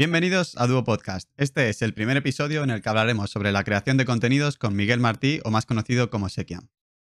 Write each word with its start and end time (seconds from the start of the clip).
Bienvenidos 0.00 0.54
a 0.56 0.66
Duo 0.66 0.82
Podcast. 0.82 1.28
Este 1.36 1.68
es 1.68 1.82
el 1.82 1.92
primer 1.92 2.16
episodio 2.16 2.62
en 2.62 2.70
el 2.70 2.80
que 2.80 2.88
hablaremos 2.88 3.30
sobre 3.30 3.52
la 3.52 3.64
creación 3.64 3.98
de 3.98 4.06
contenidos 4.06 4.56
con 4.56 4.74
Miguel 4.74 4.98
Martí, 4.98 5.40
o 5.44 5.50
más 5.50 5.66
conocido 5.66 6.08
como 6.08 6.30
Sekiam. 6.30 6.70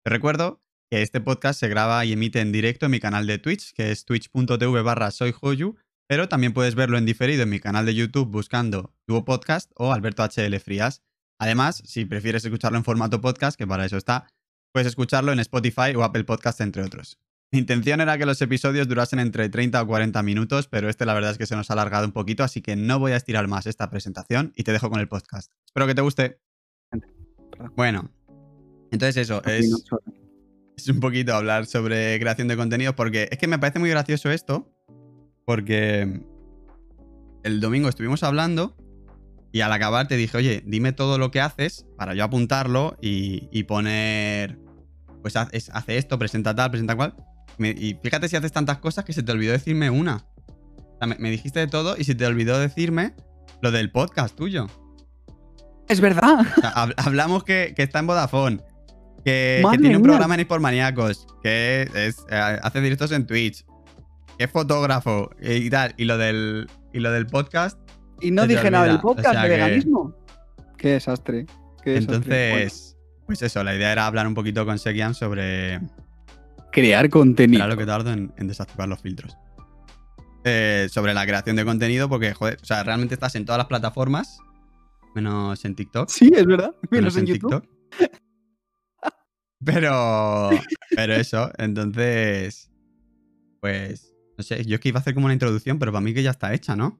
Te 0.03 0.09
recuerdo 0.09 0.63
que 0.91 1.03
este 1.03 1.21
podcast 1.21 1.61
se 1.61 1.69
graba 1.69 2.03
y 2.07 2.15
emite 2.15 2.41
en 2.41 2.53
directo 2.53 2.87
en 2.87 2.93
mi 2.93 2.99
canal 2.99 3.27
de 3.27 3.37
Twitch, 3.37 3.75
que 3.75 3.91
es 3.91 4.07
twitch.tv 4.07 4.81
barra 4.81 5.11
soyhoyu, 5.11 5.77
pero 6.09 6.31
también 6.31 6.55
puedes 6.55 6.75
verlo 6.75 6.97
en 6.97 7.05
diferido 7.05 7.43
en 7.43 7.51
mi 7.51 7.61
canal 7.61 7.85
de 7.85 7.95
YouTube 7.95 8.31
buscando 8.31 8.95
Duo 9.07 9.27
Podcast 9.27 9.71
o 9.75 9.93
Alberto 9.93 10.25
HL 10.25 10.59
Frías. 10.59 11.03
Además, 11.39 11.83
si 11.85 12.07
prefieres 12.07 12.47
escucharlo 12.47 12.79
en 12.79 12.85
formato 12.85 13.21
podcast, 13.21 13.59
que 13.59 13.67
para 13.67 13.85
eso 13.85 13.99
está, 13.99 14.27
puedes 14.73 14.89
escucharlo 14.89 15.33
en 15.33 15.41
Spotify 15.41 15.95
o 15.97 16.03
Apple 16.03 16.25
Podcast, 16.25 16.63
entre 16.63 16.83
otros. 16.83 17.19
Mi 17.53 17.59
intención 17.59 18.01
era 18.01 18.17
que 18.17 18.27
los 18.27 18.41
episodios 18.43 18.87
durasen 18.87 19.19
entre 19.19 19.49
30 19.49 19.83
o 19.83 19.87
40 19.87 20.23
minutos, 20.23 20.69
pero 20.69 20.89
este 20.89 21.05
la 21.05 21.15
verdad 21.15 21.33
es 21.33 21.39
que 21.39 21.47
se 21.47 21.57
nos 21.57 21.69
ha 21.71 21.73
alargado 21.73 22.07
un 22.07 22.13
poquito, 22.13 22.45
así 22.45 22.63
que 22.63 22.77
no 22.77 23.01
voy 23.01 23.11
a 23.11 23.17
estirar 23.17 23.49
más 23.49 23.67
esta 23.67 23.91
presentación 23.91 24.53
y 24.55 24.63
te 24.63 24.71
dejo 24.71 24.89
con 24.89 25.01
el 25.01 25.09
podcast. 25.09 25.51
Espero 25.67 25.89
que 25.89 25.97
te 25.97 26.03
guste. 26.03 26.39
Bueno, 27.75 28.09
entonces 28.93 29.17
eso, 29.17 29.43
es, 29.47 29.85
es 30.77 30.89
un 30.89 31.01
poquito 31.01 31.35
hablar 31.35 31.67
sobre 31.67 32.21
creación 32.21 32.47
de 32.47 32.57
contenido, 32.57 32.95
porque 32.95 33.29
es 33.33 33.39
que 33.39 33.49
me 33.49 33.59
parece 33.59 33.81
muy 33.81 33.91
gracioso 33.91 34.31
esto, 34.31 34.73
porque 35.45 36.23
el 37.43 37.61
domingo 37.61 37.89
estuvimos 37.89 38.23
hablando 38.23 38.77
y 39.51 39.63
al 39.63 39.73
acabar 39.73 40.07
te 40.07 40.17
dije, 40.17 40.37
oye, 40.37 40.63
dime 40.65 40.93
todo 40.93 41.19
lo 41.19 41.33
que 41.33 41.41
haces 41.41 41.85
para 41.97 42.15
yo 42.15 42.23
apuntarlo 42.23 42.97
y, 43.01 43.65
poner, 43.65 44.57
pues 45.21 45.35
hace 45.35 45.97
esto, 45.97 46.17
presenta 46.17 46.55
tal, 46.55 46.71
presenta 46.71 46.95
cual 46.95 47.17
y 47.59 47.99
fíjate 48.03 48.29
si 48.29 48.37
haces 48.37 48.53
tantas 48.53 48.79
cosas 48.79 49.05
que 49.05 49.13
se 49.13 49.23
te 49.23 49.33
olvidó 49.33 49.53
decirme 49.53 49.91
una. 49.91 50.25
me, 51.19 51.31
dijiste 51.31 51.61
de 51.61 51.67
todo 51.67 51.97
y 51.99 52.05
se 52.05 52.15
te 52.15 52.27
olvidó 52.27 52.59
decirme 52.59 53.15
lo 53.63 53.71
del 53.71 53.91
podcast 53.91 54.35
tuyo. 54.37 54.67
Es 55.89 56.01
verdad. 56.01 56.47
hablamos 56.97 57.45
que, 57.45 57.75
está 57.77 57.99
en 57.99 58.07
Vodafone. 58.07 58.61
Que, 59.25 59.63
tiene 59.79 59.97
un 59.97 60.03
programa 60.03 60.37
en 60.37 60.63
Maníacos. 60.63 61.27
Que 61.43 61.89
es, 61.95 62.25
eh, 62.31 62.59
hace 62.63 62.81
directos 62.81 63.13
en 63.13 63.27
Twitch. 63.27 63.67
Que 64.39 64.45
es 64.45 64.51
fotógrafo 64.51 65.31
y 65.41 65.69
tal. 65.69 65.95
Y 65.97 66.05
lo 66.05 66.17
del, 66.17 66.69
y 66.93 67.01
lo 67.01 67.11
del 67.11 67.27
podcast. 67.27 67.79
Y 68.21 68.31
no 68.31 68.47
dije 68.47 68.71
nada 68.71 68.87
del 68.87 69.01
podcast 69.01 69.41
de 69.41 69.49
veganismo. 69.49 70.15
Qué 70.79 70.91
desastre. 70.91 71.47
Entonces, 71.85 72.97
pues 73.27 73.43
eso, 73.43 73.65
la 73.65 73.75
idea 73.75 73.93
era 73.93 74.07
hablar 74.07 74.27
un 74.27 74.35
poquito 74.35 74.65
con 74.65 74.79
Sekian 74.79 75.15
sobre, 75.15 75.81
crear 76.71 77.09
contenido. 77.11 77.65
Claro 77.65 77.77
que 77.77 77.87
tardo 77.87 78.13
en, 78.13 78.33
desactivar 78.39 78.89
los 78.89 79.01
filtros. 79.01 79.37
Eh, 80.45 80.89
sobre 80.91 81.13
la 81.13 81.27
creación 81.27 81.57
de 81.57 81.65
contenido, 81.65 82.09
porque, 82.09 82.33
joder, 82.33 82.59
o 82.63 82.65
sea, 82.65 82.83
realmente 82.83 83.15
estás 83.15 83.35
en 83.35 83.45
todas 83.45 83.59
las 83.59 83.67
plataformas, 83.67 84.39
menos 85.15 85.63
en 85.65 85.75
TikTok. 85.75 86.09
Sí, 86.09 86.31
es 86.35 86.47
verdad, 86.47 86.75
menos, 86.91 87.17
en, 87.17 87.27
YouTube. 87.27 87.69
Pero, 89.63 90.49
pero 90.97 91.15
eso, 91.15 91.51
entonces, 91.59 92.71
pues, 93.61 94.15
no 94.39 94.43
sé, 94.43 94.65
yo 94.65 94.77
es 94.77 94.81
que 94.81 94.89
iba 94.89 94.99
a 94.99 95.03
hacer 95.03 95.13
como 95.13 95.27
una 95.27 95.35
introducción, 95.35 95.79
pero 95.79 95.93
para 95.93 96.01
mí 96.01 96.15
que 96.15 96.23
ya 96.23 96.31
está 96.31 96.55
hecha, 96.55 96.75
¿no? 96.75 96.99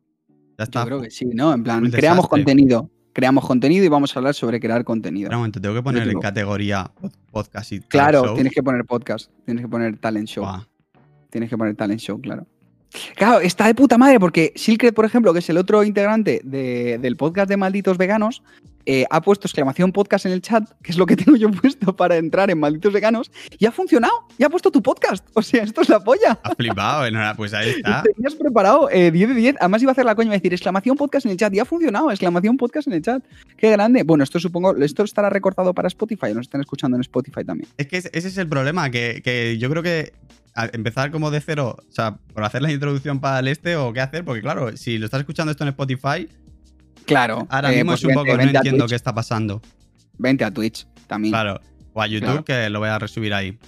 Ya 0.59 0.65
está. 0.65 0.81
Yo 0.81 0.87
creo 0.87 1.01
que 1.01 1.11
sí, 1.11 1.25
¿no? 1.25 1.55
En 1.55 1.63
plan, 1.63 1.91
creamos 1.91 2.29
contenido 2.29 2.91
creamos 3.21 3.47
contenido 3.47 3.85
y 3.85 3.89
vamos 3.89 4.17
a 4.17 4.19
hablar 4.19 4.35
sobre 4.35 4.59
crear 4.59 4.83
contenido. 4.83 5.29
un 5.29 5.37
momento, 5.37 5.61
tengo 5.61 5.75
que 5.75 5.83
poner 5.83 6.09
en 6.09 6.19
categoría 6.21 6.91
podcast 7.31 7.71
y 7.73 7.81
Claro, 7.81 8.33
tienes 8.33 8.53
que 8.55 8.63
poner 8.63 8.83
podcast, 8.87 9.31
tienes 9.45 9.63
que 9.63 9.69
poner 9.69 9.99
talent 9.99 10.27
show. 10.27 10.47
Tienes 11.29 11.51
que 11.51 11.59
poner 11.59 11.77
talent 11.77 12.01
show, 12.01 12.19
claro. 12.19 12.47
Claro, 13.17 13.41
está 13.41 13.67
de 13.67 13.75
puta 13.75 13.99
madre 13.99 14.19
porque 14.19 14.55
Silkred, 14.57 14.95
por 14.95 15.05
ejemplo, 15.05 15.35
que 15.35 15.41
es 15.41 15.51
el 15.51 15.59
otro 15.59 15.85
integrante 15.85 16.41
del 16.43 17.17
podcast 17.19 17.51
de 17.51 17.59
Malditos 17.59 17.99
Veganos, 17.99 18.43
eh, 18.87 19.05
ha 19.11 19.21
puesto 19.21 19.47
exclamación 19.47 19.93
podcast 19.93 20.27
en 20.27 20.33
el 20.33 20.43
chat, 20.43 20.69
que 20.83 20.93
es 20.93 20.99
lo 20.99 21.07
que 21.07 21.17
tengo 21.17 21.37
yo 21.37 21.51
puesto 21.63 21.95
para 21.95 22.17
entrar 22.17 22.51
en 22.51 22.59
Malditos 22.59 22.93
Veganos, 22.93 23.31
y 23.59 23.67
ha 23.67 23.73
funcionado, 23.73 24.13
y 24.39 24.45
ha 24.45 24.51
puesto 24.51 24.71
tu 24.71 24.83
podcast. 24.83 25.27
O 25.35 25.43
sea, 25.43 25.63
esto 25.63 25.81
es 25.83 25.89
la 25.89 26.01
polla. 26.01 26.39
Ha 26.43 26.55
flipado, 26.55 27.07
pues 27.37 27.55
ahí 27.55 27.71
está. 27.71 28.03
Tenías 28.15 28.35
preparado 28.35 28.89
10 28.89 29.15
eh, 29.15 29.27
de 29.27 29.35
10, 29.35 29.57
además 29.61 29.83
iba 29.83 29.91
a 29.91 29.93
hacer 29.93 30.05
la 30.05 30.15
coña 30.15 30.31
y 30.31 30.39
decir 30.39 30.53
exclamación 30.53 30.97
podcast 30.97 31.27
en 31.27 31.33
el 31.33 31.39
chat, 31.39 31.53
y 31.55 31.59
ha 31.59 31.65
funcionado, 31.65 32.11
exclamación 32.11 32.57
podcast 32.57 32.89
en 32.89 32.95
el 32.95 33.03
chat. 33.03 33.23
Qué 33.57 33.71
grande. 33.71 34.03
Bueno, 34.03 34.25
esto 34.25 34.41
supongo, 34.41 34.77
esto 34.77 35.05
estará 35.05 35.31
recortado 35.31 35.75
para 35.75 35.89
Spotify, 35.89 36.35
nos 36.35 36.47
están 36.47 36.61
escuchando 36.61 36.97
en 36.97 37.03
Spotify 37.03 37.45
también. 37.45 37.69
Es 37.77 37.87
que 37.87 37.99
ese 37.99 38.11
es 38.13 38.39
el 38.39 38.49
problema, 38.49 38.91
que, 38.91 39.21
que 39.23 39.59
yo 39.59 39.71
creo 39.71 39.83
que 39.83 40.13
empezar 40.73 41.11
como 41.11 41.31
de 41.31 41.41
cero, 41.41 41.77
o 41.79 41.93
sea, 41.93 42.19
por 42.35 42.45
hacer 42.45 42.63
la 42.63 42.73
introducción 42.73 43.21
para 43.21 43.39
el 43.41 43.49
este 43.49 43.77
o 43.77 43.93
qué 43.93 44.01
hacer, 44.01 44.25
porque 44.25 44.43
claro, 44.43 44.77
si 44.77 44.99
lo 44.99 45.07
estás 45.07 45.21
escuchando 45.21 45.51
esto 45.51 45.65
en 45.65 45.69
Spotify, 45.69 46.29
claro, 47.15 47.47
ahora 47.51 47.73
eh, 47.73 47.77
mismo 47.77 47.93
pues 47.93 48.03
es 48.03 48.09
un 48.09 48.15
poco, 48.15 48.37
no 48.37 48.43
entiendo 48.43 48.87
qué 48.87 48.95
está 48.95 49.15
pasando. 49.15 49.61
Vente 50.19 50.45
a 50.45 50.51
Twitch 50.51 50.87
también. 51.07 51.33
Claro, 51.33 51.61
o 51.93 52.03
a 52.03 52.07
YouTube 52.07 52.45
que 52.45 52.71
lo 52.71 52.79
voy 52.79 52.89
a 52.89 52.99
resubir 52.99 53.35
ahí. 53.35 53.59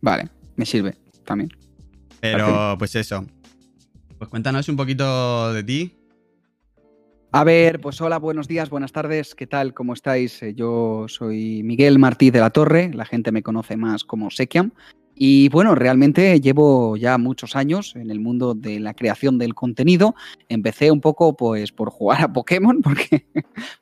Vale, 0.00 0.28
me 0.56 0.64
sirve 0.64 0.96
también. 1.24 1.50
Pero 2.20 2.76
pues 2.78 2.94
eso. 2.94 3.24
Pues 4.18 4.28
cuéntanos 4.30 4.68
un 4.68 4.76
poquito 4.76 5.52
de 5.52 5.62
ti. 5.62 5.94
A 7.30 7.44
ver, 7.44 7.80
pues 7.80 8.00
hola, 8.00 8.18
buenos 8.18 8.48
días, 8.48 8.70
buenas 8.70 8.90
tardes, 8.90 9.34
¿qué 9.34 9.46
tal? 9.46 9.74
¿Cómo 9.74 9.92
estáis? 9.92 10.42
Eh, 10.42 10.54
yo 10.54 11.04
soy 11.08 11.62
Miguel 11.62 11.98
Martí 11.98 12.30
de 12.30 12.40
la 12.40 12.48
Torre, 12.48 12.90
la 12.94 13.04
gente 13.04 13.32
me 13.32 13.42
conoce 13.42 13.76
más 13.76 14.02
como 14.04 14.30
Sekiam. 14.30 14.72
Y 15.20 15.48
bueno, 15.48 15.74
realmente 15.74 16.40
llevo 16.40 16.96
ya 16.96 17.18
muchos 17.18 17.56
años 17.56 17.96
en 17.96 18.12
el 18.12 18.20
mundo 18.20 18.54
de 18.54 18.78
la 18.78 18.94
creación 18.94 19.36
del 19.36 19.52
contenido. 19.52 20.14
Empecé 20.48 20.92
un 20.92 21.00
poco 21.00 21.36
pues 21.36 21.72
por 21.72 21.90
jugar 21.90 22.22
a 22.22 22.32
Pokémon, 22.32 22.80
porque 22.82 23.26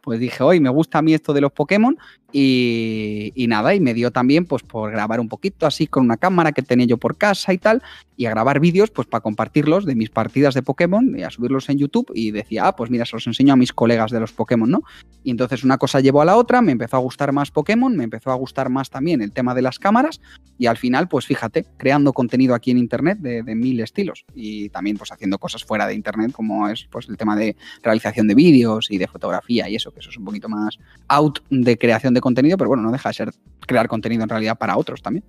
pues 0.01 0.19
dije, 0.19 0.43
hoy 0.43 0.61
me 0.61 0.71
gusta 0.71 0.99
a 0.99 1.03
mí 1.03 1.13
esto 1.13 1.35
de 1.35 1.43
los 1.43 1.53
Pokémon 1.53 1.99
y, 2.33 3.47
nada, 3.49 3.75
y 3.75 3.81
me 3.81 3.95
dio 3.95 4.11
también 4.11 4.45
pues 4.45 4.63
por 4.63 4.91
grabar 4.91 5.21
un 5.21 5.29
poquito 5.29 5.67
así 5.67 5.87
con 5.87 6.05
una 6.05 6.17
cámara 6.17 6.53
que 6.53 6.61
tenía 6.61 6.87
yo 6.87 6.99
por 6.99 7.17
casa 7.17 7.53
y 7.53 7.59
tal, 7.59 7.83
y 8.17 8.27
a 8.27 8.31
grabar 8.31 8.61
vídeos 8.61 8.91
pues 8.91 9.07
para 9.07 9.23
compartirlos 9.23 9.87
de 9.87 9.95
mis 9.95 10.11
partidas 10.11 10.55
de 10.55 10.63
Pokémon 10.63 11.19
y 11.19 11.23
a 11.23 11.31
subirlos 11.31 11.69
en 11.69 11.79
YouTube 11.79 12.11
y 12.15 12.33
decía, 12.33 12.67
ah, 12.67 12.77
pues 12.77 12.91
mira, 12.91 13.07
se 13.07 13.17
los 13.17 13.27
enseño 13.27 13.55
a 13.55 13.57
mis 13.57 13.73
colegas 13.73 14.11
de 14.11 14.21
los 14.21 14.33
Pokémon, 14.33 14.71
¿no? 14.71 14.83
Y 15.23 15.31
entonces 15.31 15.65
una 15.65 15.79
cosa 15.79 16.01
llevó 16.01 16.21
a 16.21 16.25
la 16.25 16.37
otra, 16.37 16.61
me 16.61 16.73
empezó 16.73 16.97
a 16.97 17.01
gustar 17.01 17.33
más 17.33 17.51
Pokémon, 17.51 17.97
me 17.97 18.05
empezó 18.05 18.31
a 18.31 18.35
gustar 18.35 18.69
más 18.69 18.91
también 18.91 19.23
el 19.23 19.33
tema 19.33 19.55
de 19.55 19.63
las 19.63 19.79
cámaras 19.79 20.21
y 20.59 20.67
al 20.67 20.77
final 20.77 21.09
pues 21.09 21.26
fíjate, 21.27 21.67
creando 21.77 22.13
contenido 22.13 22.55
aquí 22.55 22.71
en 22.71 22.79
Internet 22.79 23.19
de, 23.19 23.43
de 23.43 23.55
mil 23.55 23.81
estilos 23.81 24.25
y 24.35 24.69
también 24.71 24.97
pues 24.97 25.13
haciendo 25.13 25.39
cosas 25.39 25.65
fuera 25.65 25.87
de 25.87 25.95
Internet 25.95 26.33
como 26.33 26.69
es 26.69 26.87
pues 26.91 27.09
el 27.09 27.17
tema 27.17 27.37
de 27.37 27.57
realización 27.83 28.27
de 28.29 28.35
vídeos 28.35 28.91
y 28.91 28.99
de 28.99 29.07
fotografía 29.07 29.69
y 29.69 29.77
eso, 29.77 29.93
que 29.93 30.01
eso 30.01 30.11
es 30.11 30.17
un 30.17 30.25
poquito 30.25 30.49
más 30.49 30.79
out 31.09 31.41
de 31.51 31.77
creación 31.77 32.15
de 32.15 32.21
contenido, 32.21 32.57
pero 32.57 32.69
bueno, 32.69 32.83
no 32.83 32.93
deja 32.93 33.09
de 33.11 33.15
ser 33.15 33.31
crear 33.67 33.89
contenido 33.89 34.23
en 34.23 34.29
realidad 34.29 34.57
para 34.57 34.77
otros 34.77 35.03
también. 35.03 35.25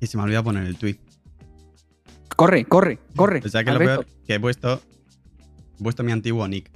Y 0.00 0.06
se 0.06 0.16
me 0.16 0.24
olvidó 0.24 0.42
poner 0.42 0.64
el 0.64 0.76
tweet. 0.76 0.98
Corre, 2.36 2.64
corre, 2.64 2.98
corre. 3.14 3.40
O 3.44 3.48
sea 3.48 3.62
que 3.62 3.70
lo 3.70 3.78
peor 3.78 4.06
que 4.26 4.34
he 4.34 4.40
puesto, 4.40 4.82
he 5.78 5.82
puesto 5.82 6.02
mi 6.02 6.12
antiguo 6.12 6.46
nick. 6.48 6.70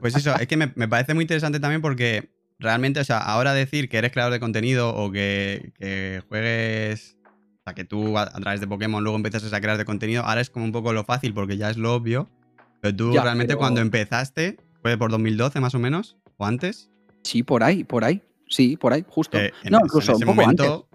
pues 0.00 0.16
eso, 0.16 0.34
es 0.34 0.46
que 0.48 0.56
me, 0.56 0.88
parece 0.88 1.14
muy 1.14 1.22
interesante 1.22 1.60
también 1.60 1.80
porque 1.80 2.35
realmente, 2.58 3.00
o 3.00 3.04
sea, 3.04 3.18
ahora 3.18 3.54
decir 3.54 3.88
que 3.88 3.98
eres 3.98 4.12
creador 4.12 4.32
de 4.32 4.40
contenido 4.40 4.94
o 4.94 5.10
que, 5.10 5.72
juegues, 6.28 7.16
o 7.24 7.62
sea, 7.64 7.74
que 7.74 7.84
tú 7.84 8.18
a, 8.18 8.30
través 8.30 8.60
de 8.60 8.66
Pokémon 8.66 9.02
luego 9.02 9.16
empiezas 9.16 9.52
a 9.52 9.60
crear 9.60 9.78
de 9.78 9.84
contenido, 9.84 10.22
ahora 10.24 10.40
es 10.40 10.50
como 10.50 10.64
un 10.64 10.72
poco 10.72 10.92
lo 10.92 11.04
fácil 11.04 11.34
porque 11.34 11.56
ya 11.56 11.70
es 11.70 11.76
lo 11.76 11.94
obvio. 11.94 12.28
Pero 12.80 12.96
tú 12.96 13.12
realmente 13.12 13.56
cuando 13.56 13.80
empezaste, 13.80 14.58
fue 14.82 14.96
por 14.96 15.10
2012 15.10 15.60
más 15.60 15.74
o 15.74 15.78
menos, 15.78 16.16
o 16.36 16.46
antes. 16.46 16.90
Sí, 17.22 17.42
por 17.42 17.64
ahí, 17.64 17.84
por 17.84 18.04
ahí. 18.04 18.22
Sí, 18.48 18.76
por 18.76 18.92
ahí, 18.92 19.04
justo. 19.08 19.38
no, 19.70 19.78
incluso 19.82 20.12
en 20.12 20.16
ese 20.16 20.24
un 20.24 20.36
poco 20.36 20.42
momento, 20.42 20.88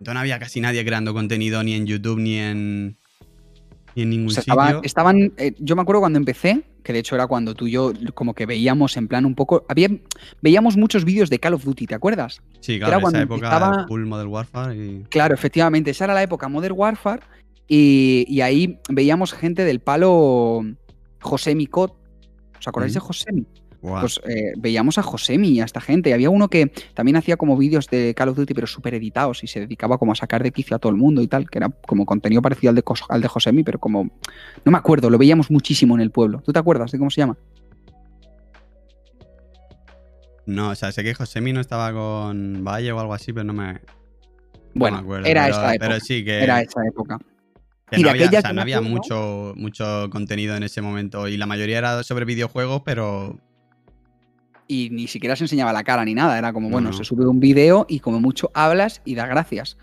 No 0.00 0.18
había 0.18 0.38
casi 0.38 0.60
nadie 0.60 0.84
creando 0.84 1.14
contenido 1.14 1.62
ni 1.62 1.74
en 1.74 1.86
YouTube 1.86 2.18
ni 2.18 2.38
en, 2.38 2.98
ni 3.94 4.02
en 4.02 4.10
ningún 4.10 4.30
sitio. 4.30 4.80
Estaban, 4.82 5.32
eh, 5.36 5.54
yo 5.58 5.76
me 5.76 5.82
acuerdo 5.82 6.00
cuando 6.00 6.18
empecé, 6.18 6.64
que 6.82 6.92
de 6.92 6.98
hecho 6.98 7.14
era 7.14 7.26
cuando 7.26 7.54
tú 7.54 7.66
y 7.66 7.72
yo 7.72 7.92
como 8.14 8.34
que 8.34 8.46
veíamos 8.46 8.96
en 8.96 9.08
plan 9.08 9.24
un 9.24 9.34
poco. 9.34 9.64
Había, 9.68 9.88
veíamos 10.40 10.76
muchos 10.76 11.04
vídeos 11.04 11.30
de 11.30 11.38
Call 11.38 11.54
of 11.54 11.64
Duty, 11.64 11.86
¿te 11.86 11.94
acuerdas? 11.94 12.42
Sí, 12.60 12.78
claro, 12.78 12.98
era 12.98 13.08
esa 13.08 13.22
época 13.22 13.46
estaba... 13.46 13.86
full 13.86 14.04
Modern 14.04 14.28
Warfare. 14.28 14.76
Y... 14.76 15.04
Claro, 15.08 15.34
efectivamente, 15.34 15.90
esa 15.90 16.04
era 16.04 16.14
la 16.14 16.22
época 16.22 16.48
Modern 16.48 16.74
Warfare. 16.76 17.22
Y, 17.68 18.24
y 18.28 18.40
ahí 18.40 18.78
veíamos 18.90 19.32
gente 19.32 19.64
del 19.64 19.80
palo 19.80 20.62
José 21.20 21.54
Micot. 21.54 21.96
¿Os 22.58 22.68
acordáis 22.68 22.94
de 22.94 23.00
Josemi? 23.00 23.46
Pues 23.82 24.20
eh, 24.28 24.52
veíamos 24.56 24.96
a 24.98 25.02
Josemi 25.02 25.48
y 25.48 25.60
a 25.60 25.64
esta 25.64 25.80
gente. 25.80 26.10
Y 26.10 26.12
había 26.12 26.30
uno 26.30 26.48
que 26.48 26.72
también 26.94 27.16
hacía 27.16 27.36
como 27.36 27.56
vídeos 27.56 27.88
de 27.88 28.14
Call 28.14 28.28
of 28.28 28.36
Duty, 28.36 28.54
pero 28.54 28.68
súper 28.68 28.94
editados 28.94 29.42
y 29.42 29.48
se 29.48 29.58
dedicaba 29.58 29.98
como 29.98 30.12
a 30.12 30.14
sacar 30.14 30.42
de 30.44 30.52
quicio 30.52 30.76
a 30.76 30.78
todo 30.78 30.90
el 30.90 30.96
mundo 30.96 31.20
y 31.20 31.26
tal, 31.26 31.50
que 31.50 31.58
era 31.58 31.68
como 31.68 32.06
contenido 32.06 32.40
parecido 32.40 32.70
al 32.70 32.76
de, 32.76 32.84
al 33.08 33.20
de 33.20 33.28
Josemi, 33.28 33.64
pero 33.64 33.80
como. 33.80 34.04
No 34.64 34.70
me 34.70 34.78
acuerdo, 34.78 35.10
lo 35.10 35.18
veíamos 35.18 35.50
muchísimo 35.50 35.96
en 35.96 36.00
el 36.00 36.12
pueblo. 36.12 36.40
¿Tú 36.44 36.52
te 36.52 36.60
acuerdas 36.60 36.92
de 36.92 36.98
cómo 36.98 37.10
se 37.10 37.22
llama? 37.22 37.36
No, 40.46 40.70
o 40.70 40.74
sea, 40.76 40.92
sé 40.92 41.02
que 41.02 41.14
Josemi 41.14 41.52
no 41.52 41.60
estaba 41.60 41.92
con 41.92 42.62
Valle 42.62 42.92
o 42.92 43.00
algo 43.00 43.14
así, 43.14 43.32
pero 43.32 43.44
no 43.44 43.52
me. 43.52 43.80
Bueno, 44.74 45.04
era 45.24 45.48
esa 45.48 45.74
época. 45.74 45.88
Pero 45.88 46.00
sí 46.00 46.24
que. 46.24 46.40
Era 46.40 46.62
esa 46.62 46.86
época. 46.86 47.18
no 47.98 48.10
había, 48.10 48.30
no 48.52 48.60
había 48.62 48.80
mucho, 48.80 49.54
mucho 49.56 50.08
contenido 50.10 50.54
en 50.54 50.62
ese 50.62 50.82
momento 50.82 51.26
y 51.26 51.36
la 51.36 51.46
mayoría 51.46 51.78
era 51.78 52.02
sobre 52.04 52.24
videojuegos, 52.24 52.82
pero 52.84 53.40
y 54.72 54.88
ni 54.88 55.06
siquiera 55.06 55.36
se 55.36 55.44
enseñaba 55.44 55.70
la 55.74 55.84
cara 55.84 56.02
ni 56.02 56.14
nada. 56.14 56.38
Era 56.38 56.54
como, 56.54 56.70
bueno, 56.70 56.94
se 56.94 57.04
sube 57.04 57.26
un 57.26 57.40
vídeo 57.40 57.84
y 57.90 58.00
como 58.00 58.20
mucho 58.20 58.50
hablas 58.54 59.02
y 59.04 59.14
das 59.14 59.28
gracias. 59.28 59.76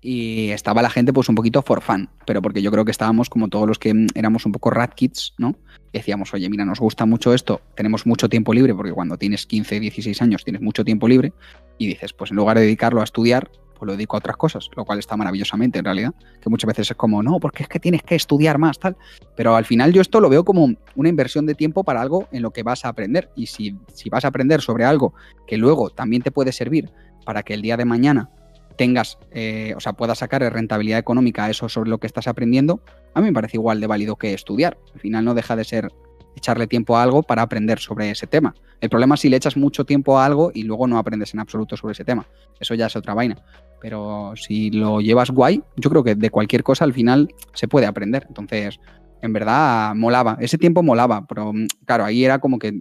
Y 0.00 0.50
estaba 0.50 0.80
la 0.80 0.90
gente 0.90 1.12
pues 1.12 1.28
un 1.28 1.34
poquito 1.34 1.60
for 1.60 1.82
fun, 1.82 2.08
pero 2.24 2.40
porque 2.40 2.62
yo 2.62 2.70
creo 2.70 2.84
que 2.84 2.92
estábamos 2.92 3.28
como 3.28 3.48
todos 3.48 3.66
los 3.66 3.80
que 3.80 3.92
mm, 3.92 4.06
éramos 4.14 4.46
un 4.46 4.52
poco 4.52 4.70
rat 4.70 4.94
kids, 4.94 5.34
¿no? 5.38 5.56
Decíamos, 5.92 6.32
oye, 6.34 6.48
mira, 6.48 6.64
nos 6.64 6.78
gusta 6.78 7.04
mucho 7.04 7.34
esto, 7.34 7.62
tenemos 7.74 8.06
mucho 8.06 8.28
tiempo 8.28 8.54
libre, 8.54 8.76
porque 8.76 8.92
cuando 8.92 9.18
tienes 9.18 9.44
15, 9.44 9.80
16 9.80 10.22
años 10.22 10.44
tienes 10.44 10.62
mucho 10.62 10.84
tiempo 10.84 11.08
libre, 11.08 11.32
y 11.76 11.88
dices, 11.88 12.12
pues 12.12 12.30
en 12.30 12.36
lugar 12.36 12.58
de 12.58 12.62
dedicarlo 12.62 13.00
a 13.00 13.04
estudiar, 13.04 13.50
pues 13.78 13.86
lo 13.86 13.92
dedico 13.92 14.16
a 14.16 14.18
otras 14.18 14.36
cosas, 14.36 14.68
lo 14.76 14.84
cual 14.84 14.98
está 14.98 15.16
maravillosamente 15.16 15.78
en 15.78 15.84
realidad, 15.84 16.14
que 16.40 16.50
muchas 16.50 16.68
veces 16.68 16.90
es 16.90 16.96
como, 16.96 17.22
no, 17.22 17.38
porque 17.40 17.62
es 17.62 17.68
que 17.68 17.78
tienes 17.78 18.02
que 18.02 18.14
estudiar 18.14 18.58
más, 18.58 18.78
tal. 18.78 18.96
Pero 19.36 19.56
al 19.56 19.64
final 19.64 19.92
yo 19.92 20.00
esto 20.00 20.20
lo 20.20 20.28
veo 20.28 20.44
como 20.44 20.74
una 20.96 21.08
inversión 21.08 21.46
de 21.46 21.54
tiempo 21.54 21.84
para 21.84 22.00
algo 22.00 22.28
en 22.32 22.42
lo 22.42 22.50
que 22.50 22.62
vas 22.62 22.84
a 22.84 22.88
aprender. 22.88 23.30
Y 23.36 23.46
si, 23.46 23.76
si 23.92 24.10
vas 24.10 24.24
a 24.24 24.28
aprender 24.28 24.60
sobre 24.60 24.84
algo 24.84 25.14
que 25.46 25.56
luego 25.56 25.90
también 25.90 26.22
te 26.22 26.30
puede 26.30 26.52
servir 26.52 26.90
para 27.24 27.42
que 27.42 27.54
el 27.54 27.62
día 27.62 27.76
de 27.76 27.84
mañana 27.84 28.30
tengas, 28.76 29.18
eh, 29.32 29.74
o 29.76 29.80
sea, 29.80 29.92
puedas 29.92 30.18
sacar 30.18 30.40
rentabilidad 30.52 30.98
económica 30.98 31.44
a 31.44 31.50
eso 31.50 31.68
sobre 31.68 31.90
lo 31.90 31.98
que 31.98 32.06
estás 32.06 32.28
aprendiendo, 32.28 32.80
a 33.12 33.20
mí 33.20 33.26
me 33.26 33.32
parece 33.32 33.56
igual 33.56 33.80
de 33.80 33.86
válido 33.86 34.16
que 34.16 34.32
estudiar. 34.32 34.78
Al 34.94 35.00
final 35.00 35.24
no 35.24 35.34
deja 35.34 35.56
de 35.56 35.64
ser 35.64 35.92
echarle 36.38 36.66
tiempo 36.66 36.96
a 36.96 37.02
algo 37.02 37.22
para 37.22 37.42
aprender 37.42 37.78
sobre 37.78 38.10
ese 38.10 38.26
tema. 38.26 38.54
El 38.80 38.88
problema 38.88 39.14
es 39.14 39.20
si 39.20 39.28
le 39.28 39.36
echas 39.36 39.56
mucho 39.56 39.84
tiempo 39.84 40.18
a 40.18 40.24
algo 40.24 40.50
y 40.54 40.62
luego 40.62 40.86
no 40.86 40.98
aprendes 40.98 41.34
en 41.34 41.40
absoluto 41.40 41.76
sobre 41.76 41.92
ese 41.92 42.04
tema. 42.04 42.26
Eso 42.58 42.74
ya 42.74 42.86
es 42.86 42.96
otra 42.96 43.14
vaina. 43.14 43.36
Pero 43.80 44.32
si 44.36 44.70
lo 44.70 45.00
llevas 45.00 45.30
guay, 45.30 45.62
yo 45.76 45.90
creo 45.90 46.02
que 46.02 46.14
de 46.14 46.30
cualquier 46.30 46.62
cosa 46.62 46.84
al 46.84 46.92
final 46.92 47.28
se 47.52 47.68
puede 47.68 47.86
aprender. 47.86 48.24
Entonces, 48.28 48.80
en 49.20 49.32
verdad, 49.32 49.94
molaba. 49.94 50.36
Ese 50.40 50.58
tiempo 50.58 50.82
molaba, 50.82 51.26
pero 51.26 51.52
mm, 51.52 51.66
claro, 51.84 52.04
ahí 52.04 52.24
era 52.24 52.38
como 52.38 52.58
que 52.58 52.80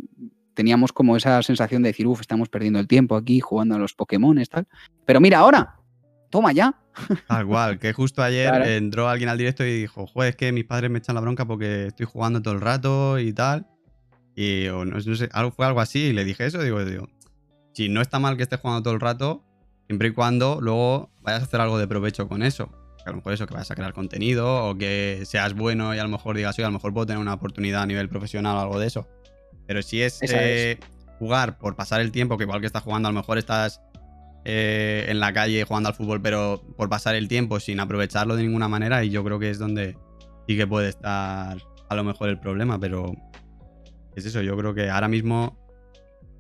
teníamos 0.54 0.92
como 0.92 1.16
esa 1.16 1.42
sensación 1.44 1.84
de 1.84 1.90
decir, 1.90 2.08
uff, 2.08 2.22
estamos 2.22 2.50
perdiendo 2.50 2.80
el 2.80 2.88
tiempo 2.88 3.16
aquí 3.16 3.40
jugando 3.40 3.76
a 3.76 3.80
los 3.80 3.94
Pokémon, 3.94 4.42
tal. 4.50 4.68
Pero 5.06 5.20
mira, 5.20 5.40
ahora, 5.40 5.76
toma 6.30 6.52
ya. 6.52 6.76
Tal 7.28 7.46
cual, 7.46 7.80
que 7.80 7.94
justo 7.94 8.24
ayer 8.24 8.54
entró 8.68 9.10
alguien 9.10 9.30
al 9.30 9.38
directo 9.38 9.66
y 9.66 9.82
dijo, 9.82 10.08
joder, 10.08 10.30
es 10.32 10.36
que 10.36 10.52
mis 10.52 10.66
padres 10.66 10.90
me 10.90 11.00
echan 11.00 11.16
la 11.16 11.22
bronca 11.22 11.46
porque 11.46 11.88
estoy 11.88 12.06
jugando 12.06 12.42
todo 12.42 12.54
el 12.54 12.62
rato 12.62 13.20
y 13.20 13.34
tal. 13.34 13.68
Y 14.36 14.66
no, 14.70 15.00
sé, 15.02 15.30
algo, 15.32 15.52
fue 15.52 15.66
algo 15.66 15.82
así 15.82 16.00
y 16.06 16.14
le 16.14 16.24
dije 16.24 16.46
eso, 16.46 16.62
digo, 16.62 16.84
digo, 16.86 17.10
si 17.74 17.90
no 17.90 18.02
está 18.02 18.20
mal 18.20 18.38
que 18.38 18.44
estés 18.44 18.60
jugando 18.60 18.84
todo 18.84 18.94
el 18.94 19.00
rato, 19.00 19.44
Siempre 19.88 20.10
y 20.10 20.12
cuando 20.12 20.60
luego 20.62 21.10
vayas 21.22 21.42
a 21.42 21.46
hacer 21.46 21.62
algo 21.62 21.78
de 21.78 21.88
provecho 21.88 22.28
con 22.28 22.44
eso. 22.44 22.70
Que 22.98 23.06
a 23.06 23.12
lo 23.12 23.18
mejor 23.18 23.34
eso, 23.34 23.48
que 23.48 23.54
vayas 23.54 23.72
a 23.72 23.76
crear 23.76 23.94
contenido 23.94 24.66
o 24.66 24.78
que 24.78 25.24
seas 25.26 25.54
bueno 25.54 25.96
y 25.96 26.00
a 26.00 26.04
lo 26.04 26.10
mejor 26.10 26.36
digas, 26.36 26.56
oye, 26.58 26.66
a 26.66 26.68
lo 26.68 26.74
mejor 26.74 26.94
puedo 26.94 27.06
tener 27.06 27.22
una 27.22 27.34
oportunidad 27.34 27.84
a 27.84 27.86
nivel 27.86 28.10
profesional 28.10 28.58
o 28.58 28.60
algo 28.60 28.80
de 28.80 28.88
eso. 28.88 29.08
Pero 29.66 29.82
si 29.82 30.02
es, 30.02 30.20
eh, 30.24 30.78
jugar 31.20 31.58
por 31.58 31.78
pasar 31.78 32.02
el 32.02 32.12
tiempo, 32.12 32.38
que 32.38 32.44
igual 32.44 32.60
que 32.60 32.68
estás 32.68 32.84
jugando, 32.84 33.08
a 33.08 33.12
lo 33.14 33.18
mejor 33.18 33.38
estás 33.38 33.82
eh, 34.50 35.08
en 35.10 35.20
la 35.20 35.34
calle 35.34 35.66
jugando 35.66 35.90
al 35.90 35.96
fútbol, 35.96 36.22
pero 36.22 36.64
por 36.78 36.88
pasar 36.88 37.16
el 37.16 37.28
tiempo 37.28 37.60
sin 37.60 37.82
aprovecharlo 37.82 38.38
de 38.38 38.44
ninguna 38.44 38.70
manera, 38.70 39.04
y 39.04 39.10
yo 39.10 39.22
creo 39.22 39.40
que 39.40 39.50
es 39.50 39.60
donde 39.60 39.98
sí 40.48 40.56
que 40.56 40.66
puede 40.66 40.88
estar 40.88 41.58
a 41.90 41.96
lo 41.96 42.04
mejor 42.06 42.30
el 42.30 42.40
problema, 42.40 42.80
pero 42.80 43.12
es 44.16 44.26
eso, 44.26 44.42
yo 44.42 44.56
creo 44.56 44.74
que 44.74 44.90
ahora 44.90 45.10
mismo 45.10 45.60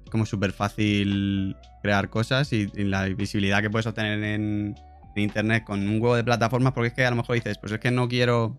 es 0.05 0.09
como 0.09 0.25
súper 0.25 0.53
fácil 0.53 1.57
crear 1.83 2.09
cosas 2.09 2.53
y, 2.53 2.67
la 2.77 3.03
visibilidad 3.09 3.61
que 3.61 3.69
puedes 3.69 3.87
obtener 3.87 4.23
en, 4.23 4.75
internet 5.17 5.65
con 5.65 5.81
un 5.81 6.01
huevo 6.01 6.15
de 6.15 6.23
plataformas, 6.23 6.71
porque 6.71 6.87
es 6.87 6.93
que 6.93 7.05
a 7.05 7.09
lo 7.09 7.17
mejor 7.17 7.35
dices, 7.35 7.57
pues 7.57 7.73
es 7.73 7.79
que 7.79 7.91
no 7.91 8.07
quiero 8.07 8.57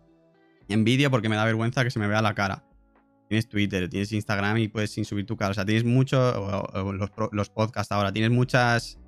en 0.69 0.85
vídeo 0.85 1.11
porque 1.11 1.31
me 1.31 1.37
da 1.37 1.47
vergüenza 1.47 1.85
que 1.85 1.91
se 1.91 1.99
me 2.01 2.07
vea 2.07 2.21
la 2.21 2.35
cara. 2.35 2.65
Tienes 3.31 3.49
Twitter, 3.49 3.89
tienes 3.89 4.13
Instagram 4.13 4.59
y 4.59 4.69
puedes 4.69 4.91
sin 4.91 5.07
subir 5.07 5.25
tu 5.25 5.37
cara. 5.37 5.53
O 5.53 5.55
sea, 5.55 5.65
tienes 5.65 5.85
mucho, 5.85 6.19
los, 6.75 7.11
los, 7.33 7.49
podcasts 7.49 7.93
ahora, 7.93 8.13
tienes 8.13 8.31
muchas 8.31 8.99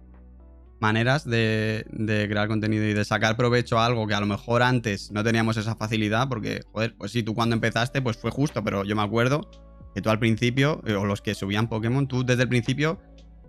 maneras 0.81 1.25
de, 1.25 1.85
de, 1.91 2.29
crear 2.29 2.49
contenido 2.49 2.85
y 2.85 2.95
de 2.95 3.05
sacar 3.05 3.37
provecho 3.37 3.79
a 3.79 3.87
algo 3.87 4.07
que 4.07 4.15
a 4.15 4.21
lo 4.21 4.27
mejor 4.27 4.63
antes 4.63 5.11
no 5.13 5.23
teníamos 5.23 5.57
esa 5.57 5.77
facilidad, 5.77 6.29
porque, 6.29 6.63
joder, 6.73 6.95
pues 6.97 7.13
sí, 7.13 7.23
tú 7.23 7.35
cuando 7.35 7.55
empezaste, 7.55 8.03
pues 8.03 8.17
fue 8.17 8.31
justo, 8.31 8.65
pero 8.65 8.85
yo 8.85 8.97
me 8.97 9.03
acuerdo 9.03 9.51
que 9.95 10.03
tú 10.03 10.11
al 10.11 10.19
principio, 10.19 10.81
o 10.87 11.05
los 11.05 11.21
que 11.21 11.35
subían 11.35 11.69
Pokémon, 11.69 12.07
tú 12.07 12.25
desde 12.25 12.43
el 12.43 12.49
principio 12.49 13.01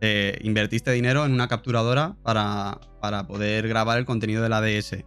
eh, 0.01 0.39
invertiste 0.42 0.92
dinero 0.92 1.25
en 1.25 1.31
una 1.31 1.48
capturadora 1.48 2.16
para, 2.24 2.80
para, 3.01 3.28
poder 3.28 3.68
grabar 3.68 4.00
el 4.00 4.06
contenido 4.06 4.42
de 4.42 4.50
la 4.50 4.62
DS. 4.62 5.06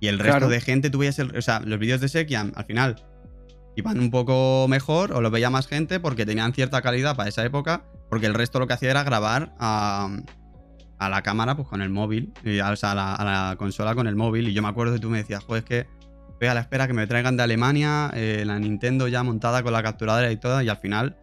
Y 0.00 0.08
el 0.08 0.18
resto 0.18 0.48
de 0.48 0.60
gente, 0.60 0.90
tú 0.90 0.98
veías 0.98 1.18
el, 1.20 1.36
o 1.36 1.42
sea, 1.42 1.60
los 1.60 1.78
vídeos 1.78 2.00
de 2.00 2.08
Sekian 2.08 2.52
al 2.56 2.64
final 2.64 2.96
iban 3.76 4.00
un 4.00 4.10
poco 4.10 4.66
mejor 4.68 5.12
o 5.12 5.20
los 5.20 5.30
veía 5.30 5.48
más 5.48 5.68
gente 5.68 6.00
porque 6.00 6.26
tenían 6.26 6.52
cierta 6.52 6.82
calidad 6.82 7.14
para 7.14 7.28
esa 7.28 7.44
época, 7.44 7.84
porque 8.10 8.26
el 8.26 8.34
resto 8.34 8.58
lo 8.58 8.66
que 8.66 8.74
hacía 8.74 8.90
era 8.90 9.04
grabar 9.04 9.54
a, 9.60 10.10
a 11.06 11.08
la 11.08 11.22
cámara 11.22 11.56
pues 11.56 11.68
con 11.68 11.82
el 11.82 11.90
móvil, 11.90 12.32
y, 12.44 12.60
o 12.60 12.76
sea, 12.76 12.92
a 12.92 12.94
la, 12.94 13.14
a 13.14 13.24
la, 13.24 13.56
consola 13.56 13.94
con 13.94 14.06
el 14.06 14.16
móvil. 14.16 14.48
Y 14.48 14.52
yo 14.52 14.62
me 14.62 14.68
acuerdo 14.68 14.94
que 14.94 15.00
tú 15.00 15.10
me 15.10 15.18
decías, 15.18 15.42
joder, 15.44 15.62
es 15.62 15.68
que 15.68 15.86
voy 16.40 16.48
a 16.48 16.54
la 16.54 16.60
espera 16.60 16.86
que 16.86 16.92
me 16.92 17.06
traigan 17.06 17.36
de 17.36 17.42
Alemania 17.42 18.10
eh, 18.14 18.44
la 18.44 18.58
Nintendo 18.58 19.08
ya 19.08 19.22
montada 19.22 19.62
con 19.62 19.72
la 19.72 19.82
capturadora 19.82 20.30
y 20.30 20.36
todo, 20.36 20.60
y 20.62 20.68
al 20.68 20.78
final 20.78 21.16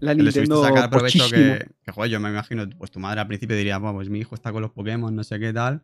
la 0.00 0.14
Nintendo 0.14 0.62
sacar 0.62 0.88
provecho 0.88 1.28
que, 1.28 1.66
que, 1.82 1.92
joder, 1.92 2.10
yo 2.10 2.20
me 2.20 2.30
imagino, 2.30 2.68
pues 2.78 2.90
tu 2.90 3.00
madre 3.00 3.20
al 3.20 3.26
principio 3.26 3.56
diría, 3.56 3.78
pues 3.78 4.08
mi 4.08 4.20
hijo 4.20 4.34
está 4.34 4.52
con 4.52 4.62
los 4.62 4.70
Pokémon, 4.70 5.14
no 5.14 5.24
sé 5.24 5.38
qué 5.38 5.52
tal. 5.52 5.82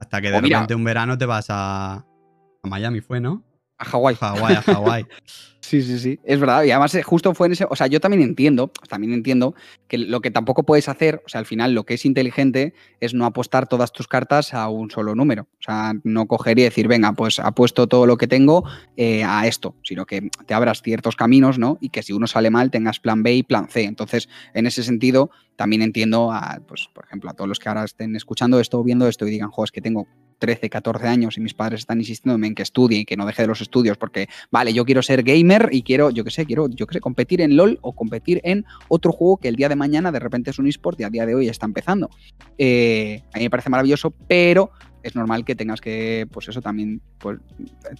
Hasta 0.00 0.20
que 0.20 0.32
de 0.32 0.40
repente 0.40 0.74
un 0.74 0.82
verano 0.82 1.16
te 1.16 1.26
vas 1.26 1.46
a, 1.48 1.94
a 1.94 2.68
Miami, 2.68 3.00
fue, 3.00 3.20
¿no? 3.20 3.44
A 3.78 3.84
Hawái. 3.84 4.16
Hawái, 4.16 4.54
a 4.56 4.62
Hawái. 4.62 5.06
Sí, 5.72 5.80
sí, 5.80 5.98
sí, 5.98 6.20
es 6.22 6.38
verdad. 6.38 6.64
Y 6.64 6.70
además 6.70 6.94
eh, 6.96 7.02
justo 7.02 7.32
fue 7.32 7.46
en 7.46 7.54
ese, 7.54 7.64
o 7.66 7.74
sea, 7.74 7.86
yo 7.86 7.98
también 7.98 8.22
entiendo, 8.22 8.70
también 8.90 9.14
entiendo 9.14 9.54
que 9.88 9.96
lo 9.96 10.20
que 10.20 10.30
tampoco 10.30 10.64
puedes 10.64 10.86
hacer, 10.86 11.22
o 11.24 11.30
sea, 11.30 11.38
al 11.38 11.46
final 11.46 11.72
lo 11.72 11.86
que 11.86 11.94
es 11.94 12.04
inteligente 12.04 12.74
es 13.00 13.14
no 13.14 13.24
apostar 13.24 13.66
todas 13.66 13.90
tus 13.90 14.06
cartas 14.06 14.52
a 14.52 14.68
un 14.68 14.90
solo 14.90 15.14
número. 15.14 15.44
O 15.44 15.62
sea, 15.62 15.94
no 16.04 16.26
coger 16.26 16.58
y 16.58 16.64
decir, 16.64 16.88
venga, 16.88 17.14
pues 17.14 17.38
apuesto 17.38 17.86
todo 17.86 18.04
lo 18.04 18.18
que 18.18 18.26
tengo 18.26 18.64
eh, 18.98 19.24
a 19.24 19.46
esto, 19.46 19.74
sino 19.82 20.04
que 20.04 20.28
te 20.44 20.52
abras 20.52 20.82
ciertos 20.82 21.16
caminos, 21.16 21.58
¿no? 21.58 21.78
Y 21.80 21.88
que 21.88 22.02
si 22.02 22.12
uno 22.12 22.26
sale 22.26 22.50
mal 22.50 22.70
tengas 22.70 23.00
plan 23.00 23.22
B 23.22 23.32
y 23.36 23.42
plan 23.42 23.66
C. 23.70 23.84
Entonces, 23.84 24.28
en 24.52 24.66
ese 24.66 24.82
sentido, 24.82 25.30
también 25.56 25.80
entiendo 25.80 26.32
a, 26.32 26.60
pues, 26.68 26.90
por 26.92 27.06
ejemplo, 27.06 27.30
a 27.30 27.32
todos 27.32 27.48
los 27.48 27.58
que 27.58 27.70
ahora 27.70 27.84
estén 27.84 28.14
escuchando 28.14 28.60
esto 28.60 28.84
viendo 28.84 29.08
esto 29.08 29.26
y 29.26 29.30
digan, 29.30 29.50
jo, 29.50 29.64
es 29.64 29.72
que 29.72 29.80
tengo 29.80 30.06
13, 30.42 30.68
14 30.68 31.06
años 31.06 31.36
y 31.38 31.40
mis 31.40 31.54
padres 31.54 31.80
están 31.80 32.00
insistiendo 32.00 32.44
en 32.44 32.56
que 32.56 32.64
estudie 32.64 32.98
y 32.98 33.04
que 33.04 33.16
no 33.16 33.24
deje 33.26 33.42
de 33.42 33.46
los 33.46 33.60
estudios 33.60 33.96
porque, 33.96 34.28
vale, 34.50 34.72
yo 34.72 34.84
quiero 34.84 35.00
ser 35.00 35.22
gamer 35.22 35.68
y 35.70 35.82
quiero, 35.82 36.10
yo 36.10 36.24
qué 36.24 36.32
sé, 36.32 36.46
quiero, 36.46 36.68
yo 36.68 36.88
qué 36.88 36.98
competir 36.98 37.40
en 37.42 37.54
LOL 37.56 37.78
o 37.80 37.92
competir 37.92 38.40
en 38.42 38.64
otro 38.88 39.12
juego 39.12 39.36
que 39.36 39.46
el 39.46 39.54
día 39.54 39.68
de 39.68 39.76
mañana 39.76 40.10
de 40.10 40.18
repente 40.18 40.50
es 40.50 40.58
un 40.58 40.66
eSport 40.66 40.98
y 40.98 41.04
a 41.04 41.10
día 41.10 41.26
de 41.26 41.36
hoy 41.36 41.48
está 41.48 41.66
empezando. 41.66 42.10
Eh, 42.58 43.22
a 43.32 43.38
mí 43.38 43.44
me 43.44 43.50
parece 43.50 43.70
maravilloso, 43.70 44.12
pero 44.26 44.72
es 45.02 45.14
normal 45.14 45.44
que 45.44 45.54
tengas 45.54 45.80
que, 45.80 46.26
pues 46.30 46.48
eso 46.48 46.60
también, 46.60 47.00
pues, 47.18 47.38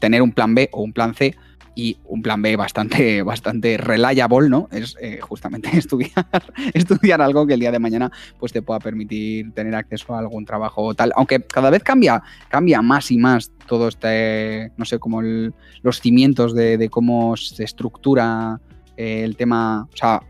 tener 0.01 0.23
un 0.23 0.33
plan 0.33 0.55
B 0.55 0.69
o 0.73 0.83
un 0.83 0.93
plan 0.93 1.15
C 1.15 1.35
y 1.75 1.97
un 2.05 2.23
plan 2.23 2.43
B 2.43 2.57
bastante, 2.57 3.23
bastante 3.23 3.77
reliable, 3.77 4.49
¿no? 4.49 4.69
Es 4.71 4.97
eh, 5.01 5.21
justamente 5.21 5.71
estudiar, 5.77 6.27
estudiar 6.75 7.23
algo 7.23 7.47
que 7.47 7.55
el 7.55 7.61
día 7.61 7.73
de 7.73 7.79
mañana 7.79 8.11
pues, 8.39 8.53
te 8.53 8.63
pueda 8.63 8.81
permitir 8.81 9.53
tener 9.53 9.75
acceso 9.75 10.15
a 10.15 10.19
algún 10.19 10.45
trabajo 10.45 10.83
o 10.83 10.95
tal. 10.95 11.13
Aunque 11.17 11.41
cada 11.41 11.71
vez 11.71 11.83
cambia, 11.83 12.23
cambia 12.49 12.83
más 12.83 13.11
y 13.11 13.19
más 13.19 13.53
todo 13.67 13.89
este, 13.89 14.73
no 14.77 14.85
sé, 14.85 14.99
como 14.99 15.23
los 15.23 16.01
cimientos 16.01 16.55
de, 16.55 16.89
cómo 16.91 17.37
se 17.37 17.65
estructura 17.65 18.61
eh, 18.97 19.23
el 19.25 19.37
tema. 19.37 19.89
O 19.93 19.97
sea, 19.97 20.23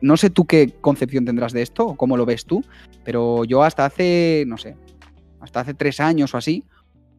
no 0.00 0.16
sé 0.16 0.30
tú 0.30 0.46
qué 0.46 0.74
concepción 0.80 1.24
tendrás 1.24 1.52
de 1.52 1.62
esto 1.62 1.86
o 1.86 1.96
cómo 1.96 2.16
lo 2.16 2.26
ves 2.26 2.44
tú, 2.44 2.62
pero 3.04 3.44
yo 3.44 3.62
hasta 3.62 3.84
hace, 3.84 4.44
no 4.46 4.58
sé, 4.58 4.76
hasta 5.40 5.60
hace 5.60 5.74
tres 5.74 6.00
años 6.00 6.34
o 6.34 6.38
así, 6.38 6.64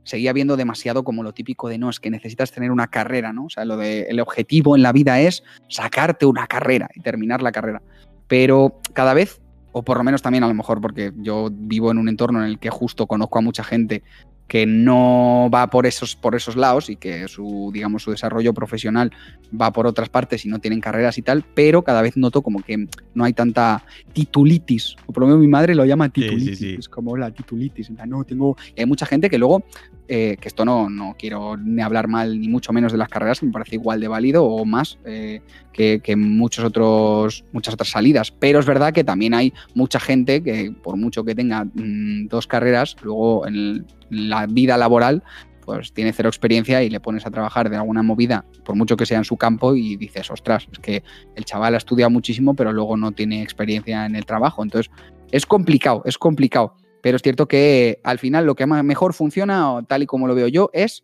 seguía 0.04 0.34
viendo 0.34 0.58
demasiado 0.58 1.04
como 1.04 1.24
lo 1.24 1.34
típico 1.34 1.70
de 1.70 1.78
no, 1.78 1.90
es 1.90 2.00
que 2.00 2.10
necesitas 2.10 2.52
tener 2.52 2.72
una 2.72 2.88
carrera, 2.88 3.34
¿no? 3.34 3.46
O 3.46 3.50
sea, 3.50 3.66
lo 3.66 3.78
de 3.78 4.04
el 4.04 4.20
objetivo 4.20 4.76
en 4.76 4.82
la 4.82 4.92
vida 4.92 5.20
es 5.22 5.44
sacarte 5.68 6.26
una 6.26 6.48
carrera 6.48 6.90
y 6.96 7.02
terminar 7.02 7.42
la 7.42 7.52
carrera. 7.52 7.82
Pero 8.28 8.80
cada 8.94 9.14
vez, 9.14 9.42
o 9.72 9.84
por 9.84 9.98
lo 9.98 10.04
menos 10.04 10.22
también 10.22 10.44
a 10.44 10.48
lo 10.48 10.54
mejor 10.54 10.82
porque 10.82 11.12
yo 11.18 11.50
vivo 11.52 11.92
en 11.92 11.98
un 11.98 12.10
entorno 12.10 12.44
en 12.44 12.50
el 12.50 12.60
que 12.60 12.70
justo 12.70 13.08
conozco 13.08 13.40
a 13.40 13.42
mucha 13.42 13.64
gente 13.64 14.04
que 14.48 14.66
no 14.66 15.50
va 15.54 15.68
por 15.70 15.86
esos, 15.86 16.16
por 16.16 16.36
esos 16.36 16.56
lados 16.56 16.90
y 16.90 16.96
que 16.96 17.28
su, 17.28 17.70
digamos, 17.72 18.02
su 18.02 18.12
desarrollo 18.12 18.54
profesional 18.54 19.12
va 19.60 19.72
por 19.72 19.88
otras 19.88 20.10
partes 20.10 20.46
y 20.46 20.50
no 20.50 20.60
tienen 20.60 20.80
carreras 20.80 21.18
y 21.18 21.22
tal, 21.22 21.44
pero 21.54 21.84
cada 21.84 22.02
vez 22.02 22.18
noto 22.18 22.42
como 22.42 22.62
que 22.62 22.88
no 23.14 23.24
hay 23.24 23.34
tanta 23.34 23.84
titulitis, 24.14 24.96
o 25.06 25.14
por 25.14 25.22
lo 25.22 25.28
menos 25.28 25.42
mi 25.42 25.48
madre 25.48 25.76
lo 25.76 25.86
llama 25.86 26.10
titulitis, 26.10 26.62
es 26.62 26.90
como 26.90 27.18
la 27.18 27.32
titulitis, 27.32 27.90
no 27.90 28.24
tengo, 28.24 28.56
y 28.76 28.82
hay 28.82 28.86
mucha 28.86 29.06
gente 29.06 29.30
que 29.30 29.38
luego, 29.38 29.64
eh, 30.08 30.38
que 30.40 30.48
esto 30.48 30.66
no, 30.66 30.90
no 30.90 31.16
quiero 31.18 31.58
ni 31.58 31.82
hablar 31.82 32.08
mal 32.08 32.40
ni 32.40 32.48
mucho 32.48 32.74
menos 32.74 32.92
de 32.92 32.98
las 32.98 33.10
carreras, 33.10 33.44
me 33.44 33.52
parece 33.52 33.76
igual 33.76 34.00
de 34.00 34.08
válido 34.08 34.46
o 34.46 34.66
más 34.66 34.98
eh, 35.06 35.42
que, 35.74 36.16
muchos 36.16 36.66
otros, 36.66 37.46
muchas 37.54 37.74
otras 37.74 37.90
salidas, 37.90 38.32
pero 38.32 38.60
es 38.60 38.66
verdad 38.66 38.94
que 38.94 39.04
también 39.04 39.34
hay 39.34 39.54
mucha 39.74 40.00
gente 40.00 40.44
que 40.44 40.74
por 40.84 40.98
mucho 40.98 41.24
que 41.24 41.36
tenga 41.36 41.64
mm, 41.64 42.28
dos 42.28 42.48
carreras, 42.48 42.96
luego 43.02 43.48
en 43.48 43.56
el 43.56 43.86
la 44.10 44.48
vida 44.48 44.78
laboral 44.78 45.24
pues 45.70 45.94
tiene 45.94 46.14
cero 46.14 46.30
experiencia 46.30 46.82
y 46.82 46.90
le 46.90 47.00
pones 47.00 47.28
a 47.28 47.30
trabajar 47.30 47.70
de 47.70 47.76
alguna 47.78 48.02
movida, 48.02 48.44
por 48.66 48.76
mucho 48.76 48.98
que 48.98 49.06
sea 49.06 49.20
en 49.20 49.24
su 49.24 49.38
campo, 49.38 49.76
y 49.76 49.98
dices, 49.98 50.32
ostras, 50.32 50.68
es 50.72 50.80
que 50.80 51.04
el 51.36 51.46
chaval 51.46 51.76
ha 51.76 51.78
estudiado 51.78 52.10
muchísimo, 52.10 52.56
pero 52.56 52.74
luego 52.74 52.98
no 52.98 53.12
tiene 53.12 53.44
experiencia 53.44 54.08
en 54.08 54.16
el 54.16 54.26
trabajo. 54.26 54.64
Entonces, 54.64 54.92
es 55.32 55.46
complicado, 55.46 56.02
es 56.06 56.18
complicado. 56.18 56.74
Pero 57.04 57.18
es 57.18 57.22
cierto 57.22 57.48
que 57.48 58.02
al 58.04 58.18
final 58.18 58.48
lo 58.48 58.56
que 58.56 58.66
mejor 58.66 59.14
funciona, 59.14 59.80
tal 59.88 60.02
y 60.02 60.06
como 60.08 60.28
lo 60.28 60.34
veo 60.34 60.48
yo, 60.48 60.72
es 60.74 61.04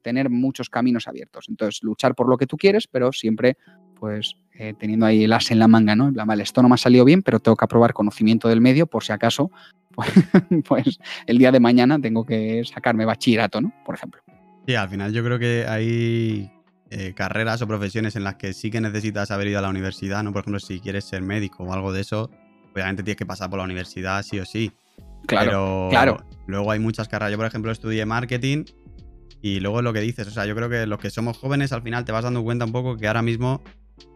tener 0.00 0.30
muchos 0.30 0.70
caminos 0.70 1.08
abiertos. 1.08 1.50
Entonces, 1.50 1.82
luchar 1.82 2.14
por 2.14 2.26
lo 2.26 2.38
que 2.38 2.46
tú 2.46 2.56
quieres, 2.56 2.86
pero 2.86 3.12
siempre, 3.12 3.58
pues, 3.98 4.36
eh, 4.54 4.74
teniendo 4.78 5.06
ahí 5.06 5.24
el 5.24 5.32
as 5.32 5.50
en 5.50 5.58
la 5.58 5.68
manga, 5.68 5.96
¿no? 5.96 6.08
En 6.08 6.14
plan, 6.14 6.26
vale, 6.26 6.42
esto 6.42 6.62
no 6.62 6.68
me 6.68 6.74
ha 6.74 6.78
salido 6.78 7.04
bien, 7.04 7.22
pero 7.22 7.40
tengo 7.40 7.56
que 7.56 7.64
aprobar 7.64 7.92
conocimiento 7.92 8.48
del 8.48 8.60
medio 8.60 8.86
por 8.86 9.04
si 9.04 9.12
acaso, 9.12 9.50
pues, 9.94 10.12
pues 10.66 10.98
el 11.26 11.38
día 11.38 11.52
de 11.52 11.60
mañana 11.60 11.98
tengo 12.00 12.24
que 12.24 12.62
sacarme 12.64 13.04
bachillerato, 13.04 13.60
¿no? 13.60 13.72
Por 13.84 13.94
ejemplo. 13.94 14.22
Sí, 14.66 14.74
al 14.74 14.88
final 14.88 15.12
yo 15.12 15.22
creo 15.22 15.38
que 15.38 15.66
hay 15.68 16.50
eh, 16.90 17.14
carreras 17.14 17.62
o 17.62 17.66
profesiones 17.66 18.16
en 18.16 18.24
las 18.24 18.36
que 18.36 18.52
sí 18.52 18.70
que 18.70 18.80
necesitas 18.80 19.30
haber 19.30 19.48
ido 19.48 19.58
a 19.58 19.62
la 19.62 19.68
universidad, 19.68 20.22
¿no? 20.22 20.32
Por 20.32 20.40
ejemplo, 20.40 20.60
si 20.60 20.80
quieres 20.80 21.04
ser 21.04 21.22
médico 21.22 21.64
o 21.64 21.72
algo 21.72 21.92
de 21.92 22.00
eso, 22.00 22.30
obviamente 22.72 23.02
tienes 23.02 23.18
que 23.18 23.26
pasar 23.26 23.50
por 23.50 23.58
la 23.58 23.64
universidad 23.64 24.22
sí 24.22 24.38
o 24.38 24.44
sí. 24.44 24.72
Claro, 25.26 25.50
pero 25.50 25.88
claro. 25.90 26.26
luego 26.46 26.70
hay 26.70 26.78
muchas 26.78 27.08
carreras. 27.08 27.32
Yo, 27.32 27.36
por 27.38 27.46
ejemplo, 27.46 27.72
estudié 27.72 28.06
marketing 28.06 28.64
y 29.42 29.60
luego 29.60 29.82
lo 29.82 29.92
que 29.92 30.00
dices, 30.00 30.26
o 30.28 30.30
sea, 30.30 30.46
yo 30.46 30.54
creo 30.54 30.68
que 30.68 30.86
los 30.86 30.98
que 30.98 31.10
somos 31.10 31.38
jóvenes 31.38 31.72
al 31.72 31.82
final 31.82 32.04
te 32.04 32.12
vas 32.12 32.24
dando 32.24 32.42
cuenta 32.42 32.64
un 32.64 32.72
poco 32.72 32.96
que 32.96 33.06
ahora 33.06 33.22
mismo 33.22 33.62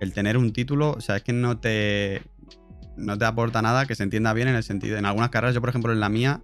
el 0.00 0.12
tener 0.12 0.36
un 0.36 0.52
título, 0.52 0.92
o 0.92 1.00
sea, 1.00 1.16
es 1.16 1.22
que 1.22 1.32
no 1.32 1.58
te, 1.58 2.22
no 2.96 3.18
te 3.18 3.24
aporta 3.24 3.62
nada 3.62 3.86
que 3.86 3.94
se 3.94 4.02
entienda 4.02 4.32
bien 4.32 4.48
en 4.48 4.56
el 4.56 4.62
sentido. 4.62 4.96
En 4.96 5.06
algunas 5.06 5.30
carreras, 5.30 5.54
yo 5.54 5.60
por 5.60 5.70
ejemplo 5.70 5.92
en 5.92 6.00
la 6.00 6.08
mía, 6.08 6.42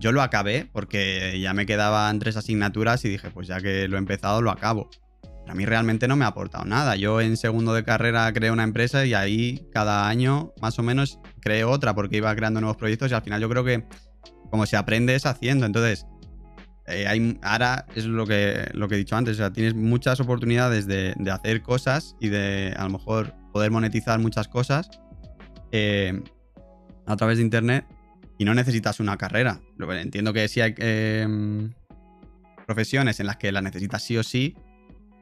yo 0.00 0.12
lo 0.12 0.22
acabé 0.22 0.68
porque 0.72 1.38
ya 1.40 1.54
me 1.54 1.66
quedaban 1.66 2.18
tres 2.18 2.36
asignaturas 2.36 3.04
y 3.04 3.08
dije, 3.08 3.30
pues 3.30 3.48
ya 3.48 3.60
que 3.60 3.88
lo 3.88 3.96
he 3.96 3.98
empezado, 3.98 4.42
lo 4.42 4.50
acabo. 4.50 4.90
Pero 5.22 5.52
a 5.52 5.54
mí 5.54 5.64
realmente 5.64 6.06
no 6.08 6.16
me 6.16 6.24
ha 6.24 6.28
aportado 6.28 6.64
nada. 6.64 6.96
Yo 6.96 7.20
en 7.20 7.36
segundo 7.36 7.72
de 7.72 7.84
carrera 7.84 8.32
creé 8.32 8.50
una 8.50 8.64
empresa 8.64 9.04
y 9.06 9.14
ahí 9.14 9.66
cada 9.72 10.08
año 10.08 10.52
más 10.60 10.78
o 10.78 10.82
menos 10.82 11.18
creé 11.40 11.64
otra 11.64 11.94
porque 11.94 12.18
iba 12.18 12.34
creando 12.36 12.60
nuevos 12.60 12.76
proyectos 12.76 13.10
y 13.10 13.14
al 13.14 13.22
final 13.22 13.40
yo 13.40 13.48
creo 13.48 13.64
que 13.64 13.84
como 14.50 14.66
se 14.66 14.76
aprende 14.76 15.14
es 15.14 15.26
haciendo. 15.26 15.66
Entonces, 15.66 16.06
eh, 16.88 17.38
ahora 17.42 17.86
es 17.94 18.06
lo 18.06 18.26
que, 18.26 18.70
he 18.72 18.96
dicho 18.96 19.16
antes, 19.16 19.34
o 19.34 19.38
sea, 19.38 19.52
tienes 19.52 19.74
muchas 19.74 20.20
oportunidades 20.20 20.86
de, 20.86 21.14
hacer 21.30 21.62
cosas 21.62 22.16
y 22.20 22.28
de 22.28 22.74
a 22.76 22.84
lo 22.84 22.90
mejor 22.90 23.34
poder 23.52 23.70
monetizar 23.70 24.18
muchas 24.18 24.48
cosas 24.48 24.88
eh, 25.72 26.22
a 27.06 27.16
través 27.16 27.38
de 27.38 27.44
Internet 27.44 27.86
y 28.38 28.44
no 28.44 28.54
necesitas 28.54 29.00
una 29.00 29.16
carrera. 29.16 29.60
Entiendo 29.78 30.32
que 30.32 30.48
sí 30.48 30.60
hay 30.60 30.74
em, 30.78 31.72
profesiones 32.66 33.20
en 33.20 33.26
las 33.26 33.36
que 33.36 33.52
la 33.52 33.60
necesitas 33.60 34.02
sí 34.02 34.16
o 34.16 34.22
sí, 34.22 34.56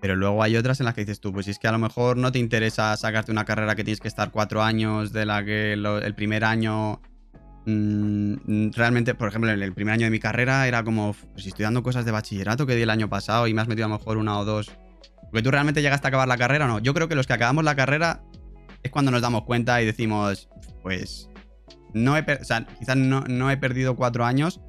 pero 0.00 0.14
luego 0.14 0.42
hay 0.42 0.56
otras 0.56 0.80
en 0.80 0.86
las 0.86 0.94
que 0.94 1.00
dices 1.02 1.20
tú, 1.20 1.32
pues 1.32 1.48
es 1.48 1.58
que 1.58 1.66
a 1.68 1.72
lo 1.72 1.78
mejor 1.78 2.16
no 2.16 2.30
te 2.30 2.38
interesa 2.38 2.96
sacarte 2.96 3.32
una 3.32 3.44
carrera 3.44 3.74
que 3.74 3.84
tienes 3.84 4.00
que 4.00 4.08
estar 4.08 4.30
cuatro 4.30 4.62
años, 4.62 5.12
de 5.12 5.26
la 5.26 5.44
que 5.44 5.72
el 5.72 6.14
primer 6.14 6.44
año 6.44 7.00
Mm, 7.68 8.70
realmente, 8.70 9.16
por 9.16 9.28
ejemplo, 9.28 9.50
en 9.50 9.60
el 9.60 9.74
primer 9.74 9.94
año 9.94 10.04
de 10.04 10.10
mi 10.10 10.20
carrera 10.20 10.68
era 10.68 10.84
como, 10.84 11.14
pues 11.32 11.42
si 11.42 11.48
estoy 11.48 11.64
dando 11.64 11.82
cosas 11.82 12.04
de 12.04 12.12
bachillerato 12.12 12.64
que 12.64 12.76
di 12.76 12.82
el 12.82 12.90
año 12.90 13.08
pasado 13.08 13.48
y 13.48 13.54
me 13.54 13.60
has 13.60 13.66
metido 13.66 13.86
a 13.86 13.88
lo 13.88 13.98
mejor 13.98 14.18
una 14.18 14.38
o 14.38 14.44
dos. 14.44 14.70
Porque 15.22 15.42
tú 15.42 15.50
realmente 15.50 15.82
llegaste 15.82 16.06
a 16.06 16.08
acabar 16.08 16.28
la 16.28 16.36
carrera 16.36 16.66
o 16.66 16.68
no. 16.68 16.78
Yo 16.78 16.94
creo 16.94 17.08
que 17.08 17.16
los 17.16 17.26
que 17.26 17.32
acabamos 17.32 17.64
la 17.64 17.74
carrera 17.74 18.22
es 18.84 18.92
cuando 18.92 19.10
nos 19.10 19.20
damos 19.20 19.42
cuenta 19.42 19.82
y 19.82 19.84
decimos, 19.84 20.48
pues, 20.82 21.28
no 21.92 22.16
he, 22.16 22.20
o 22.20 22.44
sea, 22.44 22.64
quizás 22.78 22.96
no, 22.96 23.50
he 23.50 23.56
perdido 23.56 23.96
cuatro 23.96 24.24
años, 24.24 24.60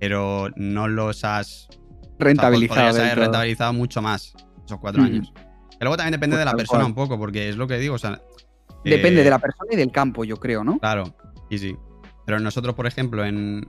pero 0.00 0.48
no 0.56 0.88
los 0.88 1.22
has 1.22 1.68
rentabilizado. 2.18 2.98
rentabilizado 3.14 3.72
mucho 3.72 4.02
más 4.02 4.34
esos 4.66 4.80
cuatro 4.80 5.02
mm. 5.02 5.06
años. 5.06 5.32
Que 5.70 5.84
luego 5.84 5.96
también 5.96 6.12
depende 6.12 6.34
pues 6.34 6.40
de 6.40 6.50
la 6.50 6.56
persona 6.56 6.84
un 6.84 6.94
poco, 6.94 7.16
porque 7.16 7.48
es 7.48 7.56
lo 7.56 7.68
que 7.68 7.78
digo, 7.78 7.94
o 7.94 7.98
sea... 7.98 8.20
Depende 8.84 9.22
de 9.22 9.30
la 9.30 9.38
persona 9.38 9.70
y 9.72 9.76
del 9.76 9.92
campo, 9.92 10.24
yo 10.24 10.36
creo, 10.36 10.64
¿no? 10.64 10.78
Claro, 10.78 11.14
y 11.48 11.58
sí. 11.58 11.76
Pero 12.26 12.40
nosotros, 12.40 12.74
por 12.74 12.86
ejemplo, 12.86 13.24
en, 13.24 13.66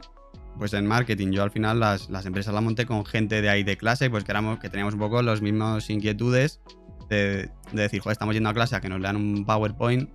pues 0.58 0.74
en 0.74 0.86
marketing, 0.86 1.32
yo 1.32 1.44
al 1.44 1.52
final 1.52 1.80
las, 1.80 2.10
empresas 2.26 2.54
las 2.54 2.64
monté 2.64 2.86
con 2.86 3.06
gente 3.06 3.42
de 3.42 3.50
ahí 3.50 3.64
de 3.64 3.78
clase, 3.78 4.10
pues 4.10 4.24
que, 4.24 4.32
éramos, 4.32 4.60
que 4.60 4.70
teníamos 4.70 4.94
un 4.94 5.00
poco 5.00 5.22
las 5.22 5.42
mismas 5.42 5.90
inquietudes 5.90 6.62
de, 7.10 7.52
decir, 7.74 8.02
joder, 8.02 8.14
estamos 8.14 8.34
yendo 8.34 8.50
a 8.50 8.54
clase 8.54 8.76
a 8.76 8.82
que 8.82 8.90
nos 8.90 9.00
lean 9.00 9.16
un 9.16 9.46
PowerPoint 9.46 10.10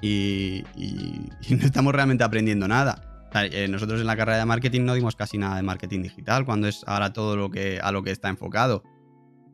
y, 0.00 0.64
no 1.50 1.64
estamos 1.64 1.94
realmente 1.94 2.24
aprendiendo 2.24 2.66
nada. 2.66 3.08
Eh, 3.34 3.66
nosotros 3.68 4.00
en 4.00 4.06
la 4.06 4.16
carrera 4.16 4.38
de 4.38 4.44
marketing 4.44 4.82
no 4.82 4.94
dimos 4.94 5.16
casi 5.16 5.38
nada 5.38 5.56
de 5.56 5.62
marketing 5.62 6.02
digital, 6.02 6.44
cuando 6.44 6.68
es 6.68 6.84
ahora 6.86 7.12
todo 7.12 7.36
lo 7.36 7.50
que, 7.50 7.80
a 7.82 7.92
lo 7.92 8.02
que 8.02 8.10
está 8.10 8.28
enfocado. 8.28 8.82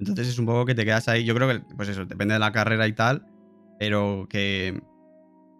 Entonces 0.00 0.28
es 0.28 0.38
un 0.38 0.46
poco 0.46 0.64
que 0.64 0.74
te 0.74 0.84
quedas 0.84 1.08
ahí. 1.08 1.24
Yo 1.24 1.34
creo 1.34 1.48
que, 1.48 1.60
pues 1.76 1.88
eso, 1.88 2.04
depende 2.04 2.34
de 2.34 2.40
la 2.40 2.52
carrera 2.52 2.86
y 2.86 2.92
tal, 2.92 3.26
pero 3.78 4.26
que 4.28 4.80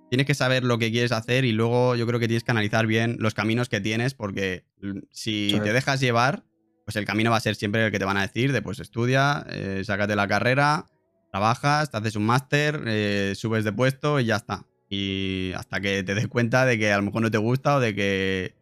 tienes 0.08 0.26
que 0.26 0.34
saber 0.34 0.64
lo 0.64 0.78
que 0.78 0.90
quieres 0.90 1.12
hacer 1.12 1.44
y 1.44 1.52
luego 1.52 1.96
yo 1.96 2.06
creo 2.06 2.18
que 2.20 2.28
tienes 2.28 2.44
que 2.44 2.50
analizar 2.50 2.86
bien 2.86 3.16
los 3.18 3.34
caminos 3.34 3.68
que 3.68 3.80
tienes 3.80 4.14
porque 4.14 4.64
si 5.10 5.58
te 5.62 5.72
dejas 5.72 6.00
llevar, 6.00 6.44
pues 6.84 6.96
el 6.96 7.04
camino 7.04 7.30
va 7.30 7.36
a 7.36 7.40
ser 7.40 7.54
siempre 7.54 7.84
el 7.84 7.92
que 7.92 7.98
te 7.98 8.04
van 8.04 8.16
a 8.16 8.22
decir 8.22 8.52
de 8.52 8.62
pues 8.62 8.80
estudia, 8.80 9.44
eh, 9.50 9.82
sácate 9.84 10.16
la 10.16 10.26
carrera, 10.26 10.86
trabajas, 11.30 11.90
te 11.90 11.96
haces 11.98 12.16
un 12.16 12.24
máster, 12.24 12.82
eh, 12.86 13.34
subes 13.36 13.64
de 13.64 13.72
puesto 13.72 14.20
y 14.20 14.24
ya 14.24 14.36
está. 14.36 14.64
Y 14.88 15.52
hasta 15.54 15.80
que 15.80 16.02
te 16.02 16.14
des 16.14 16.28
cuenta 16.28 16.64
de 16.64 16.78
que 16.78 16.92
a 16.92 16.96
lo 16.96 17.02
mejor 17.02 17.22
no 17.22 17.30
te 17.30 17.38
gusta 17.38 17.76
o 17.76 17.80
de 17.80 17.94
que, 17.94 18.54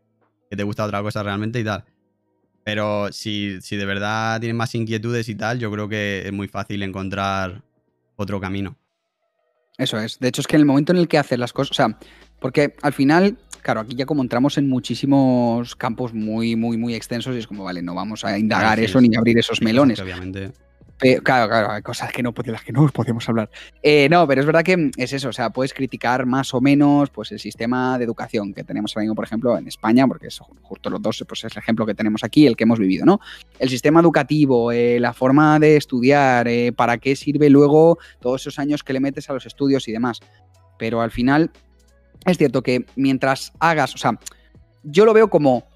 te 0.51 0.63
gusta 0.63 0.85
otra 0.85 1.03
cosa 1.03 1.23
realmente 1.23 1.61
y 1.61 1.65
tal. 1.65 1.85
Pero 2.65 3.13
si, 3.13 3.61
si 3.61 3.77
de 3.77 3.85
verdad 3.87 4.41
tienes 4.41 4.57
más 4.57 4.75
inquietudes 4.75 5.29
y 5.29 5.37
tal, 5.37 5.61
yo 5.61 5.71
creo 5.71 5.89
que 5.89 6.23
es 6.27 6.33
muy 6.33 6.49
fácil 6.49 6.83
encontrar 6.83 7.63
otro 8.17 8.41
camino. 8.41 8.77
Eso 9.79 9.99
es. 9.99 10.19
De 10.19 10.29
hecho, 10.29 10.41
es 10.41 10.47
que 10.47 10.57
en 10.57 10.61
el 10.61 10.67
momento 10.67 10.93
en 10.93 10.99
el 10.99 11.09
que 11.09 11.19
haces 11.19 11.39
las 11.39 11.53
cosas, 11.53 11.71
o 11.73 11.75
sea, 11.75 11.99
porque 12.39 12.75
al 12.83 12.93
final, 12.93 13.37
claro, 13.63 13.81
aquí 13.81 13.95
ya 13.95 14.07
como 14.07 14.23
entramos 14.23 14.59
en 14.59 14.69
muchísimos 14.69 15.77
campos 15.77 16.15
muy, 16.15 16.57
muy, 16.57 16.77
muy 16.77 16.95
extensos 16.95 17.35
y 17.35 17.39
es 17.39 17.47
como, 17.47 17.65
vale, 17.65 17.83
no 17.83 17.95
vamos 17.95 18.25
a 18.25 18.39
indagar 18.39 18.81
eso 18.81 19.01
ni 19.01 19.15
abrir 19.17 19.39
esos 19.39 19.61
melones. 19.63 20.01
Obviamente 20.01 20.53
claro, 20.99 21.49
claro, 21.49 21.71
hay 21.71 21.83
cosas 21.83 22.11
que 22.13 22.23
no, 22.23 22.33
de 22.33 22.53
las 22.53 22.63
que 22.63 22.73
no 22.73 22.89
podemos 22.89 23.29
hablar. 23.29 23.51
Eh, 23.83 24.09
no, 24.11 24.27
pero 24.27 24.41
es 24.41 24.47
verdad 24.47 24.63
que 24.63 24.91
es 24.97 25.13
eso, 25.13 25.29
o 25.29 25.33
sea, 25.33 25.51
puedes 25.51 25.75
criticar 25.75 26.27
más 26.27 26.55
o 26.55 26.61
menos 26.61 27.11
pues, 27.11 27.33
el 27.33 27.39
sistema 27.39 27.99
de 27.99 28.05
educación 28.05 28.55
que 28.55 28.65
tenemos 28.65 28.97
ahora 28.97 29.03
mismo, 29.03 29.15
por 29.15 29.25
ejemplo, 29.25 29.59
en 29.59 29.69
España, 29.69 30.07
porque 30.07 30.29
es 30.29 30.41
justo 30.63 30.91
los 30.91 31.03
dos, 31.03 31.25
pues 31.29 31.45
es 31.45 31.53
el 31.53 31.59
ejemplo 31.59 31.87
que 31.87 31.95
tenemos 31.95 32.25
aquí, 32.25 32.47
el 32.47 32.57
que 32.57 32.65
hemos 32.65 32.79
vivido, 32.79 33.05
¿no? 33.05 33.21
El 33.59 33.69
sistema 33.69 34.01
educativo, 34.01 34.73
eh, 34.73 34.99
la 35.01 35.13
forma 35.13 35.59
de 35.59 35.77
estudiar, 35.77 36.49
eh, 36.49 36.73
para 36.73 36.99
qué 36.99 37.15
sirve 37.17 37.51
luego 37.51 37.99
todos 38.21 38.43
esos 38.43 38.59
años 38.59 38.83
que 38.83 38.93
le 38.93 39.01
metes 39.01 39.29
a 39.29 39.35
los 39.35 39.47
estudios 39.47 39.89
y 39.89 39.93
demás. 39.93 40.21
Pero 40.79 41.01
al 41.01 41.11
final, 41.11 41.51
es 42.25 42.39
cierto 42.39 42.63
que 42.63 42.87
mientras 42.97 43.53
hagas, 43.61 43.95
o 43.95 43.99
sea, 43.99 44.19
yo 44.83 45.05
lo 45.05 45.13
veo 45.13 45.29
como 45.29 45.67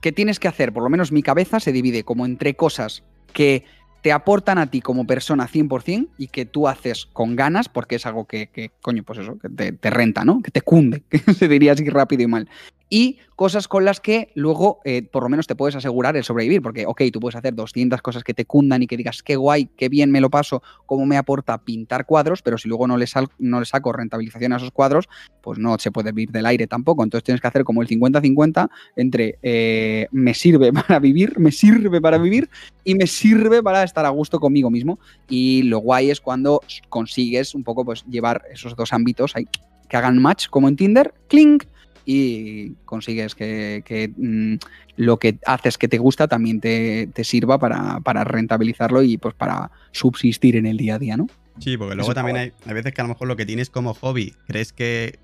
que 0.00 0.12
tienes 0.12 0.38
que 0.38 0.48
hacer, 0.48 0.72
por 0.72 0.82
lo 0.82 0.88
menos 0.88 1.12
mi 1.12 1.22
cabeza 1.22 1.60
se 1.60 1.72
divide 1.72 2.04
como 2.04 2.24
entre 2.24 2.54
cosas 2.54 3.02
que 3.32 3.64
te 4.02 4.12
aportan 4.12 4.58
a 4.58 4.66
ti 4.66 4.80
como 4.80 5.06
persona 5.06 5.48
100% 5.48 6.08
y 6.18 6.28
que 6.28 6.46
tú 6.46 6.68
haces 6.68 7.06
con 7.12 7.36
ganas 7.36 7.68
porque 7.68 7.96
es 7.96 8.06
algo 8.06 8.26
que, 8.26 8.70
coño, 8.80 9.02
pues 9.02 9.18
eso, 9.18 9.38
que 9.38 9.48
te, 9.48 9.72
te, 9.72 9.90
renta, 9.90 10.24
¿no? 10.24 10.42
Que 10.42 10.50
te 10.50 10.62
cunde, 10.62 11.02
que 11.10 11.18
se 11.34 11.48
diría 11.48 11.72
así 11.72 11.88
rápido 11.88 12.22
y 12.22 12.26
mal 12.26 12.48
y 12.90 13.18
cosas 13.36 13.68
con 13.68 13.84
las 13.84 14.00
que 14.00 14.32
luego 14.34 14.80
eh, 14.84 15.02
por 15.02 15.22
lo 15.22 15.28
menos 15.28 15.46
te 15.46 15.54
puedes 15.54 15.76
asegurar 15.76 16.16
el 16.16 16.24
sobrevivir, 16.24 16.60
porque, 16.60 16.84
ok, 16.84 17.02
tú 17.12 17.20
puedes 17.20 17.36
hacer 17.36 17.54
200 17.54 18.02
cosas 18.02 18.24
que 18.24 18.34
te 18.34 18.44
cundan 18.44 18.82
y 18.82 18.86
que 18.88 18.96
digas, 18.96 19.22
qué 19.22 19.36
guay, 19.36 19.70
qué 19.76 19.88
bien 19.88 20.10
me 20.10 20.20
lo 20.20 20.28
paso, 20.28 20.62
cómo 20.84 21.06
me 21.06 21.16
aporta 21.16 21.56
pintar 21.58 22.04
cuadros, 22.04 22.42
pero 22.42 22.58
si 22.58 22.68
luego 22.68 22.88
no 22.88 22.98
le, 22.98 23.06
no 23.38 23.60
le 23.60 23.66
saco 23.66 23.92
rentabilización 23.92 24.52
a 24.52 24.56
esos 24.56 24.72
cuadros, 24.72 25.08
pues 25.40 25.58
no 25.58 25.78
se 25.78 25.92
puede 25.92 26.10
vivir 26.10 26.32
del 26.32 26.44
aire 26.46 26.66
tampoco. 26.66 27.04
Entonces 27.04 27.24
tienes 27.24 27.40
que 27.40 27.46
hacer 27.46 27.64
como 27.64 27.80
el 27.80 27.88
50-50 27.88 28.68
entre 28.96 29.38
eh, 29.42 30.08
me 30.10 30.34
sirve 30.34 30.72
para 30.72 30.98
vivir, 30.98 31.38
me 31.38 31.52
sirve 31.52 32.00
para 32.00 32.18
vivir 32.18 32.50
y 32.84 32.96
me 32.96 33.06
sirve 33.06 33.62
para 33.62 33.84
estar 33.84 34.04
a 34.04 34.10
gusto 34.10 34.40
conmigo 34.40 34.68
mismo. 34.68 34.98
Y 35.28 35.62
lo 35.62 35.78
guay 35.78 36.10
es 36.10 36.20
cuando 36.20 36.60
consigues 36.88 37.54
un 37.54 37.62
poco 37.62 37.84
pues 37.84 38.04
llevar 38.06 38.42
esos 38.52 38.74
dos 38.74 38.92
ámbitos 38.92 39.36
ahí, 39.36 39.46
que 39.88 39.96
hagan 39.96 40.18
match 40.18 40.48
como 40.48 40.68
en 40.68 40.76
Tinder, 40.76 41.14
clink 41.28 41.64
y 42.04 42.72
consigues 42.84 43.34
que, 43.34 44.12
mm, 44.16 44.54
lo 44.96 45.18
que 45.18 45.38
haces 45.46 45.78
que 45.78 45.88
te 45.88 45.98
gusta 45.98 46.28
también 46.28 46.60
te, 46.60 47.10
sirva 47.24 47.58
para, 47.58 48.24
rentabilizarlo 48.24 49.02
y 49.02 49.18
pues 49.18 49.34
para 49.34 49.70
subsistir 49.92 50.56
en 50.56 50.66
el 50.66 50.76
día 50.76 50.96
a 50.96 50.98
día, 50.98 51.16
¿no? 51.16 51.26
Sí, 51.58 51.76
porque 51.76 51.94
luego 51.94 52.14
también 52.14 52.36
hay, 52.36 52.74
veces 52.74 52.92
que 52.92 53.00
a 53.00 53.04
lo 53.04 53.08
mejor 53.08 53.28
lo 53.28 53.36
que 53.36 53.46
tienes 53.46 53.70
como 53.70 53.94
hobby, 53.94 54.34
crees 54.46 54.72
que 54.72 55.18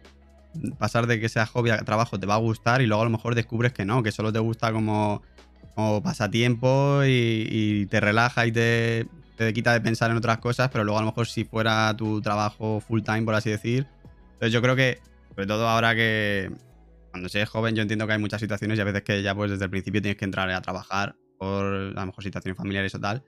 pasar 0.79 1.07
de 1.07 1.21
que 1.21 1.29
sea 1.29 1.47
hobby 1.47 1.71
a 1.71 1.79
trabajo 1.79 2.19
te 2.19 2.27
va 2.27 2.35
a 2.35 2.39
gustar 2.39 2.81
y 2.81 2.87
luego 2.87 3.03
a 3.03 3.05
lo 3.05 3.11
mejor 3.11 3.35
descubres 3.35 3.73
que 3.73 3.85
no, 3.85 4.03
que 4.03 4.13
solo 4.13 4.33
te 4.33 4.39
gusta 4.39 4.73
como, 4.73 5.23
pasatiempo 6.03 7.03
y, 7.05 7.87
te 7.91 8.01
relaja 8.01 8.47
y 8.47 8.53
te, 8.53 9.07
te 9.37 9.53
quita 9.53 9.73
de 9.73 9.81
pensar 9.81 10.11
en 10.11 10.17
otras 10.17 10.39
cosas, 10.39 10.71
pero 10.71 10.85
luego 10.85 10.99
a 10.99 11.03
lo 11.03 11.09
mejor 11.09 11.27
si 11.27 11.45
fuera 11.45 11.95
tu 11.97 12.21
trabajo 12.23 12.81
full 12.81 13.03
time, 13.03 13.23
por 13.23 13.35
así 13.35 13.51
decir. 13.51 13.87
Entonces 14.33 14.53
yo 14.53 14.63
creo 14.63 14.77
que, 14.77 14.99
sobre 15.37 15.49
todo 15.49 15.69
ahora 15.69 15.95
que, 15.95 16.51
cuando 17.11 17.29
seas 17.29 17.47
joven 17.47 17.77
yo 17.77 17.83
entiendo 17.83 18.07
que 18.07 18.15
hay 18.15 18.19
muchas 18.19 18.41
situaciones 18.41 18.79
y 18.79 18.81
a 18.81 18.85
veces 18.85 19.03
que 19.03 19.23
ya 19.23 19.35
pues 19.35 19.51
desde 19.51 19.65
el 19.65 19.71
principio 19.71 20.01
tienes 20.01 20.17
que 20.17 20.25
entrar 20.25 20.51
a 20.51 20.63
trabajar 20.63 21.15
por 21.39 21.67
a 21.67 22.01
lo 22.01 22.07
mejor 22.07 22.25
situaciones 22.25 22.57
familiares 22.57 22.95
o 22.95 23.01
tal. 23.01 23.23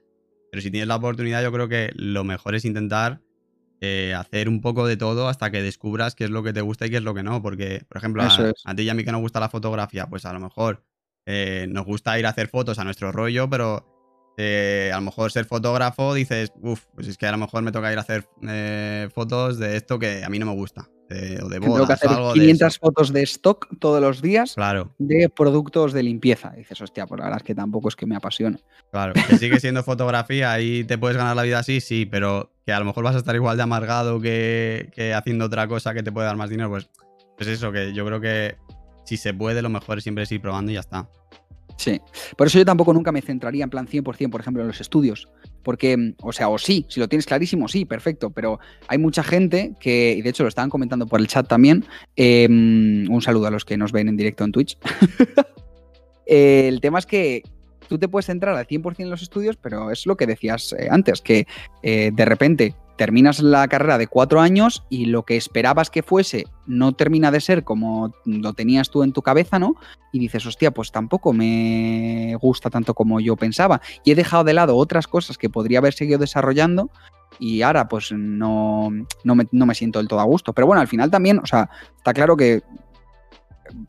Pero 0.51 0.59
si 0.63 0.71
tienes 0.71 0.87
la 0.87 0.95
oportunidad, 0.95 1.43
yo 1.43 1.51
creo 1.51 1.69
que 1.69 1.91
lo 1.93 2.23
mejor 2.23 2.55
es 2.55 2.65
intentar 2.65 3.21
eh, 3.79 4.15
hacer 4.15 4.49
un 4.49 4.59
poco 4.59 4.87
de 4.87 4.97
todo 4.97 5.27
hasta 5.27 5.51
que 5.51 5.61
descubras 5.61 6.15
qué 6.15 6.23
es 6.23 6.31
lo 6.31 6.41
que 6.41 6.51
te 6.51 6.61
gusta 6.61 6.87
y 6.87 6.89
qué 6.89 6.97
es 6.97 7.03
lo 7.03 7.13
que 7.13 7.21
no. 7.21 7.43
Porque, 7.43 7.83
por 7.87 7.97
ejemplo, 7.97 8.23
a, 8.23 8.75
ti 8.75 8.81
y 8.81 8.89
a 8.89 8.95
mí 8.95 9.03
que 9.03 9.11
nos 9.11 9.21
gusta 9.21 9.39
la 9.39 9.49
fotografía, 9.49 10.07
pues 10.07 10.25
a 10.25 10.33
lo 10.33 10.39
mejor 10.39 10.83
eh, 11.27 11.67
nos 11.69 11.85
gusta 11.85 12.17
ir 12.17 12.25
a 12.25 12.29
hacer 12.29 12.47
fotos 12.47 12.79
a 12.79 12.83
nuestro 12.83 13.11
rollo, 13.11 13.47
pero 13.51 14.33
eh, 14.35 14.89
a 14.91 14.97
lo 14.97 15.03
mejor 15.03 15.31
ser 15.31 15.45
fotógrafo 15.45 16.15
dices, 16.15 16.51
uff, 16.59 16.85
pues 16.95 17.07
es 17.07 17.19
que 17.19 17.27
a 17.27 17.31
lo 17.31 17.37
mejor 17.37 17.61
me 17.61 17.71
toca 17.71 17.91
ir 17.91 17.99
a 17.99 18.01
hacer 18.01 18.27
fotos 19.11 19.59
de 19.59 19.77
esto 19.77 19.99
que 19.99 20.23
a 20.23 20.29
mí 20.29 20.39
no 20.39 20.47
me 20.47 20.53
gusta. 20.53 20.89
O 21.41 21.49
de 21.49 21.59
bodas, 21.59 21.59
Tengo 21.59 21.87
que 21.87 21.93
hacer 21.93 22.09
500 22.33 22.79
fotos 22.79 23.13
de 23.13 23.23
stock 23.23 23.67
todos 23.79 24.01
los 24.01 24.21
días 24.21 24.53
claro. 24.53 24.93
de 24.99 25.29
productos 25.29 25.91
de 25.93 26.03
limpieza. 26.03 26.51
dices, 26.51 26.79
hostia, 26.81 27.07
pues 27.07 27.19
la 27.19 27.25
verdad 27.25 27.41
es 27.41 27.43
que 27.43 27.55
tampoco 27.55 27.89
es 27.89 27.95
que 27.95 28.05
me 28.05 28.15
apasione. 28.15 28.59
Claro, 28.91 29.13
que 29.13 29.37
sigue 29.37 29.59
siendo 29.59 29.83
fotografía 29.83 30.59
y 30.59 30.83
te 30.83 30.97
puedes 30.97 31.17
ganar 31.17 31.35
la 31.35 31.43
vida 31.43 31.59
así, 31.59 31.81
sí, 31.81 32.05
pero 32.05 32.51
que 32.65 32.73
a 32.73 32.79
lo 32.79 32.85
mejor 32.85 33.03
vas 33.03 33.15
a 33.15 33.19
estar 33.19 33.35
igual 33.35 33.57
de 33.57 33.63
amargado 33.63 34.21
que, 34.21 35.13
haciendo 35.15 35.45
otra 35.45 35.67
cosa 35.67 35.93
que 35.93 36.03
te 36.03 36.11
puede 36.11 36.27
dar 36.27 36.37
más 36.37 36.49
dinero, 36.49 36.69
pues 36.69 36.83
es 36.83 36.89
pues 37.37 37.47
eso, 37.47 37.71
que 37.71 37.93
yo 37.93 38.05
creo 38.05 38.21
que 38.21 38.57
si 39.05 39.17
se 39.17 39.33
puede, 39.33 39.61
lo 39.61 39.69
mejor 39.69 39.97
es 39.97 40.03
siempre 40.03 40.25
es 40.25 40.31
ir 40.31 40.41
probando 40.41 40.71
y 40.71 40.75
ya 40.75 40.81
está. 40.81 41.09
Sí, 41.79 42.01
por 42.35 42.47
eso 42.47 42.59
yo 42.59 42.65
tampoco 42.65 42.93
nunca 42.93 43.13
me 43.13 43.21
centraría 43.21 43.63
en 43.63 43.69
plan 43.69 43.87
100%, 43.87 44.03
por 44.29 44.41
ejemplo, 44.41 44.61
en 44.61 44.67
los 44.67 44.81
estudios. 44.81 45.29
Porque, 45.63 46.13
o 46.21 46.33
sea, 46.33 46.49
o 46.49 46.57
sí, 46.57 46.85
si 46.89 46.99
lo 46.99 47.07
tienes 47.07 47.25
clarísimo, 47.25 47.69
sí, 47.69 47.85
perfecto, 47.85 48.31
pero 48.31 48.59
hay 48.89 48.97
mucha 48.97 49.23
gente 49.23 49.71
que, 49.79 50.13
y 50.17 50.21
de 50.21 50.29
hecho 50.29 50.43
lo 50.43 50.49
estaban 50.49 50.69
comentando 50.69 51.07
por 51.07 51.21
el 51.21 51.27
chat 51.27 51.47
también, 51.47 51.85
em, 52.17 53.09
un 53.09 53.21
saludo 53.21 53.47
a 53.47 53.51
los 53.51 53.63
que 53.63 53.77
nos 53.77 53.93
ven 53.93 54.09
en 54.09 54.17
directo 54.17 54.43
en 54.43 54.51
Twitch. 54.51 54.77
el 56.25 56.81
tema 56.81 56.99
es 56.99 57.05
que 57.05 57.43
tú 57.89 57.99
te 57.99 58.07
puedes 58.07 58.27
centrar 58.27 58.55
al 58.55 58.67
100% 58.67 58.95
en 58.99 59.09
los 59.09 59.21
estudios, 59.21 59.57
pero 59.57 59.91
es 59.91 60.05
lo 60.05 60.15
que 60.15 60.27
decías 60.27 60.73
eh, 60.77 60.87
antes, 60.89 61.21
que 61.21 61.47
eh, 61.83 62.11
de 62.13 62.25
repente 62.25 62.75
terminas 62.95 63.39
la 63.39 63.67
carrera 63.67 63.97
de 63.97 64.07
cuatro 64.07 64.41
años 64.41 64.83
y 64.89 65.05
lo 65.05 65.23
que 65.23 65.37
esperabas 65.37 65.89
que 65.89 66.03
fuese 66.03 66.45
no 66.67 66.93
termina 66.93 67.31
de 67.31 67.39
ser 67.39 67.63
como 67.63 68.13
lo 68.25 68.53
tenías 68.53 68.89
tú 68.89 69.03
en 69.03 69.13
tu 69.13 69.21
cabeza, 69.21 69.57
¿no? 69.57 69.75
Y 70.11 70.19
dices, 70.19 70.45
hostia, 70.45 70.71
pues 70.71 70.91
tampoco 70.91 71.31
me 71.31 72.35
gusta 72.41 72.69
tanto 72.69 72.93
como 72.93 73.21
yo 73.21 73.37
pensaba. 73.37 73.81
Y 74.03 74.11
he 74.11 74.15
dejado 74.15 74.43
de 74.43 74.53
lado 74.53 74.75
otras 74.75 75.07
cosas 75.07 75.37
que 75.37 75.49
podría 75.49 75.79
haber 75.79 75.93
seguido 75.93 76.19
desarrollando 76.19 76.89
y 77.39 77.61
ahora 77.61 77.87
pues 77.87 78.11
no, 78.11 78.89
no, 79.23 79.35
me, 79.35 79.47
no 79.51 79.65
me 79.65 79.75
siento 79.75 79.99
del 79.99 80.09
todo 80.09 80.19
a 80.19 80.25
gusto. 80.25 80.51
Pero 80.51 80.67
bueno, 80.67 80.81
al 80.81 80.87
final 80.89 81.09
también, 81.09 81.39
o 81.39 81.45
sea, 81.45 81.69
está 81.97 82.13
claro 82.13 82.35
que 82.35 82.63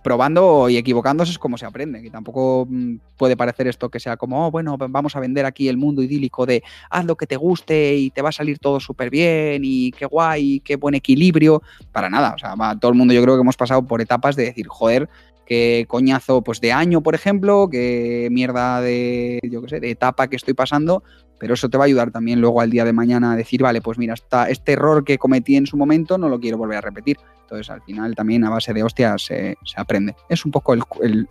probando 0.02 0.68
y 0.68 0.76
equivocándose 0.76 1.32
es 1.32 1.38
como 1.38 1.58
se 1.58 1.66
aprende, 1.66 2.02
que 2.02 2.10
tampoco 2.10 2.66
mm, 2.68 2.96
puede 3.16 3.37
parecer 3.37 3.66
esto 3.66 3.88
que 3.88 4.00
sea 4.00 4.16
como, 4.16 4.46
oh, 4.46 4.50
bueno, 4.50 4.76
vamos 4.78 5.16
a 5.16 5.20
vender 5.20 5.46
aquí 5.46 5.68
el 5.68 5.76
mundo 5.76 6.02
idílico 6.02 6.46
de 6.46 6.62
haz 6.90 7.04
lo 7.04 7.16
que 7.16 7.26
te 7.26 7.37
guste 7.37 7.96
y 7.96 8.10
te 8.10 8.22
va 8.22 8.30
a 8.30 8.32
salir 8.32 8.58
todo 8.58 8.80
súper 8.80 9.10
bien 9.10 9.62
y 9.64 9.92
qué 9.92 10.06
guay, 10.06 10.60
qué 10.60 10.76
buen 10.76 10.94
equilibrio, 10.94 11.62
para 11.92 12.08
nada, 12.08 12.34
o 12.34 12.38
sea, 12.38 12.54
todo 12.78 12.90
el 12.90 12.96
mundo 12.96 13.14
yo 13.14 13.22
creo 13.22 13.37
que 13.37 13.42
hemos 13.42 13.56
pasado 13.56 13.87
por 13.87 14.00
etapas 14.00 14.37
de 14.37 14.44
decir, 14.44 14.66
joder, 14.68 15.08
qué 15.50 15.85
coñazo 15.88 16.42
pues 16.42 16.61
de 16.61 16.71
año, 16.71 17.02
por 17.02 17.16
ejemplo, 17.16 17.69
qué 17.69 18.28
mierda 18.30 18.80
de, 18.80 19.40
yo 19.42 19.61
qué 19.62 19.69
sé, 19.69 19.80
de 19.80 19.90
etapa 19.90 20.28
que 20.28 20.37
estoy 20.37 20.54
pasando, 20.54 21.02
pero 21.40 21.54
eso 21.54 21.69
te 21.69 21.76
va 21.76 21.83
a 21.83 21.87
ayudar 21.87 22.12
también 22.12 22.40
luego 22.40 22.61
al 22.61 22.71
día 22.71 22.85
de 22.85 22.92
mañana 22.92 23.33
a 23.33 23.37
decir, 23.37 23.61
vale, 23.61 23.83
pues 23.83 23.99
mira, 23.99 24.14
este 24.49 24.73
error 24.73 25.02
que 25.02 25.19
cometí 25.19 25.57
en 25.57 25.66
su 25.66 25.76
momento 25.76 26.19
no 26.19 26.28
lo 26.28 26.38
quiero 26.38 26.57
volver 26.57 26.78
a 26.78 26.83
repetir. 26.83 27.16
Entonces, 27.40 27.69
al 27.69 27.83
final 27.83 28.14
también 28.14 28.45
a 28.45 28.50
base 28.50 28.73
de 28.73 28.85
hostias 28.85 29.23
se, 29.25 29.57
aprende. 29.75 30.14
Es 30.28 30.45
un 30.45 30.52
poco 30.52 30.73
el, 30.73 31.26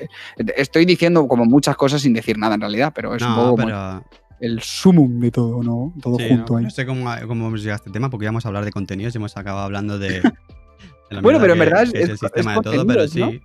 Estoy 0.58 0.84
diciendo 0.84 1.26
como 1.26 1.46
muchas 1.46 1.78
cosas 1.78 2.02
sin 2.02 2.12
decir 2.12 2.38
nada 2.38 2.56
en 2.56 2.62
realidad, 2.62 2.92
pero 2.94 3.16
es 3.16 3.24
un 3.24 3.36
poco 3.36 3.70
el 4.42 4.62
sumum 4.62 5.22
de 5.22 5.32
todo, 5.32 5.64
¿no? 5.64 5.94
Todo 6.02 6.18
junto 6.28 6.58
ahí. 6.58 6.66
No 6.66 6.70
sé 6.72 6.86
cómo, 6.86 7.10
cómo 7.26 7.48
hemos 7.48 7.62
llegado 7.62 7.76
a 7.76 7.78
este 7.78 7.92
tema, 7.92 8.10
porque 8.10 8.26
ya 8.26 8.30
hemos 8.30 8.46
hablado 8.46 8.66
de 8.66 8.72
contenidos 8.72 9.16
y 9.16 9.18
hemos 9.18 9.38
acabado 9.38 9.64
hablando 9.64 9.98
de. 9.98 10.22
bueno, 11.22 11.40
pero 11.40 11.54
en 11.54 11.60
verdad 11.60 11.84
es, 11.84 11.94
el 11.94 12.18
sistema 12.18 12.56
de 12.56 12.62
todo, 12.62 12.86
pero 12.86 13.08
sí. 13.08 13.42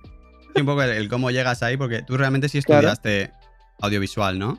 Un 0.61 0.67
poco 0.67 0.83
el, 0.83 1.09
cómo 1.09 1.31
llegas 1.31 1.62
ahí, 1.62 1.77
porque 1.77 2.03
tú 2.03 2.17
realmente 2.17 2.49
sí 2.49 2.59
estudiaste 2.59 3.33
audiovisual, 3.81 4.38
¿no? 4.38 4.59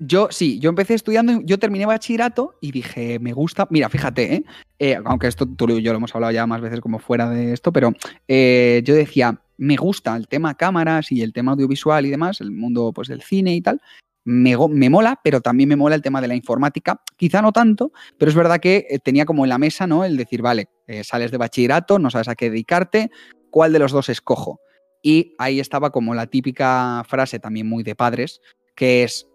Yo 0.00 0.28
sí, 0.30 0.58
yo 0.58 0.70
empecé 0.70 0.94
estudiando, 0.94 1.40
yo 1.44 1.58
terminé 1.58 1.86
bachillerato 1.86 2.56
y 2.60 2.72
dije, 2.72 3.18
me 3.20 3.32
gusta, 3.32 3.66
mira, 3.70 3.88
fíjate, 3.88 4.34
¿eh? 4.34 4.44
Eh, 4.80 4.98
aunque 5.04 5.28
esto 5.28 5.46
tú 5.46 5.70
y 5.70 5.82
yo 5.82 5.92
lo 5.92 5.98
hemos 5.98 6.14
hablado 6.14 6.32
ya 6.32 6.46
más 6.46 6.60
veces 6.60 6.80
como 6.80 6.98
fuera 6.98 7.30
de 7.30 7.52
esto, 7.52 7.72
pero 7.72 7.92
eh, 8.26 8.82
yo 8.84 8.94
decía, 8.94 9.40
me 9.56 9.76
gusta 9.76 10.16
el 10.16 10.26
tema 10.26 10.54
cámaras 10.56 11.12
y 11.12 11.22
el 11.22 11.32
tema 11.32 11.52
audiovisual 11.52 12.04
y 12.06 12.10
demás, 12.10 12.40
el 12.40 12.50
mundo 12.50 12.92
pues 12.92 13.06
del 13.06 13.22
cine 13.22 13.54
y 13.54 13.60
tal, 13.60 13.80
me, 14.24 14.56
me, 14.68 14.90
mola, 14.90 15.20
pero 15.22 15.40
también 15.40 15.68
me 15.68 15.76
mola 15.76 15.94
el 15.94 16.02
tema 16.02 16.20
de 16.20 16.28
la 16.28 16.34
informática. 16.34 17.00
Quizá 17.16 17.40
no 17.40 17.52
tanto, 17.52 17.92
pero 18.18 18.30
es 18.30 18.34
verdad 18.34 18.58
que 18.58 18.98
tenía 19.04 19.24
como 19.26 19.44
en 19.44 19.50
la 19.50 19.58
mesa, 19.58 19.86
¿no? 19.86 20.04
El 20.04 20.16
decir, 20.16 20.42
vale, 20.42 20.70
sales 21.04 21.30
de 21.30 21.36
bachillerato, 21.36 21.98
no 21.98 22.10
sabes 22.10 22.28
a 22.28 22.34
qué 22.34 22.50
dedicarte, 22.50 23.10
¿cuál 23.50 23.72
de 23.72 23.78
los 23.78 23.92
dos 23.92 24.08
escojo? 24.08 24.60
Y 25.06 25.34
ahí 25.36 25.60
estaba 25.60 25.90
como 25.90 26.14
la 26.14 26.26
típica 26.26 27.04
frase 27.06 27.38
también 27.38 27.68
muy 27.68 27.82
de 27.82 27.94
padres, 27.94 28.40
que 28.74 29.04
es, 29.04 29.28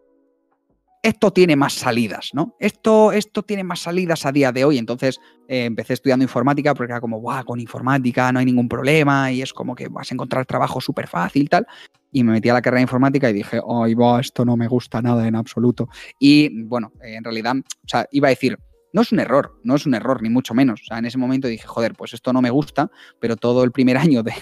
esto 1.03 1.31
tiene 1.31 1.55
más 1.55 1.73
salidas, 1.73 2.31
¿no? 2.33 2.55
Esto, 2.59 3.11
esto 3.11 3.43
tiene 3.43 3.63
más 3.63 3.81
salidas 3.81 4.25
a 4.25 4.31
día 4.31 4.51
de 4.51 4.65
hoy. 4.65 4.79
Entonces 4.79 5.19
eh, 5.47 5.65
empecé 5.65 5.93
estudiando 5.93 6.23
informática 6.23 6.73
porque 6.73 6.91
era 6.91 6.99
como, 6.99 7.19
guau, 7.19 7.45
con 7.45 7.59
informática 7.59 8.31
no 8.31 8.39
hay 8.39 8.47
ningún 8.47 8.67
problema 8.67 9.31
y 9.31 9.43
es 9.43 9.53
como 9.53 9.75
que 9.75 9.89
vas 9.89 10.11
a 10.11 10.15
encontrar 10.15 10.47
trabajo 10.47 10.81
súper 10.81 11.05
fácil 11.07 11.43
y 11.43 11.47
tal. 11.47 11.67
Y 12.11 12.23
me 12.23 12.31
metí 12.31 12.49
a 12.49 12.53
la 12.53 12.63
carrera 12.63 12.79
de 12.79 12.85
informática 12.85 13.29
y 13.29 13.33
dije, 13.33 13.61
ay, 13.69 13.93
va, 13.93 14.19
esto 14.19 14.43
no 14.43 14.57
me 14.57 14.67
gusta 14.67 15.03
nada 15.03 15.27
en 15.27 15.35
absoluto. 15.35 15.87
Y 16.17 16.63
bueno, 16.63 16.91
en 16.99 17.23
realidad, 17.23 17.57
o 17.57 17.87
sea, 17.87 18.07
iba 18.11 18.27
a 18.27 18.31
decir, 18.31 18.57
no 18.91 19.01
es 19.01 19.11
un 19.11 19.19
error, 19.19 19.59
no 19.63 19.75
es 19.75 19.85
un 19.85 19.93
error, 19.93 20.21
ni 20.21 20.29
mucho 20.29 20.53
menos. 20.53 20.81
O 20.81 20.85
sea, 20.85 20.97
en 20.97 21.05
ese 21.05 21.17
momento 21.17 21.47
dije, 21.47 21.67
joder, 21.67 21.93
pues 21.93 22.13
esto 22.13 22.33
no 22.33 22.41
me 22.41 22.49
gusta, 22.49 22.89
pero 23.19 23.35
todo 23.35 23.63
el 23.63 23.71
primer 23.71 23.97
año 23.97 24.23
de, 24.23 24.33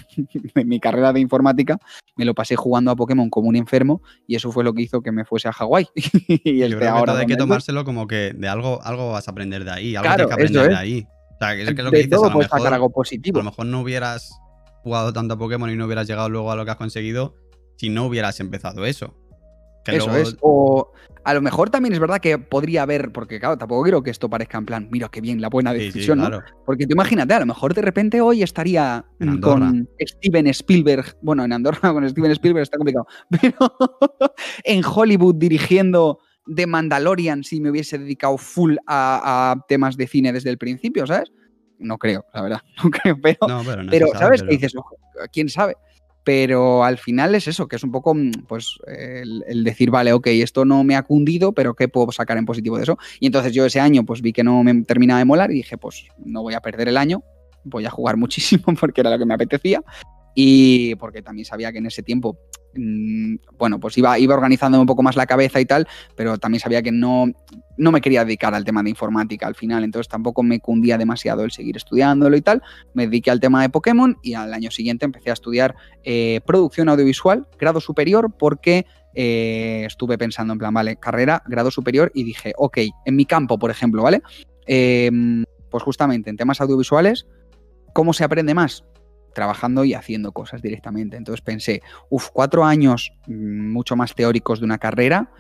mi 0.66 0.80
carrera 0.80 1.14
de 1.14 1.20
informática 1.20 1.80
me 2.16 2.26
lo 2.26 2.34
pasé 2.34 2.56
jugando 2.56 2.92
a 2.92 2.96
Pokémon 2.96 3.30
como 3.30 3.50
un 3.50 3.56
enfermo 3.56 4.02
y 4.28 4.36
eso 4.36 4.52
fue 4.52 4.64
lo 4.64 4.74
que 4.74 4.84
hizo 4.84 5.02
que 5.02 5.12
me 5.12 5.26
fuese 5.26 5.48
a 5.48 5.54
Hawái. 5.54 5.88
y 6.28 6.62
el 6.62 6.80
de 6.80 6.88
ahora. 6.88 7.18
hay 7.18 7.26
que 7.26 7.36
tomárselo 7.36 7.84
como 7.84 8.08
que 8.08 8.34
de 8.36 8.48
algo, 8.48 8.82
algo 8.84 9.12
vas 9.12 9.28
a 9.28 9.32
aprender 9.32 9.64
de 9.64 9.72
ahí, 9.72 9.96
algo 9.96 10.10
hay 10.10 10.18
que 10.18 10.34
aprender 10.34 10.70
de 10.70 10.76
ahí. 10.76 11.08
O 11.34 11.38
sea, 11.40 11.56
que 11.56 11.64
es, 11.64 11.68
lo 11.78 11.92
que 11.92 11.98
dices, 11.98 12.14
a 12.14 12.30
lo, 12.30 12.38
mejor, 12.40 12.74
algo 12.74 12.90
positivo. 12.90 13.40
a 13.40 13.44
lo 13.44 13.52
mejor 13.52 13.68
no 13.68 13.82
hubieras 13.82 14.40
jugado 14.82 15.14
tanto 15.14 15.36
a 15.36 15.38
Pokémon 15.38 15.70
y 15.70 15.76
no 15.76 15.86
hubieras 15.86 16.08
llegado 16.08 16.30
luego 16.30 16.52
a 16.52 16.56
lo 16.56 16.66
que 16.66 16.72
has 16.72 16.78
conseguido 16.78 17.36
si 17.76 17.90
no 17.90 18.06
hubieras 18.06 18.40
empezado 18.40 18.86
eso. 18.86 19.14
Eso 19.88 20.16
es. 20.16 20.38
O 20.42 20.92
a 21.28 21.34
lo 21.34 21.42
mejor 21.42 21.70
también 21.70 21.92
es 21.92 22.00
verdad 22.00 22.22
que 22.22 22.38
podría 22.38 22.84
haber, 22.84 23.12
porque 23.12 23.38
claro, 23.38 23.58
tampoco 23.58 23.84
quiero 23.84 24.02
que 24.02 24.12
esto 24.12 24.30
parezca 24.30 24.58
en 24.58 24.66
plan, 24.66 24.88
mira 24.90 25.10
qué 25.10 25.20
bien, 25.20 25.42
la 25.42 25.50
buena 25.50 25.74
decisión, 25.74 26.20
¿no? 26.20 26.42
Porque 26.66 26.88
tú 26.88 26.94
imagínate, 26.94 27.34
a 27.34 27.42
lo 27.42 27.46
mejor 27.46 27.74
de 27.74 27.82
repente 27.82 28.22
hoy 28.22 28.44
estaría 28.44 29.04
con 29.42 29.90
Steven 30.00 30.48
Spielberg, 30.48 31.18
bueno, 31.22 31.44
en 31.44 31.52
Andorra 31.52 31.80
con 31.94 32.10
Steven 32.10 32.32
Spielberg 32.32 32.64
está 32.64 32.78
complicado, 32.78 33.08
pero 33.42 33.74
en 34.64 34.82
Hollywood 34.86 35.36
dirigiendo 35.36 36.20
The 36.56 36.66
Mandalorian 36.66 37.44
si 37.44 37.60
me 37.60 37.72
hubiese 37.72 37.98
dedicado 37.98 38.38
full 38.38 38.78
a, 38.88 39.66
temas 39.68 39.98
de 39.98 40.08
cine 40.08 40.32
desde 40.32 40.50
el 40.50 40.58
principio, 40.58 41.06
¿sabes? 41.06 41.34
No 41.78 41.98
creo, 41.98 42.26
la 42.34 42.42
verdad, 42.42 42.62
no 42.82 42.90
creo, 42.90 43.18
pero, 43.22 43.40
pero, 43.90 44.08
¿sabes? 44.18 44.44
qué 44.44 44.52
dices, 44.52 44.74
quién 45.34 45.50
sabe 45.50 45.76
pero 46.28 46.84
al 46.84 46.98
final 46.98 47.36
es 47.36 47.48
eso, 47.48 47.70
que 47.70 47.78
es 47.78 47.84
un 47.86 47.92
poco 47.94 48.14
mm, 48.14 48.32
pues 48.50 48.80
el, 48.86 49.64
decir, 49.64 49.92
vale, 49.92 50.12
ok, 50.12 50.28
esto 50.28 50.66
no 50.66 50.84
me 50.84 50.98
ha 50.98 51.04
cundido, 51.04 51.54
pero 51.54 51.74
¿qué 51.74 51.88
puedo 51.88 52.12
sacar 52.12 52.38
en 52.38 52.46
positivo 52.46 52.76
de 52.76 52.84
eso? 52.84 52.98
Y 53.22 53.28
entonces 53.28 53.54
yo 53.54 53.66
ese 53.66 53.80
año 53.80 54.04
pues 54.04 54.22
vi 54.22 54.34
que 54.34 54.44
no 54.44 54.62
me 54.62 54.84
terminaba 54.84 55.20
de 55.20 55.26
molar 55.26 55.52
y 55.52 55.54
dije, 55.54 55.78
pues 55.78 56.06
no 56.18 56.42
voy 56.42 56.54
a 56.54 56.60
perder 56.60 56.90
el 56.90 56.98
año, 56.98 57.24
voy 57.64 57.86
a 57.86 57.90
jugar 57.90 58.18
muchísimo 58.18 58.76
porque 58.78 59.00
era 59.00 59.10
lo 59.10 59.18
que 59.18 59.26
me 59.26 59.36
apetecía 59.36 59.82
y 60.40 60.94
porque 60.98 61.24
también 61.24 61.46
sabía 61.46 61.72
que 61.72 61.80
en 61.80 61.88
ese 61.88 62.04
tiempo, 62.04 62.38
mm, 62.76 63.38
bueno, 63.58 63.80
pues 63.80 63.98
iba, 63.98 64.20
iba 64.20 64.36
organizándome 64.36 64.82
un 64.82 64.86
poco 64.86 65.02
más 65.02 65.16
la 65.16 65.26
cabeza 65.26 65.60
y 65.60 65.66
tal, 65.66 65.88
pero 66.16 66.38
también 66.38 66.60
sabía 66.60 66.84
que 66.84 66.92
no, 66.92 67.26
no 67.76 67.92
me 67.92 68.02
quería 68.02 68.24
dedicar 68.24 68.54
al 68.54 68.64
tema 68.64 68.84
de 68.84 68.92
informática 68.92 69.48
al 69.48 69.56
final, 69.56 69.84
entonces 69.84 70.08
tampoco 70.08 70.44
me 70.44 70.60
cundía 70.60 71.00
demasiado 71.00 71.44
el 71.44 71.50
seguir 71.50 71.76
estudiándolo 71.76 72.38
y 72.38 72.42
tal, 72.42 72.62
me 72.94 73.08
dediqué 73.08 73.32
al 73.32 73.40
tema 73.40 73.64
de 73.64 73.70
Pokémon 73.70 74.16
y 74.22 74.36
al 74.36 74.54
año 74.54 74.70
siguiente 74.70 75.06
empecé 75.06 75.32
a 75.32 75.34
estudiar 75.34 75.74
eh, 76.04 76.40
producción 76.46 76.88
audiovisual, 76.88 77.48
grado 77.58 77.82
superior, 77.82 78.32
porque 78.38 78.86
eh, 79.16 79.86
estuve 79.88 80.20
pensando 80.20 80.54
en 80.54 80.60
plan, 80.60 80.72
vale, 80.72 80.98
carrera, 80.98 81.42
grado 81.48 81.72
superior 81.72 82.12
y 82.14 82.24
dije, 82.24 82.54
ok, 82.58 82.78
en 83.06 83.16
mi 83.16 83.26
campo, 83.26 83.58
por 83.58 83.72
ejemplo, 83.72 84.04
¿vale? 84.04 84.22
Em, 84.68 85.46
pues 85.72 85.82
justamente 85.82 86.30
en 86.30 86.38
temas 86.38 86.62
audiovisuales, 86.62 87.26
¿cómo 87.92 88.14
se 88.14 88.24
aprende 88.24 88.54
más? 88.54 88.84
Trabajando 89.34 89.84
y 89.86 89.94
haciendo 89.94 90.32
cosas 90.32 90.62
directamente. 90.62 91.18
Entonces 91.18 91.42
pensé, 91.42 91.82
uff, 92.10 92.30
cuatro 92.34 92.66
años 92.66 93.12
mm, 93.28 93.72
mucho 93.72 93.96
más 93.96 94.16
teóricos 94.16 94.60
de 94.60 94.66
una 94.66 94.78
carrera 94.78 95.32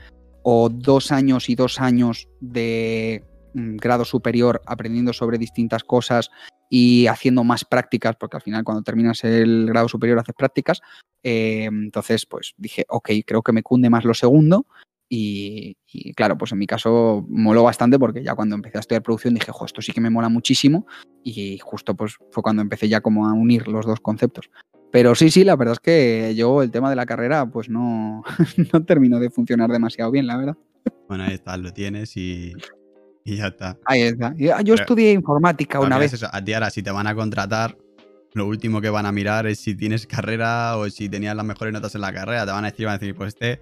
o 0.43 0.69
dos 0.69 1.11
años 1.11 1.49
y 1.49 1.55
dos 1.55 1.79
años 1.79 2.27
de 2.39 3.23
mm, 3.53 3.77
grado 3.77 4.05
superior 4.05 4.61
aprendiendo 4.65 5.13
sobre 5.13 5.37
distintas 5.37 5.83
cosas 5.83 6.29
y 6.69 7.07
haciendo 7.07 7.43
más 7.43 7.65
prácticas, 7.65 8.15
porque 8.19 8.37
al 8.37 8.43
final 8.43 8.63
cuando 8.63 8.83
terminas 8.83 9.23
el 9.23 9.67
grado 9.67 9.87
superior 9.87 10.19
haces 10.19 10.35
prácticas. 10.35 10.81
Eh, 11.23 11.65
entonces, 11.65 12.25
pues 12.25 12.53
dije, 12.57 12.85
ok, 12.89 13.09
creo 13.25 13.41
que 13.41 13.53
me 13.53 13.63
cunde 13.63 13.89
más 13.89 14.05
lo 14.05 14.13
segundo 14.13 14.65
Y, 15.09 15.77
claro, 16.15 16.37
pues 16.37 16.51
en 16.51 16.57
mi 16.57 16.67
caso 16.67 17.25
moló 17.29 17.63
bastante 17.63 17.97
porque 17.97 18.23
ya 18.23 18.35
cuando 18.35 18.55
empecé 18.55 18.77
a 18.77 18.81
estudiar 18.81 19.03
producción 19.03 19.33
dije, 19.33 19.51
jo, 19.51 19.65
esto 19.65 19.81
sí 19.81 19.93
que 19.93 20.01
me 20.01 20.09
mola 20.09 20.27
muchísimo 20.27 20.85
y 21.23 21.57
justo 21.59 21.95
pues 21.95 22.17
fue 22.31 22.43
cuando 22.43 22.61
empecé 22.61 22.89
ya 22.89 22.99
como 23.01 23.27
a 23.27 23.33
unir 23.33 23.67
los 23.67 23.85
dos 23.85 24.01
conceptos. 24.01 24.49
Pero 24.91 25.15
sí, 25.15 25.31
sí, 25.31 25.43
la 25.43 25.55
verdad 25.55 25.73
es 25.73 25.79
que 25.79 26.33
yo 26.35 26.61
el 26.61 26.71
tema 26.71 26.89
de 26.89 26.95
la 26.97 27.05
carrera 27.05 27.45
pues 27.49 27.69
no, 27.69 28.23
no 28.73 28.83
terminó 28.83 29.19
de 29.19 29.29
funcionar 29.29 29.71
demasiado 29.71 30.11
bien, 30.11 30.27
la 30.27 30.37
verdad. 30.37 30.57
Bueno, 31.07 31.23
ahí 31.23 31.33
está, 31.33 31.55
lo 31.57 31.71
tienes 31.71 32.15
y, 32.17 32.53
ya 33.23 33.47
está. 33.47 33.77
Ahí 33.85 34.01
está. 34.01 34.33
Yo 34.37 34.75
estudié 34.75 35.11
informática 35.11 35.79
una 35.79 35.97
vez. 35.97 36.21
a 36.23 36.43
ti 36.43 36.53
ahora, 36.53 36.69
si 36.69 36.83
te 36.83 36.91
van 36.91 37.07
a 37.07 37.15
contratar, 37.15 37.77
lo 38.33 38.45
último 38.45 38.81
que 38.81 38.89
van 38.89 39.05
a 39.05 39.11
mirar 39.11 39.47
es 39.47 39.59
si 39.59 39.75
tienes 39.75 40.05
carrera 40.05 40.77
o 40.77 40.89
si 40.89 41.09
tenías 41.09 41.35
las 41.35 41.45
mejores 41.45 41.73
notas 41.73 41.95
en 41.95 42.01
la 42.01 42.13
carrera. 42.13 42.45
Te 42.45 42.51
van 42.51 42.65
a 42.65 42.71
decir, 42.71 42.85
van 42.85 42.95
a 42.95 42.97
decir, 42.97 43.15
pues 43.15 43.29
este, 43.29 43.61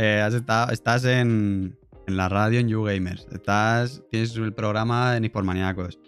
eh, 0.00 0.22
has 0.22 0.32
estado, 0.32 0.72
estás 0.72 1.04
en, 1.04 1.78
en, 2.06 2.16
la 2.16 2.30
radio 2.30 2.58
en 2.58 2.68
YouGamers, 2.68 3.26
estás, 3.32 4.02
tienes 4.10 4.34
el 4.34 4.54
programa 4.54 5.14
en 5.14 5.26
Hispormaníacos, 5.26 5.98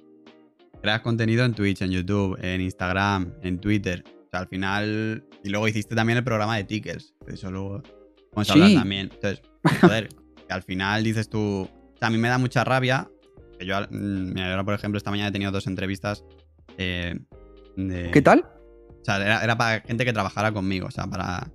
creas 0.81 1.03
contenido 1.03 1.45
en 1.45 1.53
Twitch, 1.53 1.83
en 1.83 1.91
YouTube, 1.91 2.39
en 2.41 2.63
Instagram, 2.63 3.35
en 3.43 3.59
Twitter. 3.59 4.03
O 4.07 4.31
sea, 4.31 4.41
al 4.41 4.49
final, 4.49 5.25
y 5.45 5.51
luego 5.51 5.69
hiciste 5.69 5.95
también 5.95 6.17
el 6.17 6.25
programa 6.25 6.57
de 6.57 6.65
tickers, 6.65 7.15
eso 7.27 7.51
luego 7.51 7.83
vamos 8.33 8.49
a 8.49 8.53
hablar 8.55 8.73
también. 8.73 9.11
Entonces, 9.13 9.43
joder, 9.83 10.09
que 10.49 10.55
al 10.55 10.63
final 10.63 11.05
dices 11.05 11.29
tú, 11.29 11.69
o 11.69 11.97
sea, 11.99 12.09
a 12.09 12.11
mí 12.11 12.17
me 12.17 12.29
da 12.29 12.39
mucha 12.39 12.65
rabia, 12.65 13.11
que 13.59 13.67
yo, 13.67 13.77
mm, 13.91 14.39
ahora 14.39 14.65
por 14.65 14.73
ejemplo, 14.73 14.97
esta 14.97 15.11
mañana 15.11 15.29
he 15.29 15.33
tenido 15.33 15.53
dos 15.53 15.67
entrevistas. 15.67 16.25
Eh, 16.79 17.21
¿Qué 17.77 18.23
tal? 18.23 18.47
O 19.03 19.05
sea, 19.05 19.43
era, 19.43 19.59
para 19.59 19.81
gente 19.81 20.07
que 20.07 20.15
trabajara 20.15 20.51
conmigo, 20.51 20.87
o 20.87 20.91
sea, 20.91 21.07
para, 21.07 21.51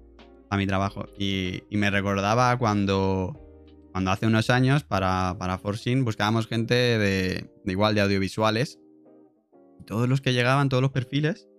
mi 0.55 0.65
trabajo. 0.65 1.05
Y, 1.19 1.63
me 1.71 1.89
recordaba 1.89 2.57
cuando, 2.57 3.35
cuando 3.91 4.11
hace 4.11 4.27
unos 4.27 4.49
años 4.49 4.83
para, 4.83 5.35
para 5.37 5.57
Forcing 5.57 6.05
buscábamos 6.05 6.47
gente 6.47 6.75
de, 6.75 7.49
igual 7.65 7.95
de 7.95 8.01
audiovisuales. 8.01 8.79
Todos 9.85 10.07
los 10.07 10.21
que 10.21 10.33
llegaban, 10.33 10.69
todos 10.69 10.81
los 10.81 10.91
perfiles, 10.91 11.49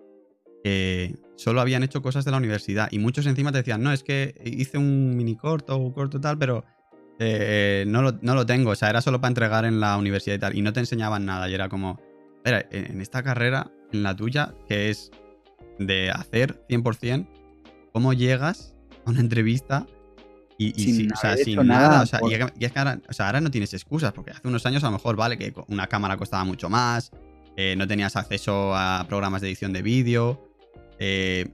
eh, 0.64 1.14
solo 1.36 1.60
habían 1.60 1.82
hecho 1.82 2.00
cosas 2.00 2.24
de 2.24 2.30
la 2.30 2.36
universidad. 2.38 2.88
Y 2.90 2.98
muchos 2.98 3.26
encima 3.26 3.52
te 3.52 3.58
decían, 3.58 3.82
no, 3.82 3.92
es 3.92 4.02
que 4.02 4.34
hice 4.44 4.78
un 4.78 5.16
mini 5.16 5.36
corto 5.36 5.76
o 5.76 5.92
corto 5.92 6.20
tal, 6.20 6.38
pero 6.38 6.64
eh, 7.18 7.84
no, 7.86 8.02
lo, 8.02 8.12
no, 8.22 8.34
lo, 8.34 8.46
tengo. 8.46 8.70
O 8.70 8.74
sea, 8.74 8.90
era 8.90 9.00
solo 9.00 9.20
para 9.20 9.28
entregar 9.28 9.64
en 9.64 9.80
la 9.80 9.96
universidad 9.96 10.36
y 10.36 10.38
tal. 10.38 10.56
Y 10.56 10.62
no 10.62 10.72
te 10.72 10.80
enseñaban 10.80 11.26
nada. 11.26 11.48
Y 11.48 11.54
era 11.54 11.68
como, 11.68 12.00
espera, 12.36 12.66
en 12.70 13.00
esta 13.00 13.22
carrera 13.22 13.70
en 13.92 14.02
la 14.02 14.14
tuya, 14.14 14.54
que 14.68 14.90
es 14.90 15.10
de 15.78 16.10
hacer 16.10 16.64
100%, 16.68 17.26
cómo 17.92 18.12
llegas 18.12 18.74
a 18.74 18.77
una 19.08 19.20
entrevista 19.20 19.86
y, 20.60 20.72
sin, 20.72 21.06
nada, 21.66 22.02
O 22.02 22.06
sea, 22.06 22.18
y, 22.28 22.64
es 22.64 22.72
que 22.72 22.78
ahora, 22.78 23.00
o 23.08 23.12
sea, 23.12 23.26
ahora, 23.26 23.40
no 23.40 23.48
tienes 23.48 23.72
excusas, 23.74 24.12
porque 24.12 24.32
hace 24.32 24.48
unos 24.48 24.66
años 24.66 24.82
a 24.82 24.86
lo 24.86 24.92
mejor, 24.92 25.14
vale, 25.14 25.38
que 25.38 25.54
una 25.68 25.86
cámara 25.86 26.16
costaba 26.16 26.42
mucho 26.42 26.68
más, 26.68 27.12
eh, 27.56 27.76
no 27.76 27.86
tenías 27.86 28.16
acceso 28.16 28.74
a 28.74 29.06
programas 29.08 29.40
de 29.40 29.48
edición 29.48 29.72
de 29.72 29.82
vídeo, 29.82 30.50
eh, 30.98 31.48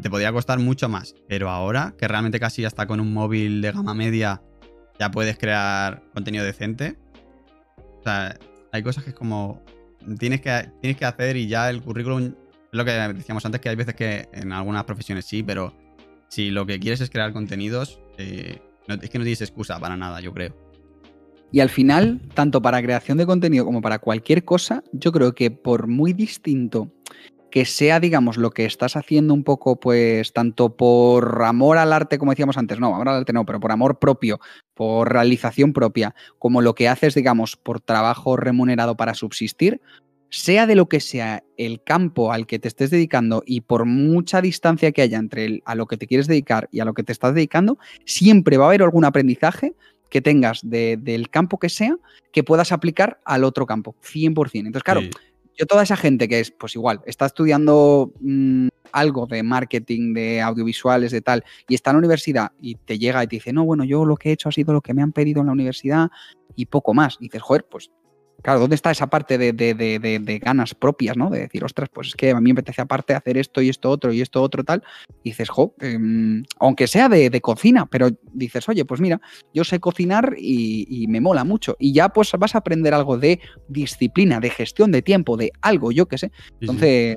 te 0.00 0.10
podía 0.10 0.30
costar 0.30 0.58
mucho 0.58 0.90
más. 0.90 1.14
Pero 1.26 1.48
ahora, 1.48 1.94
que 1.98 2.06
realmente 2.06 2.38
casi 2.38 2.66
hasta 2.66 2.86
con 2.86 3.00
un 3.00 3.14
móvil 3.14 3.62
de 3.62 3.72
gama 3.72 3.94
media 3.94 4.42
ya 4.98 5.10
puedes 5.10 5.38
crear 5.38 6.02
contenido 6.12 6.44
decente, 6.44 6.98
o 8.00 8.02
sea, 8.02 8.38
hay 8.72 8.82
cosas 8.82 9.04
que 9.04 9.10
es 9.10 9.16
como, 9.16 9.62
tienes 10.18 10.42
que, 10.42 10.70
tienes 10.82 10.98
que 10.98 11.06
hacer 11.06 11.38
y 11.38 11.48
ya 11.48 11.70
el 11.70 11.80
currículum, 11.80 12.24
es 12.24 12.34
lo 12.72 12.84
que 12.84 12.92
decíamos 12.92 13.44
antes, 13.46 13.62
que 13.62 13.70
hay 13.70 13.76
veces 13.76 13.94
que 13.94 14.28
en 14.34 14.52
algunas 14.52 14.84
profesiones 14.84 15.24
sí, 15.24 15.42
pero 15.42 15.74
si 16.30 16.50
lo 16.50 16.64
que 16.64 16.78
quieres 16.78 17.00
es 17.00 17.10
crear 17.10 17.32
contenidos, 17.32 18.00
eh, 18.16 18.60
es 18.86 19.10
que 19.10 19.18
no 19.18 19.24
tienes 19.24 19.42
excusa 19.42 19.78
para 19.78 19.96
nada, 19.96 20.20
yo 20.20 20.32
creo. 20.32 20.54
Y 21.52 21.58
al 21.58 21.68
final, 21.68 22.20
tanto 22.34 22.62
para 22.62 22.80
creación 22.80 23.18
de 23.18 23.26
contenido 23.26 23.64
como 23.64 23.82
para 23.82 23.98
cualquier 23.98 24.44
cosa, 24.44 24.84
yo 24.92 25.10
creo 25.10 25.34
que 25.34 25.50
por 25.50 25.88
muy 25.88 26.12
distinto 26.12 26.92
que 27.50 27.64
sea, 27.64 27.98
digamos, 27.98 28.36
lo 28.36 28.52
que 28.52 28.64
estás 28.64 28.94
haciendo 28.94 29.34
un 29.34 29.42
poco, 29.42 29.80
pues, 29.80 30.32
tanto 30.32 30.76
por 30.76 31.42
amor 31.42 31.78
al 31.78 31.92
arte, 31.92 32.16
como 32.16 32.30
decíamos 32.30 32.56
antes, 32.56 32.78
no, 32.78 32.94
amor 32.94 33.08
al 33.08 33.16
arte 33.16 33.32
no, 33.32 33.44
pero 33.44 33.58
por 33.58 33.72
amor 33.72 33.98
propio, 33.98 34.38
por 34.72 35.12
realización 35.12 35.72
propia, 35.72 36.14
como 36.38 36.62
lo 36.62 36.76
que 36.76 36.88
haces, 36.88 37.16
digamos, 37.16 37.56
por 37.56 37.80
trabajo 37.80 38.36
remunerado 38.36 38.96
para 38.96 39.14
subsistir, 39.14 39.80
sea 40.30 40.66
de 40.66 40.76
lo 40.76 40.88
que 40.88 41.00
sea 41.00 41.44
el 41.56 41.82
campo 41.82 42.32
al 42.32 42.46
que 42.46 42.58
te 42.58 42.68
estés 42.68 42.90
dedicando 42.90 43.42
y 43.44 43.60
por 43.62 43.84
mucha 43.84 44.40
distancia 44.40 44.92
que 44.92 45.02
haya 45.02 45.18
entre 45.18 45.60
a 45.64 45.74
lo 45.74 45.86
que 45.86 45.96
te 45.96 46.06
quieres 46.06 46.26
dedicar 46.26 46.68
y 46.72 46.80
a 46.80 46.84
lo 46.84 46.94
que 46.94 47.02
te 47.02 47.12
estás 47.12 47.34
dedicando, 47.34 47.78
siempre 48.04 48.56
va 48.56 48.64
a 48.64 48.68
haber 48.68 48.82
algún 48.82 49.04
aprendizaje 49.04 49.74
que 50.08 50.20
tengas 50.20 50.60
del 50.62 51.30
campo 51.30 51.58
que 51.58 51.68
sea 51.68 51.96
que 52.32 52.44
puedas 52.44 52.72
aplicar 52.72 53.20
al 53.24 53.44
otro 53.44 53.66
campo, 53.66 53.94
100%. 54.02 54.66
Entonces, 54.66 54.82
claro, 54.82 55.02
yo 55.56 55.66
toda 55.66 55.82
esa 55.82 55.96
gente 55.96 56.28
que 56.28 56.40
es, 56.40 56.50
pues 56.50 56.74
igual, 56.74 57.00
está 57.06 57.26
estudiando 57.26 58.12
mm, 58.20 58.68
algo 58.92 59.26
de 59.26 59.42
marketing, 59.42 60.14
de 60.14 60.40
audiovisuales, 60.40 61.12
de 61.12 61.20
tal, 61.20 61.44
y 61.68 61.74
está 61.74 61.90
en 61.90 61.96
la 61.96 61.98
universidad 61.98 62.52
y 62.60 62.76
te 62.76 62.98
llega 62.98 63.22
y 63.22 63.26
te 63.26 63.36
dice, 63.36 63.52
no, 63.52 63.64
bueno, 63.64 63.84
yo 63.84 64.04
lo 64.04 64.16
que 64.16 64.30
he 64.30 64.32
hecho 64.32 64.48
ha 64.48 64.52
sido 64.52 64.72
lo 64.72 64.80
que 64.80 64.94
me 64.94 65.02
han 65.02 65.12
pedido 65.12 65.40
en 65.40 65.46
la 65.46 65.52
universidad 65.52 66.10
y 66.56 66.66
poco 66.66 66.94
más. 66.94 67.16
Y 67.20 67.24
dices, 67.24 67.42
joder, 67.42 67.66
pues 67.70 67.90
Claro, 68.42 68.60
¿dónde 68.60 68.76
está 68.76 68.90
esa 68.90 69.08
parte 69.08 69.38
de, 69.38 70.40
ganas 70.42 70.74
propias, 70.74 71.16
¿no? 71.16 71.30
De 71.30 71.40
decir, 71.40 71.64
ostras, 71.64 71.88
pues 71.92 72.08
es 72.08 72.14
que 72.14 72.30
a 72.30 72.40
mí 72.40 72.52
me 72.52 72.60
apetece 72.60 72.82
aparte 72.82 73.14
hacer 73.14 73.36
esto 73.36 73.60
y 73.60 73.68
esto 73.68 73.90
otro 73.90 74.12
y 74.12 74.20
esto 74.20 74.42
otro 74.42 74.64
tal. 74.64 74.82
Y 75.22 75.30
dices, 75.30 75.48
jo, 75.48 75.74
em, 75.80 76.44
aunque 76.58 76.86
sea 76.86 77.08
de, 77.08 77.40
cocina, 77.40 77.86
pero 77.86 78.10
dices, 78.32 78.68
oye, 78.68 78.84
pues 78.84 79.00
mira, 79.00 79.20
yo 79.54 79.64
sé 79.64 79.80
cocinar 79.80 80.34
y, 80.38 81.06
me 81.08 81.20
mola 81.20 81.44
mucho. 81.44 81.76
Y 81.78 81.92
ya 81.92 82.10
pues 82.10 82.30
vas 82.38 82.54
a 82.54 82.58
aprender 82.58 82.94
algo 82.94 83.18
de 83.18 83.40
disciplina, 83.68 84.40
de 84.40 84.50
gestión 84.50 84.92
de 84.92 85.02
tiempo, 85.02 85.36
de 85.36 85.52
algo, 85.60 85.92
yo 85.92 86.06
qué 86.06 86.18
sé. 86.18 86.32
Entonces, 86.60 87.16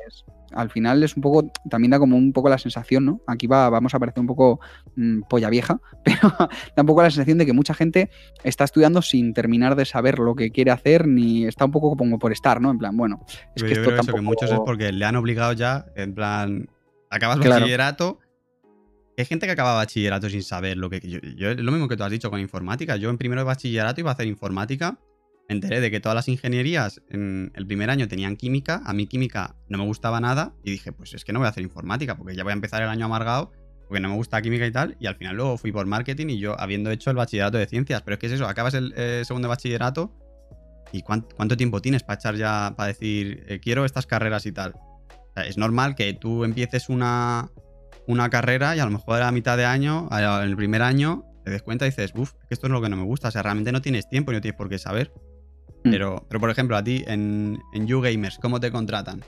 al 0.56 0.70
final 0.70 1.04
es 1.04 1.16
un 1.16 1.22
poco, 1.22 1.52
también 1.70 1.92
da 1.92 2.00
como 2.00 2.18
un 2.18 2.34
poco 2.34 2.50
la 2.50 2.58
sensación, 2.58 3.06
¿no? 3.06 3.22
Aquí 3.28 3.48
va, 3.48 3.70
vamos 3.70 3.94
a 3.94 4.00
parecer 4.00 4.22
un 4.22 4.28
poco 4.28 4.60
mm, 4.96 5.22
polla 5.30 5.50
vieja, 5.50 5.80
pero 6.04 6.30
da 6.38 6.82
un 6.82 6.86
poco 6.86 7.02
la 7.02 7.10
sensación 7.10 7.38
de 7.38 7.46
que 7.46 7.54
mucha 7.54 7.74
gente 7.74 8.10
está 8.44 8.64
estudiando 8.64 9.02
sin 9.02 9.34
terminar 9.34 9.76
de 9.76 9.86
saber 9.86 10.20
lo 10.20 10.36
que 10.36 10.52
quiere 10.52 10.72
hacer, 10.72 11.08
ni 11.08 11.46
está 11.46 11.66
un 11.66 11.72
poco 11.72 11.96
como 11.96 12.20
por 12.20 12.32
estar, 12.32 12.62
¿no? 12.62 12.72
En 12.72 12.78
plan, 12.78 12.96
bueno, 12.96 13.26
es 13.56 13.64
que 13.64 13.74
esto 13.74 13.90
tampoco... 13.96 14.04
Eso, 14.04 14.16
que 14.16 14.22
muchos 14.22 14.52
es 14.52 14.60
porque 14.66 14.92
le 14.92 15.06
han 15.06 15.16
obligado 15.16 15.54
ya, 15.54 15.86
en 15.96 16.14
plan, 16.14 16.70
acabas 17.10 17.40
bachillerato. 17.40 18.20
Hay 19.18 19.26
gente 19.26 19.46
que 19.46 19.52
acaba 19.52 19.76
bachillerato 19.76 20.30
sin 20.30 20.42
saber 20.42 20.78
lo 20.78 20.90
que. 20.90 21.00
Yo, 21.00 21.20
yo, 21.20 21.54
lo 21.54 21.72
mismo 21.72 21.88
que 21.88 21.96
tú 21.96 22.04
has 22.04 22.10
dicho 22.10 22.32
con 22.32 22.40
informática. 22.40 22.96
Yo 22.96 23.12
en 23.12 23.20
primero 23.20 23.42
de 23.42 23.46
bachillerato 23.46 24.02
iba 24.02 24.10
a 24.10 24.14
hacer 24.14 24.26
informática 24.26 24.98
me 25.50 25.56
enteré 25.56 25.82
de 25.82 25.92
que 25.92 26.00
todas 26.00 26.16
las 26.16 26.28
ingenierías 26.28 27.02
en 27.10 27.52
el 27.56 27.68
primer 27.68 27.90
año 27.90 28.08
tenían 28.08 28.36
química, 28.36 28.82
a 28.86 28.94
mí 28.94 29.08
química 29.08 29.56
no 29.68 29.78
me 29.78 29.86
gustaba 29.86 30.20
nada 30.20 30.54
y 30.64 30.72
dije, 30.72 30.92
pues 30.92 31.14
es 31.14 31.26
que 31.26 31.34
no 31.34 31.40
voy 31.40 31.48
a 31.48 31.50
hacer 31.50 31.64
informática 31.64 32.16
porque 32.18 32.36
ya 32.36 32.44
voy 32.44 32.52
a 32.52 32.54
empezar 32.54 32.82
el 32.82 32.90
año 32.90 33.06
amargado 33.06 33.52
porque 33.88 34.02
no 34.02 34.10
me 34.10 34.16
gusta 34.16 34.42
química 34.42 34.66
y 34.66 34.72
tal, 34.72 34.96
y 35.00 35.08
al 35.08 35.16
final 35.16 35.36
luego 35.36 35.58
fui 35.58 35.72
por 35.72 35.86
marketing 35.86 36.28
y 36.30 36.40
yo 36.40 36.60
habiendo 36.60 36.90
hecho 36.90 37.10
el 37.10 37.16
bachillerato 37.16 37.58
de 37.58 37.68
ciencias, 37.68 38.02
pero 38.02 38.16
es 38.16 38.20
que 38.20 38.28
es 38.28 38.34
eso, 38.34 38.48
acabas 38.48 38.74
el 38.74 38.94
eh, 38.96 39.24
segundo 39.26 39.48
bachillerato 39.50 40.12
y 40.92 41.02
cuánto, 41.02 41.58
tiempo 41.58 41.82
tienes 41.82 42.04
para 42.04 42.16
echar 42.16 42.36
ya, 42.36 42.74
para 42.78 42.88
decir, 42.88 43.44
eh, 43.48 43.60
quiero 43.60 43.86
estas 43.86 44.06
carreras 44.06 44.46
y 44.46 44.52
tal. 44.52 44.74
es 45.36 45.58
normal 45.58 45.96
que 45.96 46.14
tú 46.14 46.44
empieces 46.44 46.90
una, 46.90 47.52
una 48.08 48.30
carrera 48.30 48.76
y 48.76 48.80
a 48.80 48.86
lo 48.86 48.92
mejor 48.92 49.22
a 49.22 49.32
mitad 49.32 49.58
de 49.58 49.66
año, 49.66 50.08
en 50.12 50.50
el 50.50 50.56
primer 50.56 50.82
año, 50.82 51.26
te 51.44 51.52
des 51.52 51.62
cuenta 51.62 51.86
y 51.86 51.90
dices, 51.90 52.14
uff, 52.16 52.34
esto 52.50 52.68
es 52.68 52.72
lo 52.72 52.82
que 52.82 52.90
no 52.90 52.96
me 52.96 53.04
gusta, 53.04 53.28
o 53.28 53.32
sea, 53.32 53.44
realmente 53.44 53.72
no 53.72 53.82
tienes 53.82 54.08
tiempo 54.08 54.32
y 54.32 54.36
no 54.36 54.42
tienes 54.42 54.58
por 54.58 54.70
qué 54.70 54.80
saber. 54.80 55.12
Mm. 55.84 55.92
Pero, 55.92 56.26
pero 56.28 56.40
por 56.40 56.50
ejemplo, 56.50 56.78
a 56.78 56.84
ti 56.84 57.04
en, 57.08 57.60
en 57.74 57.88
YouGamers, 57.88 58.40
¿cómo 58.40 58.60
te 58.60 58.72
contratan? 58.72 59.24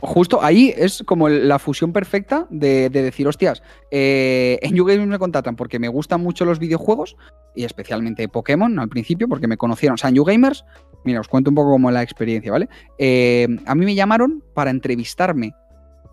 justo 0.00 0.42
ahí 0.42 0.74
es 0.76 1.02
como 1.06 1.28
la 1.28 1.58
fusión 1.58 1.92
perfecta 1.92 2.46
de, 2.50 2.90
decir, 2.90 3.26
hostias, 3.28 3.62
eh, 3.90 4.58
en 4.62 4.74
YouGamers 4.74 5.08
me 5.08 5.18
contratan 5.18 5.56
porque 5.56 5.78
me 5.78 5.88
gustan 5.88 6.20
mucho 6.22 6.44
los 6.44 6.58
videojuegos 6.58 7.16
y 7.54 7.64
especialmente 7.64 8.28
Pokémon 8.28 8.78
al 8.78 8.88
principio 8.88 9.28
porque 9.28 9.46
me 9.46 9.56
conocieron. 9.56 9.94
O 9.94 9.98
sea, 9.98 10.10
en 10.10 10.16
YouGamers, 10.16 10.64
mira, 11.04 11.20
os 11.20 11.28
cuento 11.28 11.50
un 11.50 11.54
poco 11.54 11.70
como 11.70 11.90
la 11.90 12.02
experiencia, 12.02 12.52
¿vale? 12.52 12.68
Eh, 12.98 13.46
a 13.66 13.74
mí 13.74 13.84
me 13.84 13.94
llamaron 13.94 14.42
para 14.54 14.70
entrevistarme 14.70 15.54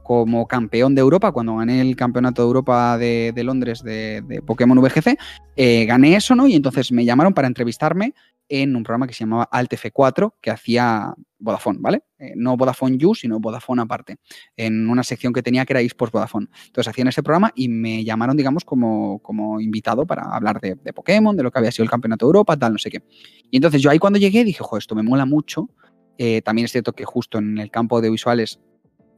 como 0.03 0.47
campeón 0.47 0.95
de 0.95 1.01
Europa, 1.01 1.31
cuando 1.31 1.55
gané 1.55 1.79
el 1.79 1.95
campeonato 1.95 2.41
de 2.41 2.45
Europa 2.45 2.97
de, 2.97 3.33
Londres 3.43 3.81
de, 3.83 4.41
Pokémon 4.45 4.77
VGC, 4.77 5.17
eh, 5.55 5.85
gané 5.85 6.17
eso, 6.17 6.35
¿no? 6.35 6.45
Y 6.45 6.55
entonces 6.55 6.91
me 6.91 7.05
llamaron 7.05 7.33
para 7.33 7.47
entrevistarme 7.47 8.13
en 8.49 8.75
un 8.75 8.83
programa 8.83 9.07
que 9.07 9.13
se 9.13 9.21
llamaba 9.21 9.43
Alt 9.51 9.73
F4 9.73 10.35
que 10.41 10.51
hacía 10.51 11.13
Vodafone, 11.39 11.79
¿vale? 11.81 12.03
Eh, 12.19 12.33
no 12.35 12.55
Vodafone 12.55 12.97
You, 12.97 13.15
sino 13.15 13.39
Vodafone 13.39 13.81
aparte, 13.81 14.17
en 14.55 14.89
una 14.89 15.03
sección 15.03 15.33
que 15.33 15.43
tenía 15.43 15.65
que 15.65 15.73
era 15.73 15.81
eSports 15.81 16.11
Vodafone. 16.11 16.47
Entonces 16.67 16.89
hacían 16.89 17.07
ese 17.07 17.23
programa 17.23 17.51
y 17.55 17.67
me 17.67 18.03
llamaron, 18.03 18.37
digamos, 18.37 18.63
como, 18.63 19.19
como 19.19 19.59
invitado 19.59 20.05
para 20.05 20.23
hablar 20.23 20.59
de, 20.61 20.75
Pokémon, 20.93 21.35
de 21.35 21.43
lo 21.43 21.51
que 21.51 21.59
había 21.59 21.71
sido 21.71 21.83
el 21.83 21.89
Campeonato 21.89 22.25
de 22.25 22.29
Europa, 22.29 22.57
tal, 22.57 22.73
no 22.73 22.79
sé 22.79 22.89
qué. 22.89 23.03
Y 23.51 23.57
entonces 23.57 23.81
yo 23.81 23.89
ahí 23.89 23.99
cuando 23.99 24.19
llegué 24.19 24.43
dije, 24.43 24.63
joder, 24.63 24.81
esto 24.81 24.95
me 24.95 25.03
mola 25.03 25.25
mucho. 25.25 25.69
Eh, 26.17 26.41
también 26.41 26.65
es 26.65 26.71
cierto 26.71 26.93
que 26.93 27.05
justo 27.05 27.39
en 27.39 27.57
el 27.57 27.71
campo 27.71 27.99
de 27.99 28.09
visuales 28.09 28.59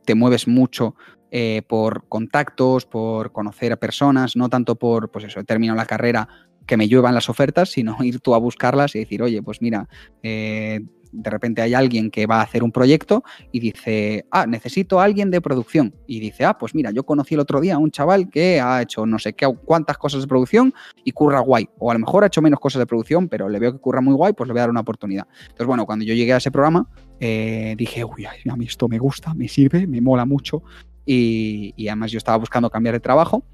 te 0.05 0.15
mueves 0.15 0.47
mucho 0.47 0.95
eh, 1.31 1.63
por 1.67 2.07
contactos, 2.07 2.85
por 2.85 3.31
conocer 3.31 3.73
a 3.73 3.75
personas, 3.75 4.35
no 4.35 4.47
tanto 4.47 4.75
por, 4.75 5.11
pues 5.11 5.25
eso, 5.25 5.39
he 5.39 5.43
terminado 5.43 5.75
la 5.75 5.85
carrera, 5.85 6.29
que 6.65 6.77
me 6.77 6.87
lluevan 6.87 7.15
las 7.15 7.29
ofertas, 7.29 7.69
sino 7.69 7.97
ir 8.03 8.19
tú 8.19 8.35
a 8.35 8.37
buscarlas 8.37 8.95
y 8.95 8.99
decir, 8.99 9.21
oye, 9.21 9.41
pues 9.41 9.61
mira, 9.61 9.87
eh, 10.23 10.81
de 11.15 11.29
repente 11.29 11.61
hay 11.61 11.73
alguien 11.73 12.11
que 12.11 12.25
va 12.25 12.39
a 12.39 12.43
hacer 12.43 12.63
un 12.63 12.71
proyecto 12.71 13.23
y 13.51 13.59
dice, 13.59 14.25
ah, 14.31 14.45
necesito 14.45 14.99
a 14.99 15.05
alguien 15.05 15.31
de 15.31 15.41
producción. 15.41 15.95
Y 16.07 16.19
dice, 16.19 16.45
ah, 16.45 16.57
pues 16.57 16.75
mira, 16.75 16.91
yo 16.91 17.05
conocí 17.05 17.35
el 17.35 17.39
otro 17.39 17.61
día 17.61 17.75
a 17.75 17.77
un 17.77 17.91
chaval 17.91 18.29
que 18.29 18.59
ha 18.59 18.81
hecho 18.81 19.05
no 19.05 19.17
sé 19.17 19.33
qué, 19.33 19.47
cuántas 19.65 19.97
cosas 19.97 20.21
de 20.21 20.27
producción 20.27 20.73
y 21.03 21.11
curra 21.11 21.39
guay. 21.39 21.69
O 21.79 21.89
a 21.89 21.93
lo 21.93 21.99
mejor 21.99 22.23
ha 22.23 22.27
hecho 22.27 22.41
menos 22.41 22.59
cosas 22.59 22.79
de 22.79 22.85
producción, 22.85 23.29
pero 23.29 23.47
le 23.49 23.59
veo 23.59 23.71
que 23.71 23.79
curra 23.79 24.01
muy 24.01 24.13
guay, 24.13 24.33
pues 24.33 24.47
le 24.47 24.53
voy 24.53 24.59
a 24.59 24.63
dar 24.63 24.69
una 24.69 24.81
oportunidad. 24.81 25.27
Entonces, 25.43 25.67
bueno, 25.67 25.85
cuando 25.85 26.03
yo 26.03 26.13
llegué 26.13 26.33
a 26.33 26.37
ese 26.37 26.51
programa, 26.51 26.89
eh, 27.19 27.75
dije, 27.77 28.03
uy, 28.03 28.25
a 28.25 28.55
mí 28.55 28.65
esto 28.65 28.87
me 28.87 28.99
gusta, 28.99 29.33
me 29.33 29.47
sirve, 29.47 29.87
me 29.87 30.01
mola 30.01 30.25
mucho. 30.25 30.63
Y, 31.05 31.73
y 31.77 31.87
además 31.87 32.11
yo 32.11 32.17
estaba 32.17 32.37
buscando 32.37 32.69
cambiar 32.69 32.93
de 32.93 32.99
trabajo 32.99 33.45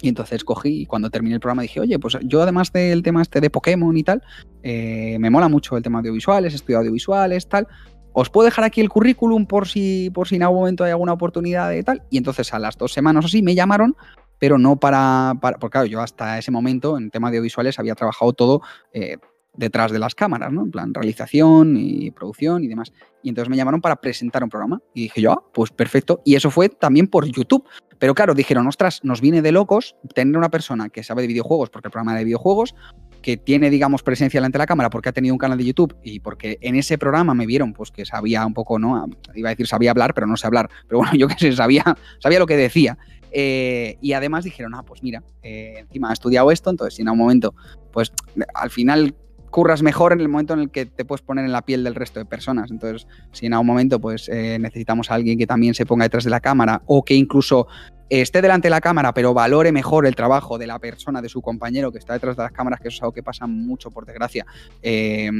y 0.00 0.08
entonces 0.08 0.44
cogí 0.44 0.82
y 0.82 0.86
cuando 0.86 1.10
terminé 1.10 1.34
el 1.34 1.40
programa 1.40 1.62
dije, 1.62 1.80
oye, 1.80 1.98
pues 1.98 2.18
yo 2.22 2.42
además 2.42 2.72
del 2.72 3.02
tema 3.02 3.22
este 3.22 3.40
de 3.40 3.50
Pokémon 3.50 3.96
y 3.96 4.02
tal, 4.02 4.22
eh, 4.62 5.16
me 5.18 5.30
mola 5.30 5.48
mucho 5.48 5.76
el 5.76 5.82
tema 5.82 5.98
audiovisuales, 5.98 6.52
he 6.52 6.56
estudiado 6.56 6.80
audiovisuales, 6.80 7.48
tal. 7.48 7.66
Os 8.12 8.30
puedo 8.30 8.46
dejar 8.46 8.64
aquí 8.64 8.80
el 8.80 8.88
currículum 8.88 9.46
por 9.46 9.68
si, 9.68 10.10
por 10.10 10.26
si 10.26 10.36
en 10.36 10.42
algún 10.42 10.60
momento 10.60 10.84
hay 10.84 10.90
alguna 10.90 11.12
oportunidad 11.12 11.70
de 11.70 11.82
tal. 11.82 12.02
Y 12.10 12.18
entonces 12.18 12.52
a 12.52 12.58
las 12.58 12.76
dos 12.76 12.92
semanas 12.92 13.24
así 13.24 13.42
me 13.42 13.54
llamaron, 13.54 13.96
pero 14.38 14.58
no 14.58 14.76
para, 14.76 15.34
para 15.40 15.58
porque 15.58 15.72
claro, 15.72 15.86
yo 15.86 16.00
hasta 16.00 16.38
ese 16.38 16.50
momento 16.50 16.98
en 16.98 17.10
tema 17.10 17.28
audiovisuales 17.28 17.78
había 17.78 17.94
trabajado 17.94 18.32
todo 18.32 18.62
eh, 18.92 19.18
detrás 19.58 19.90
de 19.90 19.98
las 19.98 20.14
cámaras, 20.14 20.52
¿no? 20.52 20.62
En 20.62 20.70
plan, 20.70 20.94
realización 20.94 21.76
y 21.76 22.10
producción 22.12 22.62
y 22.62 22.68
demás. 22.68 22.92
Y 23.22 23.28
entonces 23.28 23.50
me 23.50 23.56
llamaron 23.56 23.80
para 23.80 23.96
presentar 23.96 24.44
un 24.44 24.48
programa. 24.48 24.80
Y 24.94 25.02
dije 25.02 25.20
yo, 25.20 25.32
ah, 25.32 25.44
pues 25.52 25.70
perfecto. 25.70 26.22
Y 26.24 26.36
eso 26.36 26.50
fue 26.50 26.68
también 26.68 27.08
por 27.08 27.26
YouTube. 27.26 27.64
Pero 27.98 28.14
claro, 28.14 28.34
dijeron, 28.34 28.68
ostras, 28.68 29.00
nos 29.02 29.20
viene 29.20 29.42
de 29.42 29.50
locos 29.50 29.96
tener 30.14 30.38
una 30.38 30.48
persona 30.48 30.88
que 30.88 31.02
sabe 31.02 31.22
de 31.22 31.28
videojuegos, 31.28 31.70
porque 31.70 31.88
el 31.88 31.90
programa 31.90 32.16
de 32.16 32.24
videojuegos, 32.24 32.76
que 33.20 33.36
tiene, 33.36 33.68
digamos, 33.68 34.04
presencia 34.04 34.38
delante 34.38 34.58
de 34.58 34.62
la 34.62 34.66
cámara 34.66 34.90
porque 34.90 35.08
ha 35.08 35.12
tenido 35.12 35.34
un 35.34 35.38
canal 35.38 35.58
de 35.58 35.64
YouTube 35.64 35.96
y 36.04 36.20
porque 36.20 36.58
en 36.60 36.76
ese 36.76 36.96
programa 36.96 37.34
me 37.34 37.44
vieron, 37.44 37.72
pues 37.72 37.90
que 37.90 38.06
sabía 38.06 38.46
un 38.46 38.54
poco, 38.54 38.78
¿no? 38.78 39.08
Iba 39.34 39.48
a 39.48 39.52
decir 39.52 39.66
sabía 39.66 39.90
hablar, 39.90 40.14
pero 40.14 40.28
no 40.28 40.36
sé 40.36 40.46
hablar. 40.46 40.70
Pero 40.86 40.98
bueno, 40.98 41.12
yo 41.18 41.26
qué 41.26 41.34
sé, 41.36 41.52
sabía, 41.52 41.96
sabía 42.20 42.38
lo 42.38 42.46
que 42.46 42.56
decía. 42.56 42.96
Eh, 43.32 43.98
y 44.00 44.12
además 44.12 44.44
dijeron, 44.44 44.76
ah, 44.76 44.84
pues 44.84 45.02
mira, 45.02 45.24
eh, 45.42 45.74
encima 45.78 46.10
ha 46.10 46.12
estudiado 46.12 46.52
esto, 46.52 46.70
entonces 46.70 46.94
si 46.94 47.02
en 47.02 47.08
un 47.08 47.18
momento, 47.18 47.54
pues 47.92 48.12
al 48.54 48.70
final 48.70 49.16
curras 49.48 49.82
mejor 49.82 50.12
en 50.12 50.20
el 50.20 50.28
momento 50.28 50.54
en 50.54 50.60
el 50.60 50.70
que 50.70 50.86
te 50.86 51.04
puedes 51.04 51.22
poner 51.22 51.44
en 51.44 51.52
la 51.52 51.62
piel 51.62 51.84
del 51.84 51.94
resto 51.94 52.20
de 52.20 52.26
personas. 52.26 52.70
Entonces, 52.70 53.06
si 53.32 53.46
en 53.46 53.54
algún 53.54 53.66
momento 53.66 54.00
pues 54.00 54.28
eh, 54.28 54.58
necesitamos 54.60 55.10
a 55.10 55.14
alguien 55.14 55.38
que 55.38 55.46
también 55.46 55.74
se 55.74 55.86
ponga 55.86 56.04
detrás 56.04 56.24
de 56.24 56.30
la 56.30 56.40
cámara 56.40 56.82
o 56.86 57.04
que 57.04 57.14
incluso 57.14 57.66
esté 58.10 58.40
delante 58.40 58.66
de 58.66 58.70
la 58.70 58.80
cámara, 58.80 59.12
pero 59.12 59.34
valore 59.34 59.70
mejor 59.72 60.06
el 60.06 60.14
trabajo 60.14 60.58
de 60.58 60.66
la 60.66 60.78
persona, 60.78 61.20
de 61.20 61.28
su 61.28 61.42
compañero 61.42 61.92
que 61.92 61.98
está 61.98 62.14
detrás 62.14 62.36
de 62.36 62.42
las 62.42 62.52
cámaras, 62.52 62.80
que 62.80 62.88
eso 62.88 62.96
es 62.96 63.02
algo 63.02 63.12
que 63.12 63.22
pasa 63.22 63.46
mucho, 63.46 63.90
por 63.90 64.06
desgracia, 64.06 64.46
eh, 64.82 65.30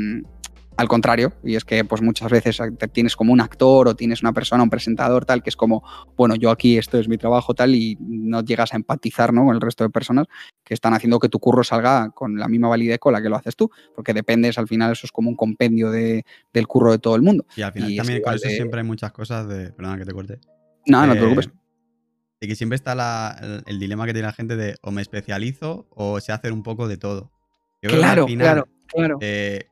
al 0.78 0.86
contrario, 0.86 1.32
y 1.42 1.56
es 1.56 1.64
que 1.64 1.84
pues 1.84 2.02
muchas 2.02 2.30
veces 2.30 2.56
tienes 2.92 3.16
como 3.16 3.32
un 3.32 3.40
actor 3.40 3.88
o 3.88 3.96
tienes 3.96 4.22
una 4.22 4.32
persona, 4.32 4.62
un 4.62 4.70
presentador 4.70 5.24
tal, 5.24 5.42
que 5.42 5.50
es 5.50 5.56
como, 5.56 5.82
bueno, 6.16 6.36
yo 6.36 6.50
aquí 6.50 6.78
esto 6.78 6.98
es 6.98 7.08
mi 7.08 7.18
trabajo 7.18 7.52
tal 7.52 7.74
y 7.74 7.98
no 8.00 8.44
llegas 8.44 8.72
a 8.72 8.76
empatizar 8.76 9.32
¿no? 9.32 9.44
con 9.44 9.56
el 9.56 9.60
resto 9.60 9.82
de 9.82 9.90
personas 9.90 10.26
que 10.62 10.74
están 10.74 10.94
haciendo 10.94 11.18
que 11.18 11.28
tu 11.28 11.40
curro 11.40 11.64
salga 11.64 12.10
con 12.10 12.38
la 12.38 12.46
misma 12.46 12.68
validez 12.68 13.00
con 13.00 13.12
la 13.12 13.20
que 13.20 13.28
lo 13.28 13.34
haces 13.34 13.56
tú, 13.56 13.68
porque 13.92 14.14
dependes, 14.14 14.56
al 14.56 14.68
final 14.68 14.92
eso 14.92 15.04
es 15.04 15.10
como 15.10 15.28
un 15.28 15.34
compendio 15.34 15.90
de, 15.90 16.24
del 16.52 16.68
curro 16.68 16.92
de 16.92 17.00
todo 17.00 17.16
el 17.16 17.22
mundo. 17.22 17.44
Y 17.56 17.62
al 17.62 17.72
final 17.72 17.96
también 17.96 18.22
con 18.22 18.34
eso 18.34 18.48
siempre 18.48 18.80
hay 18.80 18.86
muchas 18.86 19.10
cosas 19.10 19.48
de, 19.48 19.72
perdona 19.72 19.98
que 19.98 20.04
te 20.04 20.12
corte. 20.12 20.38
No, 20.86 21.04
no 21.04 21.12
te 21.12 21.18
preocupes. 21.18 21.50
Y 22.40 22.46
que 22.46 22.54
siempre 22.54 22.76
está 22.76 23.36
el, 23.66 23.80
dilema 23.80 24.06
que 24.06 24.12
tiene 24.12 24.28
la 24.28 24.32
gente 24.32 24.54
de 24.54 24.76
o 24.82 24.92
me 24.92 25.02
especializo 25.02 25.88
o 25.90 26.20
sé 26.20 26.30
hacer 26.30 26.52
un 26.52 26.62
poco 26.62 26.86
de 26.86 26.98
todo. 26.98 27.32
claro, 27.82 28.26
claro, 28.26 28.68
claro. 28.86 29.18
Eh, 29.20 29.66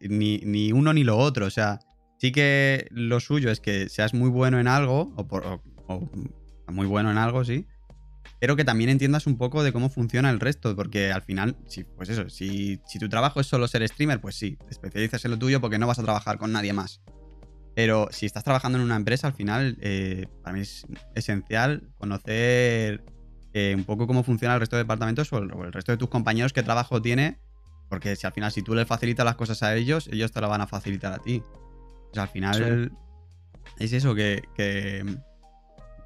ni, 0.00 0.72
uno 0.72 0.92
ni 0.92 1.04
lo 1.04 1.16
otro. 1.18 1.46
O 1.46 1.50
sea, 1.50 1.80
sí 2.18 2.32
que 2.32 2.86
lo 2.90 3.20
suyo 3.20 3.50
es 3.50 3.60
que 3.60 3.88
seas 3.88 4.14
muy 4.14 4.30
bueno 4.30 4.60
en 4.60 4.68
algo, 4.68 5.12
o, 5.16 6.10
muy 6.68 6.86
bueno 6.86 7.10
en 7.10 7.18
algo, 7.18 7.44
sí, 7.44 7.66
pero 8.38 8.56
que 8.56 8.64
también 8.64 8.90
entiendas 8.90 9.26
un 9.26 9.36
poco 9.36 9.62
de 9.62 9.72
cómo 9.72 9.90
funciona 9.90 10.30
el 10.30 10.40
resto, 10.40 10.74
porque 10.74 11.12
al 11.12 11.22
final, 11.22 11.56
pues 11.96 12.08
eso, 12.08 12.28
si, 12.30 12.80
tu 12.98 13.08
trabajo 13.08 13.40
es 13.40 13.46
solo 13.46 13.68
ser 13.68 13.86
streamer, 13.86 14.20
pues 14.20 14.36
sí, 14.36 14.56
te 14.56 14.70
especializas 14.70 15.24
en 15.24 15.32
lo 15.32 15.38
tuyo 15.38 15.60
porque 15.60 15.78
no 15.78 15.86
vas 15.86 15.98
a 15.98 16.02
trabajar 16.02 16.38
con 16.38 16.52
nadie 16.52 16.72
más. 16.72 17.00
Pero 17.74 18.08
si 18.10 18.26
estás 18.26 18.44
trabajando 18.44 18.78
en 18.78 18.84
una 18.84 18.96
empresa, 18.96 19.28
al 19.28 19.34
final, 19.34 19.76
eh, 19.80 20.26
para 20.42 20.54
mí 20.54 20.60
es 20.60 20.86
esencial 21.14 21.88
conocer 21.98 23.04
eh, 23.52 23.74
un 23.76 23.84
poco 23.84 24.06
cómo 24.06 24.22
funciona 24.22 24.54
el 24.54 24.60
resto 24.60 24.76
de 24.76 24.82
departamentos 24.82 25.32
o 25.32 25.38
el, 25.38 25.72
resto 25.72 25.92
de 25.92 25.98
tus 25.98 26.08
compañeros, 26.08 26.52
qué 26.52 26.62
trabajo 26.62 27.02
tiene 27.02 27.38
porque 27.90 28.14
si 28.14 28.24
al 28.26 28.32
final, 28.32 28.52
si 28.52 28.62
tú 28.62 28.74
les 28.74 28.86
facilitas 28.86 29.24
las 29.26 29.34
cosas 29.34 29.62
a 29.64 29.74
ellos, 29.74 30.08
ellos 30.12 30.30
te 30.30 30.40
lo 30.40 30.48
van 30.48 30.60
a 30.60 30.68
facilitar 30.68 31.12
a 31.12 31.18
ti. 31.18 31.42
O 32.10 32.14
sea, 32.14 32.22
al 32.22 32.28
final 32.28 32.92
es 33.78 33.92
eso, 33.92 34.14
que, 34.14 34.42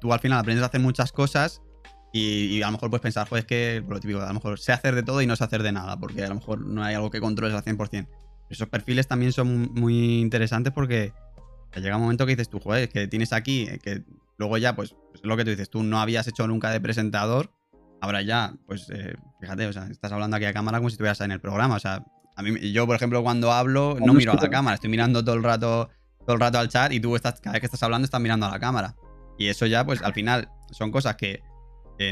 tú 0.01 0.11
al 0.11 0.19
final 0.19 0.39
aprendes 0.39 0.63
a 0.63 0.67
hacer 0.67 0.81
muchas 0.81 1.11
cosas 1.11 1.61
y, 2.11 2.61
a 2.63 2.65
lo 2.67 2.73
mejor 2.73 2.89
puedes 2.89 3.03
pensar, 3.03 3.27
es 3.31 3.45
que, 3.45 3.83
lo 3.87 3.99
típico, 3.99 4.19
a 4.19 4.27
lo 4.27 4.33
mejor 4.33 4.59
sé 4.59 4.71
hacer 4.71 4.95
de 4.95 5.03
todo 5.03 5.21
y 5.21 5.27
no 5.27 5.35
sé 5.35 5.43
hacer 5.43 5.61
de 5.61 5.71
nada, 5.71 5.97
porque 5.99 6.23
a 6.23 6.29
lo 6.29 6.35
mejor 6.35 6.59
no 6.59 6.83
hay 6.83 6.95
algo 6.95 7.11
que 7.11 7.21
controles 7.21 7.55
al 7.55 7.63
100%. 7.63 8.07
Esos 8.49 8.67
perfiles 8.67 9.07
también 9.07 9.31
son 9.31 9.71
muy 9.73 10.21
interesantes 10.21 10.73
porque 10.73 11.13
llega 11.75 11.97
un 11.97 12.01
momento 12.01 12.25
que 12.25 12.31
dices 12.31 12.49
tú, 12.49 12.59
joder, 12.59 12.89
que 12.89 13.07
tienes 13.07 13.31
aquí, 13.31 13.67
que 13.83 14.03
luego 14.37 14.57
ya, 14.57 14.75
pues, 14.75 14.95
pues, 15.11 15.23
lo 15.23 15.37
que 15.37 15.43
tú 15.43 15.51
dices, 15.51 15.69
tú 15.69 15.83
no 15.83 15.99
habías 15.99 16.27
hecho 16.27 16.47
nunca 16.47 16.71
de 16.71 16.81
presentador 16.81 17.51
Ahora 18.05 18.21
ya, 18.21 18.53
pues 18.67 18.87
eh, 18.91 19.15
fíjate, 19.41 19.65
o 19.65 19.73
sea, 19.73 19.87
estás 19.87 20.11
hablando 20.11 20.37
aquí 20.37 20.45
a 20.45 20.53
cámara 20.53 20.77
como 20.77 20.89
si 20.89 20.93
estuvieras 20.93 21.19
en 21.21 21.31
el 21.31 21.41
programa. 21.41 21.75
O 21.75 21.79
sea, 21.79 22.05
a 22.35 22.43
mí, 22.43 22.71
yo, 22.71 22.85
por 22.85 22.95
ejemplo, 22.95 23.23
cuando 23.23 23.51
hablo, 23.51 23.97
no 23.99 24.13
miro 24.13 24.33
a 24.33 24.35
la 24.35 24.47
cámara, 24.47 24.75
estoy 24.75 24.91
mirando 24.91 25.25
todo 25.25 25.33
el 25.33 25.41
rato, 25.41 25.89
todo 26.19 26.35
el 26.35 26.39
rato 26.39 26.59
al 26.59 26.69
chat 26.69 26.91
y 26.91 26.99
tú 26.99 27.15
estás, 27.15 27.41
cada 27.41 27.53
vez 27.53 27.61
que 27.61 27.65
estás 27.65 27.81
hablando 27.81 28.05
estás 28.05 28.21
mirando 28.21 28.45
a 28.45 28.51
la 28.51 28.59
cámara. 28.59 28.95
Y 29.39 29.47
eso 29.47 29.65
ya, 29.65 29.83
pues 29.87 30.03
al 30.03 30.13
final, 30.13 30.49
son 30.69 30.91
cosas 30.91 31.15
que 31.15 31.41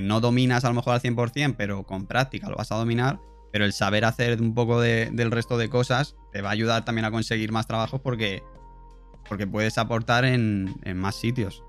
no 0.01 0.19
dominas 0.19 0.65
a 0.65 0.69
lo 0.69 0.73
mejor 0.73 0.95
al 0.95 1.01
100%, 1.01 1.53
pero 1.55 1.83
con 1.83 2.07
práctica 2.07 2.49
lo 2.49 2.55
vas 2.55 2.71
a 2.71 2.75
dominar. 2.75 3.19
Pero 3.51 3.63
el 3.63 3.73
saber 3.73 4.03
hacer 4.03 4.41
un 4.41 4.55
poco 4.55 4.81
del 4.81 5.29
resto 5.29 5.59
de 5.59 5.69
cosas 5.69 6.15
te 6.31 6.41
va 6.41 6.49
a 6.49 6.53
ayudar 6.53 6.85
también 6.85 7.05
a 7.05 7.11
conseguir 7.11 7.51
más 7.51 7.67
trabajos 7.67 8.01
porque, 8.01 8.41
porque 9.29 9.45
puedes 9.45 9.77
aportar 9.77 10.25
en 10.25 10.73
más 10.95 11.13
sitios. 11.13 11.63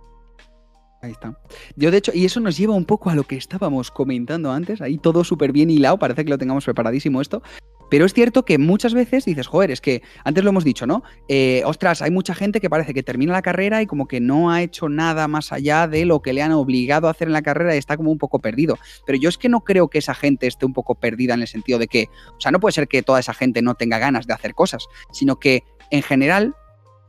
Ahí 1.05 1.12
está. 1.12 1.38
Yo, 1.77 1.90
de 1.90 1.99
hecho, 1.99 2.12
y 2.14 2.25
eso 2.25 2.40
nos 2.40 2.57
lleva 2.57 2.75
un 2.75 2.87
poco 2.87 3.11
a 3.11 3.14
lo 3.14 3.25
que 3.25 3.37
estábamos 3.37 3.90
comentando 3.90 4.51
antes, 4.51 4.81
ahí 4.81 4.97
todo 4.97 5.23
súper 5.23 5.53
bien 5.53 5.71
hilado, 5.71 5.99
parece 5.99 6.25
que 6.25 6.31
lo 6.31 6.38
tengamos 6.38 6.64
preparadísimo 6.64 7.21
esto. 7.21 7.43
Pero 7.90 8.07
es 8.07 8.14
cierto 8.14 8.47
que 8.47 8.57
muchas 8.57 8.95
veces 8.95 9.27
dices, 9.27 9.47
joder, 9.47 9.71
es 9.71 9.83
que 9.83 10.03
antes 10.25 10.43
lo 10.43 10.51
hemos 10.51 10.64
dicho, 10.64 10.87
¿no? 10.87 11.03
Eh, 11.29 11.62
ostras, 11.67 12.01
hay 12.01 12.11
mucha 12.11 12.35
gente 12.35 12.59
que 12.59 12.71
parece 12.71 12.95
que 12.95 13.03
termina 13.03 13.35
la 13.35 13.43
carrera 13.43 13.83
y 13.83 13.87
como 13.87 14.09
que 14.09 14.21
no 14.21 14.51
ha 14.51 14.62
hecho 14.62 14.88
nada 14.88 15.29
más 15.29 15.53
allá 15.53 15.87
de 15.87 16.07
lo 16.07 16.23
que 16.23 16.33
le 16.33 16.40
han 16.40 16.53
obligado 16.53 17.07
a 17.07 17.11
hacer 17.11 17.29
en 17.29 17.35
la 17.35 17.43
carrera 17.43 17.75
y 17.75 17.79
está 17.79 17.99
como 17.99 18.11
un 18.11 18.19
poco 18.19 18.38
perdido. 18.38 18.79
Pero 19.05 19.19
yo 19.19 19.29
es 19.29 19.37
que 19.37 19.51
no 19.51 19.61
creo 19.61 19.88
que 19.88 19.99
esa 19.99 20.14
gente 20.14 20.47
esté 20.47 20.64
un 20.64 20.73
poco 20.73 20.95
perdida 20.95 21.35
en 21.35 21.43
el 21.43 21.47
sentido 21.47 21.79
de 21.79 21.87
que, 21.87 22.09
o 22.35 22.40
sea, 22.40 22.51
no 22.51 22.59
puede 22.59 22.73
ser 22.73 22.88
que 22.88 23.03
toda 23.03 23.21
esa 23.21 23.35
gente 23.35 23.61
no 23.61 23.75
tenga 23.75 23.99
ganas 23.99 24.27
de 24.27 24.33
hacer 24.33 24.55
cosas, 24.55 24.87
sino 25.12 25.38
que 25.38 25.62
en 25.90 26.03
general 26.03 26.57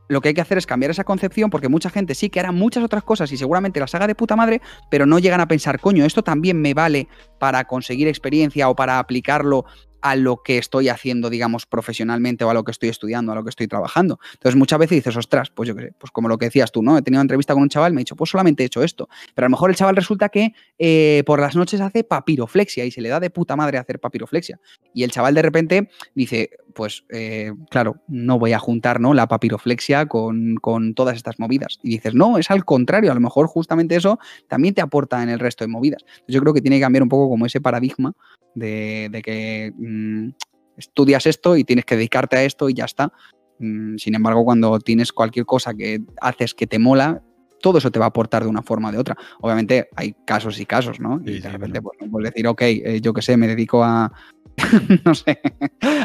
lo 0.08 0.20
que 0.20 0.28
hay 0.28 0.34
que 0.34 0.40
hacer 0.40 0.58
es 0.58 0.66
cambiar 0.66 0.90
esa 0.90 1.04
concepción 1.04 1.50
porque 1.50 1.68
mucha 1.68 1.90
gente 1.90 2.14
sí 2.14 2.30
que 2.30 2.40
hará 2.40 2.52
muchas 2.52 2.84
otras 2.84 3.02
cosas 3.02 3.30
y 3.32 3.36
seguramente 3.36 3.80
las 3.80 3.94
haga 3.94 4.06
de 4.06 4.14
puta 4.14 4.36
madre, 4.36 4.60
pero 4.90 5.06
no 5.06 5.18
llegan 5.18 5.40
a 5.40 5.48
pensar, 5.48 5.80
coño, 5.80 6.04
esto 6.04 6.22
también 6.22 6.60
me 6.60 6.74
vale 6.74 7.08
para 7.38 7.64
conseguir 7.64 8.08
experiencia 8.08 8.68
o 8.68 8.76
para 8.76 8.98
aplicarlo 8.98 9.64
a 10.06 10.14
lo 10.14 10.42
que 10.42 10.58
estoy 10.58 10.88
haciendo, 10.88 11.30
digamos, 11.30 11.66
profesionalmente 11.66 12.44
o 12.44 12.50
a 12.50 12.54
lo 12.54 12.62
que 12.62 12.70
estoy 12.70 12.88
estudiando, 12.88 13.32
a 13.32 13.34
lo 13.34 13.42
que 13.42 13.50
estoy 13.50 13.66
trabajando. 13.66 14.20
Entonces 14.34 14.56
muchas 14.56 14.78
veces 14.78 14.96
dices, 14.98 15.16
ostras, 15.16 15.50
pues 15.50 15.68
yo 15.68 15.74
qué 15.74 15.82
sé, 15.82 15.94
pues 15.98 16.12
como 16.12 16.28
lo 16.28 16.38
que 16.38 16.46
decías 16.46 16.70
tú, 16.70 16.80
¿no? 16.82 16.96
He 16.96 17.02
tenido 17.02 17.18
una 17.18 17.24
entrevista 17.24 17.54
con 17.54 17.62
un 17.64 17.68
chaval, 17.68 17.92
me 17.92 17.98
ha 17.98 18.02
dicho, 18.02 18.14
pues 18.14 18.30
solamente 18.30 18.62
he 18.62 18.66
hecho 18.66 18.84
esto. 18.84 19.08
Pero 19.34 19.46
a 19.46 19.48
lo 19.48 19.50
mejor 19.50 19.70
el 19.70 19.76
chaval 19.76 19.96
resulta 19.96 20.28
que 20.28 20.54
eh, 20.78 21.24
por 21.26 21.40
las 21.40 21.56
noches 21.56 21.80
hace 21.80 22.04
papiroflexia 22.04 22.84
y 22.84 22.92
se 22.92 23.00
le 23.00 23.08
da 23.08 23.18
de 23.18 23.30
puta 23.30 23.56
madre 23.56 23.78
hacer 23.78 23.98
papiroflexia. 23.98 24.60
Y 24.94 25.02
el 25.02 25.10
chaval 25.10 25.34
de 25.34 25.42
repente 25.42 25.88
dice, 26.14 26.50
pues 26.76 27.04
eh, 27.08 27.52
claro, 27.70 28.02
no 28.06 28.38
voy 28.38 28.52
a 28.52 28.58
juntar 28.58 29.00
¿no? 29.00 29.14
la 29.14 29.26
papiroflexia 29.26 30.06
con, 30.06 30.56
con, 30.56 30.94
todas 30.94 31.16
estas 31.16 31.40
movidas. 31.40 31.80
Y 31.82 31.88
dices, 31.88 32.14
no, 32.14 32.36
es 32.36 32.50
al 32.50 32.64
contrario, 32.64 33.10
a 33.10 33.14
lo 33.14 33.20
mejor 33.20 33.46
justamente 33.46 33.96
eso 33.96 34.18
también 34.46 34.74
te 34.74 34.82
aporta 34.82 35.22
en 35.22 35.30
el 35.30 35.40
resto 35.40 35.64
de 35.64 35.68
movidas. 35.68 36.04
yo 36.28 36.40
creo 36.40 36.52
que 36.52 36.60
tiene 36.60 36.76
que 36.76 36.82
cambiar 36.82 37.02
un 37.02 37.08
poco 37.08 37.30
como 37.30 37.46
ese 37.46 37.62
paradigma 37.62 38.12
de, 38.54 39.22
que 39.24 39.72
mm, 39.76 40.28
estudias 40.76 41.26
esto 41.26 41.56
y 41.56 41.64
tienes 41.64 41.86
que 41.86 41.96
dedicarte 41.96 42.36
a 42.36 42.44
esto 42.44 42.68
y 42.68 42.74
ya 42.74 42.84
está. 42.84 43.10
Mm, 43.58 43.96
sin 43.96 44.14
embargo, 44.14 44.44
cuando 44.44 44.78
tienes 44.78 45.12
cualquier 45.12 45.46
cosa 45.46 45.72
que 45.72 46.00
haces 46.20 46.54
que 46.54 46.66
te 46.66 46.78
mola, 46.78 47.22
todo 47.62 47.78
eso 47.78 47.90
te 47.90 47.98
va 47.98 48.04
a 48.04 48.08
aportar 48.08 48.42
de 48.42 48.50
una 48.50 48.62
forma 48.62 48.90
o 48.90 48.92
de 48.92 48.98
otra. 48.98 49.16
Obviamente 49.40 49.88
hay 49.96 50.14
casos 50.26 50.60
y 50.60 50.66
casos, 50.66 51.00
¿no? 51.00 51.22
y 51.24 51.40
de 51.40 51.48
repente 51.48 51.80
pues, 51.80 52.24
decir, 52.24 52.46
ok, 52.46 52.62
eh, 52.62 53.00
yo 53.00 53.14
qué 53.14 53.22
sé, 53.22 53.38
me 53.38 53.48
dedico 53.48 53.82
a, 53.82 54.12
no 55.04 55.14
sé, 55.14 55.40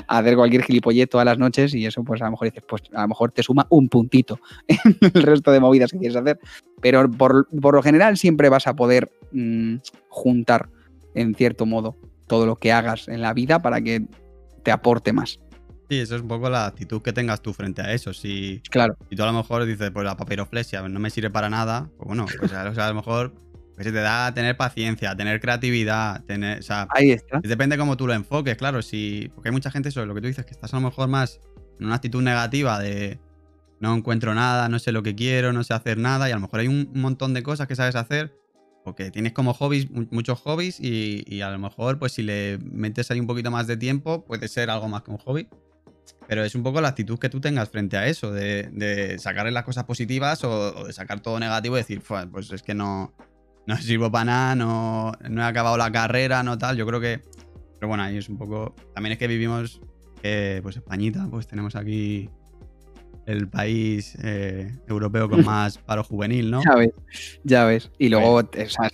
hacer 0.07 0.35
cualquier 0.35 0.63
gilipollez 0.63 1.09
todas 1.09 1.25
las 1.25 1.37
noches 1.37 1.73
y 1.73 1.85
eso 1.85 2.03
pues 2.03 2.21
a 2.21 2.25
lo 2.25 2.31
mejor 2.31 2.47
dices, 2.47 2.63
pues 2.67 2.83
a 2.93 3.01
lo 3.01 3.07
mejor 3.09 3.31
te 3.31 3.43
suma 3.43 3.65
un 3.69 3.87
puntito 3.89 4.39
en 4.67 4.77
el 5.13 5.23
resto 5.23 5.51
de 5.51 5.59
movidas 5.59 5.91
que 5.91 5.99
quieres 5.99 6.17
hacer. 6.17 6.39
Pero 6.81 7.09
por, 7.09 7.47
lo 7.51 7.81
general 7.81 8.17
siempre 8.17 8.49
vas 8.49 8.67
a 8.67 8.75
poder 8.75 9.09
mm, 9.31 9.75
juntar 10.09 10.69
en 11.13 11.35
cierto 11.35 11.65
modo 11.65 11.95
todo 12.27 12.45
lo 12.45 12.55
que 12.55 12.71
hagas 12.71 13.07
en 13.07 13.21
la 13.21 13.33
vida 13.33 13.61
para 13.61 13.81
que 13.81 14.03
te 14.63 14.71
aporte 14.71 15.13
más. 15.13 15.39
Sí, 15.89 15.99
eso 15.99 16.15
es 16.15 16.21
un 16.21 16.29
poco 16.29 16.49
la 16.49 16.67
actitud 16.67 17.01
que 17.01 17.11
tengas 17.11 17.41
tú 17.41 17.51
frente 17.51 17.81
a 17.81 17.91
eso. 17.91 18.13
Si, 18.13 18.61
claro. 18.69 18.95
si 19.09 19.15
tú 19.15 19.23
a 19.23 19.25
lo 19.25 19.33
mejor 19.33 19.65
dices, 19.65 19.91
pues 19.91 20.05
la 20.05 20.15
papiroflexia 20.15 20.87
no 20.87 20.99
me 20.99 21.09
sirve 21.09 21.29
para 21.29 21.49
nada, 21.49 21.89
pues 21.97 22.07
bueno, 22.07 22.25
pues 22.39 22.53
a 22.53 22.63
lo 22.69 22.95
mejor 22.95 23.33
pues 23.81 23.93
se 23.93 23.99
te 23.99 24.03
da 24.03 24.31
tener 24.31 24.55
paciencia, 24.57 25.15
tener 25.15 25.39
creatividad, 25.39 26.23
tener. 26.25 26.59
O 26.59 26.61
sea, 26.61 26.87
Ahí 26.91 27.11
está. 27.11 27.39
Depende 27.41 27.79
cómo 27.79 27.97
tú 27.97 28.05
lo 28.05 28.13
enfoques, 28.13 28.55
claro. 28.55 28.83
Si, 28.83 29.31
porque 29.33 29.49
hay 29.49 29.53
mucha 29.53 29.71
gente, 29.71 29.89
eso 29.89 30.05
lo 30.05 30.13
que 30.13 30.21
tú 30.21 30.27
dices, 30.27 30.45
que 30.45 30.51
estás 30.51 30.71
a 30.73 30.77
lo 30.77 30.83
mejor 30.83 31.07
más 31.07 31.39
en 31.79 31.87
una 31.87 31.95
actitud 31.95 32.21
negativa 32.21 32.79
de 32.79 33.19
no 33.79 33.95
encuentro 33.95 34.35
nada, 34.35 34.69
no 34.69 34.77
sé 34.77 34.91
lo 34.91 35.01
que 35.01 35.15
quiero, 35.15 35.51
no 35.51 35.63
sé 35.63 35.73
hacer 35.73 35.97
nada, 35.97 36.29
y 36.29 36.31
a 36.31 36.35
lo 36.35 36.41
mejor 36.41 36.59
hay 36.59 36.67
un 36.67 36.91
montón 36.93 37.33
de 37.33 37.41
cosas 37.41 37.67
que 37.67 37.75
sabes 37.75 37.95
hacer, 37.95 38.37
porque 38.85 39.09
tienes 39.09 39.33
como 39.33 39.55
hobbies, 39.55 39.89
muchos 39.89 40.39
hobbies, 40.41 40.79
y, 40.79 41.41
a 41.41 41.49
lo 41.49 41.57
mejor, 41.57 41.97
pues 41.97 42.11
si 42.11 42.21
le 42.21 42.59
metes 42.59 43.09
ahí 43.09 43.19
un 43.19 43.25
poquito 43.25 43.49
más 43.49 43.65
de 43.65 43.77
tiempo, 43.77 44.23
puede 44.23 44.47
ser 44.47 44.69
algo 44.69 44.87
más 44.87 45.01
que 45.01 45.09
un 45.09 45.17
hobby. 45.17 45.49
Pero 46.27 46.43
es 46.43 46.53
un 46.53 46.61
poco 46.61 46.81
la 46.81 46.89
actitud 46.89 47.17
que 47.17 47.29
tú 47.29 47.41
tengas 47.41 47.69
frente 47.69 47.97
a 47.97 48.05
eso, 48.05 48.31
de, 48.31 49.17
sacarle 49.17 49.51
las 49.51 49.63
cosas 49.63 49.85
positivas 49.85 50.43
o, 50.43 50.85
de 50.85 50.93
sacar 50.93 51.19
todo 51.21 51.39
negativo 51.39 51.75
y 51.75 51.79
decir, 51.79 52.03
pues 52.31 52.51
es 52.51 52.61
que 52.61 52.75
no, 52.75 53.15
no 53.67 53.77
sirvo 53.77 54.11
para 54.11 54.25
nada, 54.25 54.55
no, 54.55 55.11
no 55.29 55.41
he 55.41 55.45
acabado 55.45 55.77
la 55.77 55.91
carrera, 55.91 56.43
no 56.43 56.57
tal. 56.57 56.77
Yo 56.77 56.85
creo 56.85 56.99
que. 56.99 57.21
Pero 57.79 57.87
bueno, 57.87 58.03
ahí 58.03 58.17
es 58.17 58.29
un 58.29 58.37
poco. 58.37 58.75
También 58.93 59.13
es 59.13 59.19
que 59.19 59.27
vivimos, 59.27 59.81
pues 60.21 60.75
Españita, 60.75 61.27
pues 61.29 61.47
tenemos 61.47 61.75
aquí 61.75 62.29
el 63.25 63.47
país 63.47 64.17
eh, 64.23 64.71
europeo 64.87 65.29
con 65.29 65.45
más 65.45 65.77
paro 65.77 66.03
juvenil, 66.03 66.51
¿no? 66.51 66.61
Ya 66.63 66.75
ves, 66.75 66.91
ya 67.43 67.65
ves. 67.65 67.91
Y 67.97 68.09
luego 68.09 68.41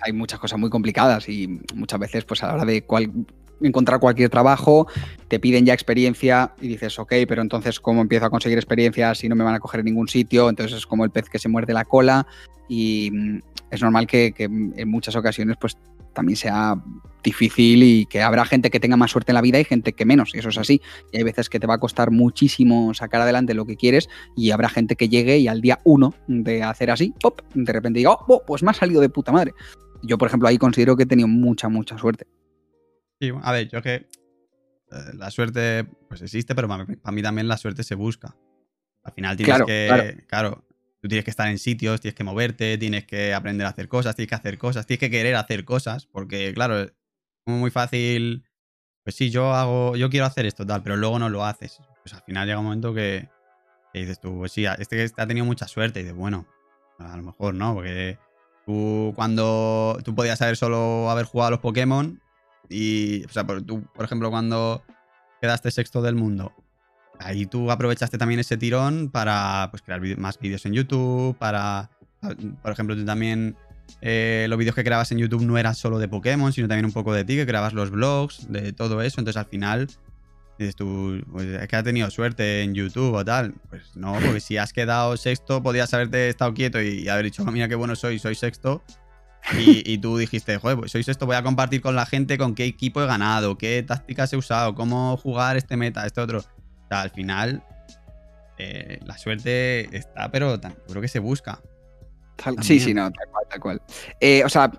hay 0.02 0.14
muchas 0.14 0.40
cosas 0.40 0.60
muy 0.60 0.70
complicadas 0.70 1.28
y 1.30 1.48
muchas 1.74 2.00
veces, 2.00 2.26
pues 2.26 2.44
a 2.44 2.48
la 2.48 2.54
hora 2.56 2.66
de 2.66 2.84
cual, 2.84 3.12
encontrar 3.62 4.00
cualquier 4.00 4.30
trabajo, 4.30 4.88
te 5.28 5.40
piden 5.40 5.66
ya 5.66 5.74
experiencia 5.74 6.54
y 6.62 6.68
dices, 6.68 7.00
ok, 7.00 7.14
pero 7.28 7.42
entonces, 7.42 7.80
¿cómo 7.80 8.02
empiezo 8.02 8.26
a 8.26 8.30
conseguir 8.30 8.58
experiencia 8.58 9.14
si 9.16 9.30
no 9.30 9.36
me 9.36 9.44
van 9.44 9.56
a 9.56 9.60
coger 9.60 9.80
en 9.80 9.88
ningún 9.88 10.08
sitio? 10.08 10.50
Entonces 10.50 10.78
es 10.78 10.86
como 10.86 11.04
el 11.04 11.12
pez 11.12 11.30
que 11.30 11.40
se 11.40 11.50
muerde 11.50 11.74
la 11.74 11.86
cola 11.86 12.28
y 12.70 13.10
mm, 13.12 13.40
es 13.72 13.82
normal 13.82 14.08
que, 14.08 14.34
en 14.38 14.90
muchas 14.90 15.16
ocasiones 15.16 15.58
pues 15.60 15.78
también 16.14 16.36
sea 16.38 16.76
difícil 17.24 17.84
y 17.84 18.06
que 18.08 18.22
habrá 18.22 18.44
gente 18.46 18.72
que 18.72 18.80
tenga 18.80 18.98
más 18.98 19.12
suerte 19.12 19.32
en 19.32 19.36
la 19.36 19.42
vida 19.42 19.60
y 19.60 19.66
gente 19.66 19.94
que 19.94 20.06
menos, 20.06 20.34
y 20.34 20.40
eso 20.40 20.50
es 20.50 20.58
así. 20.58 20.82
Y 21.12 21.18
hay 21.18 21.24
veces 21.24 21.50
que 21.50 21.60
te 21.60 21.68
va 21.68 21.76
a 21.76 21.78
costar 21.80 22.10
muchísimo 22.10 22.94
sacar 22.94 23.22
adelante 23.22 23.54
lo 23.54 23.66
que 23.66 23.76
quieres 23.76 24.10
y 24.36 24.52
habrá 24.52 24.70
gente 24.70 24.96
que 24.96 25.10
llegue 25.10 25.38
y 25.38 25.48
al 25.48 25.62
día 25.62 25.80
uno 25.84 26.16
de 26.28 26.64
hacer 26.64 26.90
así, 26.90 27.14
pop, 27.22 27.42
de 27.54 27.72
repente 27.72 28.00
diga, 28.00 28.14
oh, 28.14 28.44
pues 28.48 28.64
me 28.64 28.72
ha 28.72 28.74
salido 28.74 29.02
de 29.02 29.10
puta 29.10 29.32
madre. 29.32 29.54
Yo, 30.02 30.18
por 30.18 30.28
ejemplo, 30.28 30.48
ahí 30.48 30.58
considero 30.58 30.96
que 30.96 31.04
he 31.04 31.08
tenido 31.08 31.28
mucha, 31.28 31.70
mucha 31.70 31.98
suerte. 31.98 32.26
Sí, 33.20 33.32
a 33.42 33.52
ver, 33.52 33.70
yo 33.70 33.82
que 33.82 34.08
eh, 34.92 35.14
la 35.16 35.32
suerte 35.32 35.86
pues 36.08 36.22
existe, 36.22 36.56
pero 36.56 36.68
para 36.68 36.86
mí 36.86 37.22
también 37.22 37.48
la 37.48 37.58
suerte 37.58 37.84
se 37.84 37.96
busca. 37.96 38.36
Al 39.04 39.14
final 39.14 39.38
tienes 39.38 39.62
que, 39.66 40.26
claro. 40.28 40.66
tú 41.02 41.08
tienes 41.08 41.24
que 41.24 41.32
estar 41.32 41.48
en 41.48 41.60
sitios, 41.60 42.02
tienes 42.02 42.16
que 42.16 42.24
moverte, 42.24 42.78
tienes 42.78 43.06
que 43.06 43.34
aprender 43.34 43.66
a 43.66 43.70
hacer 43.70 43.88
cosas, 43.88 44.16
tienes 44.16 44.30
que 44.30 44.36
hacer 44.36 44.58
cosas, 44.58 44.86
tienes 44.86 45.00
que 45.00 45.10
querer 45.10 45.36
hacer 45.36 45.64
cosas, 45.64 46.06
porque 46.06 46.54
claro, 46.54 46.82
es 46.82 46.94
muy 47.46 47.72
fácil, 47.72 48.44
pues 49.04 49.16
sí, 49.16 49.30
yo 49.30 49.54
hago, 49.54 49.96
yo 49.96 50.10
quiero 50.10 50.26
hacer 50.26 50.46
esto 50.46 50.66
tal, 50.66 50.84
pero 50.84 50.98
luego 50.98 51.20
no 51.20 51.30
lo 51.30 51.46
haces. 51.46 51.80
Pues 52.04 52.14
al 52.14 52.22
final 52.24 52.48
llega 52.48 52.60
un 52.60 52.66
momento 52.66 52.94
que, 52.94 53.30
dices 53.94 54.20
tú, 54.20 54.38
pues 54.40 54.52
sí, 54.52 54.66
este 54.66 55.10
ha 55.18 55.28
tenido 55.28 55.46
mucha 55.46 55.68
suerte 55.68 56.02
y 56.02 56.04
dices, 56.04 56.18
bueno, 56.18 56.46
a 57.00 57.16
lo 57.16 57.24
mejor 57.24 57.54
no, 57.54 57.74
porque 57.74 58.20
tú 58.66 59.14
cuando 59.16 59.98
tú 60.04 60.14
podías 60.14 60.42
haber 60.42 60.58
solo 60.58 61.10
haber 61.10 61.26
jugado 61.26 61.48
a 61.48 61.52
los 61.52 61.60
Pokémon 61.62 62.22
y, 62.70 63.26
o 63.26 63.30
sea, 63.30 63.46
por, 63.46 63.62
tú, 63.62 63.84
por 63.94 64.06
ejemplo, 64.06 64.30
cuando 64.30 64.84
quedaste 65.42 65.72
sexto 65.72 66.02
del 66.02 66.16
mundo, 66.16 66.54
ahí 67.20 67.46
tú 67.46 67.72
aprovechaste 67.72 68.18
también 68.18 68.40
ese 68.40 68.58
tirón 68.58 69.10
para 69.10 69.68
pues, 69.72 69.82
crear 69.82 70.02
más 70.18 70.40
vídeos 70.40 70.66
en 70.66 70.74
YouTube, 70.74 71.38
para, 71.38 71.90
por 72.62 72.72
ejemplo, 72.72 72.96
tú 72.96 73.06
también, 73.06 73.56
eh, 74.02 74.46
los 74.50 74.58
vídeos 74.58 74.76
que 74.76 74.84
grabas 74.84 75.12
en 75.12 75.18
YouTube 75.20 75.44
no 75.44 75.58
eran 75.58 75.76
solo 75.76 76.00
de 76.00 76.08
Pokémon, 76.08 76.52
sino 76.54 76.68
también 76.68 76.86
un 76.86 76.94
poco 76.94 77.14
de 77.14 77.24
ti, 77.24 77.36
que 77.36 77.46
grabas 77.46 77.74
los 77.74 77.92
vlogs, 77.92 78.52
de 78.52 78.74
todo 78.74 79.02
eso, 79.02 79.20
entonces 79.20 79.38
al 79.38 79.48
final 79.48 79.88
dices 80.58 80.76
tú, 80.76 81.22
pues, 81.32 81.48
es 81.48 81.68
que 81.68 81.76
has 81.76 81.84
tenido 81.84 82.10
suerte 82.10 82.64
en 82.64 82.74
YouTube 82.74 83.14
o 83.14 83.24
tal. 83.24 83.54
Pues 83.70 83.96
no, 83.96 84.14
porque 84.14 84.40
si 84.40 84.58
has 84.58 84.74
quedado 84.74 85.16
sexto, 85.18 85.62
podías 85.62 85.94
haberte 85.94 86.30
estado 86.30 86.54
quieto 86.54 86.82
y, 86.82 87.08
haber 87.08 87.26
dicho, 87.26 87.44
oh, 87.46 87.52
mira 87.52 87.68
qué 87.68 87.76
bueno 87.76 87.96
soy, 87.96 88.20
soy 88.20 88.36
sexto. 88.36 88.84
Y, 89.58 89.98
tú 90.00 90.18
dijiste, 90.18 90.58
joder, 90.58 90.78
pues 90.78 90.92
sois 90.92 91.08
esto, 91.08 91.26
voy 91.26 91.36
a 91.36 91.44
compartir 91.44 91.82
con 91.82 91.96
la 91.96 92.06
gente 92.06 92.38
con 92.38 92.54
qué 92.54 92.66
equipo 92.66 93.02
he 93.02 93.06
ganado, 93.06 93.58
qué 93.58 93.82
tácticas 93.84 94.34
he 94.34 94.38
usado, 94.38 94.76
cómo 94.76 95.16
jugar 95.18 95.58
este 95.58 95.78
meta, 95.78 96.06
este 96.06 96.20
otro. 96.22 96.40
O 96.40 96.88
sea, 96.90 97.02
al 97.02 97.12
final, 97.12 97.64
eh, 98.58 99.00
la 99.06 99.18
suerte 99.18 99.96
está, 99.96 100.30
pero 100.32 100.60
creo 100.88 101.02
que 101.02 101.08
se 101.08 101.20
busca. 101.20 101.62
sí, 102.62 102.80
sí, 102.80 102.94
no, 102.94 103.10
tal 103.12 103.28
cual, 103.30 103.46
tal 103.50 103.60
cual. 103.60 103.82
Eh, 104.20 104.44
o 104.44 104.50
sea, 104.50 104.72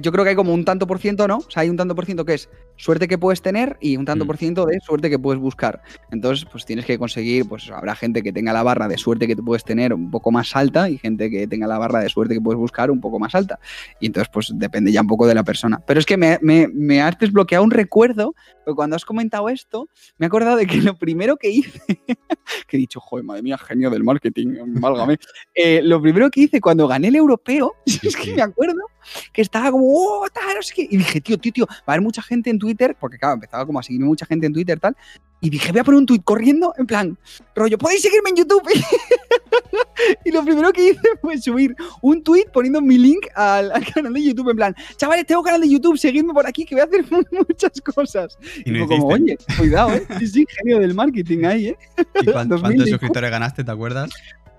yo 0.00 0.12
creo 0.12 0.24
que 0.24 0.30
hay 0.30 0.36
como 0.36 0.52
un 0.52 0.64
tanto 0.64 0.86
por 0.86 0.98
ciento, 0.98 1.26
¿no? 1.26 1.38
O 1.38 1.50
sea, 1.50 1.62
hay 1.62 1.70
un 1.70 1.76
tanto 1.76 1.94
por 1.94 2.04
ciento 2.04 2.24
que 2.24 2.34
es 2.34 2.48
suerte 2.78 3.08
que 3.08 3.18
puedes 3.18 3.42
tener 3.42 3.76
y 3.80 3.96
un 3.96 4.06
tanto 4.06 4.24
mm. 4.24 4.26
por 4.26 4.36
ciento 4.38 4.64
de 4.64 4.80
suerte 4.80 5.10
que 5.10 5.18
puedes 5.18 5.40
buscar. 5.40 5.82
Entonces, 6.10 6.46
pues 6.50 6.64
tienes 6.64 6.86
que 6.86 6.98
conseguir, 6.98 7.46
pues 7.46 7.70
habrá 7.70 7.94
gente 7.94 8.22
que 8.22 8.32
tenga 8.32 8.52
la 8.52 8.62
barra 8.62 8.88
de 8.88 8.96
suerte 8.96 9.26
que 9.26 9.36
tú 9.36 9.44
puedes 9.44 9.64
tener 9.64 9.92
un 9.92 10.10
poco 10.10 10.30
más 10.30 10.56
alta 10.56 10.88
y 10.88 10.96
gente 10.96 11.30
que 11.30 11.46
tenga 11.46 11.66
la 11.66 11.78
barra 11.78 12.00
de 12.00 12.08
suerte 12.08 12.34
que 12.34 12.40
puedes 12.40 12.58
buscar 12.58 12.90
un 12.90 13.00
poco 13.00 13.18
más 13.18 13.34
alta. 13.34 13.58
Y 14.00 14.06
entonces, 14.06 14.30
pues 14.32 14.52
depende 14.54 14.90
ya 14.92 15.02
un 15.02 15.08
poco 15.08 15.26
de 15.26 15.34
la 15.34 15.44
persona. 15.44 15.80
Pero 15.86 16.00
es 16.00 16.06
que 16.06 16.16
me, 16.16 16.38
me, 16.40 16.68
me 16.68 17.02
has 17.02 17.18
desbloqueado 17.18 17.64
un 17.64 17.70
recuerdo, 17.70 18.34
porque 18.64 18.76
cuando 18.76 18.96
has 18.96 19.04
comentado 19.04 19.48
esto, 19.48 19.88
me 20.16 20.26
he 20.26 20.28
acordado 20.28 20.56
de 20.56 20.66
que 20.66 20.78
lo 20.78 20.96
primero 20.96 21.36
que 21.36 21.50
hice, 21.50 21.80
que 22.66 22.76
he 22.76 22.78
dicho, 22.78 23.00
joder, 23.00 23.24
madre 23.24 23.42
mía, 23.42 23.58
genio 23.58 23.90
del 23.90 24.04
marketing, 24.04 24.56
válgame. 24.80 25.18
Eh, 25.54 25.80
lo 25.82 26.00
primero 26.00 26.30
que 26.30 26.42
hice 26.42 26.60
cuando 26.60 26.86
gané 26.86 27.08
el 27.08 27.16
europeo, 27.16 27.74
es 27.86 28.16
que 28.16 28.34
me 28.34 28.42
acuerdo 28.42 28.80
que 29.32 29.42
estaba 29.42 29.70
como, 29.70 29.86
oh, 29.88 30.26
tal, 30.32 30.56
no 30.56 30.62
sé 30.62 30.74
qué. 30.74 30.88
Y 30.90 30.96
dije, 30.98 31.20
tío, 31.20 31.38
tío, 31.38 31.52
tío, 31.52 31.66
va 31.66 31.74
a 31.86 31.92
haber 31.92 32.02
mucha 32.02 32.22
gente 32.22 32.50
en 32.50 32.58
Twitter, 32.68 32.96
porque 33.00 33.18
claro, 33.18 33.34
empezaba 33.34 33.64
como 33.64 33.78
a 33.78 33.82
seguirme 33.82 34.06
mucha 34.06 34.26
gente 34.26 34.46
en 34.46 34.52
Twitter 34.52 34.78
tal, 34.78 34.94
y 35.40 35.50
dije, 35.50 35.70
voy 35.70 35.80
a 35.80 35.84
poner 35.84 35.98
un 35.98 36.06
tweet 36.06 36.20
corriendo, 36.24 36.74
en 36.78 36.86
plan, 36.86 37.18
rollo, 37.54 37.78
podéis 37.78 38.02
seguirme 38.02 38.30
en 38.30 38.36
YouTube. 38.36 38.62
y 40.24 40.32
lo 40.32 40.44
primero 40.44 40.72
que 40.72 40.90
hice 40.90 41.08
fue 41.20 41.38
subir 41.38 41.76
un 42.02 42.22
tweet 42.22 42.46
poniendo 42.52 42.80
mi 42.80 42.98
link 42.98 43.26
al, 43.36 43.72
canal 43.94 44.12
de 44.12 44.24
YouTube, 44.24 44.50
en 44.50 44.56
plan, 44.56 44.76
chavales, 44.96 45.26
tengo 45.26 45.42
canal 45.42 45.60
de 45.60 45.68
YouTube, 45.68 45.96
seguidme 45.96 46.34
por 46.34 46.46
aquí 46.46 46.64
que 46.64 46.74
voy 46.74 46.82
a 46.82 46.84
hacer 46.84 47.04
muchas 47.48 47.80
cosas. 47.80 48.38
Y, 48.64 48.76
y 48.76 48.86
como, 48.86 49.06
oye, 49.06 49.38
cuidado, 49.56 49.92
¿eh? 49.92 50.06
Sí, 50.18 50.26
sí, 50.26 50.46
genio 50.58 50.80
del 50.80 50.94
marketing 50.94 51.44
ahí, 51.44 51.68
¿eh? 51.68 51.78
¿Y 52.20 52.26
cuántos 52.32 52.60
suscriptores 52.60 53.30
ganaste, 53.30 53.62
te 53.62 53.70
acuerdas? 53.70 54.10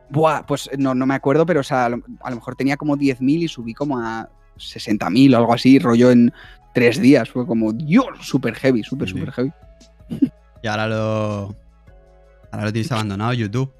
Buah, 0.09 0.45
pues 0.45 0.69
no, 0.77 0.95
no 0.95 1.05
me 1.05 1.13
acuerdo, 1.13 1.45
pero 1.45 1.59
o 1.59 1.63
sea, 1.63 1.85
a 1.85 1.89
lo, 1.89 2.01
a 2.21 2.29
lo 2.29 2.37
mejor 2.37 2.55
tenía 2.55 2.77
como 2.77 2.97
10.000 2.97 3.43
y 3.43 3.47
subí 3.47 3.73
como 3.73 3.99
a 3.99 4.29
60.000 4.57 5.33
o 5.33 5.37
algo 5.37 5.53
así, 5.53 5.77
rollo 5.79 6.11
en 6.11 6.33
tres 6.73 7.01
días. 7.01 7.29
Fue 7.29 7.45
como, 7.45 7.73
Dios, 7.73 8.05
súper 8.21 8.55
heavy, 8.55 8.83
súper, 8.83 9.09
súper 9.09 9.31
heavy. 9.31 9.51
Y 10.61 10.67
ahora 10.67 10.87
lo. 10.87 11.55
Ahora 12.51 12.65
lo 12.65 12.73
tienes 12.73 12.91
abandonado, 12.91 13.33
YouTube. 13.33 13.71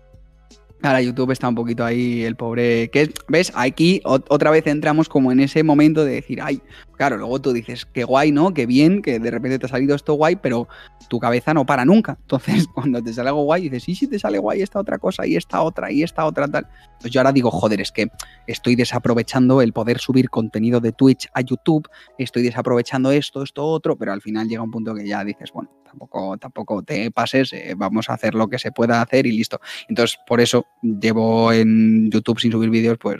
Ahora 0.82 1.02
YouTube 1.02 1.32
está 1.32 1.49
un 1.49 1.56
poquito 1.56 1.84
ahí, 1.84 2.23
el 2.23 2.36
pobre. 2.36 2.89
que 2.89 3.12
¿Ves? 3.28 3.52
Aquí 3.56 4.02
otra 4.06 4.52
vez 4.52 4.65
entramos 4.67 5.10
como 5.10 5.32
en 5.32 5.41
ese 5.41 5.63
momento 5.63 6.06
de 6.06 6.13
decir, 6.13 6.39
ay, 6.41 6.62
claro, 7.00 7.16
luego 7.16 7.40
tú 7.40 7.54
dices, 7.54 7.86
qué 7.86 8.04
guay, 8.04 8.34
¿no? 8.34 8.54
Qué 8.54 8.66
bien, 8.66 9.02
que 9.02 9.20
de 9.20 9.32
repente 9.32 9.58
te 9.58 9.68
ha 9.68 9.70
salido 9.70 9.96
esto 9.96 10.16
guay, 10.16 10.36
pero 10.36 10.68
tu 11.08 11.18
cabeza 11.18 11.54
no 11.54 11.66
para 11.66 11.86
nunca. 11.86 12.18
Entonces, 12.24 12.68
cuando 12.68 13.02
te 13.02 13.14
sale 13.14 13.30
algo 13.30 13.44
guay, 13.44 13.70
dices, 13.70 13.84
sí, 13.84 13.96
sí, 13.96 14.06
te 14.06 14.20
sale 14.20 14.38
guay 14.38 14.62
esta 14.62 14.82
otra 14.82 14.98
cosa, 14.98 15.26
y 15.26 15.38
esta 15.38 15.62
otra, 15.62 15.94
y 15.94 16.04
esta 16.04 16.26
otra, 16.26 16.50
tal. 16.50 16.68
Pues 17.00 17.14
yo 17.14 17.22
ahora 17.22 17.32
digo, 17.32 17.52
joder, 17.52 17.80
es 17.80 17.94
que 17.94 18.10
estoy 18.48 18.76
desaprovechando 18.76 19.62
el 19.62 19.72
poder 19.72 20.00
subir 20.00 20.30
contenido 20.30 20.82
de 20.82 20.92
Twitch 20.92 21.30
a 21.34 21.40
YouTube, 21.40 21.88
estoy 22.18 22.44
desaprovechando 22.44 23.12
esto, 23.12 23.43
esto, 23.43 23.66
otro, 23.66 23.95
pero 23.95 24.12
al 24.12 24.22
final 24.22 24.50
llega 24.50 24.62
un 24.62 24.72
punto 24.72 24.93
que 24.93 25.08
ya 25.08 25.24
dices, 25.24 25.54
bueno, 25.54 25.72
tampoco, 25.86 26.38
tampoco 26.38 26.84
te 26.84 27.12
pases, 27.12 27.54
eh, 27.54 27.76
vamos 27.78 28.10
a 28.10 28.16
hacer 28.16 28.36
lo 28.36 28.50
que 28.50 28.60
se 28.60 28.74
pueda 28.74 29.02
hacer 29.02 29.26
y 29.26 29.32
listo. 29.32 29.62
Entonces, 29.88 30.20
por 30.28 30.41
eso 30.41 30.66
llevo 30.82 31.54
en 31.54 32.12
YouTube 32.12 32.41
sin 32.41 32.52
subir 32.52 32.70
vídeos, 32.70 32.97
pues 32.97 33.20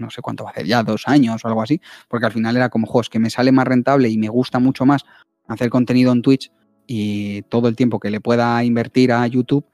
no 0.00 0.10
sé 0.10 0.22
cuánto 0.22 0.44
va 0.44 0.50
a 0.50 0.52
hacer 0.52 0.66
ya, 0.66 0.82
dos 0.82 1.06
años 1.06 1.44
o 1.44 1.48
algo 1.48 1.62
así, 1.62 1.80
porque 2.08 2.26
al 2.26 2.32
final 2.32 2.56
era 2.56 2.68
como, 2.68 2.86
jo, 2.86 3.02
que 3.10 3.18
me 3.18 3.30
sale 3.30 3.52
más 3.52 3.66
rentable 3.66 4.08
y 4.08 4.18
me 4.18 4.28
gusta 4.28 4.58
mucho 4.58 4.84
más 4.86 5.04
hacer 5.46 5.70
contenido 5.70 6.12
en 6.12 6.22
Twitch 6.22 6.50
y 6.86 7.42
todo 7.42 7.68
el 7.68 7.76
tiempo 7.76 8.00
que 8.00 8.10
le 8.10 8.20
pueda 8.20 8.62
invertir 8.64 9.12
a 9.12 9.26
YouTube, 9.26 9.64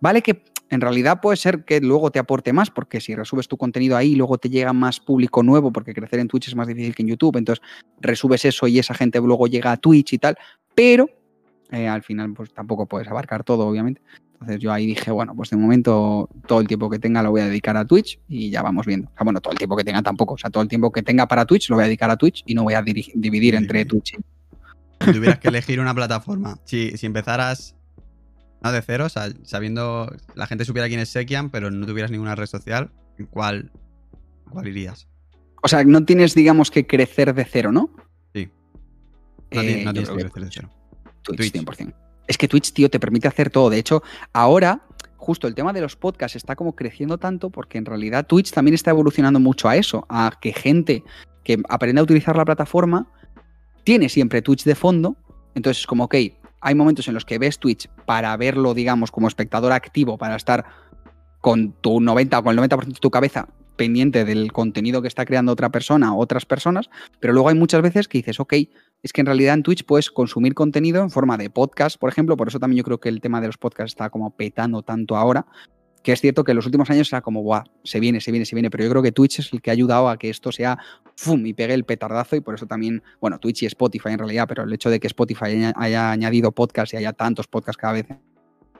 vale 0.00 0.22
que 0.22 0.44
en 0.70 0.80
realidad 0.80 1.20
puede 1.20 1.36
ser 1.36 1.64
que 1.64 1.80
luego 1.80 2.10
te 2.10 2.18
aporte 2.18 2.52
más, 2.52 2.70
porque 2.70 3.00
si 3.00 3.14
resubes 3.14 3.46
tu 3.46 3.56
contenido 3.56 3.96
ahí, 3.96 4.16
luego 4.16 4.38
te 4.38 4.48
llega 4.48 4.72
más 4.72 4.98
público 4.98 5.42
nuevo, 5.42 5.72
porque 5.72 5.94
crecer 5.94 6.18
en 6.18 6.28
Twitch 6.28 6.48
es 6.48 6.56
más 6.56 6.66
difícil 6.66 6.94
que 6.94 7.02
en 7.02 7.08
YouTube, 7.08 7.36
entonces 7.36 7.64
resubes 8.00 8.44
eso 8.44 8.66
y 8.66 8.78
esa 8.78 8.94
gente 8.94 9.20
luego 9.20 9.46
llega 9.46 9.72
a 9.72 9.76
Twitch 9.76 10.14
y 10.14 10.18
tal, 10.18 10.36
pero 10.74 11.08
eh, 11.70 11.86
al 11.86 12.02
final 12.02 12.32
pues 12.34 12.52
tampoco 12.52 12.86
puedes 12.86 13.08
abarcar 13.08 13.44
todo, 13.44 13.66
obviamente. 13.66 14.00
Entonces 14.34 14.60
yo 14.60 14.72
ahí 14.72 14.86
dije, 14.86 15.10
bueno, 15.10 15.34
pues 15.34 15.50
de 15.50 15.56
momento 15.56 16.28
todo 16.46 16.60
el 16.60 16.68
tiempo 16.68 16.90
que 16.90 16.98
tenga 16.98 17.22
lo 17.22 17.30
voy 17.30 17.40
a 17.40 17.46
dedicar 17.46 17.76
a 17.76 17.84
Twitch 17.84 18.20
y 18.28 18.50
ya 18.50 18.62
vamos 18.62 18.84
viendo. 18.84 19.08
O 19.08 19.12
sea, 19.16 19.24
bueno, 19.24 19.40
todo 19.40 19.52
el 19.52 19.58
tiempo 19.58 19.76
que 19.76 19.84
tenga 19.84 20.02
tampoco, 20.02 20.34
o 20.34 20.38
sea, 20.38 20.50
todo 20.50 20.62
el 20.62 20.68
tiempo 20.68 20.92
que 20.92 21.02
tenga 21.02 21.26
para 21.26 21.46
Twitch 21.46 21.70
lo 21.70 21.76
voy 21.76 21.84
a 21.84 21.86
dedicar 21.86 22.10
a 22.10 22.16
Twitch 22.16 22.42
y 22.46 22.54
no 22.54 22.62
voy 22.62 22.74
a 22.74 22.82
dividir 22.82 23.54
entre 23.54 23.84
Twitch 23.84 24.14
y... 24.14 24.16
Si 25.04 25.12
tuvieras 25.12 25.38
que 25.38 25.48
elegir 25.48 25.80
una 25.80 25.94
plataforma, 25.94 26.58
si, 26.64 26.96
si 26.96 27.06
empezaras 27.06 27.76
no 28.62 28.72
de 28.72 28.80
cero, 28.80 29.04
o 29.04 29.08
sea, 29.08 29.28
sabiendo, 29.42 30.10
la 30.34 30.46
gente 30.46 30.64
supiera 30.64 30.88
quién 30.88 31.00
es 31.00 31.10
Sekian, 31.10 31.50
pero 31.50 31.70
no 31.70 31.84
tuvieras 31.86 32.10
ninguna 32.10 32.34
red 32.34 32.46
social, 32.46 32.90
¿en 33.18 33.26
cuál, 33.26 33.70
cuál 34.48 34.66
irías? 34.66 35.06
O 35.62 35.68
sea, 35.68 35.84
no 35.84 36.04
tienes, 36.04 36.34
digamos, 36.34 36.70
que 36.70 36.86
crecer 36.86 37.34
de 37.34 37.44
cero, 37.44 37.72
¿no? 37.72 37.90
Sí. 38.34 38.50
No, 39.52 39.60
Eh, 39.60 39.82
no 39.84 39.92
tienes 39.92 40.10
que 40.10 40.16
crecer 40.16 40.44
de 40.44 40.50
cero. 40.50 40.70
Twitch, 41.22 41.52
Twitch. 41.52 41.64
100%. 41.64 41.94
Es 42.26 42.38
que 42.38 42.48
Twitch, 42.48 42.72
tío, 42.72 42.90
te 42.90 43.00
permite 43.00 43.28
hacer 43.28 43.50
todo. 43.50 43.70
De 43.70 43.78
hecho, 43.78 44.02
ahora, 44.32 44.82
justo 45.16 45.46
el 45.46 45.54
tema 45.54 45.72
de 45.72 45.80
los 45.80 45.96
podcasts 45.96 46.36
está 46.36 46.56
como 46.56 46.74
creciendo 46.74 47.18
tanto 47.18 47.50
porque 47.50 47.78
en 47.78 47.84
realidad 47.84 48.26
Twitch 48.26 48.52
también 48.52 48.74
está 48.74 48.90
evolucionando 48.90 49.40
mucho 49.40 49.68
a 49.68 49.76
eso, 49.76 50.06
a 50.08 50.32
que 50.40 50.52
gente 50.52 51.04
que 51.42 51.62
aprende 51.68 52.00
a 52.00 52.04
utilizar 52.04 52.36
la 52.36 52.44
plataforma 52.44 53.06
tiene 53.84 54.08
siempre 54.08 54.42
Twitch 54.42 54.64
de 54.64 54.74
fondo. 54.74 55.16
Entonces 55.54 55.82
es 55.82 55.86
como, 55.86 56.04
ok, 56.04 56.14
hay 56.60 56.74
momentos 56.74 57.06
en 57.08 57.14
los 57.14 57.24
que 57.24 57.38
ves 57.38 57.58
Twitch 57.58 57.88
para 58.06 58.36
verlo, 58.36 58.74
digamos, 58.74 59.10
como 59.10 59.28
espectador 59.28 59.72
activo, 59.72 60.16
para 60.16 60.36
estar 60.36 60.64
con 61.40 61.72
tu 61.72 62.00
90 62.00 62.38
o 62.38 62.42
con 62.42 62.58
el 62.58 62.64
90% 62.64 62.86
de 62.86 62.92
tu 62.94 63.10
cabeza 63.10 63.48
pendiente 63.76 64.24
del 64.24 64.52
contenido 64.52 65.02
que 65.02 65.08
está 65.08 65.26
creando 65.26 65.52
otra 65.52 65.70
persona 65.70 66.14
o 66.14 66.20
otras 66.20 66.46
personas, 66.46 66.88
pero 67.20 67.32
luego 67.32 67.48
hay 67.48 67.54
muchas 67.54 67.82
veces 67.82 68.08
que 68.08 68.18
dices, 68.18 68.40
ok, 68.40 68.54
es 69.04 69.12
que 69.12 69.20
en 69.20 69.26
realidad 69.26 69.54
en 69.54 69.62
Twitch 69.62 69.84
puedes 69.84 70.10
consumir 70.10 70.54
contenido 70.54 71.02
en 71.02 71.10
forma 71.10 71.36
de 71.36 71.50
podcast, 71.50 71.98
por 71.98 72.08
ejemplo, 72.08 72.38
por 72.38 72.48
eso 72.48 72.58
también 72.58 72.78
yo 72.78 72.84
creo 72.84 72.98
que 72.98 73.10
el 73.10 73.20
tema 73.20 73.38
de 73.42 73.48
los 73.48 73.58
podcasts 73.58 73.92
está 73.92 74.08
como 74.08 74.34
petando 74.34 74.82
tanto 74.82 75.14
ahora, 75.14 75.46
que 76.02 76.12
es 76.12 76.22
cierto 76.22 76.42
que 76.42 76.52
en 76.52 76.56
los 76.56 76.64
últimos 76.64 76.88
años 76.88 77.12
era 77.12 77.20
como, 77.20 77.42
guau, 77.42 77.64
se 77.82 78.00
viene, 78.00 78.22
se 78.22 78.30
viene, 78.30 78.46
se 78.46 78.56
viene, 78.56 78.70
pero 78.70 78.82
yo 78.82 78.90
creo 78.90 79.02
que 79.02 79.12
Twitch 79.12 79.40
es 79.40 79.52
el 79.52 79.60
que 79.60 79.68
ha 79.68 79.74
ayudado 79.74 80.08
a 80.08 80.16
que 80.16 80.30
esto 80.30 80.50
sea, 80.52 80.78
¡fum!, 81.16 81.44
y 81.44 81.52
pegue 81.52 81.74
el 81.74 81.84
petardazo, 81.84 82.34
y 82.34 82.40
por 82.40 82.54
eso 82.54 82.66
también, 82.66 83.02
bueno, 83.20 83.38
Twitch 83.38 83.64
y 83.64 83.66
Spotify 83.66 84.08
en 84.08 84.18
realidad, 84.20 84.46
pero 84.48 84.62
el 84.62 84.72
hecho 84.72 84.88
de 84.88 84.98
que 84.98 85.06
Spotify 85.06 85.70
haya, 85.76 86.10
añadido 86.10 86.52
podcasts 86.52 86.94
y 86.94 86.96
haya 86.96 87.12
tantos 87.12 87.46
podcasts 87.46 87.76
cada 87.76 87.92
vez 87.92 88.06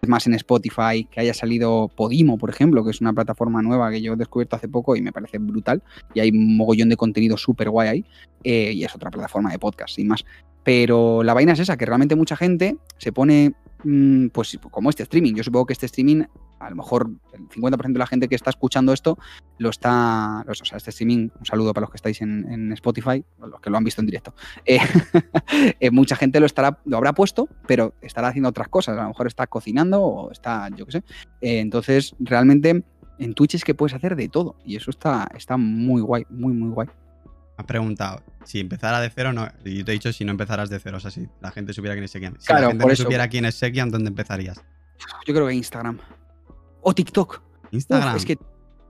más 0.07 0.27
en 0.27 0.35
Spotify, 0.35 1.07
que 1.11 1.21
haya 1.21 1.35
salido 1.35 1.91
Podimo, 1.95 2.39
por 2.39 2.51
ejemplo, 2.51 2.85
que 2.85 2.91
es 2.91 3.01
una 3.01 3.13
plataforma 3.13 3.63
nueva 3.63 3.91
que 3.91 4.03
yo 4.03 4.13
he 4.13 4.17
descubierto 4.17 4.57
hace 4.57 4.69
poco 4.69 4.97
y 4.97 5.03
me 5.03 5.13
parece 5.13 5.39
brutal, 5.39 5.83
y 6.15 6.21
hay 6.21 6.31
un 6.31 6.57
mogollón 6.57 6.89
de 6.89 6.97
contenido 6.97 7.37
súper 7.37 7.71
guay 7.71 7.89
ahí, 7.89 8.05
eh, 8.43 8.73
y 8.73 8.85
es 8.85 8.95
otra 8.95 9.11
plataforma 9.11 9.51
de 9.51 9.59
podcast, 9.59 9.95
sin 9.95 10.09
más. 10.09 10.25
Pero 10.63 11.23
la 11.23 11.35
vaina 11.35 11.53
es 11.53 11.61
esa, 11.61 11.77
que 11.77 11.87
realmente 11.87 12.17
mucha 12.17 12.37
gente 12.37 12.77
se 12.99 13.13
pone, 13.13 13.53
pues 14.33 14.59
como 14.71 14.91
este 14.91 15.03
streaming. 15.03 15.35
Yo 15.35 15.45
supongo 15.45 15.67
que 15.67 15.73
este 15.73 15.87
streaming, 15.87 16.25
a 16.59 16.71
lo 16.71 16.77
mejor 16.77 17.11
el 17.33 17.49
50% 17.49 17.93
de 17.93 17.99
la 17.99 18.07
gente 18.07 18.29
que 18.29 18.35
está 18.35 18.51
escuchando 18.51 18.93
esto, 18.93 19.19
lo 19.59 19.71
está, 19.71 20.45
o 20.49 20.55
sea, 20.55 20.77
este 20.79 20.91
streaming, 20.91 21.29
un 21.39 21.47
saludo 21.47 21.75
para 21.75 21.83
los 21.83 21.91
que 21.91 21.97
estáis 21.97 22.21
en, 22.23 22.73
Spotify, 22.73 23.25
los 23.39 23.61
que 23.61 23.71
lo 23.71 23.77
han 23.77 23.85
visto 23.85 24.01
en 24.01 24.07
directo. 24.07 24.35
Eh, 24.67 24.79
eh, 25.79 25.91
mucha 25.91 26.17
gente 26.17 26.41
lo 26.41 26.47
estará, 26.47 26.79
lo 26.87 26.97
habrá 26.97 27.13
puesto, 27.13 27.49
pero 27.67 27.95
estará 28.01 28.29
haciendo 28.29 28.49
otras 28.49 28.69
cosas. 28.69 28.97
A 28.97 29.03
lo 29.03 29.09
mejor 29.09 29.27
está 29.27 29.47
cocinando 29.47 30.03
o 30.03 30.31
está, 30.31 30.69
yo 30.75 30.87
qué 30.87 30.93
sé. 30.93 30.99
Eh, 31.43 31.61
entonces, 31.61 32.15
realmente 32.19 32.83
en 33.19 33.35
Twitch 33.35 33.57
es 33.57 33.65
que 33.65 33.75
puedes 33.75 33.95
hacer 33.95 34.17
de 34.17 34.29
todo. 34.29 34.57
Y 34.65 34.77
eso 34.77 34.91
está, 34.91 35.29
está 35.37 35.57
muy 35.57 36.01
guay, 36.01 36.25
muy, 36.31 36.53
muy 36.53 36.71
guay. 36.71 36.89
Me 37.57 37.63
has 37.63 37.67
preguntado 37.67 38.23
si 38.45 38.59
empezara 38.61 39.01
de 39.01 39.11
cero 39.11 39.33
no. 39.33 39.47
Y 39.65 39.79
yo 39.79 39.85
te 39.85 39.93
he 39.93 39.95
dicho 39.95 40.13
si 40.13 40.25
no 40.25 40.33
empezaras 40.33 40.71
de 40.71 40.79
cero. 40.81 40.97
O 40.97 41.01
sea, 41.01 41.11
si 41.11 41.29
la 41.41 41.51
gente 41.53 41.73
supiera 41.73 41.95
quién 41.95 42.05
es 42.05 42.11
Sekian. 42.11 42.35
Si 42.41 42.47
Claro, 42.47 42.63
la 42.63 42.69
gente 42.69 42.83
por 42.83 42.89
no 42.91 42.93
eso. 42.95 43.03
supiera 43.05 43.29
quién 43.29 43.45
es 43.45 43.55
Sekian, 43.55 43.91
¿dónde 43.91 44.09
empezarías? 44.09 44.61
Yo 45.27 45.35
creo 45.35 45.47
que 45.47 45.55
Instagram. 45.55 45.99
O 46.83 46.95
TikTok. 46.95 47.41
Uf, 47.41 47.73
Instagram. 47.73 48.17
es 48.17 48.25
que 48.27 48.39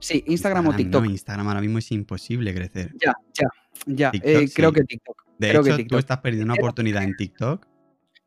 sí, 0.00 0.24
Instagram, 0.26 0.66
o 0.68 0.74
TikTok. 0.76 1.04
No, 1.04 1.10
Instagram 1.10 1.48
ahora 1.48 1.60
mismo 1.60 1.78
es 1.78 1.90
imposible 1.92 2.54
crecer. 2.54 2.92
Ya, 3.04 3.12
ya, 3.34 3.48
ya. 3.86 4.10
TikTok, 4.10 4.30
Eh, 4.30 4.50
creo 4.54 4.70
sí. 4.70 4.74
que 4.76 4.84
TikTok. 4.84 5.24
De 5.38 5.48
creo 5.50 5.62
que 5.62 5.68
hecho, 5.68 5.76
tú 5.76 5.82
TikTok. 5.82 5.98
estás 5.98 6.18
perdiendo 6.18 6.44
una 6.52 6.54
oportunidad 6.54 7.02
en 7.02 7.16
TikTok. 7.16 7.66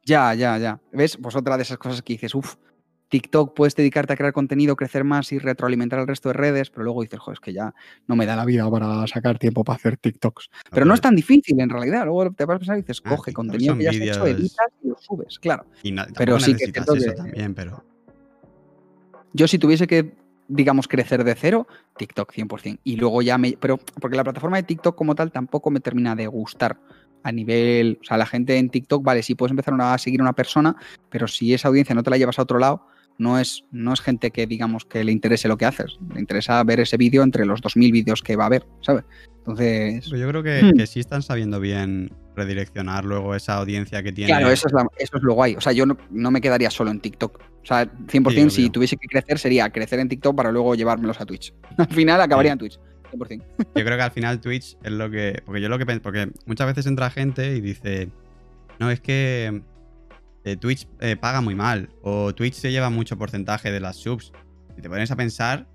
Ya, 0.06 0.34
ya, 0.34 0.58
ya. 0.58 0.80
¿Ves? 0.94 1.18
Pues 1.22 1.36
otra 1.36 1.58
de 1.58 1.64
esas 1.64 1.78
cosas 1.78 2.02
que 2.02 2.14
dices, 2.14 2.34
uff, 2.36 2.56
TikTok 3.10 3.56
puedes 3.56 3.76
dedicarte 3.76 4.14
a 4.14 4.16
crear 4.18 4.34
contenido, 4.34 4.76
crecer 4.76 5.04
más 5.04 5.32
y 5.32 5.40
retroalimentar 5.40 6.00
al 6.00 6.08
resto 6.08 6.30
de 6.30 6.34
redes, 6.34 6.70
pero 6.70 6.84
luego 6.84 7.02
dices, 7.04 7.20
joder, 7.20 7.36
es 7.36 7.40
que 7.40 7.54
ya 7.54 7.74
no 8.08 8.16
me 8.16 8.26
da 8.26 8.36
la 8.36 8.44
vida 8.46 8.70
para 8.70 9.08
sacar 9.08 9.40
tiempo 9.40 9.64
para 9.64 9.78
hacer 9.78 9.98
TikToks. 9.98 10.50
Pero 10.72 10.86
no 10.86 10.94
es 10.94 11.02
tan 11.02 11.16
difícil 11.16 11.60
en 11.60 11.70
realidad. 11.70 12.06
Luego 12.06 12.32
te 12.32 12.46
vas 12.46 12.56
a 12.56 12.60
pensar 12.60 12.78
y 12.78 12.82
dices, 12.82 13.02
Ah, 13.06 13.16
coge 13.16 13.32
contenido 13.32 13.78
que 13.78 13.84
ya 13.84 13.90
has 13.92 13.96
hecho, 13.96 14.28
editas 14.28 14.68
y 14.84 14.90
lo 14.90 14.98
subes, 15.00 15.40
claro. 15.40 15.66
Y 15.84 15.92
no, 15.92 16.04
Pero 16.18 16.40
sí 16.40 16.52
eso 16.52 16.72
que- 16.72 17.12
también, 17.14 17.54
pero. 17.56 17.84
Yo 19.34 19.48
si 19.48 19.60
tuviese 19.60 19.88
que, 19.88 20.14
digamos, 20.48 20.88
crecer 20.88 21.24
de 21.24 21.36
cero, 21.36 21.68
TikTok 21.98 22.34
100%. 22.34 22.80
Y 22.84 22.96
luego 22.98 23.22
ya 23.22 23.38
me... 23.38 23.56
Pero 23.60 23.78
porque 24.02 24.18
la 24.18 24.24
plataforma 24.24 24.58
de 24.58 24.64
TikTok 24.64 24.96
como 24.96 25.16
tal 25.16 25.32
tampoco 25.32 25.70
me 25.70 25.80
termina 25.80 26.16
de 26.16 26.28
gustar 26.28 26.78
a 27.24 27.32
nivel... 27.32 28.00
O 28.02 28.04
sea, 28.04 28.18
la 28.18 28.26
gente 28.26 28.58
en 28.58 28.70
TikTok, 28.70 29.04
vale, 29.04 29.22
sí 29.24 29.36
puedes 29.36 29.52
empezar 29.52 29.74
a 29.80 29.98
seguir 29.98 30.22
a 30.22 30.24
una 30.24 30.34
persona, 30.34 30.76
pero 31.10 31.28
si 31.28 31.54
esa 31.54 31.68
audiencia 31.68 31.94
no 31.94 32.04
te 32.04 32.10
la 32.10 32.18
llevas 32.18 32.40
a 32.40 32.44
otro 32.44 32.58
lado, 32.58 32.88
no 33.18 33.40
es, 33.40 33.64
no 33.72 33.94
es 33.94 34.02
gente 34.02 34.32
que, 34.32 34.46
digamos, 34.48 34.86
que 34.86 35.04
le 35.04 35.12
interese 35.12 35.48
lo 35.48 35.58
que 35.58 35.66
haces. 35.66 35.98
Le 36.14 36.20
interesa 36.20 36.64
ver 36.64 36.80
ese 36.80 36.98
vídeo 36.98 37.24
entre 37.24 37.46
los 37.46 37.62
2.000 37.62 37.92
vídeos 37.92 38.22
que 38.22 38.36
va 38.36 38.44
a 38.44 38.48
haber, 38.48 38.66
¿sabes? 38.82 39.04
Entonces... 39.40 40.06
Pero 40.10 40.18
yo 40.22 40.28
creo 40.30 40.44
que, 40.44 40.62
Hmm. 40.64 40.78
que 40.78 40.88
sí 40.88 41.00
están 41.00 41.22
sabiendo 41.24 41.60
bien 41.60 42.12
redireccionar 42.36 43.06
luego 43.06 43.34
esa 43.34 43.56
audiencia 43.56 44.04
que 44.04 44.12
tiene. 44.12 44.30
Claro, 44.32 44.50
eso 44.52 44.68
es, 44.68 44.74
la- 44.74 44.88
eso 45.00 45.18
es 45.18 45.24
lo 45.24 45.34
guay. 45.34 45.56
O 45.56 45.62
sea, 45.62 45.72
yo 45.74 45.86
no, 45.86 45.98
no 46.12 46.30
me 46.32 46.42
quedaría 46.42 46.70
solo 46.70 46.92
en 46.92 47.00
TikTok. 47.00 47.40
O 47.64 47.66
sea, 47.66 47.86
100% 48.08 48.50
Sí, 48.50 48.64
si 48.66 48.70
tuviese 48.70 48.96
que 48.98 49.08
crecer 49.08 49.40
sería 49.40 49.70
crecer 49.72 50.00
en 50.00 50.10
TikTok 50.10 50.36
para 50.36 50.52
luego 50.52 50.76
llevármelos 50.76 51.20
a 51.20 51.26
Twitch. 51.26 51.54
Al 51.78 51.88
final 51.88 52.22
acabaría 52.22 52.52
Sí. 52.52 52.54
en 52.54 52.60
Twitch. 52.60 52.80
100%. 53.12 53.44
Yo 53.58 53.86
creo 53.86 53.98
que 53.98 54.04
al 54.04 54.12
final 54.12 54.42
Twitch 54.42 54.76
es 54.84 54.92
lo 54.92 55.10
que. 55.10 55.42
Porque 55.46 55.62
yo 55.62 55.70
lo 55.70 55.78
que 55.80 55.86
Porque 56.02 56.30
muchas 56.46 56.68
veces 56.68 56.86
entra 56.88 57.10
gente 57.10 57.56
y 57.56 57.62
dice. 57.62 58.10
No, 58.80 58.92
es 58.92 59.00
que 59.00 59.62
eh, 60.48 60.56
Twitch 60.56 60.88
eh, 61.02 61.18
paga 61.18 61.42
muy 61.42 61.56
mal. 61.56 61.90
O 62.02 62.34
Twitch 62.34 62.54
se 62.54 62.72
lleva 62.72 62.90
mucho 62.90 63.18
porcentaje 63.18 63.72
de 63.72 63.80
las 63.80 63.98
subs. 63.98 64.32
Si 64.76 64.82
te 64.82 64.90
pones 64.90 65.12
a 65.12 65.16
pensar, 65.16 65.68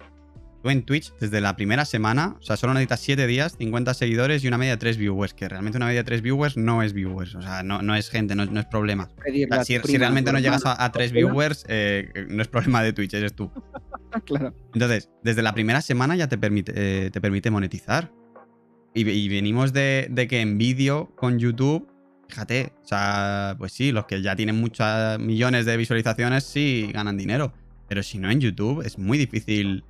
tú 0.63 0.71
en 0.71 0.83
Twitch, 0.85 1.13
desde 1.21 1.41
la 1.41 1.57
primera 1.57 1.85
semana, 1.85 2.37
o 2.39 2.43
sea, 2.43 2.57
solo 2.57 2.73
necesitas 2.73 3.01
7 3.01 3.27
días, 3.27 3.57
50 3.59 3.93
seguidores 3.93 4.45
y 4.45 4.49
una 4.49 4.57
media 4.57 4.73
de 4.73 4.79
3 4.79 4.97
viewers. 4.97 5.35
Que 5.35 5.49
realmente 5.49 5.77
una 5.77 5.87
media 5.87 6.01
de 6.01 6.05
3 6.05 6.23
viewers 6.23 6.57
no 6.57 6.83
es 6.83 6.95
viewers. 6.95 7.35
O 7.35 7.43
sea, 7.43 7.63
no, 7.63 7.83
no 7.83 7.95
es 7.95 8.09
gente, 8.09 8.35
no, 8.35 8.47
no 8.47 8.61
es 8.61 8.67
problema. 8.67 9.11
O 9.11 9.55
sea, 9.55 9.65
si, 9.65 9.79
realmente 9.79 10.33
no 10.33 10.39
llegas 10.39 10.65
a, 10.65 10.83
a 10.83 10.91
3 10.91 11.13
tu 11.13 11.19
abuela. 11.19 11.33
viewers, 11.33 11.65
eh, 11.69 12.27
no 12.29 12.41
es 12.41 12.49
problema 12.49 12.83
de 12.83 12.93
Twitch, 12.93 13.15
eres 13.15 13.35
tú. 13.35 13.51
Claro. 14.27 14.55
Entonces, 14.75 15.09
desde 15.23 15.41
la 15.41 15.55
primera 15.55 15.81
semana 15.81 16.15
ya 16.15 16.29
te 16.29 16.37
permite, 16.37 16.75
eh, 16.77 17.11
te 17.11 17.19
permite 17.23 17.51
monetizar. 17.51 18.13
Y, 18.93 19.09
y 19.09 19.29
venimos 19.31 19.73
de, 19.73 20.07
de 20.11 20.29
que 20.29 20.43
en 20.43 20.59
vídeo 20.59 21.15
con 21.17 21.39
YouTube, 21.39 21.89
fíjate, 22.33 22.73
o 22.83 22.87
sea, 22.87 23.57
pues 23.59 23.73
sí, 23.73 23.93
los 23.93 24.07
que 24.07 24.23
ya 24.23 24.35
tienen 24.35 24.59
muchos 24.59 24.87
millones 25.19 25.67
de 25.67 25.77
visualizaciones 25.77 26.45
sí 26.45 26.91
ganan 26.91 27.19
dinero. 27.19 27.53
Pero 27.89 28.03
si 28.03 28.17
no 28.17 28.31
en 28.31 28.41
YouTube 28.41 28.81
es 28.87 28.99
muy 28.99 29.19
difícil 29.19 29.85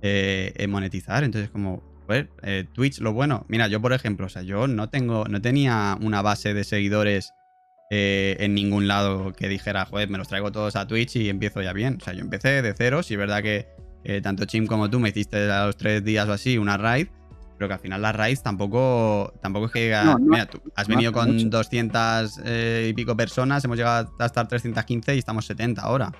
eh, 0.00 0.52
eh, 0.54 0.66
monetizar. 0.68 1.24
Entonces, 1.24 1.50
como, 1.50 1.82
pues, 2.06 2.26
Twitch, 2.72 3.00
lo 3.00 3.12
bueno. 3.12 3.44
Mira, 3.48 3.66
yo 3.66 3.82
por 3.82 3.92
ejemplo, 3.92 4.26
o 4.26 4.28
sea, 4.28 4.42
yo 4.42 4.68
no 4.68 4.90
tengo, 4.90 5.24
no 5.24 5.42
tenía 5.42 5.98
una 6.00 6.22
base 6.22 6.54
de 6.54 6.62
seguidores 6.62 7.32
en 7.90 8.54
ningún 8.54 8.86
lado 8.86 9.32
que 9.32 9.48
dijera, 9.48 9.86
joder, 9.86 10.08
me 10.08 10.18
los 10.18 10.28
traigo 10.28 10.52
todos 10.52 10.76
a 10.76 10.86
Twitch 10.86 11.16
y 11.16 11.28
empiezo 11.28 11.62
ya 11.62 11.72
bien. 11.72 11.98
O 12.00 12.04
sea, 12.04 12.12
yo 12.12 12.20
empecé 12.20 12.62
de 12.62 12.74
cero, 12.76 13.02
si 13.02 13.14
es 13.14 13.18
verdad 13.18 13.42
que 13.42 13.66
tanto 14.22 14.44
Chim 14.44 14.66
como 14.66 14.88
tú 14.88 15.00
me 15.00 15.08
hiciste 15.08 15.50
a 15.50 15.66
los 15.66 15.76
tres 15.76 16.04
días 16.04 16.28
o 16.28 16.32
así 16.32 16.58
una 16.58 16.76
raid, 16.76 17.08
pero 17.58 17.68
que 17.68 17.74
al 17.74 17.80
final 17.80 18.00
las 18.00 18.14
raids 18.14 18.42
tampoco, 18.42 19.34
tampoco 19.42 19.66
es 19.66 19.72
que... 19.72 19.90
No, 19.90 20.12
no 20.12 20.18
mira, 20.18 20.46
tú 20.46 20.62
has 20.76 20.86
venido 20.86 21.12
con 21.12 21.34
mucho. 21.34 21.48
200 21.48 22.40
eh, 22.44 22.86
y 22.90 22.92
pico 22.94 23.16
personas, 23.16 23.64
hemos 23.64 23.76
llegado 23.76 24.14
a 24.18 24.26
estar 24.26 24.46
315 24.46 25.16
y 25.16 25.18
estamos 25.18 25.44
70 25.44 25.82
ahora. 25.82 26.12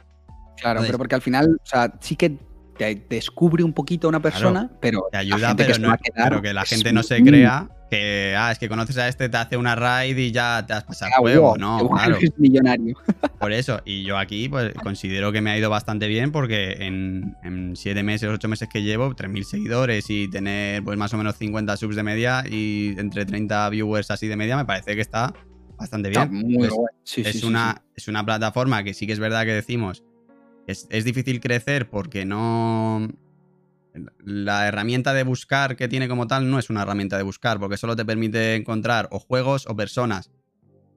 Claro, 0.57 0.81
Entonces- 0.81 0.89
pero 0.89 0.99
porque 0.99 1.15
al 1.15 1.23
final, 1.23 1.61
o 1.63 1.67
sea, 1.67 1.95
sí 2.01 2.17
que 2.17 2.37
te 2.79 3.07
descubre 3.11 3.63
un 3.65 3.73
poquito 3.73 4.07
a 4.07 4.11
una 4.11 4.21
persona, 4.23 4.71
pero. 4.81 5.07
Te 5.11 5.19
ayuda, 5.19 5.51
que 5.57 5.65
pero, 5.65 5.75
se 5.75 5.81
no- 5.81 5.97
quedar 5.97 6.29
pero 6.31 6.43
que 6.43 6.55
la 6.55 6.63
es 6.63 6.69
gente 6.71 6.93
no 6.93 7.03
se 7.03 7.23
crea 7.23 7.69
que, 7.91 8.35
ah, 8.37 8.53
es 8.53 8.59
que 8.59 8.69
conoces 8.69 8.99
a 8.99 9.09
este, 9.09 9.29
te 9.31 9.37
hace 9.39 9.57
una 9.57 9.75
raid 9.75 10.17
y 10.19 10.31
ya 10.31 10.65
te 10.67 10.75
has 10.75 10.85
pasado 10.85 11.11
el 11.15 11.21
juego. 11.21 11.57
No, 11.57 11.89
claro. 11.89 12.19
millonario. 12.37 12.95
Por 13.41 13.53
eso, 13.53 13.81
y 13.85 14.05
yo 14.05 14.19
aquí 14.19 14.49
pues 14.49 14.75
considero 14.83 15.33
que 15.33 15.41
me 15.41 15.51
ha 15.51 15.59
ido 15.59 15.71
bastante 15.71 16.07
bien 16.07 16.31
porque 16.31 16.73
en, 16.81 17.35
en 17.43 17.77
siete 17.77 18.03
meses, 18.03 18.29
ocho 18.31 18.47
meses 18.49 18.69
que 18.71 18.83
llevo, 18.83 19.15
3.000 19.15 19.43
seguidores 19.45 20.11
y 20.11 20.29
tener 20.29 20.83
pues 20.85 20.99
más 20.99 21.15
o 21.15 21.17
menos 21.17 21.37
50 21.37 21.77
subs 21.79 21.97
de 21.97 22.03
media 22.03 22.45
y 22.49 22.95
entre 22.99 23.25
30 23.25 23.69
viewers 23.71 24.11
así 24.11 24.29
de 24.29 24.37
media 24.37 24.57
me 24.57 24.67
parece 24.67 24.95
que 24.95 25.01
está 25.01 25.33
bastante 25.79 26.09
Está 26.11 26.27
bien. 26.27 26.47
muy 26.47 26.69
sí, 27.05 27.23
es, 27.25 27.41
sí, 27.41 27.47
una, 27.47 27.75
sí. 27.87 27.93
es 27.97 28.09
una 28.09 28.25
plataforma 28.27 28.83
que 28.85 28.93
sí 28.93 29.07
que 29.07 29.13
es 29.15 29.19
verdad 29.21 29.45
que 29.45 29.53
decimos, 29.53 30.03
es, 30.69 30.87
es 30.91 31.05
difícil 31.05 31.41
crecer 31.41 31.89
porque 31.89 32.25
no... 32.25 33.09
La 34.25 34.69
herramienta 34.69 35.13
de 35.13 35.25
buscar 35.25 35.75
que 35.75 35.89
tiene 35.89 36.07
como 36.07 36.29
tal 36.29 36.49
no 36.49 36.61
es 36.61 36.71
una 36.71 36.83
herramienta 36.83 37.17
de 37.17 37.25
buscar 37.25 37.59
porque 37.59 37.77
solo 37.77 37.97
te 37.97 38.05
permite 38.05 38.55
encontrar 38.55 39.09
o 39.11 39.19
juegos 39.19 39.67
o 39.67 39.75
personas. 39.75 40.31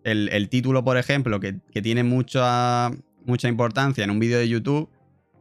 el, 0.03 0.29
el 0.29 0.49
título, 0.49 0.83
por 0.83 0.97
ejemplo, 0.97 1.39
que, 1.39 1.57
que 1.71 1.81
tiene 1.81 2.03
mucha, 2.03 2.91
mucha 3.25 3.47
importancia 3.47 4.03
en 4.03 4.11
un 4.11 4.19
vídeo 4.19 4.37
de 4.37 4.49
YouTube, 4.49 4.89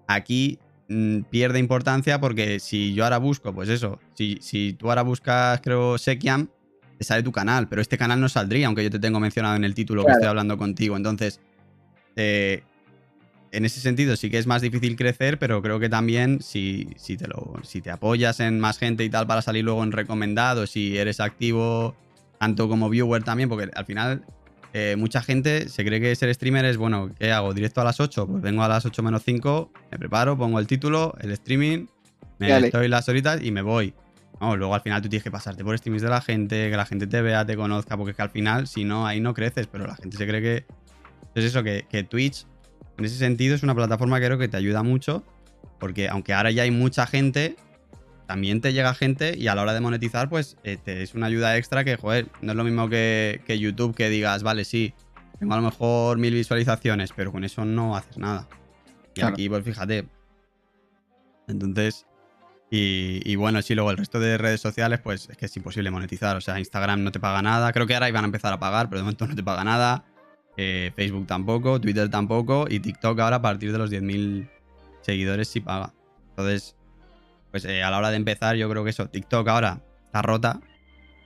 aquí 0.06 0.58
mm, 0.88 1.22
pierde 1.22 1.58
importancia 1.58 2.20
porque 2.20 2.60
si 2.60 2.94
yo 2.94 3.04
ahora 3.04 3.18
busco, 3.18 3.52
pues 3.52 3.68
eso, 3.68 3.98
si, 4.14 4.38
si 4.40 4.72
tú 4.74 4.88
ahora 4.88 5.02
buscas, 5.02 5.60
creo, 5.60 5.98
Sekiam, 5.98 6.48
te 6.96 7.04
sale 7.04 7.22
tu 7.22 7.32
canal, 7.32 7.68
pero 7.68 7.82
este 7.82 7.98
canal 7.98 8.20
no 8.20 8.28
saldría, 8.28 8.68
aunque 8.68 8.84
yo 8.84 8.90
te 8.90 8.98
tengo 8.98 9.20
mencionado 9.20 9.56
en 9.56 9.64
el 9.64 9.74
título 9.74 10.04
que 10.04 10.12
estoy 10.12 10.28
hablando 10.28 10.56
contigo. 10.56 10.96
Entonces, 10.96 11.40
eh, 12.16 12.62
en 13.52 13.64
ese 13.64 13.80
sentido 13.80 14.16
sí 14.16 14.30
que 14.30 14.38
es 14.38 14.46
más 14.46 14.62
difícil 14.62 14.96
crecer, 14.96 15.38
pero 15.38 15.62
creo 15.62 15.80
que 15.80 15.88
también 15.88 16.40
si, 16.40 16.88
si, 16.96 17.16
te 17.16 17.26
lo, 17.26 17.54
si 17.62 17.80
te 17.80 17.90
apoyas 17.90 18.40
en 18.40 18.60
más 18.60 18.78
gente 18.78 19.04
y 19.04 19.10
tal 19.10 19.26
para 19.26 19.42
salir 19.42 19.64
luego 19.64 19.82
en 19.82 19.92
recomendados, 19.92 20.70
si 20.70 20.96
eres 20.96 21.20
activo 21.20 21.94
tanto 22.38 22.68
como 22.68 22.88
viewer 22.88 23.22
también, 23.22 23.48
porque 23.48 23.70
al 23.74 23.84
final 23.84 24.24
eh, 24.72 24.94
mucha 24.96 25.20
gente 25.22 25.68
se 25.68 25.84
cree 25.84 26.00
que 26.00 26.14
ser 26.14 26.32
streamer 26.34 26.64
es, 26.64 26.76
bueno, 26.76 27.10
¿qué 27.18 27.32
hago? 27.32 27.52
¿Directo 27.52 27.80
a 27.80 27.84
las 27.84 28.00
8? 28.00 28.26
Pues 28.26 28.42
vengo 28.42 28.62
a 28.62 28.68
las 28.68 28.86
8 28.86 29.02
menos 29.02 29.22
5, 29.24 29.70
me 29.90 29.98
preparo, 29.98 30.38
pongo 30.38 30.58
el 30.58 30.66
título, 30.66 31.14
el 31.20 31.32
streaming, 31.32 31.86
me 32.38 32.48
Dale. 32.48 32.68
estoy 32.68 32.88
las 32.88 33.08
horitas 33.08 33.42
y 33.42 33.50
me 33.50 33.62
voy. 33.62 33.94
No, 34.40 34.56
luego 34.56 34.74
al 34.74 34.80
final 34.80 35.02
tú 35.02 35.08
tienes 35.10 35.22
que 35.22 35.30
pasarte 35.30 35.62
por 35.64 35.76
streamings 35.76 36.02
de 36.02 36.08
la 36.08 36.22
gente, 36.22 36.70
que 36.70 36.76
la 36.76 36.86
gente 36.86 37.06
te 37.06 37.20
vea, 37.20 37.44
te 37.44 37.56
conozca, 37.56 37.96
porque 37.96 38.12
es 38.12 38.16
que 38.16 38.22
al 38.22 38.30
final, 38.30 38.66
si 38.66 38.84
no, 38.84 39.06
ahí 39.06 39.20
no 39.20 39.34
creces, 39.34 39.66
pero 39.66 39.86
la 39.86 39.96
gente 39.96 40.16
se 40.16 40.26
cree 40.26 40.40
que... 40.40 40.64
Es 41.34 41.44
eso, 41.44 41.62
que, 41.62 41.86
que 41.88 42.02
Twitch, 42.02 42.46
en 43.00 43.06
ese 43.06 43.16
sentido, 43.16 43.54
es 43.54 43.62
una 43.62 43.74
plataforma 43.74 44.20
que 44.20 44.26
creo 44.26 44.38
que 44.38 44.48
te 44.48 44.56
ayuda 44.56 44.82
mucho, 44.82 45.24
porque 45.78 46.08
aunque 46.08 46.32
ahora 46.32 46.50
ya 46.50 46.62
hay 46.62 46.70
mucha 46.70 47.06
gente, 47.06 47.56
también 48.26 48.60
te 48.60 48.72
llega 48.72 48.94
gente 48.94 49.36
y 49.36 49.48
a 49.48 49.54
la 49.54 49.62
hora 49.62 49.74
de 49.74 49.80
monetizar, 49.80 50.28
pues 50.28 50.56
eh, 50.62 50.76
te 50.76 51.02
es 51.02 51.14
una 51.14 51.26
ayuda 51.26 51.56
extra 51.56 51.82
que, 51.82 51.96
joder, 51.96 52.28
no 52.42 52.52
es 52.52 52.56
lo 52.56 52.62
mismo 52.64 52.88
que, 52.88 53.40
que 53.46 53.58
YouTube 53.58 53.94
que 53.94 54.08
digas, 54.08 54.42
vale, 54.42 54.64
sí, 54.64 54.94
tengo 55.38 55.54
a 55.54 55.56
lo 55.56 55.62
mejor 55.62 56.18
mil 56.18 56.34
visualizaciones, 56.34 57.12
pero 57.16 57.32
con 57.32 57.42
eso 57.42 57.64
no 57.64 57.96
haces 57.96 58.18
nada. 58.18 58.46
Y 59.14 59.20
Claro. 59.20 59.32
aquí, 59.34 59.48
pues 59.48 59.64
fíjate. 59.64 60.06
Entonces, 61.48 62.06
y, 62.70 63.20
y 63.24 63.34
bueno, 63.36 63.60
sí, 63.62 63.74
luego 63.74 63.90
el 63.90 63.96
resto 63.96 64.20
de 64.20 64.38
redes 64.38 64.60
sociales, 64.60 65.00
pues 65.02 65.28
es 65.28 65.36
que 65.36 65.46
es 65.46 65.56
imposible 65.56 65.90
monetizar. 65.90 66.36
O 66.36 66.40
sea, 66.40 66.58
Instagram 66.60 67.02
no 67.02 67.10
te 67.10 67.18
paga 67.18 67.42
nada. 67.42 67.72
Creo 67.72 67.86
que 67.86 67.94
ahora 67.94 68.08
iban 68.08 68.24
a 68.24 68.26
empezar 68.26 68.52
a 68.52 68.60
pagar, 68.60 68.88
pero 68.88 68.98
de 68.98 69.04
momento 69.04 69.26
no 69.26 69.34
te 69.34 69.42
paga 69.42 69.64
nada. 69.64 70.04
Eh, 70.62 70.92
Facebook 70.94 71.26
tampoco, 71.26 71.80
Twitter 71.80 72.10
tampoco. 72.10 72.66
Y 72.68 72.80
TikTok 72.80 73.18
ahora 73.20 73.36
a 73.36 73.42
partir 73.42 73.72
de 73.72 73.78
los 73.78 73.90
10.000 73.90 74.46
seguidores 75.00 75.48
sí 75.48 75.60
paga. 75.60 75.94
Entonces, 76.30 76.76
pues 77.50 77.64
eh, 77.64 77.82
a 77.82 77.90
la 77.90 77.96
hora 77.96 78.10
de 78.10 78.16
empezar, 78.16 78.56
yo 78.56 78.68
creo 78.68 78.84
que 78.84 78.90
eso, 78.90 79.08
TikTok 79.08 79.48
ahora 79.48 79.80
está 80.04 80.20
rota. 80.20 80.60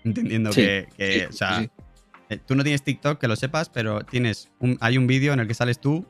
Entendiendo 0.04 0.52
Sí, 0.52 0.60
que, 0.60 0.86
que, 0.96 1.12
sí, 1.20 1.24
o 1.28 1.32
sea, 1.32 1.60
sí, 1.62 1.70
eh, 2.28 2.38
tú 2.46 2.54
no 2.54 2.62
tienes 2.62 2.82
TikTok, 2.84 3.18
que 3.18 3.26
lo 3.26 3.34
sepas, 3.34 3.70
pero 3.70 4.02
tienes 4.04 4.52
un, 4.60 4.78
hay 4.80 4.98
un 4.98 5.08
vídeo 5.08 5.32
en 5.32 5.40
el 5.40 5.48
que 5.48 5.54
sales 5.54 5.80
tú 5.80 6.06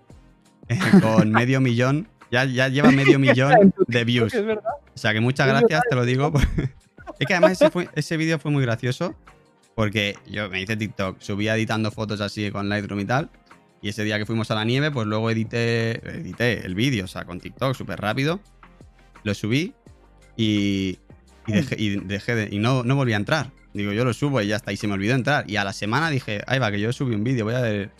con 1.00 1.30
medio 1.32 1.62
millón. 1.62 2.06
Ya, 2.30 2.44
ya 2.44 2.68
lleva 2.68 2.90
medio 2.90 3.18
millón 3.20 3.72
de 3.86 4.04
views. 4.04 4.34
O 4.34 4.98
sea 4.98 5.14
que 5.14 5.20
muchas 5.20 5.46
gracias, 5.48 5.80
te 5.88 5.96
lo 5.96 6.04
digo. 6.04 6.30
es 7.18 7.26
que 7.26 7.32
además 7.32 7.52
ese, 7.52 7.70
fue- 7.70 7.88
ese 7.94 8.18
vídeo 8.18 8.38
fue 8.38 8.50
muy 8.50 8.62
gracioso 8.62 9.14
porque 9.74 10.14
yo 10.30 10.48
me 10.50 10.62
hice 10.62 10.76
TikTok, 10.76 11.20
subía 11.20 11.54
editando 11.56 11.90
fotos 11.90 12.20
así 12.20 12.50
con 12.50 12.68
Lightroom 12.68 13.00
y 13.00 13.04
tal. 13.04 13.30
Y 13.82 13.88
ese 13.90 14.02
día 14.04 14.18
que 14.18 14.24
fuimos 14.26 14.50
a 14.50 14.54
la 14.54 14.64
nieve, 14.64 14.90
pues 14.90 15.06
luego 15.06 15.30
edité, 15.30 15.92
edité 16.18 16.64
el 16.64 16.74
vídeo, 16.74 17.04
o 17.04 17.08
sea, 17.08 17.24
con 17.24 17.38
TikTok 17.40 17.74
súper 17.74 18.00
rápido. 18.00 18.40
Lo 19.24 19.34
subí 19.34 19.74
y, 20.36 20.98
y 21.46 21.52
dejé, 21.52 21.76
y 21.78 21.96
dejé 22.00 22.34
de- 22.34 22.48
y 22.54 22.58
no, 22.58 22.82
no 22.82 22.96
volví 22.96 23.12
a 23.12 23.16
entrar. 23.16 23.50
Digo, 23.74 23.92
yo 23.92 24.04
lo 24.04 24.12
subo 24.14 24.40
y 24.40 24.46
ya 24.46 24.56
está. 24.56 24.72
Y 24.72 24.76
se 24.76 24.86
me 24.86 24.94
olvidó 24.94 25.14
entrar. 25.14 25.48
Y 25.50 25.56
a 25.56 25.64
la 25.64 25.72
semana 25.72 26.08
dije, 26.10 26.42
ay, 26.46 26.58
va, 26.60 26.70
que 26.70 26.80
yo 26.80 26.92
subí 26.92 27.14
un 27.14 27.24
vídeo, 27.24 27.44
voy 27.44 27.54
a 27.54 27.60
ver 27.60 27.90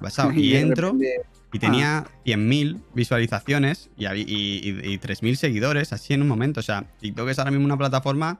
pasado. 0.00 0.30
Y 0.34 0.54
entro 0.56 0.92
repente- 0.92 1.22
y 1.52 1.58
tenía 1.58 2.04
100.000 2.24 2.80
visualizaciones 2.94 3.90
y, 3.96 4.06
habí- 4.06 4.24
y, 4.26 4.60
y- 4.68 4.92
y 4.94 4.98
3.000 4.98 5.36
seguidores 5.36 5.92
así 5.92 6.14
en 6.14 6.22
un 6.22 6.28
momento. 6.28 6.60
O 6.60 6.62
sea, 6.62 6.84
TikTok 7.00 7.28
es 7.28 7.38
ahora 7.38 7.50
mismo 7.50 7.66
una 7.66 7.76
plataforma 7.76 8.38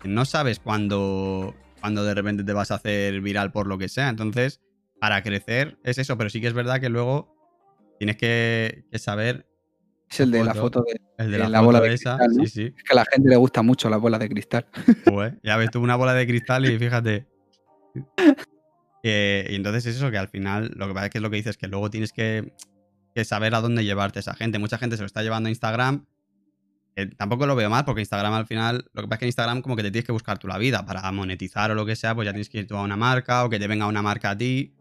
que 0.00 0.08
no 0.08 0.24
sabes 0.24 0.58
cuándo, 0.58 1.54
cuándo 1.84 2.02
de 2.02 2.14
repente 2.14 2.44
te 2.44 2.54
vas 2.54 2.70
a 2.70 2.76
hacer 2.76 3.20
viral 3.20 3.52
por 3.52 3.66
lo 3.66 3.76
que 3.76 3.90
sea. 3.90 4.08
Entonces, 4.08 4.62
para 4.98 5.22
crecer 5.22 5.76
es 5.84 5.98
eso, 5.98 6.16
pero 6.16 6.30
sí 6.30 6.40
que 6.40 6.46
es 6.46 6.54
verdad 6.54 6.80
que 6.80 6.88
luego 6.88 7.36
tienes 7.98 8.16
que, 8.16 8.86
que 8.90 8.98
saber 8.98 9.46
Es 10.08 10.20
el 10.20 10.30
de 10.30 10.42
la 10.44 10.54
foto. 10.54 10.82
de. 10.82 10.98
el 11.22 11.30
de 11.30 11.38
la, 11.38 11.50
la 11.50 11.58
foto 11.58 11.66
bola 11.66 11.80
de 11.82 11.92
esa. 11.92 12.16
cristal, 12.16 12.36
¿no? 12.38 12.44
Sí, 12.46 12.50
sí. 12.50 12.74
Es 12.74 12.84
que 12.84 12.92
a 12.92 12.94
la 12.94 13.04
gente 13.04 13.28
le 13.28 13.36
gusta 13.36 13.60
mucho 13.60 13.90
las 13.90 14.00
bolas 14.00 14.18
de 14.18 14.30
cristal. 14.30 14.66
Ya 15.42 15.58
ves 15.58 15.70
tú 15.72 15.80
una 15.80 15.96
bola 15.96 16.14
de 16.14 16.26
cristal 16.26 16.64
y 16.64 16.78
fíjate. 16.78 17.26
Eh, 19.06 19.48
y 19.50 19.56
entonces 19.56 19.84
es 19.84 19.96
eso 19.96 20.10
que 20.10 20.16
al 20.16 20.28
final, 20.28 20.72
lo 20.76 20.88
que 20.88 20.94
pasa 20.94 21.04
es 21.04 21.12
que 21.12 21.18
es 21.18 21.22
lo 21.22 21.28
que 21.28 21.36
dices, 21.36 21.58
que 21.58 21.68
luego 21.68 21.90
tienes 21.90 22.10
que, 22.10 22.54
que 23.14 23.26
saber 23.26 23.54
a 23.54 23.60
dónde 23.60 23.84
llevarte 23.84 24.20
esa 24.20 24.32
gente. 24.32 24.58
Mucha 24.58 24.78
gente 24.78 24.96
se 24.96 25.02
lo 25.02 25.06
está 25.06 25.22
llevando 25.22 25.48
a 25.48 25.50
Instagram. 25.50 26.06
Que 26.94 27.06
tampoco 27.06 27.46
lo 27.46 27.56
veo 27.56 27.68
mal, 27.70 27.84
porque 27.84 28.00
Instagram 28.00 28.32
al 28.34 28.46
final, 28.46 28.86
lo 28.92 29.02
que 29.02 29.08
pasa 29.08 29.14
es 29.14 29.20
que 29.20 29.26
Instagram 29.26 29.62
como 29.62 29.76
que 29.76 29.82
te 29.82 29.90
tienes 29.90 30.06
que 30.06 30.12
buscar 30.12 30.38
tú 30.38 30.46
la 30.46 30.58
vida. 30.58 30.86
Para 30.86 31.10
monetizar 31.12 31.70
o 31.70 31.74
lo 31.74 31.84
que 31.86 31.96
sea, 31.96 32.14
pues 32.14 32.26
ya 32.26 32.32
tienes 32.32 32.48
que 32.48 32.58
ir 32.58 32.66
tú 32.66 32.76
a 32.76 32.82
una 32.82 32.96
marca 32.96 33.44
o 33.44 33.50
que 33.50 33.58
te 33.58 33.66
venga 33.66 33.86
una 33.86 34.02
marca 34.02 34.30
a 34.30 34.38
ti. 34.38 34.74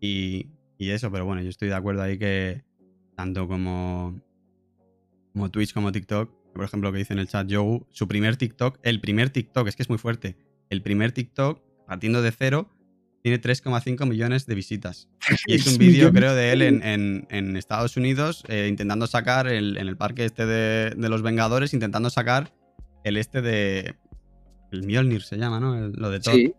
Y, 0.00 0.48
y 0.78 0.90
eso, 0.90 1.10
pero 1.12 1.24
bueno, 1.24 1.42
yo 1.42 1.50
estoy 1.50 1.68
de 1.68 1.74
acuerdo 1.74 2.02
ahí 2.02 2.18
que 2.18 2.64
tanto 3.16 3.46
como, 3.46 4.20
como 5.32 5.50
Twitch 5.50 5.72
como 5.72 5.92
TikTok, 5.92 6.30
por 6.52 6.64
ejemplo, 6.64 6.92
que 6.92 6.98
dice 6.98 7.12
en 7.12 7.20
el 7.20 7.28
chat 7.28 7.46
Yogu, 7.46 7.86
su 7.90 8.08
primer 8.08 8.36
TikTok, 8.36 8.78
el 8.82 9.00
primer 9.00 9.30
TikTok, 9.30 9.68
es 9.68 9.76
que 9.76 9.82
es 9.82 9.88
muy 9.88 9.98
fuerte, 9.98 10.36
el 10.70 10.82
primer 10.82 11.12
TikTok, 11.12 11.62
partiendo 11.86 12.22
de 12.22 12.32
cero, 12.32 12.68
tiene 13.22 13.40
3,5 13.40 14.06
millones 14.06 14.46
de 14.46 14.54
visitas. 14.54 15.08
Y 15.46 15.54
es 15.54 15.66
un 15.66 15.78
vídeo, 15.78 16.12
creo, 16.12 16.34
de 16.34 16.52
él 16.52 16.62
en, 16.62 16.82
en- 16.82 17.26
en 17.30 17.56
Estados 17.56 17.96
Unidos, 17.96 18.44
eh, 18.48 18.66
intentando 18.68 19.06
sacar 19.06 19.46
el- 19.46 19.76
en 19.78 19.88
el 19.88 19.96
parque 19.96 20.24
este 20.24 20.44
de, 20.46 20.90
de 20.96 21.08
los 21.08 21.22
Vengadores, 21.22 21.72
intentando 21.74 22.10
sacar 22.10 22.52
el 23.04 23.16
este 23.16 23.40
de... 23.42 23.94
El 24.72 24.84
Mjolnir 24.86 25.22
se 25.22 25.36
llama, 25.36 25.60
¿no? 25.60 25.76
El- 25.76 25.92
lo 25.92 26.10
de 26.10 26.20
Thor. 26.20 26.34
Sí. 26.34 26.54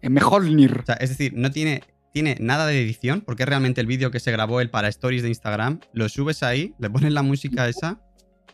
Es 0.00 0.10
mejor 0.10 0.44
Nir. 0.44 0.78
O 0.82 0.86
sea, 0.86 0.94
es 0.96 1.10
decir, 1.10 1.32
no 1.34 1.50
tiene, 1.50 1.82
tiene 2.12 2.36
nada 2.40 2.66
de 2.66 2.80
edición, 2.80 3.20
porque 3.20 3.42
es 3.44 3.48
realmente 3.48 3.80
el 3.80 3.86
vídeo 3.86 4.10
que 4.10 4.20
se 4.20 4.32
grabó 4.32 4.60
él 4.60 4.70
para 4.70 4.88
Stories 4.88 5.22
de 5.22 5.28
Instagram. 5.28 5.80
Lo 5.92 6.08
subes 6.08 6.42
ahí, 6.42 6.74
le 6.78 6.88
pones 6.90 7.12
la 7.12 7.22
música 7.22 7.68
esa 7.68 8.00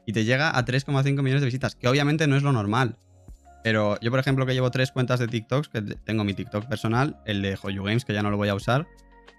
y 0.06 0.12
te 0.12 0.24
llega 0.24 0.56
a 0.58 0.64
3,5 0.64 1.04
millones 1.22 1.40
de 1.40 1.46
visitas, 1.46 1.74
que 1.74 1.86
obviamente 1.88 2.26
no 2.26 2.36
es 2.36 2.42
lo 2.42 2.52
normal. 2.52 2.96
Pero 3.68 4.00
yo, 4.00 4.10
por 4.10 4.18
ejemplo, 4.18 4.46
que 4.46 4.54
llevo 4.54 4.70
tres 4.70 4.92
cuentas 4.92 5.20
de 5.20 5.28
TikToks, 5.28 5.68
que 5.68 5.82
te- 5.82 5.94
tengo 5.96 6.24
mi 6.24 6.32
TikTok 6.32 6.64
personal, 6.68 7.18
el 7.26 7.42
de 7.42 7.58
Hoyu 7.62 7.82
Games, 7.84 8.06
que 8.06 8.14
ya 8.14 8.22
no 8.22 8.30
lo 8.30 8.38
voy 8.38 8.48
a 8.48 8.54
usar, 8.54 8.86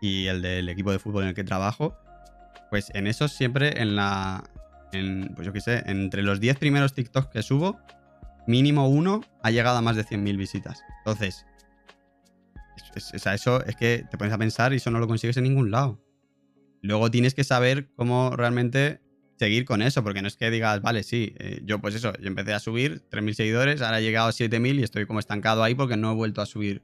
y 0.04 0.28
el 0.28 0.44
del 0.44 0.70
equipo 0.70 0.92
de 0.92 1.00
fútbol 1.00 1.24
en 1.24 1.30
el 1.30 1.34
que 1.34 1.44
trabajo, 1.44 1.98
pues 2.70 2.92
en 2.94 3.08
esos 3.08 3.32
siempre 3.32 3.82
en 3.82 3.96
la. 3.96 4.44
En, 4.92 5.34
pues 5.34 5.48
yo 5.48 5.52
qué 5.52 5.62
sé, 5.62 5.82
entre 5.88 6.22
los 6.22 6.40
10 6.40 6.58
primeros 6.60 6.94
TikToks 6.94 7.30
que 7.30 7.42
subo, 7.42 7.80
mínimo 8.46 8.88
uno 8.88 9.22
ha 9.42 9.50
llegado 9.50 9.80
a 9.80 9.82
más 9.82 9.96
de 9.96 10.04
100.000 10.04 10.38
visitas. 10.38 10.84
Entonces, 11.00 11.48
es- 12.96 13.12
es- 13.16 13.26
eso 13.26 13.66
es 13.66 13.76
que 13.76 14.06
te 14.12 14.18
pones 14.20 14.32
a 14.32 14.38
pensar 14.38 14.74
y 14.74 14.76
eso 14.76 14.92
no 14.92 15.00
lo 15.00 15.08
consigues 15.08 15.38
en 15.38 15.44
ningún 15.46 15.72
lado. 15.72 16.00
Luego 16.84 17.10
tienes 17.10 17.34
que 17.34 17.44
saber 17.44 17.90
cómo 17.96 18.36
realmente 18.36 19.02
seguir 19.40 19.66
con 19.66 19.82
eso, 19.82 20.04
porque 20.04 20.22
no 20.22 20.28
es 20.28 20.36
que 20.36 20.52
digas, 20.52 20.82
vale, 20.82 21.02
sí, 21.04 21.34
eh, 21.40 21.62
yo 21.64 21.80
pues 21.80 21.96
eso, 21.96 22.14
yo 22.20 22.28
empecé 22.28 22.54
a 22.54 22.60
subir 22.60 23.02
3.000 23.10 23.34
seguidores, 23.34 23.82
ahora 23.82 24.00
he 24.00 24.04
llegado 24.04 24.28
a 24.28 24.32
7.000 24.32 24.80
y 24.80 24.84
estoy 24.84 25.06
como 25.06 25.20
estancado 25.20 25.64
ahí 25.64 25.76
porque 25.76 25.96
no 25.96 26.12
he 26.12 26.16
vuelto 26.16 26.42
a 26.42 26.46
subir 26.46 26.84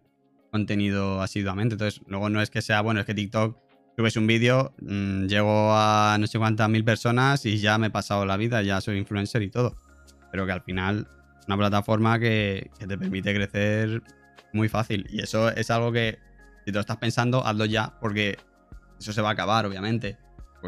contenido 0.52 1.22
asiduamente. 1.22 1.74
Entonces, 1.74 2.02
luego 2.08 2.30
no 2.30 2.42
es 2.42 2.50
que 2.50 2.62
sea, 2.62 2.82
bueno, 2.82 3.02
es 3.02 3.06
que 3.06 3.14
TikTok 3.14 3.58
subes 3.98 4.16
un 4.16 4.26
vídeo, 4.26 4.74
mm, 4.82 5.26
llego 5.26 5.74
a 5.74 6.18
no 6.18 6.28
sé 6.28 6.40
cuántas 6.40 6.70
mil 6.70 6.86
personas 6.86 7.46
y 7.46 7.58
ya 7.58 7.78
me 7.78 7.88
he 7.88 7.90
pasado 7.90 8.26
la 8.26 8.38
vida, 8.38 8.62
ya 8.62 8.80
soy 8.80 8.98
influencer 8.98 9.42
y 9.42 9.50
todo. 9.50 9.76
Pero 10.32 10.46
que 10.46 10.54
al 10.54 10.62
final 10.62 11.08
una 11.48 11.58
plataforma 11.58 12.20
que, 12.20 12.72
te 12.80 12.98
permite 12.98 13.34
crecer 13.34 14.02
muy 14.54 14.70
fácil. 14.70 15.06
Y 15.10 15.22
eso 15.22 15.50
es 15.50 15.70
algo 15.70 15.92
que, 15.92 16.20
si 16.66 16.72
te 16.72 16.80
estás 16.80 16.98
pensando, 16.98 17.46
hazlo 17.46 17.66
ya, 17.66 17.98
porque 18.00 18.38
eso 19.00 19.14
se 19.14 19.22
va 19.22 19.30
a 19.30 19.34
acabar, 19.34 19.66
obviamente. 19.66 20.18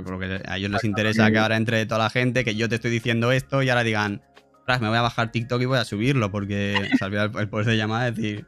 Porque 0.03 0.11
lo 0.11 0.19
que 0.19 0.49
a 0.49 0.57
ellos 0.57 0.71
les 0.71 0.83
interesa 0.83 1.31
que 1.31 1.37
ahora 1.37 1.57
entre 1.57 1.85
toda 1.85 1.99
la 2.03 2.09
gente, 2.09 2.43
que 2.43 2.55
yo 2.55 2.69
te 2.69 2.75
estoy 2.75 2.91
diciendo 2.91 3.31
esto 3.31 3.63
y 3.63 3.69
ahora 3.69 3.83
digan, 3.83 4.21
"Ostras, 4.59 4.81
me 4.81 4.87
voy 4.89 4.97
a 4.97 5.01
bajar 5.01 5.31
TikTok 5.31 5.61
y 5.61 5.65
voy 5.65 5.79
a 5.79 5.85
subirlo, 5.85 6.31
porque 6.31 6.89
olvida 7.01 7.23
el, 7.23 7.37
el 7.37 7.49
poder 7.49 7.65
de 7.67 7.77
llamada, 7.77 8.11
decir. 8.11 8.45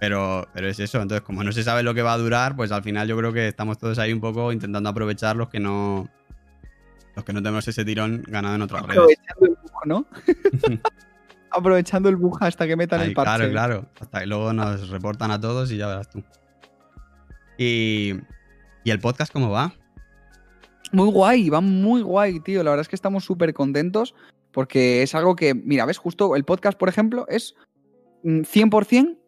Pero, 0.00 0.48
pero 0.54 0.66
es 0.66 0.80
eso, 0.80 1.00
entonces 1.02 1.20
como 1.20 1.44
no 1.44 1.52
se 1.52 1.62
sabe 1.62 1.82
lo 1.82 1.92
que 1.92 2.00
va 2.00 2.14
a 2.14 2.18
durar, 2.18 2.56
pues 2.56 2.72
al 2.72 2.82
final 2.82 3.06
yo 3.06 3.18
creo 3.18 3.34
que 3.34 3.48
estamos 3.48 3.76
todos 3.76 3.98
ahí 3.98 4.14
un 4.14 4.20
poco 4.20 4.50
intentando 4.50 4.88
aprovechar 4.88 5.36
los 5.36 5.50
que 5.50 5.60
no. 5.60 6.08
Los 7.14 7.24
que 7.24 7.34
no 7.34 7.42
tenemos 7.42 7.68
ese 7.68 7.84
tirón 7.84 8.22
ganado 8.26 8.54
en 8.54 8.62
otras 8.62 8.82
redes. 8.86 8.96
Aprovechando 8.98 9.46
el 9.46 9.56
bug, 9.62 9.86
¿no? 9.86 10.06
Aprovechando 11.50 12.08
el 12.08 12.16
bug 12.16 12.38
hasta 12.42 12.66
que 12.66 12.76
metan 12.76 13.02
el 13.02 13.12
parche. 13.12 13.50
claro, 13.50 13.50
claro. 13.50 13.86
Hasta 14.00 14.20
que 14.20 14.26
luego 14.26 14.52
nos 14.54 14.88
reportan 14.88 15.30
a 15.32 15.40
todos 15.40 15.70
y 15.70 15.76
ya 15.76 15.86
verás 15.88 16.08
tú. 16.08 16.24
Y, 17.58 18.14
¿y 18.84 18.90
el 18.90 19.00
podcast 19.00 19.30
cómo 19.30 19.50
va? 19.50 19.74
Muy 20.92 21.10
guay, 21.10 21.48
va 21.48 21.60
muy 21.60 22.02
guay, 22.02 22.40
tío. 22.40 22.62
La 22.62 22.70
verdad 22.70 22.82
es 22.82 22.88
que 22.88 22.96
estamos 22.96 23.24
súper 23.24 23.54
contentos 23.54 24.14
porque 24.52 25.02
es 25.02 25.14
algo 25.14 25.36
que, 25.36 25.54
mira, 25.54 25.86
ves, 25.86 25.98
justo 25.98 26.34
el 26.34 26.44
podcast, 26.44 26.78
por 26.78 26.88
ejemplo, 26.88 27.26
es 27.28 27.54
mm, 28.24 28.40
100% 28.40 29.20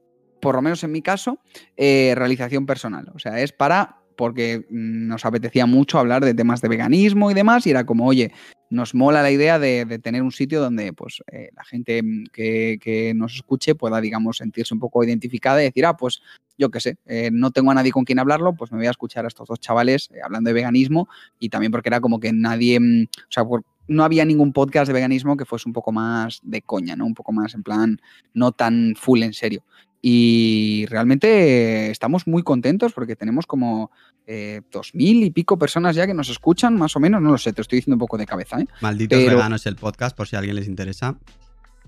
por 0.42 0.56
lo 0.56 0.62
menos 0.62 0.82
en 0.82 0.90
mi 0.90 1.02
caso, 1.02 1.38
eh, 1.76 2.14
realización 2.16 2.66
personal. 2.66 3.08
O 3.14 3.20
sea, 3.20 3.40
es 3.40 3.52
para 3.52 4.01
porque 4.22 4.64
mm, 4.70 5.08
nos 5.08 5.24
apetecía 5.24 5.66
mucho 5.66 5.98
hablar 5.98 6.24
de 6.24 6.32
temas 6.32 6.60
de 6.60 6.68
veganismo 6.68 7.32
y 7.32 7.34
demás, 7.34 7.66
y 7.66 7.70
era 7.70 7.84
como, 7.84 8.06
oye, 8.06 8.30
nos 8.70 8.94
mola 8.94 9.20
la 9.20 9.32
idea 9.32 9.58
de, 9.58 9.84
tener 9.98 10.22
un 10.22 10.30
sitio 10.30 10.60
donde 10.60 10.92
pues, 10.92 11.24
eh, 11.32 11.50
la 11.56 11.64
gente 11.64 12.00
mm, 12.04 12.26
que, 12.32 13.12
nos 13.16 13.34
escuche 13.34 13.74
pueda, 13.74 14.00
digamos, 14.00 14.36
sentirse 14.36 14.74
un 14.74 14.78
poco 14.78 15.02
identificada 15.02 15.60
y 15.60 15.64
decir, 15.64 15.84
ah, 15.86 15.96
pues 15.96 16.22
yo 16.56 16.70
qué 16.70 16.78
sé, 16.78 16.98
eh, 17.06 17.30
no 17.32 17.50
tengo 17.50 17.72
a 17.72 17.74
nadie 17.74 17.90
con 17.90 18.04
quien 18.04 18.20
hablarlo, 18.20 18.54
pues 18.54 18.70
me 18.70 18.78
voy 18.78 18.86
a 18.86 18.92
escuchar 18.92 19.24
a 19.24 19.28
estos 19.28 19.48
dos 19.48 19.58
chavales 19.58 20.08
eh, 20.14 20.20
hablando 20.24 20.50
de 20.50 20.54
veganismo 20.54 21.08
y 21.40 21.48
también 21.48 21.72
porque 21.72 21.88
era 21.88 22.00
como 22.00 22.20
que 22.20 22.32
nadie, 22.32 22.78
mm, 22.78 23.02
o 23.02 23.26
sea, 23.28 23.42
no 23.88 24.04
había 24.04 24.24
ningún 24.24 24.52
podcast 24.52 24.86
de 24.86 24.92
veganismo 24.92 25.36
que 25.36 25.46
fuese 25.46 25.68
un 25.68 25.72
poco 25.72 25.90
más 25.90 26.38
de 26.44 26.62
coña, 26.62 26.94
¿no? 26.94 27.06
Un 27.06 27.14
poco 27.14 27.32
más 27.32 27.56
en 27.56 27.64
plan, 27.64 28.00
no 28.34 28.52
tan 28.52 28.94
full 28.94 29.24
en 29.24 29.32
serio. 29.32 29.64
Y 30.04 30.84
realmente 30.86 31.92
estamos 31.92 32.26
muy 32.26 32.42
contentos 32.42 32.92
porque 32.92 33.14
tenemos 33.14 33.46
como 33.46 33.92
eh, 34.26 34.60
dos 34.72 34.96
mil 34.96 35.22
y 35.22 35.30
pico 35.30 35.56
personas 35.56 35.94
ya 35.94 36.08
que 36.08 36.12
nos 36.12 36.28
escuchan, 36.28 36.76
más 36.76 36.96
o 36.96 37.00
menos, 37.00 37.22
no 37.22 37.30
lo 37.30 37.38
sé, 37.38 37.52
te 37.52 37.62
estoy 37.62 37.76
diciendo 37.76 37.94
un 37.94 38.00
poco 38.00 38.18
de 38.18 38.26
cabeza. 38.26 38.58
¿eh? 38.58 38.66
Malditos 38.80 39.20
veganos 39.20 39.64
el 39.66 39.76
podcast, 39.76 40.16
por 40.16 40.26
si 40.26 40.34
a 40.34 40.40
alguien 40.40 40.56
les 40.56 40.66
interesa. 40.66 41.16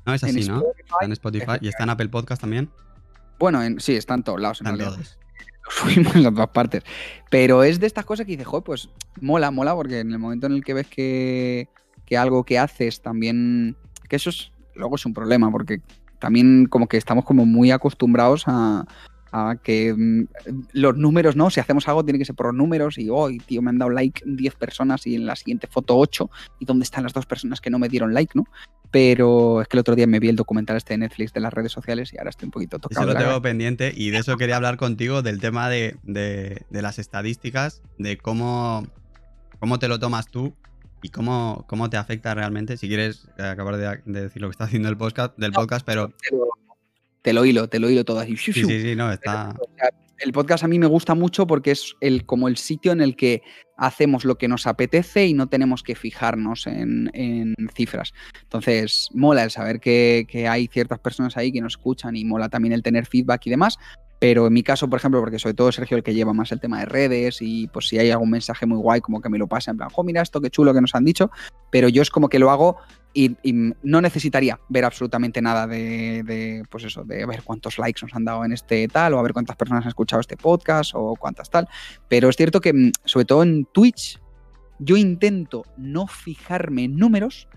No, 0.07 0.15
es 0.15 0.23
así, 0.23 0.45
¿no? 0.45 0.63
está 0.79 1.05
en 1.05 1.13
Spotify 1.13 1.59
y 1.61 1.69
está 1.69 1.83
en 1.83 1.91
Apple 1.91 2.09
Podcast 2.09 2.41
también. 2.41 2.71
Bueno, 3.41 3.61
sí, 3.79 3.97
está 3.97 4.15
en 4.15 4.23
todos 4.23 4.41
lados. 4.41 4.61
En 4.61 4.79
Lo 4.79 4.97
subimos 5.71 6.15
en 6.15 6.23
las 6.23 6.35
dos 6.35 6.51
partes. 6.51 6.85
Pero 7.31 7.65
es 7.65 7.81
de 7.81 7.89
estas 7.89 8.05
cosas 8.05 8.27
que 8.27 8.33
dices, 8.33 8.47
joder, 8.47 8.63
pues 8.63 8.91
mola, 9.21 9.51
mola, 9.51 9.75
porque 9.75 10.01
en 10.01 10.13
el 10.13 10.21
momento 10.21 10.47
en 10.47 10.53
el 10.53 10.65
que 10.65 10.75
ves 10.75 10.87
que, 10.87 11.69
que 12.07 12.17
algo 12.17 12.45
que 12.45 12.61
haces 12.61 13.03
también. 13.03 13.77
Que 14.09 14.17
eso 14.17 14.31
es. 14.31 14.53
Luego 14.77 14.97
es 14.97 15.07
un 15.07 15.15
problema, 15.15 15.51
porque 15.51 15.81
también 16.19 16.67
como 16.67 16.89
que 16.89 16.97
estamos 16.97 17.25
como 17.25 17.47
muy 17.47 17.71
acostumbrados 17.71 18.45
a, 18.47 18.87
que 19.65 19.93
mm, 19.93 20.27
los 20.75 20.97
números, 20.97 21.35
¿no? 21.35 21.51
Si 21.51 21.59
hacemos 21.59 21.89
algo 21.89 22.05
tiene 22.05 22.21
que 22.21 22.25
ser 22.25 22.37
por 22.37 22.47
los 22.47 22.55
números 22.55 22.99
y 22.99 23.11
hoy, 23.11 23.39
tío, 23.39 23.63
me 23.63 23.71
han 23.71 23.79
dado 23.79 23.91
like 23.91 24.23
10 24.25 24.55
personas 24.55 25.09
y 25.09 25.17
en 25.17 25.27
la 25.27 25.35
siguiente 25.35 25.67
foto 25.67 25.99
8 25.99 26.31
y 26.61 26.65
dónde 26.65 26.85
están 26.85 27.03
las 27.03 27.13
dos 27.13 27.27
personas 27.27 27.61
que 27.61 27.69
no 27.69 27.81
me 27.81 27.89
dieron 27.89 28.15
like, 28.15 28.31
¿no? 28.37 28.45
Pero 28.93 29.61
es 29.61 29.67
que 29.67 29.77
el 29.77 29.81
otro 29.81 29.97
día 29.97 30.07
me 30.07 30.21
vi 30.21 30.29
el 30.29 30.37
documental 30.37 30.77
este 30.77 30.95
de 30.95 30.99
Netflix 30.99 31.33
de 31.33 31.41
las 31.41 31.53
redes 31.53 31.73
sociales 31.73 32.13
y 32.13 32.19
ahora 32.19 32.31
estoy 32.31 32.47
un 32.47 32.53
poquito 32.53 32.79
tocado. 32.79 33.11
Eso 33.11 33.19
lo 33.19 33.25
tengo 33.25 33.43
pendiente 33.43 33.93
y 33.93 34.11
de 34.11 34.19
eso 34.19 34.37
quería 34.37 34.55
hablar 34.55 34.77
contigo, 34.77 35.21
del 35.23 35.41
tema 35.41 35.69
de, 35.69 35.97
las 36.71 37.01
estadísticas, 37.01 37.83
de 37.99 38.17
cómo, 38.19 38.87
cómo 39.59 39.81
te 39.81 39.89
lo 39.89 39.99
tomas 39.99 40.29
tú 40.29 40.55
y 41.05 41.11
cómo, 41.11 41.67
cómo 41.69 41.91
te 41.91 41.99
afecta 41.99 42.35
realmente. 42.35 42.79
Si 42.79 42.89
quieres 42.89 43.29
eh, 43.37 43.43
acabar 43.43 43.77
de, 43.77 44.01
decir 44.07 44.41
lo 44.41 44.49
que 44.49 44.53
está 44.53 44.65
haciendo 44.65 44.89
el 44.89 44.97
podcast, 44.97 45.37
del 45.37 45.53
podcast, 45.53 45.85
pero. 45.85 46.15
Te 47.21 47.35
lo, 47.35 47.45
hilo, 47.45 47.69
te 47.69 47.79
lo 47.79 47.91
hilo 47.91 48.07
todo 48.07 48.21
así. 48.21 48.39
Sí, 48.39 48.55
sí, 48.55 48.65
sí, 48.65 48.97
no, 48.97 49.13
está. 49.13 49.55
El 50.19 50.33
podcast 50.33 50.65
a 50.65 50.69
mí 50.69 50.79
me 50.79 50.87
gusta 50.87 51.15
mucho 51.15 51.47
porque 51.47 51.73
es 51.73 51.95
el, 52.01 52.25
como 52.25 52.49
el 52.49 52.57
sitio 52.57 52.93
en 52.93 53.03
el 53.03 53.17
que 53.17 53.43
hacemos 53.77 54.25
lo 54.25 54.39
que 54.39 54.49
nos 54.49 54.67
apetece 54.67 55.27
y 55.27 55.35
no 55.35 55.47
tenemos 55.47 55.83
que 55.83 55.95
fijarnos 55.95 56.67
en, 56.67 57.55
cifras. 57.75 58.15
Entonces, 58.43 59.11
mola 59.13 59.45
el 59.45 59.51
saber 59.51 59.81
que, 59.81 60.27
que, 60.27 60.49
hay 60.49 60.69
ciertas 60.69 61.01
personas 61.01 61.37
ahí 61.37 61.53
que 61.53 61.61
nos 61.61 61.75
escuchan 61.75 62.17
y 62.17 62.25
mola 62.25 62.49
también 62.49 62.73
el 62.73 62.83
tener 62.83 63.05
feedback 63.05 63.47
y 63.47 63.51
demás. 63.51 63.79
Pero 64.19 64.47
en 64.47 64.53
mi 64.53 64.63
caso, 64.63 64.89
por 64.89 64.99
ejemplo, 64.99 65.21
porque 65.21 65.39
sobre 65.39 65.55
todo 65.55 65.73
Sergio 65.73 65.97
el 65.97 66.03
que 66.03 66.15
lleva 66.15 66.33
más 66.33 66.53
el 66.53 66.61
tema 66.61 66.81
de 66.81 66.87
redes 66.87 67.39
y 67.41 67.69
pues 67.69 67.89
si 67.89 67.99
hay 67.99 68.11
algún 68.11 68.31
mensaje 68.31 68.65
muy 68.65 68.79
guay, 68.79 69.01
como 69.01 69.21
que 69.21 69.29
me 69.29 69.39
lo 69.39 69.47
pasa 69.47 69.71
en 69.71 69.77
plan, 69.77 69.91
oh, 69.95 70.05
mira 70.05 70.23
esto, 70.23 70.41
qué 70.41 70.51
chulo 70.51 70.73
que 70.73 70.81
nos 70.81 70.95
han 70.95 71.05
dicho, 71.05 71.31
pero 71.71 71.89
yo 71.89 72.01
es 72.01 72.11
como 72.11 72.29
que 72.29 72.39
lo 72.39 72.51
hago 72.51 72.79
y, 73.15 73.37
no 73.83 74.01
necesitaría 74.01 74.59
ver 74.69 74.85
absolutamente 74.85 75.41
nada 75.41 75.67
de, 75.67 76.65
pues 76.69 76.85
eso, 76.85 77.05
de 77.05 77.25
ver 77.27 77.43
cuántos 77.45 77.79
likes 77.79 78.01
nos 78.03 78.15
han 78.15 78.25
dado 78.25 78.45
en 78.45 78.53
este 78.53 78.89
tal, 78.89 79.15
o 79.15 79.19
a 79.19 79.23
ver 79.23 79.33
cuántas 79.33 79.57
personas 79.57 79.85
han 79.85 79.89
escuchado 79.89 80.21
este 80.21 80.37
podcast, 80.37 80.93
o 80.95 81.15
cuántas 81.17 81.49
tal. 81.49 81.69
Pero 82.09 82.29
es 82.29 82.37
cierto 82.37 82.61
que, 82.61 82.73
mm, 82.73 82.93
sobre 83.05 83.25
todo 83.25 83.45
en 83.45 83.67
Twitch, 83.67 84.21
yo 84.81 84.97
intento 84.97 85.65
no 85.77 86.09
fijarme 86.09 86.85
en 86.85 86.97
números, 86.97 87.49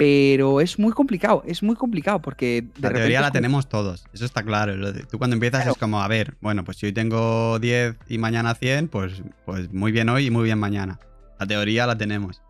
pero 0.00 0.62
es 0.62 0.78
muy 0.78 0.94
complicado, 0.94 1.42
es 1.46 1.62
muy 1.62 1.76
complicado 1.76 2.22
porque... 2.22 2.64
De 2.78 2.88
la 2.88 2.94
teoría 2.94 3.20
la 3.20 3.32
tenemos 3.32 3.68
todos, 3.68 4.06
eso 4.14 4.24
está 4.24 4.42
claro. 4.42 4.94
Tú 5.10 5.18
cuando 5.18 5.34
empiezas 5.34 5.66
es 5.66 5.76
como, 5.76 6.00
a 6.00 6.08
ver, 6.08 6.36
bueno, 6.40 6.64
pues 6.64 6.78
si 6.78 6.86
hoy 6.86 6.94
tengo 6.94 7.58
10 7.58 7.96
y 8.08 8.16
mañana 8.16 8.54
100, 8.54 8.88
pues, 8.88 9.22
pues 9.44 9.70
muy 9.74 9.92
bien 9.92 10.08
hoy 10.08 10.24
y 10.24 10.30
muy 10.30 10.44
bien 10.44 10.58
mañana. 10.58 10.98
La 11.38 11.46
teoría 11.46 11.86
la 11.86 11.98
tenemos. 11.98 12.40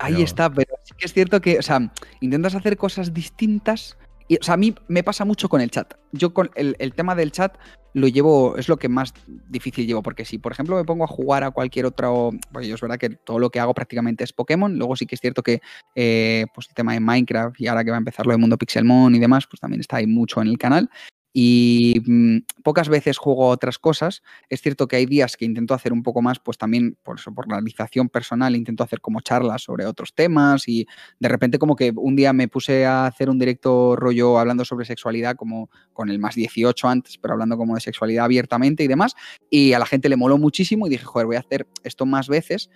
Ahí 0.00 0.20
está, 0.20 0.50
pero 0.50 0.74
sí 0.82 0.92
que 0.98 1.06
es 1.06 1.12
cierto 1.12 1.40
que, 1.40 1.60
o 1.60 1.62
sea, 1.62 1.92
intentas 2.18 2.56
hacer 2.56 2.76
cosas 2.76 3.14
distintas 3.14 3.96
o 4.38 4.42
sea, 4.42 4.54
a 4.54 4.56
mí 4.56 4.74
me 4.88 5.02
pasa 5.02 5.24
mucho 5.24 5.48
con 5.48 5.60
el 5.60 5.70
chat. 5.70 5.94
Yo 6.12 6.32
con 6.32 6.50
el, 6.54 6.92
tema 6.94 7.14
del 7.14 7.32
chat 7.32 7.56
lo 7.94 8.06
llevo, 8.06 8.56
es 8.56 8.68
lo 8.68 8.76
que 8.76 8.88
más 8.88 9.12
difícil 9.48 9.86
llevo, 9.86 10.02
porque 10.02 10.24
si, 10.24 10.38
por 10.38 10.52
ejemplo, 10.52 10.76
me 10.76 10.84
pongo 10.84 11.04
a 11.04 11.08
jugar 11.08 11.42
a 11.42 11.50
cualquier 11.50 11.86
otro, 11.86 12.30
pues 12.52 12.66
yo 12.66 12.76
es 12.76 12.80
verdad 12.80 12.98
que 12.98 13.10
todo 13.10 13.38
lo 13.38 13.50
que 13.50 13.58
hago 13.58 13.74
prácticamente 13.74 14.22
es 14.22 14.32
Pokémon, 14.32 14.76
luego 14.76 14.94
sí 14.94 15.06
que 15.06 15.16
es 15.16 15.20
cierto 15.20 15.42
que 15.42 15.60
eh, 15.96 16.46
pues 16.54 16.68
el 16.68 16.74
tema 16.74 16.92
de 16.92 17.00
Minecraft 17.00 17.60
y 17.60 17.66
ahora 17.66 17.82
que 17.82 17.90
va 17.90 17.96
a 17.96 17.98
empezar 17.98 18.26
lo 18.26 18.32
de 18.32 18.38
Mundo 18.38 18.56
Pixelmon 18.56 19.14
y 19.14 19.18
demás, 19.18 19.46
pues 19.48 19.58
también 19.60 19.80
está 19.80 19.96
ahí 19.96 20.06
mucho 20.06 20.40
en 20.40 20.48
el 20.48 20.58
canal 20.58 20.88
y 21.32 22.02
mm, 22.04 22.38
pocas 22.62 22.88
veces 22.88 23.18
juego 23.18 23.48
otras 23.48 23.78
cosas. 23.78 24.22
Es 24.48 24.62
cierto 24.62 24.88
que 24.88 24.96
hay 24.96 25.06
días 25.06 25.36
que 25.36 25.44
intento 25.44 25.74
hacer 25.74 25.92
un 25.92 26.02
poco 26.02 26.22
más, 26.22 26.38
pues 26.40 26.58
también 26.58 26.96
por 27.02 27.18
eso, 27.18 27.32
por 27.32 27.48
realización 27.48 28.08
personal, 28.08 28.56
intento 28.56 28.82
hacer 28.82 29.00
como 29.00 29.20
charlas 29.20 29.62
sobre 29.62 29.86
otros 29.86 30.14
temas 30.14 30.66
y 30.68 30.86
de 31.18 31.28
repente 31.28 31.58
como 31.58 31.76
que 31.76 31.92
un 31.94 32.16
día 32.16 32.32
me 32.32 32.48
puse 32.48 32.84
a 32.86 33.06
hacer 33.06 33.30
un 33.30 33.38
directo 33.38 33.96
rollo 33.96 34.38
hablando 34.38 34.64
sobre 34.64 34.84
sexualidad 34.84 35.36
como 35.36 35.70
con 35.92 36.08
el 36.10 36.18
más 36.18 36.34
18 36.34 36.88
antes, 36.88 37.18
pero 37.18 37.34
hablando 37.34 37.56
como 37.56 37.74
de 37.74 37.80
sexualidad 37.80 38.24
abiertamente 38.24 38.84
y 38.84 38.88
demás, 38.88 39.14
y 39.48 39.72
a 39.72 39.78
la 39.78 39.86
gente 39.86 40.08
le 40.08 40.16
moló 40.16 40.38
muchísimo 40.38 40.86
y 40.86 40.90
dije, 40.90 41.04
joder, 41.04 41.26
voy 41.26 41.36
a 41.36 41.40
hacer 41.40 41.66
esto 41.84 42.06
más 42.06 42.28
veces, 42.28 42.70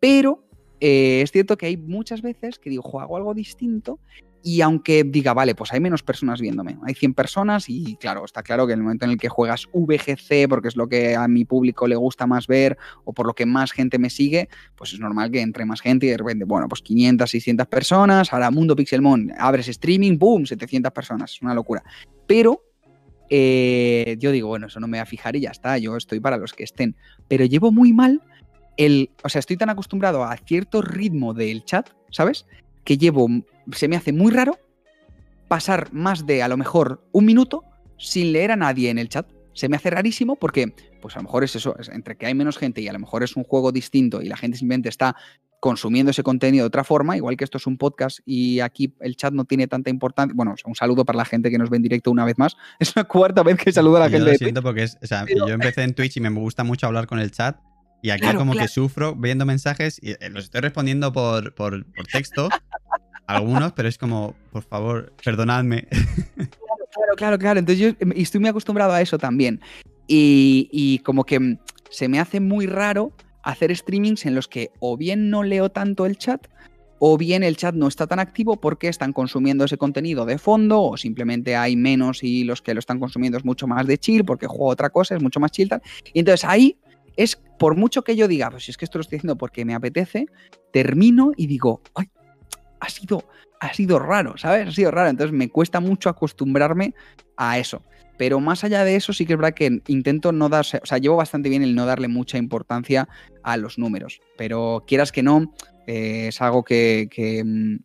pero 0.00 0.44
eh, 0.80 1.22
es 1.22 1.32
cierto 1.32 1.56
que 1.56 1.66
hay 1.66 1.76
muchas 1.76 2.22
veces 2.22 2.58
que 2.58 2.70
digo, 2.70 2.82
juego 2.82 3.16
algo 3.16 3.34
distinto 3.34 3.98
y 4.48 4.62
aunque 4.62 5.04
diga, 5.04 5.34
vale, 5.34 5.54
pues 5.54 5.74
hay 5.74 5.80
menos 5.80 6.02
personas 6.02 6.40
viéndome, 6.40 6.78
hay 6.86 6.94
100 6.94 7.12
personas 7.12 7.68
y 7.68 7.96
claro, 7.96 8.24
está 8.24 8.42
claro 8.42 8.66
que 8.66 8.72
en 8.72 8.78
el 8.78 8.82
momento 8.82 9.04
en 9.04 9.10
el 9.10 9.18
que 9.18 9.28
juegas 9.28 9.66
VGC, 9.74 10.48
porque 10.48 10.68
es 10.68 10.76
lo 10.76 10.88
que 10.88 11.16
a 11.16 11.28
mi 11.28 11.44
público 11.44 11.86
le 11.86 11.96
gusta 11.96 12.26
más 12.26 12.46
ver 12.46 12.78
o 13.04 13.12
por 13.12 13.26
lo 13.26 13.34
que 13.34 13.44
más 13.44 13.72
gente 13.72 13.98
me 13.98 14.08
sigue, 14.08 14.48
pues 14.74 14.94
es 14.94 15.00
normal 15.00 15.30
que 15.30 15.42
entre 15.42 15.66
más 15.66 15.82
gente 15.82 16.06
y 16.06 16.08
de 16.08 16.16
repente, 16.16 16.46
bueno, 16.46 16.66
pues 16.66 16.80
500, 16.80 17.30
600 17.30 17.66
personas, 17.66 18.32
ahora 18.32 18.50
Mundo 18.50 18.74
Pixelmon, 18.74 19.34
abres 19.38 19.68
streaming, 19.68 20.16
boom, 20.16 20.46
700 20.46 20.92
personas, 20.92 21.32
es 21.34 21.42
una 21.42 21.52
locura. 21.52 21.82
Pero 22.26 22.62
eh, 23.28 24.16
yo 24.18 24.32
digo, 24.32 24.48
bueno, 24.48 24.68
eso 24.68 24.80
no 24.80 24.88
me 24.88 24.96
va 24.96 25.02
a 25.02 25.06
fijar 25.06 25.36
y 25.36 25.40
ya 25.40 25.50
está, 25.50 25.76
yo 25.76 25.94
estoy 25.94 26.20
para 26.20 26.38
los 26.38 26.54
que 26.54 26.64
estén. 26.64 26.96
Pero 27.28 27.44
llevo 27.44 27.70
muy 27.70 27.92
mal 27.92 28.22
el, 28.78 29.10
o 29.22 29.28
sea, 29.28 29.40
estoy 29.40 29.58
tan 29.58 29.68
acostumbrado 29.68 30.24
a 30.24 30.34
cierto 30.38 30.80
ritmo 30.80 31.34
del 31.34 31.66
chat, 31.66 31.90
¿sabes? 32.10 32.46
Que 32.88 32.96
llevo 32.96 33.28
se 33.70 33.86
me 33.86 33.96
hace 33.96 34.14
muy 34.14 34.32
raro 34.32 34.58
pasar 35.46 35.92
más 35.92 36.24
de 36.24 36.42
a 36.42 36.48
lo 36.48 36.56
mejor 36.56 37.06
un 37.12 37.26
minuto 37.26 37.62
sin 37.98 38.32
leer 38.32 38.50
a 38.50 38.56
nadie 38.56 38.88
en 38.88 38.96
el 38.96 39.10
chat. 39.10 39.28
Se 39.52 39.68
me 39.68 39.76
hace 39.76 39.90
rarísimo 39.90 40.36
porque, 40.36 40.72
pues 41.02 41.14
a 41.14 41.18
lo 41.18 41.24
mejor 41.24 41.44
es 41.44 41.54
eso, 41.54 41.76
entre 41.92 42.16
que 42.16 42.24
hay 42.24 42.32
menos 42.32 42.56
gente 42.56 42.80
y 42.80 42.88
a 42.88 42.94
lo 42.94 42.98
mejor 42.98 43.22
es 43.22 43.36
un 43.36 43.44
juego 43.44 43.72
distinto 43.72 44.22
y 44.22 44.28
la 44.28 44.38
gente 44.38 44.56
simplemente 44.56 44.88
está 44.88 45.16
consumiendo 45.60 46.12
ese 46.12 46.22
contenido 46.22 46.62
de 46.62 46.68
otra 46.68 46.82
forma, 46.82 47.14
igual 47.14 47.36
que 47.36 47.44
esto 47.44 47.58
es 47.58 47.66
un 47.66 47.76
podcast 47.76 48.20
y 48.24 48.60
aquí 48.60 48.94
el 49.00 49.16
chat 49.16 49.34
no 49.34 49.44
tiene 49.44 49.66
tanta 49.66 49.90
importancia. 49.90 50.32
Bueno, 50.34 50.54
un 50.64 50.74
saludo 50.74 51.04
para 51.04 51.18
la 51.18 51.26
gente 51.26 51.50
que 51.50 51.58
nos 51.58 51.68
ve 51.68 51.76
en 51.76 51.82
directo 51.82 52.10
una 52.10 52.24
vez 52.24 52.38
más. 52.38 52.56
Es 52.78 52.96
la 52.96 53.04
cuarta 53.04 53.42
vez 53.42 53.58
que 53.58 53.70
saludo 53.70 53.98
a 53.98 54.00
la 54.00 54.08
gente. 54.08 54.32
Lo 54.32 54.38
siento 54.38 54.62
porque 54.62 54.84
es, 54.84 54.96
o 55.02 55.06
sea, 55.06 55.26
yo 55.28 55.46
empecé 55.48 55.82
en 55.82 55.92
Twitch 55.92 56.16
y 56.16 56.20
me 56.20 56.30
gusta 56.30 56.64
mucho 56.64 56.86
hablar 56.86 57.06
con 57.06 57.18
el 57.18 57.30
chat 57.32 57.58
y 58.02 58.10
aquí 58.10 58.26
como 58.34 58.54
que 58.54 58.68
sufro 58.68 59.14
viendo 59.14 59.44
mensajes 59.44 59.98
y 60.02 60.12
eh, 60.12 60.30
los 60.30 60.44
estoy 60.44 60.60
respondiendo 60.60 61.12
por, 61.12 61.54
por, 61.54 61.84
por 61.92 62.06
texto 62.06 62.48
algunos, 63.28 63.72
pero 63.72 63.88
es 63.88 63.98
como, 63.98 64.34
por 64.50 64.64
favor, 64.64 65.12
perdonadme. 65.22 65.86
Claro, 66.90 67.14
claro, 67.16 67.38
claro. 67.38 67.60
Entonces 67.60 67.94
yo 68.00 68.08
estoy 68.16 68.40
muy 68.40 68.48
acostumbrado 68.48 68.92
a 68.92 69.00
eso 69.00 69.18
también. 69.18 69.60
Y, 70.08 71.00
como 71.04 71.24
que 71.24 71.58
se 71.90 72.08
me 72.08 72.18
hace 72.18 72.40
muy 72.40 72.66
raro 72.66 73.12
hacer 73.42 73.74
streamings 73.76 74.26
en 74.26 74.34
los 74.34 74.48
que 74.48 74.70
o 74.80 74.96
bien 74.96 75.30
no 75.30 75.42
leo 75.42 75.70
tanto 75.70 76.06
el 76.06 76.16
chat, 76.16 76.48
o 76.98 77.16
bien 77.16 77.42
el 77.42 77.56
chat 77.56 77.74
no 77.74 77.86
está 77.86 78.06
tan 78.06 78.18
activo 78.18 78.56
porque 78.56 78.88
están 78.88 79.12
consumiendo 79.12 79.64
ese 79.64 79.76
contenido 79.76 80.24
de 80.24 80.38
fondo, 80.38 80.82
o 80.82 80.96
simplemente 80.96 81.54
hay 81.54 81.76
menos 81.76 82.24
y 82.24 82.44
los 82.44 82.62
que 82.62 82.74
lo 82.74 82.80
están 82.80 82.98
consumiendo 82.98 83.38
es 83.38 83.44
mucho 83.44 83.66
más 83.66 83.86
de 83.86 83.98
chill 83.98 84.24
porque 84.24 84.46
juego 84.46 84.66
otra 84.66 84.90
cosa, 84.90 85.14
es 85.14 85.22
mucho 85.22 85.38
más 85.38 85.52
chill 85.52 85.68
tal. 85.68 85.82
Y 86.12 86.20
entonces 86.20 86.48
ahí 86.48 86.78
es, 87.16 87.40
por 87.58 87.76
mucho 87.76 88.02
que 88.02 88.16
yo 88.16 88.28
diga, 88.28 88.50
pues 88.50 88.64
si 88.64 88.70
es 88.70 88.76
que 88.76 88.84
esto 88.84 88.98
lo 88.98 89.02
estoy 89.02 89.16
haciendo 89.16 89.36
porque 89.36 89.64
me 89.64 89.74
apetece, 89.74 90.26
termino 90.72 91.32
y 91.36 91.46
digo, 91.46 91.82
ay, 91.94 92.08
ha 92.80 92.88
sido, 92.88 93.24
ha 93.60 93.72
sido 93.74 93.98
raro, 93.98 94.36
¿sabes? 94.36 94.68
Ha 94.68 94.72
sido 94.72 94.90
raro. 94.90 95.10
Entonces 95.10 95.36
me 95.36 95.48
cuesta 95.48 95.80
mucho 95.80 96.08
acostumbrarme 96.08 96.94
a 97.36 97.58
eso. 97.58 97.82
Pero 98.16 98.40
más 98.40 98.64
allá 98.64 98.84
de 98.84 98.96
eso, 98.96 99.12
sí 99.12 99.24
que 99.24 99.34
es 99.34 99.38
verdad 99.38 99.54
que 99.54 99.80
intento 99.86 100.32
no 100.32 100.48
darse, 100.48 100.80
o 100.82 100.86
sea, 100.86 100.98
llevo 100.98 101.16
bastante 101.16 101.48
bien 101.48 101.62
el 101.62 101.76
no 101.76 101.86
darle 101.86 102.08
mucha 102.08 102.36
importancia 102.36 103.08
a 103.44 103.56
los 103.56 103.78
números. 103.78 104.20
Pero 104.36 104.84
quieras 104.86 105.12
que 105.12 105.22
no, 105.22 105.54
eh, 105.86 106.26
es 106.28 106.42
algo 106.42 106.64
que, 106.64 107.08
mm, 107.44 107.76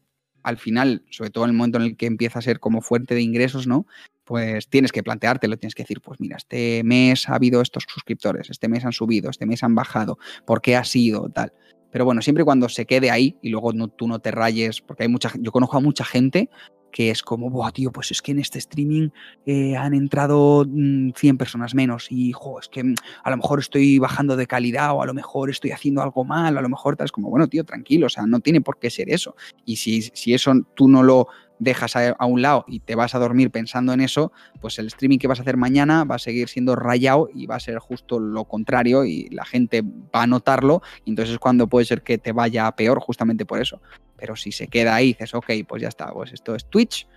al 0.41 0.57
final, 0.57 1.05
sobre 1.11 1.29
todo 1.29 1.45
en 1.45 1.51
el 1.51 1.55
momento 1.55 1.77
en 1.77 1.83
el 1.85 1.97
que 1.97 2.07
empieza 2.07 2.39
a 2.39 2.41
ser 2.41 2.59
como 2.59 2.81
fuente 2.81 3.13
de 3.13 3.21
ingresos, 3.21 3.67
¿no? 3.67 3.85
Pues 4.23 4.67
tienes 4.69 4.91
que 4.91 5.03
planteártelo, 5.03 5.57
tienes 5.57 5.75
que 5.75 5.83
decir, 5.83 6.01
pues 6.01 6.19
mira, 6.19 6.37
este 6.37 6.83
mes 6.83 7.27
ha 7.29 7.35
habido 7.35 7.61
estos 7.61 7.85
suscriptores, 7.87 8.49
este 8.49 8.67
mes 8.67 8.85
han 8.85 8.93
subido, 8.93 9.29
este 9.29 9.45
mes 9.45 9.63
han 9.63 9.75
bajado, 9.75 10.17
¿por 10.45 10.61
qué 10.61 10.75
ha 10.75 10.83
sido 10.83 11.29
tal? 11.29 11.53
Pero 11.91 12.05
bueno, 12.05 12.21
siempre 12.21 12.43
cuando 12.43 12.69
se 12.69 12.85
quede 12.85 13.11
ahí 13.11 13.37
y 13.41 13.49
luego 13.49 13.71
no, 13.71 13.87
tú 13.87 14.07
no 14.07 14.19
te 14.19 14.31
rayes, 14.31 14.81
porque 14.81 15.03
hay 15.03 15.09
mucha, 15.09 15.31
yo 15.39 15.51
conozco 15.51 15.77
a 15.77 15.81
mucha 15.81 16.03
gente 16.03 16.49
que 16.93 17.09
es 17.09 17.23
como, 17.23 17.49
Buah, 17.49 17.71
tío, 17.71 17.91
pues 17.91 18.11
es 18.11 18.21
que 18.21 18.31
en 18.31 18.39
este 18.39 18.59
streaming 18.59 19.09
eh, 19.45 19.75
han 19.75 19.93
entrado 19.93 20.63
100 20.63 21.13
mm, 21.13 21.37
personas 21.37 21.75
menos 21.75 22.07
y, 22.09 22.31
jo, 22.31 22.59
es 22.59 22.69
que 22.69 22.83
mm, 22.83 22.95
a 23.23 23.31
lo 23.31 23.37
mejor 23.37 23.59
estoy 23.59 23.99
bajando 23.99 24.37
de 24.37 24.47
calidad 24.47 24.93
o 24.93 25.01
a 25.01 25.05
lo 25.05 25.13
mejor 25.13 25.49
estoy 25.49 25.71
haciendo 25.71 26.01
algo 26.01 26.23
mal, 26.23 26.57
a 26.57 26.61
lo 26.61 26.69
mejor 26.69 26.95
tal, 26.95 27.05
es 27.05 27.11
como, 27.11 27.29
bueno, 27.29 27.47
tío, 27.47 27.65
tranquilo, 27.65 28.05
o 28.05 28.09
sea, 28.09 28.25
no 28.25 28.39
tiene 28.39 28.61
por 28.61 28.79
qué 28.79 28.89
ser 28.89 29.09
eso. 29.09 29.35
Y 29.65 29.75
si, 29.75 30.03
si 30.03 30.33
eso 30.33 30.53
tú 30.75 30.87
no 30.87 31.03
lo 31.03 31.27
dejas 31.63 31.95
a, 31.95 32.25
un 32.25 32.41
lado 32.41 32.65
y 32.67 32.79
te 32.79 32.95
vas 32.95 33.15
a 33.15 33.19
dormir 33.19 33.51
pensando 33.51 33.93
en 33.93 34.01
eso, 34.01 34.31
pues 34.61 34.79
el 34.79 34.87
streaming 34.87 35.17
que 35.17 35.27
vas 35.27 35.39
a 35.39 35.41
hacer 35.41 35.57
mañana 35.57 36.03
va 36.03 36.15
a 36.15 36.19
seguir 36.19 36.49
siendo 36.49 36.75
rayado 36.75 37.29
y 37.33 37.45
va 37.45 37.55
a 37.55 37.59
ser 37.59 37.79
justo 37.79 38.19
lo 38.19 38.45
contrario 38.45 39.05
y 39.05 39.29
la 39.29 39.45
gente 39.45 39.81
va 39.83 40.23
a 40.23 40.27
notarlo 40.27 40.81
y 41.05 41.11
entonces 41.11 41.33
es 41.33 41.39
cuando 41.39 41.67
puede 41.67 41.85
ser 41.85 42.01
que 42.01 42.17
te 42.17 42.31
vaya 42.31 42.71
peor 42.73 42.99
justamente 42.99 43.45
por 43.45 43.61
eso. 43.61 43.81
Pero 44.17 44.35
si 44.35 44.51
se 44.51 44.67
queda 44.67 44.95
ahí 44.95 45.07
dices, 45.07 45.33
ok, 45.33 45.51
pues 45.67 45.81
ya 45.81 45.89
está, 45.89 46.11
pues 46.13 46.31
esto 46.33 46.55
es 46.55 46.69
Twitch, 46.69 47.07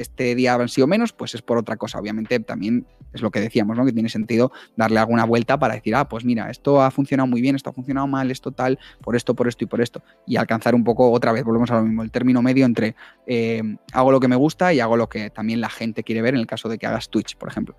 este 0.00 0.34
día 0.34 0.54
han 0.54 0.68
sido 0.68 0.86
menos, 0.86 1.12
pues 1.12 1.34
es 1.34 1.42
por 1.42 1.58
otra 1.58 1.76
cosa. 1.76 1.98
Obviamente 1.98 2.38
también 2.40 2.86
es 3.12 3.22
lo 3.22 3.30
que 3.30 3.40
decíamos, 3.40 3.76
¿no? 3.76 3.84
Que 3.84 3.92
tiene 3.92 4.08
sentido 4.08 4.52
darle 4.76 4.98
alguna 4.98 5.24
vuelta 5.24 5.58
para 5.58 5.74
decir, 5.74 5.94
ah, 5.94 6.08
pues 6.08 6.24
mira, 6.24 6.50
esto 6.50 6.82
ha 6.82 6.90
funcionado 6.90 7.26
muy 7.26 7.40
bien, 7.40 7.56
esto 7.56 7.70
ha 7.70 7.72
funcionado 7.72 8.06
mal, 8.06 8.30
esto 8.30 8.52
tal, 8.52 8.78
por 9.00 9.16
esto, 9.16 9.34
por 9.34 9.48
esto 9.48 9.64
y 9.64 9.66
por 9.66 9.80
esto. 9.80 10.02
Y 10.26 10.36
alcanzar 10.36 10.74
un 10.74 10.84
poco, 10.84 11.10
otra 11.10 11.32
vez, 11.32 11.44
volvemos 11.44 11.70
a 11.70 11.76
lo 11.76 11.82
mismo, 11.82 12.02
el 12.02 12.10
término 12.10 12.42
medio 12.42 12.64
entre 12.64 12.94
eh, 13.26 13.62
hago 13.92 14.12
lo 14.12 14.20
que 14.20 14.28
me 14.28 14.36
gusta 14.36 14.72
y 14.72 14.80
hago 14.80 14.96
lo 14.96 15.08
que 15.08 15.30
también 15.30 15.60
la 15.60 15.70
gente 15.70 16.02
quiere 16.02 16.22
ver 16.22 16.34
en 16.34 16.40
el 16.40 16.46
caso 16.46 16.68
de 16.68 16.78
que 16.78 16.86
hagas 16.86 17.08
Twitch, 17.08 17.36
por 17.36 17.48
ejemplo. 17.48 17.76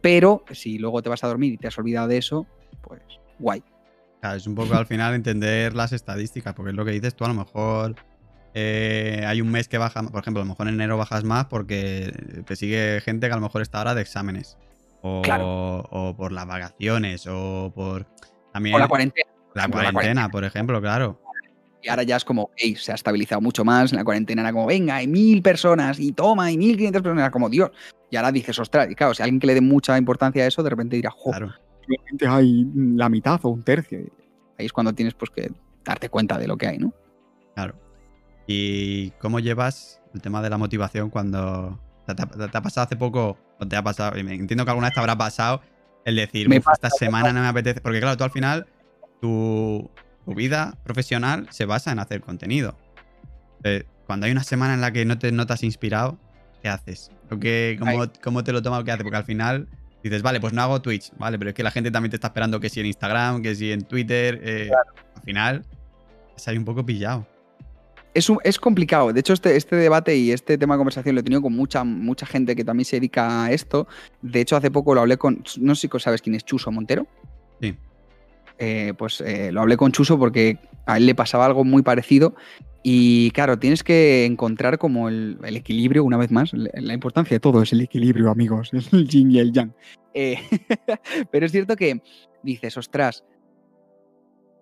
Pero 0.00 0.44
si 0.50 0.78
luego 0.78 1.02
te 1.02 1.08
vas 1.08 1.24
a 1.24 1.28
dormir 1.28 1.52
y 1.52 1.56
te 1.56 1.68
has 1.68 1.78
olvidado 1.78 2.08
de 2.08 2.18
eso, 2.18 2.46
pues 2.82 3.02
guay. 3.38 3.62
es 4.34 4.46
un 4.46 4.54
poco 4.54 4.74
al 4.74 4.86
final 4.86 5.14
entender 5.14 5.74
las 5.74 5.92
estadísticas, 5.92 6.54
porque 6.54 6.70
es 6.70 6.76
lo 6.76 6.84
que 6.84 6.92
dices 6.92 7.14
tú, 7.14 7.24
a 7.24 7.28
lo 7.28 7.34
mejor 7.34 7.96
eh, 8.54 9.24
hay 9.26 9.40
un 9.40 9.50
mes 9.50 9.68
que 9.68 9.78
baja, 9.78 10.02
por 10.02 10.20
ejemplo, 10.20 10.40
a 10.40 10.44
lo 10.44 10.48
mejor 10.48 10.68
en 10.68 10.74
enero 10.74 10.96
bajas 10.96 11.24
más 11.24 11.46
porque 11.46 12.42
te 12.46 12.56
sigue 12.56 13.00
gente 13.02 13.26
que 13.26 13.32
a 13.32 13.36
lo 13.36 13.42
mejor 13.42 13.62
está 13.62 13.78
ahora 13.78 13.94
de 13.94 14.02
exámenes. 14.02 14.56
O, 15.00 16.14
por 16.16 16.32
las 16.32 16.46
vacaciones, 16.46 17.26
o 17.28 17.72
por 17.74 18.06
también. 18.52 18.74
O 18.74 18.78
la 18.78 18.88
cuarentena. 18.88 19.30
La 19.54 19.68
cuarentena, 19.68 20.28
por 20.28 20.44
ejemplo, 20.44 20.80
claro. 20.80 21.20
Y 21.80 21.88
ahora 21.88 22.02
ya 22.02 22.16
es 22.16 22.24
como, 22.24 22.50
hey, 22.56 22.74
se 22.76 22.90
ha 22.90 22.96
estabilizado 22.96 23.40
mucho 23.40 23.64
más. 23.64 23.92
En 23.92 23.98
la 23.98 24.04
cuarentena 24.04 24.42
era 24.42 24.52
como, 24.52 24.66
venga, 24.66 24.96
hay 24.96 25.06
mil 25.06 25.40
personas 25.42 26.00
y 26.00 26.12
toma, 26.12 26.46
hay 26.46 26.58
mil 26.58 26.76
quinientas 26.76 27.02
personas. 27.02 27.22
Era 27.22 27.30
como, 27.30 27.48
Dios. 27.48 27.70
Y 28.10 28.16
ahora 28.16 28.32
dices, 28.32 28.58
ostras, 28.58 28.90
y 28.90 28.94
claro, 28.94 29.14
si 29.14 29.22
alguien 29.22 29.38
que 29.38 29.46
le 29.46 29.54
dé 29.54 29.60
mucha 29.60 29.96
importancia 29.96 30.42
a 30.42 30.46
eso, 30.46 30.62
de 30.62 30.70
repente 30.70 30.96
dirá, 30.96 31.10
joder, 31.10 31.48
claro. 32.18 32.34
hay 32.36 32.66
la 32.74 33.08
mitad 33.08 33.38
o 33.44 33.50
un 33.50 33.62
tercio. 33.62 34.00
Ahí 34.58 34.66
es 34.66 34.72
cuando 34.72 34.92
tienes 34.92 35.14
pues 35.14 35.30
que 35.30 35.52
darte 35.84 36.08
cuenta 36.08 36.36
de 36.38 36.48
lo 36.48 36.56
que 36.56 36.66
hay, 36.66 36.78
¿no? 36.78 36.92
Claro. 37.54 37.87
¿Y 38.50 39.10
cómo 39.20 39.40
llevas 39.40 40.00
el 40.14 40.22
tema 40.22 40.40
de 40.40 40.48
la 40.48 40.56
motivación 40.56 41.10
cuando 41.10 41.78
te, 42.06 42.22
ha 42.22 42.62
pasado 42.62 42.86
hace 42.86 42.96
poco, 42.96 43.36
o 43.60 43.68
te 43.68 43.76
ha 43.76 43.82
pasado, 43.82 44.16
entiendo 44.16 44.64
que 44.64 44.70
alguna 44.70 44.86
vez 44.86 44.94
te 44.94 45.00
habrá 45.00 45.16
pasado 45.16 45.60
el 46.06 46.16
decir, 46.16 46.48
esta 46.50 46.88
semana 46.88 47.30
no 47.34 47.42
me 47.42 47.48
apetece, 47.48 47.82
porque 47.82 48.00
claro, 48.00 48.16
tú 48.16 48.24
al 48.24 48.30
final, 48.30 48.66
tu, 49.20 49.90
vida 50.34 50.78
profesional 50.82 51.46
se 51.50 51.66
basa 51.66 51.92
en 51.92 51.98
hacer 51.98 52.22
contenido. 52.22 52.78
Eh, 53.64 53.84
cuando 54.06 54.24
hay 54.24 54.32
una 54.32 54.44
semana 54.44 54.72
en 54.72 54.80
la 54.80 54.92
que 54.92 55.04
no 55.04 55.18
te 55.18 55.30
notas 55.30 55.62
inspirado, 55.62 56.18
¿qué 56.62 56.70
haces? 56.70 57.10
cómo, 58.22 58.44
te 58.44 58.52
lo 58.52 58.62
tomas? 58.62 58.82
¿Qué 58.84 58.92
haces? 58.92 59.02
Porque 59.02 59.18
al 59.18 59.24
final 59.24 59.68
dices, 60.02 60.22
vale, 60.22 60.40
pues 60.40 60.54
no 60.54 60.62
hago 60.62 60.80
Twitch, 60.80 61.12
vale, 61.18 61.38
pero 61.38 61.50
es 61.50 61.54
que 61.54 61.62
la 61.62 61.70
gente 61.70 61.90
también 61.90 62.10
te 62.10 62.16
está 62.16 62.28
esperando 62.28 62.60
que 62.60 62.70
si 62.70 62.80
en 62.80 62.86
Instagram, 62.86 63.42
que 63.42 63.54
si 63.54 63.72
en 63.72 63.82
Twitter, 63.82 64.40
eh, 64.42 64.70
al 65.14 65.22
final, 65.22 65.66
ahí 66.46 66.56
un 66.56 66.64
poco 66.64 66.86
pillado 66.86 67.26
es, 68.18 68.58
complicado. 68.58 69.12
De 69.12 69.20
hecho, 69.20 69.32
este, 69.32 69.56
este, 69.56 69.76
debate 69.76 70.16
y 70.16 70.32
este 70.32 70.58
tema 70.58 70.74
de 70.74 70.78
conversación 70.78 71.14
lo 71.14 71.20
he 71.20 71.24
tenido 71.24 71.42
con 71.42 71.54
mucha, 71.54 71.84
mucha 71.84 72.26
gente 72.26 72.54
que 72.56 72.64
también 72.64 72.84
se 72.84 72.96
dedica 72.96 73.44
a 73.44 73.52
esto. 73.52 73.86
De 74.22 74.40
hecho, 74.40 74.56
hace 74.56 74.70
poco 74.70 74.94
lo 74.94 75.00
hablé 75.00 75.16
con. 75.16 75.42
No 75.58 75.74
sé 75.74 75.88
si 75.88 75.98
sabes 75.98 76.22
quién 76.22 76.34
es 76.34 76.44
Chuso 76.44 76.70
Montero. 76.70 77.06
Sí. 77.60 77.76
Eh, 78.58 78.92
pues 78.98 79.20
eh, 79.20 79.52
lo 79.52 79.60
hablé 79.60 79.76
con 79.76 79.92
Chuso 79.92 80.18
porque 80.18 80.58
a 80.86 80.96
él 80.96 81.06
le 81.06 81.14
pasaba 81.14 81.46
algo 81.46 81.64
muy 81.64 81.82
parecido. 81.82 82.34
Y 82.82 83.30
claro, 83.32 83.58
tienes 83.58 83.82
que 83.82 84.24
encontrar 84.24 84.78
como 84.78 85.08
el, 85.08 85.38
equilibrio, 85.42 86.04
una 86.04 86.16
vez 86.16 86.30
más. 86.30 86.52
La 86.54 86.94
importancia 86.94 87.34
de 87.34 87.40
todo 87.40 87.62
es 87.62 87.72
el 87.72 87.80
equilibrio, 87.80 88.30
amigos. 88.30 88.70
Es 88.72 88.92
el 88.92 89.08
yin 89.08 89.30
y 89.30 89.38
el 89.38 89.52
yang. 89.52 89.72
Eh, 90.14 90.38
pero 91.30 91.46
es 91.46 91.52
cierto 91.52 91.76
que 91.76 92.00
dices, 92.42 92.76
ostras, 92.76 93.24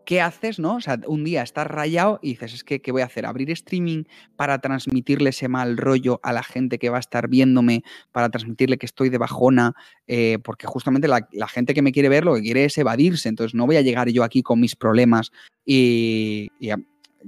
¿qué 0.07 0.23
haces, 0.23 0.59
no? 0.59 0.77
O 0.77 0.81
sea, 0.81 0.99
un 1.07 1.25
día 1.25 1.43
estás 1.43 1.67
rayado 1.67 2.21
y 2.23 2.31
dices, 2.31 2.55
es 2.55 2.65
que, 2.65 2.81
¿qué 2.81 2.93
voy 2.93 3.03
a 3.03 3.07
hacer? 3.07 3.27
¿Abrir 3.27 3.51
streaming 3.51 4.05
para 4.37 4.61
transmitirle 4.61 5.31
ese 5.31 5.49
mal 5.49 5.77
rollo 5.77 6.21
a 6.23 6.33
la 6.33 6.45
gente 6.45 6.79
que 6.79 6.89
va 6.89 6.97
a 6.97 7.01
estar 7.01 7.29
viéndome, 7.29 7.83
para 8.13 8.31
transmitirle 8.31 8.79
que 8.79 8.87
estoy 8.87 9.11
de 9.11 9.19
bajona? 9.19 9.75
Eh, 10.07 10.39
porque 10.43 10.67
justamente 10.67 11.09
la, 11.09 11.27
gente 11.49 11.75
que 11.75 11.83
me 11.83 11.93
quiere 11.93 12.09
ver 12.09 12.25
lo 12.25 12.37
que 12.37 12.43
quiere 12.43 12.65
es 12.65 12.79
evadirse, 12.79 13.29
entonces 13.29 13.55
no 13.55 13.67
voy 13.67 13.77
a 13.77 13.83
llegar 13.83 14.09
yo 14.09 14.23
aquí 14.23 14.43
con 14.43 14.61
mis 14.61 14.77
problemas 14.77 15.33
y, 15.67 16.51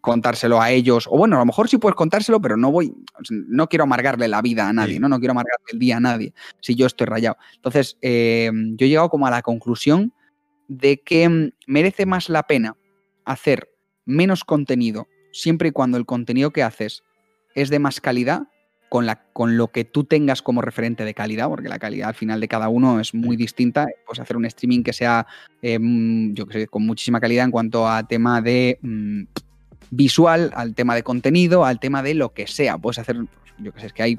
contárselo 0.01 0.62
a 0.62 0.70
ellos. 0.70 1.09
O 1.11 1.18
bueno, 1.18 1.35
a 1.35 1.41
lo 1.41 1.47
mejor 1.47 1.68
sí 1.68 1.76
puedes 1.76 1.97
contárselo, 1.97 2.41
pero 2.41 2.57
no 2.57 2.70
voy, 2.70 2.95
no 3.29 3.68
quiero 3.68 3.83
amargarle 3.83 4.29
la 4.29 4.41
vida 4.41 4.68
a 4.68 4.72
nadie, 4.72 5.01
¿no? 5.01 5.09
No 5.09 5.18
quiero 5.18 5.33
amargarle 5.33 5.66
el 5.72 5.81
día 5.81 5.97
a 5.97 6.01
nadie 6.01 6.33
si 6.61 6.76
yo 6.76 6.87
estoy 6.87 7.09
rayado. 7.09 7.37
Entonces, 7.57 7.99
eh, 8.01 8.49
yo 8.55 8.87
he 8.87 8.89
llegado 8.89 9.09
como 9.09 9.26
a 9.26 9.31
la 9.31 9.43
conclusión 9.43 10.12
de 10.69 11.01
que 11.01 11.29
mm, 11.29 11.51
merece 11.66 12.07
más 12.07 12.29
la 12.29 12.45
pena 12.45 12.77
hacer 13.25 13.69
menos 14.05 14.45
contenido 14.45 15.09
siempre 15.33 15.69
y 15.69 15.73
cuando 15.73 15.99
el 15.99 16.07
contenido 16.07 16.51
que 16.51 16.62
haces 16.62 17.03
es 17.55 17.71
de 17.71 17.79
más 17.79 18.01
calidad 18.01 18.43
con, 18.89 19.07
la, 19.07 19.23
con 19.33 19.57
lo 19.57 19.69
que 19.69 19.85
tú 19.85 20.05
tengas 20.05 20.43
como 20.43 20.62
referente 20.62 21.05
de 21.05 21.14
calidad, 21.14 21.49
porque 21.49 21.69
la 21.69 21.79
calidad 21.79 22.09
al 22.09 22.14
final 22.14 22.41
de 22.41 22.49
cada 22.49 22.69
uno 22.69 23.01
es 23.01 23.14
muy 23.14 23.37
distinta. 23.37 23.87
Pues 24.07 24.19
hacer 24.19 24.37
un 24.37 24.47
streaming 24.47 24.83
que 24.83 24.93
sea, 24.93 25.27
em, 25.61 26.35
yo 26.35 26.47
que 26.47 26.61
sé, 26.61 26.66
con 26.69 26.87
muchísima 26.87 27.21
calidad 27.21 27.45
en 27.45 27.51
cuanto 27.51 27.89
a 27.89 28.07
tema 28.07 28.41
de 28.41 28.79
mm, 28.81 29.25
visual, 29.91 30.51
al 30.55 30.75
tema 30.75 30.95
de 30.95 31.03
contenido, 31.03 31.64
al 31.64 31.81
tema 31.81 32.03
de 32.03 32.14
lo 32.14 32.33
que 32.33 32.47
sea. 32.47 32.79
Puedes 32.79 32.99
hacer, 32.99 33.16
pues, 33.16 33.55
yo 33.59 33.73
que 33.73 33.81
sé, 33.81 33.87
es 33.89 33.93
que 33.93 34.03
hay 34.03 34.19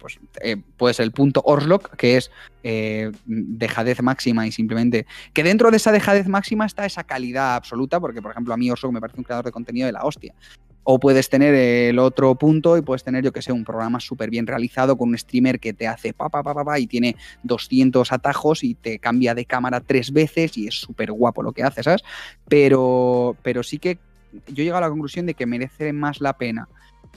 pues 0.00 0.18
eh, 0.40 0.56
puede 0.76 0.94
ser 0.94 1.04
el 1.04 1.12
punto 1.12 1.42
Orslock, 1.44 1.94
que 1.96 2.16
es 2.16 2.30
eh, 2.62 3.12
dejadez 3.26 4.02
máxima 4.02 4.46
y 4.46 4.52
simplemente 4.52 5.06
que 5.32 5.44
dentro 5.44 5.70
de 5.70 5.76
esa 5.76 5.92
dejadez 5.92 6.26
máxima 6.26 6.66
está 6.66 6.86
esa 6.86 7.04
calidad 7.04 7.54
absoluta, 7.54 8.00
porque 8.00 8.22
por 8.22 8.32
ejemplo 8.32 8.54
a 8.54 8.56
mí 8.56 8.70
Orslock 8.70 8.92
me 8.92 9.00
parece 9.00 9.18
un 9.18 9.24
creador 9.24 9.44
de 9.44 9.52
contenido 9.52 9.86
de 9.86 9.92
la 9.92 10.02
hostia. 10.02 10.34
O 10.82 10.98
puedes 10.98 11.28
tener 11.28 11.54
el 11.54 11.98
otro 11.98 12.34
punto 12.36 12.78
y 12.78 12.80
puedes 12.80 13.04
tener, 13.04 13.22
yo 13.22 13.32
que 13.32 13.42
sé, 13.42 13.52
un 13.52 13.64
programa 13.64 14.00
súper 14.00 14.30
bien 14.30 14.46
realizado 14.46 14.96
con 14.96 15.10
un 15.10 15.18
streamer 15.18 15.60
que 15.60 15.74
te 15.74 15.86
hace 15.86 16.14
pa, 16.14 16.30
pa, 16.30 16.42
pa, 16.42 16.64
pa, 16.64 16.78
y 16.78 16.86
tiene 16.86 17.16
200 17.42 18.10
atajos 18.10 18.64
y 18.64 18.74
te 18.74 18.98
cambia 18.98 19.34
de 19.34 19.44
cámara 19.44 19.80
tres 19.80 20.10
veces 20.10 20.56
y 20.56 20.66
es 20.66 20.74
súper 20.74 21.12
guapo 21.12 21.42
lo 21.42 21.52
que 21.52 21.62
hace, 21.62 21.82
¿sabes? 21.82 22.02
Pero, 22.48 23.36
pero 23.42 23.62
sí 23.62 23.78
que 23.78 23.98
yo 24.48 24.62
he 24.62 24.64
llegado 24.64 24.78
a 24.78 24.88
la 24.88 24.90
conclusión 24.90 25.26
de 25.26 25.34
que 25.34 25.44
merece 25.44 25.92
más 25.92 26.20
la 26.20 26.32
pena 26.38 26.66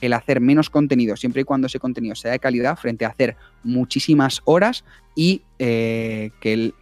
el 0.02 0.14
hacer 0.14 0.40
menos 0.42 0.70
contenido, 0.70 1.16
siempre 1.16 1.42
y 1.42 1.46
cuando 1.46 1.68
ese 1.68 1.80
contenido 1.80 2.16
sea 2.16 2.32
de 2.32 2.40
calidad, 2.40 2.78
frente 2.78 3.06
a 3.06 3.10
hacer 3.10 3.36
muchísimas 3.64 4.42
horas 4.46 4.84
y 5.16 5.42
eh, 5.60 6.32
que 6.40 6.54
él 6.54 6.74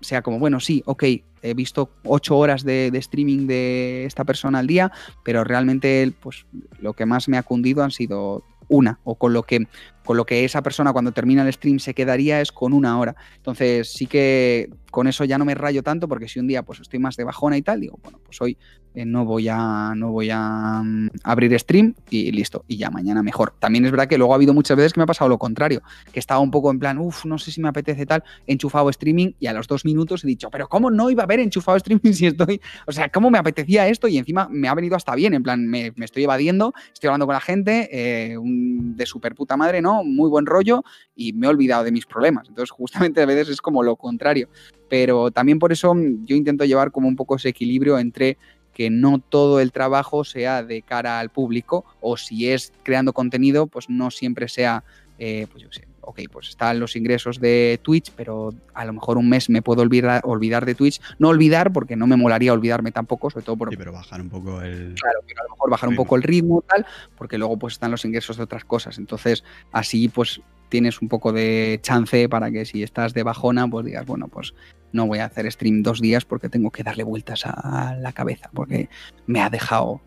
sea 0.00 0.22
como, 0.22 0.38
bueno, 0.38 0.60
sí, 0.60 0.82
ok, 0.86 1.04
he 1.42 1.54
visto 1.54 1.90
ocho 2.04 2.36
horas 2.36 2.64
de, 2.64 2.90
de, 2.90 2.98
streaming 2.98 3.46
de 3.46 4.04
esta 4.04 4.24
persona 4.24 4.60
al 4.60 4.66
día, 4.66 4.92
pero 5.24 5.44
realmente 5.44 6.12
pues 6.20 6.46
lo 6.80 6.92
que 6.92 7.06
más 7.06 7.28
me 7.28 7.36
ha 7.36 7.42
cundido 7.42 7.82
han 7.82 7.90
sido 7.90 8.44
una, 8.68 9.00
o 9.04 9.14
con 9.16 9.32
lo 9.32 9.42
que 9.42 9.66
con 10.08 10.16
lo 10.16 10.24
que 10.24 10.42
esa 10.42 10.62
persona 10.62 10.90
cuando 10.94 11.12
termina 11.12 11.42
el 11.42 11.52
stream 11.52 11.78
se 11.80 11.92
quedaría 11.92 12.40
es 12.40 12.50
con 12.50 12.72
una 12.72 12.98
hora. 12.98 13.14
Entonces 13.36 13.92
sí 13.92 14.06
que 14.06 14.70
con 14.90 15.06
eso 15.06 15.22
ya 15.26 15.36
no 15.36 15.44
me 15.44 15.54
rayo 15.54 15.82
tanto 15.82 16.08
porque 16.08 16.28
si 16.28 16.40
un 16.40 16.46
día 16.46 16.62
pues 16.62 16.80
estoy 16.80 16.98
más 16.98 17.14
de 17.16 17.24
bajona 17.24 17.58
y 17.58 17.62
tal, 17.62 17.82
digo, 17.82 17.98
bueno, 18.02 18.18
pues 18.24 18.40
hoy 18.40 18.56
eh, 18.94 19.04
no 19.04 19.24
voy 19.24 19.48
a 19.48 19.92
no 19.94 20.10
voy 20.10 20.30
a 20.32 20.82
mm, 20.82 21.10
abrir 21.24 21.56
stream 21.58 21.94
y 22.10 22.32
listo, 22.32 22.64
y 22.66 22.78
ya 22.78 22.90
mañana 22.90 23.22
mejor. 23.22 23.54
También 23.58 23.84
es 23.84 23.90
verdad 23.90 24.08
que 24.08 24.16
luego 24.16 24.32
ha 24.32 24.36
habido 24.36 24.54
muchas 24.54 24.76
veces 24.76 24.92
que 24.94 25.00
me 25.00 25.04
ha 25.04 25.06
pasado 25.06 25.28
lo 25.28 25.38
contrario, 25.38 25.82
que 26.10 26.18
estaba 26.18 26.40
un 26.40 26.50
poco 26.50 26.70
en 26.70 26.78
plan, 26.78 26.98
uff, 26.98 27.26
no 27.26 27.38
sé 27.38 27.52
si 27.52 27.60
me 27.60 27.68
apetece 27.68 28.06
tal, 28.06 28.24
enchufado 28.46 28.88
streaming 28.88 29.32
y 29.38 29.46
a 29.46 29.52
los 29.52 29.68
dos 29.68 29.84
minutos 29.84 30.24
he 30.24 30.26
dicho, 30.26 30.48
pero 30.50 30.68
¿cómo 30.68 30.90
no 30.90 31.10
iba 31.10 31.22
a 31.22 31.24
haber 31.24 31.40
enchufado 31.40 31.76
streaming 31.76 32.12
si 32.12 32.26
estoy, 32.26 32.60
o 32.86 32.92
sea, 32.92 33.10
¿cómo 33.10 33.30
me 33.30 33.38
apetecía 33.38 33.86
esto? 33.88 34.08
Y 34.08 34.16
encima 34.16 34.48
me 34.50 34.68
ha 34.68 34.74
venido 34.74 34.96
hasta 34.96 35.14
bien, 35.14 35.34
en 35.34 35.42
plan, 35.42 35.66
me, 35.66 35.92
estoy 36.00 36.24
evadiendo, 36.24 36.72
estoy 36.92 37.08
hablando 37.08 37.26
con 37.26 37.34
la 37.34 37.40
gente, 37.40 37.88
eh, 37.92 38.36
de 38.42 39.06
super 39.06 39.34
puta 39.34 39.56
madre, 39.56 39.82
¿no? 39.82 39.97
Muy 40.04 40.28
buen 40.30 40.46
rollo 40.46 40.82
y 41.14 41.32
me 41.32 41.46
he 41.46 41.50
olvidado 41.50 41.84
de 41.84 41.92
mis 41.92 42.06
problemas. 42.06 42.48
Entonces, 42.48 42.70
justamente 42.70 43.22
a 43.22 43.26
veces 43.26 43.48
es 43.48 43.60
como 43.60 43.82
lo 43.82 43.96
contrario. 43.96 44.48
Pero 44.88 45.30
también 45.30 45.58
por 45.58 45.72
eso 45.72 45.94
yo 46.24 46.36
intento 46.36 46.64
llevar 46.64 46.90
como 46.92 47.08
un 47.08 47.16
poco 47.16 47.36
ese 47.36 47.50
equilibrio 47.50 47.98
entre 47.98 48.38
que 48.78 48.90
no 48.90 49.18
todo 49.18 49.58
el 49.58 49.72
trabajo 49.72 50.22
sea 50.22 50.62
de 50.62 50.82
cara 50.82 51.18
al 51.18 51.30
público 51.30 51.84
o 52.00 52.16
si 52.16 52.48
es 52.48 52.72
creando 52.84 53.12
contenido, 53.12 53.66
pues 53.66 53.90
no 53.90 54.12
siempre 54.12 54.46
sea, 54.48 54.84
eh, 55.18 55.48
pues 55.50 55.64
yo 55.64 55.72
sé, 55.72 55.87
ok, 56.08 56.20
pues 56.32 56.48
están 56.48 56.80
los 56.80 56.96
ingresos 56.96 57.38
de 57.38 57.78
Twitch, 57.82 58.12
pero 58.16 58.54
a 58.72 58.86
lo 58.86 58.94
mejor 58.94 59.18
un 59.18 59.28
mes 59.28 59.50
me 59.50 59.60
puedo 59.60 59.82
olvidar, 59.82 60.22
olvidar 60.24 60.64
de 60.64 60.74
Twitch. 60.74 61.02
No 61.18 61.28
olvidar, 61.28 61.70
porque 61.70 61.96
no 61.96 62.06
me 62.06 62.16
molaría 62.16 62.54
olvidarme 62.54 62.92
tampoco, 62.92 63.28
sobre 63.28 63.44
todo 63.44 63.56
por... 63.56 63.70
Sí, 63.70 63.76
pero 63.76 63.92
bajar 63.92 64.22
un 64.22 64.30
poco 64.30 64.62
el... 64.62 64.94
Claro, 64.94 65.20
pero 65.26 65.40
a 65.40 65.44
lo 65.44 65.50
mejor 65.50 65.70
bajar 65.70 65.88
un 65.90 65.96
poco 65.96 66.16
el 66.16 66.22
ritmo 66.22 66.64
tal, 66.66 66.86
porque 67.16 67.36
luego 67.36 67.58
pues 67.58 67.74
están 67.74 67.90
los 67.90 68.06
ingresos 68.06 68.38
de 68.38 68.42
otras 68.42 68.64
cosas. 68.64 68.96
Entonces, 68.96 69.44
así 69.70 70.08
pues 70.08 70.40
tienes 70.70 71.02
un 71.02 71.08
poco 71.08 71.32
de 71.32 71.78
chance 71.82 72.26
para 72.28 72.50
que 72.50 72.64
si 72.64 72.82
estás 72.82 73.12
de 73.12 73.22
bajona, 73.22 73.68
pues 73.68 73.84
digas, 73.84 74.06
bueno, 74.06 74.28
pues 74.28 74.54
no 74.92 75.06
voy 75.06 75.18
a 75.18 75.26
hacer 75.26 75.50
stream 75.52 75.82
dos 75.82 76.00
días 76.00 76.24
porque 76.24 76.48
tengo 76.48 76.70
que 76.70 76.82
darle 76.82 77.04
vueltas 77.04 77.44
a 77.44 77.96
la 78.00 78.12
cabeza, 78.12 78.48
porque 78.54 78.88
me 79.26 79.42
ha 79.42 79.50
dejado 79.50 80.00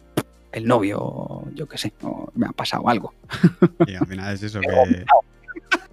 el 0.51 0.67
novio, 0.67 1.43
yo 1.53 1.67
qué 1.67 1.77
sé, 1.77 1.93
o 2.01 2.31
me 2.35 2.47
ha 2.47 2.51
pasado 2.51 2.89
algo. 2.89 3.13
Y 3.87 3.95
al 3.95 4.07
final 4.07 4.33
es 4.33 4.43
eso 4.43 4.59
que... 4.61 5.05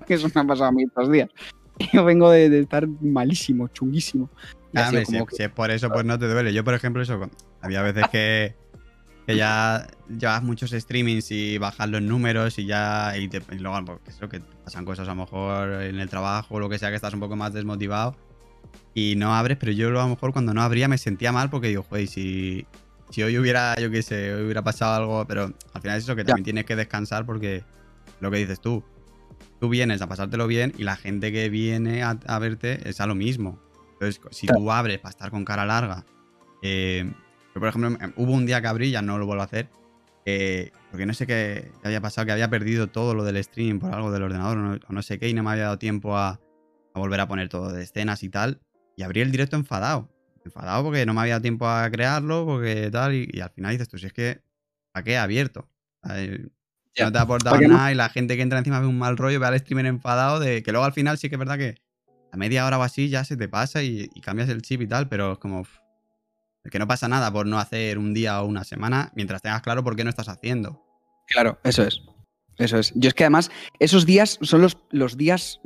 que 0.08 0.14
eso 0.14 0.28
me 0.34 0.40
ha 0.40 0.44
pasado 0.44 0.68
a 0.70 0.72
mí 0.72 0.82
estos 0.84 1.10
días. 1.10 1.28
Yo 1.92 2.04
vengo 2.04 2.30
de, 2.30 2.50
de 2.50 2.60
estar 2.60 2.88
malísimo, 3.00 3.68
chunguísimo. 3.68 4.28
Ah, 4.74 4.88
hombre, 4.88 5.04
si, 5.04 5.12
que- 5.12 5.36
si 5.36 5.42
es 5.44 5.50
por 5.50 5.70
eso, 5.70 5.88
pues 5.90 6.04
no 6.04 6.18
te 6.18 6.26
duele. 6.28 6.52
Yo, 6.52 6.64
por 6.64 6.74
ejemplo, 6.74 7.00
eso, 7.02 7.30
había 7.60 7.82
veces 7.82 8.08
que, 8.10 8.54
que 9.26 9.36
ya 9.36 9.86
llevas 10.08 10.42
muchos 10.42 10.70
streamings 10.72 11.30
y 11.30 11.56
bajas 11.58 11.88
los 11.88 12.02
números 12.02 12.58
y 12.58 12.66
ya. 12.66 13.16
Y, 13.16 13.28
te- 13.28 13.42
y 13.52 13.58
luego, 13.60 13.84
pues, 13.84 14.16
eso, 14.16 14.28
que 14.28 14.40
pasan 14.64 14.84
cosas 14.84 15.06
a 15.06 15.12
lo 15.14 15.20
mejor 15.22 15.82
en 15.82 16.00
el 16.00 16.08
trabajo 16.08 16.56
o 16.56 16.60
lo 16.60 16.68
que 16.68 16.78
sea, 16.78 16.90
que 16.90 16.96
estás 16.96 17.14
un 17.14 17.20
poco 17.20 17.36
más 17.36 17.52
desmotivado 17.52 18.16
y 18.94 19.14
no 19.16 19.34
abres. 19.34 19.56
Pero 19.58 19.72
yo, 19.72 19.88
a 19.88 19.92
lo 19.92 20.08
mejor, 20.08 20.32
cuando 20.32 20.52
no 20.52 20.62
abría, 20.62 20.88
me 20.88 20.98
sentía 20.98 21.30
mal 21.32 21.48
porque 21.50 21.68
digo, 21.68 21.84
joder, 21.88 22.08
si, 22.08 22.66
si 23.10 23.22
hoy 23.22 23.38
hubiera, 23.38 23.76
yo 23.76 23.90
qué 23.90 24.02
sé, 24.02 24.34
hoy 24.34 24.42
hubiera 24.44 24.62
pasado 24.62 24.94
algo. 24.94 25.24
Pero 25.26 25.52
al 25.72 25.80
final 25.80 25.96
es 25.98 26.04
eso, 26.04 26.16
que 26.16 26.24
también 26.24 26.44
tienes 26.44 26.64
que 26.64 26.74
descansar 26.76 27.24
porque 27.24 27.62
lo 28.20 28.30
que 28.30 28.38
dices 28.38 28.60
tú. 28.60 28.82
Tú 29.60 29.68
vienes 29.68 30.02
a 30.02 30.08
pasártelo 30.08 30.46
bien 30.46 30.72
y 30.78 30.84
la 30.84 30.96
gente 30.96 31.32
que 31.32 31.48
viene 31.48 32.02
a, 32.02 32.18
a 32.26 32.38
verte 32.38 32.88
es 32.88 33.00
a 33.00 33.06
lo 33.06 33.14
mismo. 33.14 33.58
Entonces, 33.94 34.20
si 34.30 34.46
tú 34.46 34.70
abres 34.70 34.98
para 34.98 35.10
estar 35.10 35.30
con 35.30 35.44
cara 35.44 35.66
larga, 35.66 36.04
eh, 36.62 37.10
yo, 37.54 37.60
por 37.60 37.68
ejemplo, 37.68 37.88
em, 37.88 38.12
hubo 38.16 38.32
un 38.32 38.46
día 38.46 38.60
que 38.60 38.68
abrí, 38.68 38.90
ya 38.90 39.02
no 39.02 39.18
lo 39.18 39.26
vuelvo 39.26 39.42
a 39.42 39.46
hacer, 39.46 39.68
eh, 40.24 40.70
porque 40.90 41.06
no 41.06 41.14
sé 41.14 41.26
qué, 41.26 41.72
había 41.82 42.00
pasado, 42.00 42.26
que 42.26 42.32
había 42.32 42.48
perdido 42.48 42.86
todo 42.88 43.14
lo 43.14 43.24
del 43.24 43.42
stream 43.42 43.80
por 43.80 43.92
algo 43.92 44.12
del 44.12 44.22
ordenador 44.22 44.58
o 44.58 44.60
no, 44.60 44.78
o 44.88 44.92
no 44.92 45.02
sé 45.02 45.18
qué, 45.18 45.28
y 45.28 45.34
no 45.34 45.42
me 45.42 45.50
había 45.50 45.64
dado 45.64 45.78
tiempo 45.78 46.16
a, 46.16 46.40
a 46.94 46.98
volver 46.98 47.20
a 47.20 47.26
poner 47.26 47.48
todo 47.48 47.72
de 47.72 47.82
escenas 47.82 48.22
y 48.22 48.28
tal. 48.28 48.60
Y 48.96 49.02
abrí 49.02 49.20
el 49.20 49.32
directo 49.32 49.56
enfadado. 49.56 50.08
Enfadado 50.44 50.84
porque 50.84 51.04
no 51.04 51.14
me 51.14 51.20
había 51.20 51.34
dado 51.34 51.42
tiempo 51.42 51.66
a 51.66 51.90
crearlo, 51.90 52.46
porque 52.46 52.90
tal, 52.92 53.14
y, 53.14 53.28
y 53.32 53.40
al 53.40 53.50
final 53.50 53.72
dices 53.72 53.88
tú, 53.88 53.98
si 53.98 54.06
es 54.06 54.12
que, 54.12 54.42
¿para 54.92 55.02
qué 55.02 55.12
he 55.12 55.18
abierto? 55.18 55.68
Ya. 56.98 57.04
No 57.06 57.12
te 57.12 57.18
ha 57.18 57.22
aportado 57.22 57.60
nada 57.60 57.92
y 57.92 57.94
la 57.94 58.08
gente 58.08 58.36
que 58.36 58.42
entra 58.42 58.58
encima 58.58 58.80
ve 58.80 58.86
un 58.86 58.98
mal 58.98 59.16
rollo, 59.16 59.38
ve 59.38 59.46
al 59.46 59.58
streamer 59.58 59.86
enfadado 59.86 60.40
de 60.40 60.62
que 60.62 60.72
luego 60.72 60.84
al 60.84 60.92
final 60.92 61.16
sí 61.16 61.28
que 61.28 61.36
es 61.36 61.38
verdad 61.38 61.56
que 61.56 61.76
a 62.32 62.36
media 62.36 62.66
hora 62.66 62.78
o 62.78 62.82
así 62.82 63.08
ya 63.08 63.24
se 63.24 63.36
te 63.36 63.48
pasa 63.48 63.82
y, 63.82 64.10
y 64.14 64.20
cambias 64.20 64.48
el 64.48 64.62
chip 64.62 64.82
y 64.82 64.86
tal, 64.86 65.08
pero 65.08 65.32
es 65.32 65.38
como 65.38 65.64
que 66.70 66.78
no 66.78 66.86
pasa 66.86 67.08
nada 67.08 67.32
por 67.32 67.46
no 67.46 67.58
hacer 67.58 67.98
un 67.98 68.14
día 68.14 68.42
o 68.42 68.46
una 68.46 68.64
semana 68.64 69.12
mientras 69.14 69.42
tengas 69.42 69.62
claro 69.62 69.82
por 69.82 69.96
qué 69.96 70.04
no 70.04 70.10
estás 70.10 70.28
haciendo. 70.28 70.82
Claro, 71.26 71.58
eso 71.64 71.82
es. 71.82 72.02
Eso 72.58 72.76
es. 72.76 72.92
Yo 72.96 73.08
es 73.08 73.14
que 73.14 73.22
además 73.22 73.50
esos 73.78 74.04
días 74.04 74.38
son 74.42 74.62
los, 74.62 74.76
los 74.90 75.16
días 75.16 75.60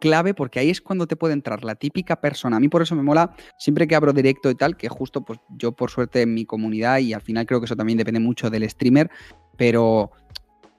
clave 0.00 0.32
porque 0.32 0.58
ahí 0.58 0.70
es 0.70 0.80
cuando 0.80 1.06
te 1.06 1.14
puede 1.14 1.34
entrar 1.34 1.62
la 1.62 1.74
típica 1.74 2.20
persona. 2.20 2.56
A 2.56 2.60
mí 2.60 2.68
por 2.68 2.80
eso 2.80 2.96
me 2.96 3.02
mola 3.02 3.36
siempre 3.58 3.86
que 3.86 3.94
abro 3.94 4.14
directo 4.14 4.50
y 4.50 4.54
tal, 4.54 4.76
que 4.76 4.88
justo 4.88 5.22
pues 5.22 5.38
yo 5.50 5.72
por 5.72 5.90
suerte 5.90 6.22
en 6.22 6.32
mi 6.32 6.46
comunidad 6.46 6.98
y 6.98 7.12
al 7.12 7.20
final 7.20 7.44
creo 7.44 7.60
que 7.60 7.66
eso 7.66 7.76
también 7.76 7.98
depende 7.98 8.18
mucho 8.18 8.48
del 8.48 8.68
streamer, 8.68 9.10
pero 9.58 10.10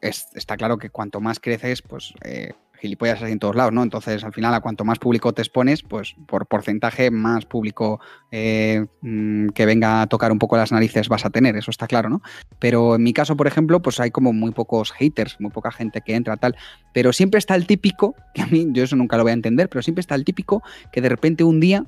es- 0.02 0.28
está 0.36 0.58
claro 0.58 0.78
que 0.78 0.90
cuanto 0.90 1.22
más 1.22 1.40
creces, 1.40 1.82
pues 1.82 2.14
eh, 2.24 2.54
gilipollas 2.80 3.22
hay 3.22 3.34
en 3.34 3.40
todos 3.40 3.56
lados, 3.56 3.74
¿no? 3.74 3.84
Entonces 3.84 4.24
al 4.24 4.32
final 4.34 4.54
a 4.54 4.62
cuanto 4.62 4.86
más 4.86 5.00
público 5.00 5.34
te 5.34 5.42
expones, 5.42 5.84
pues 5.84 6.16
por 6.28 6.48
porcentaje 6.48 7.12
más 7.12 7.46
público 7.46 8.00
eh, 8.32 8.86
mm, 9.02 9.50
que 9.50 9.66
venga 9.66 10.02
a 10.02 10.08
tocar 10.08 10.32
un 10.32 10.40
poco 10.40 10.56
las 10.56 10.72
narices 10.72 11.10
vas 11.10 11.26
a 11.26 11.30
tener, 11.30 11.58
eso 11.58 11.72
está 11.72 11.88
claro, 11.88 12.10
¿no? 12.10 12.22
Pero 12.60 12.96
en 12.96 13.04
mi 13.04 13.12
caso, 13.12 13.36
por 13.36 13.48
ejemplo, 13.48 13.82
pues 13.82 14.00
hay 14.00 14.12
como 14.12 14.32
muy 14.32 14.52
pocos 14.52 14.92
haters, 14.94 15.36
muy 15.40 15.52
poca 15.52 15.72
gente 15.72 16.02
que 16.02 16.16
entra, 16.16 16.38
tal. 16.38 16.56
Pero 16.94 17.12
siempre 17.12 17.38
está 17.38 17.56
el 17.56 17.68
típico, 17.68 18.16
que 18.34 18.42
a 18.44 18.48
mí 18.48 18.68
yo 18.72 18.84
eso 18.84 18.96
nunca 18.96 19.18
lo 19.18 19.24
voy 19.24 19.32
a 19.32 19.34
entender, 19.34 19.68
pero 19.68 19.82
siempre 19.82 20.00
está 20.00 20.16
el 20.16 20.24
típico 20.24 20.64
que 20.94 21.02
de 21.02 21.10
repente 21.10 21.44
un 21.44 21.60
día, 21.60 21.86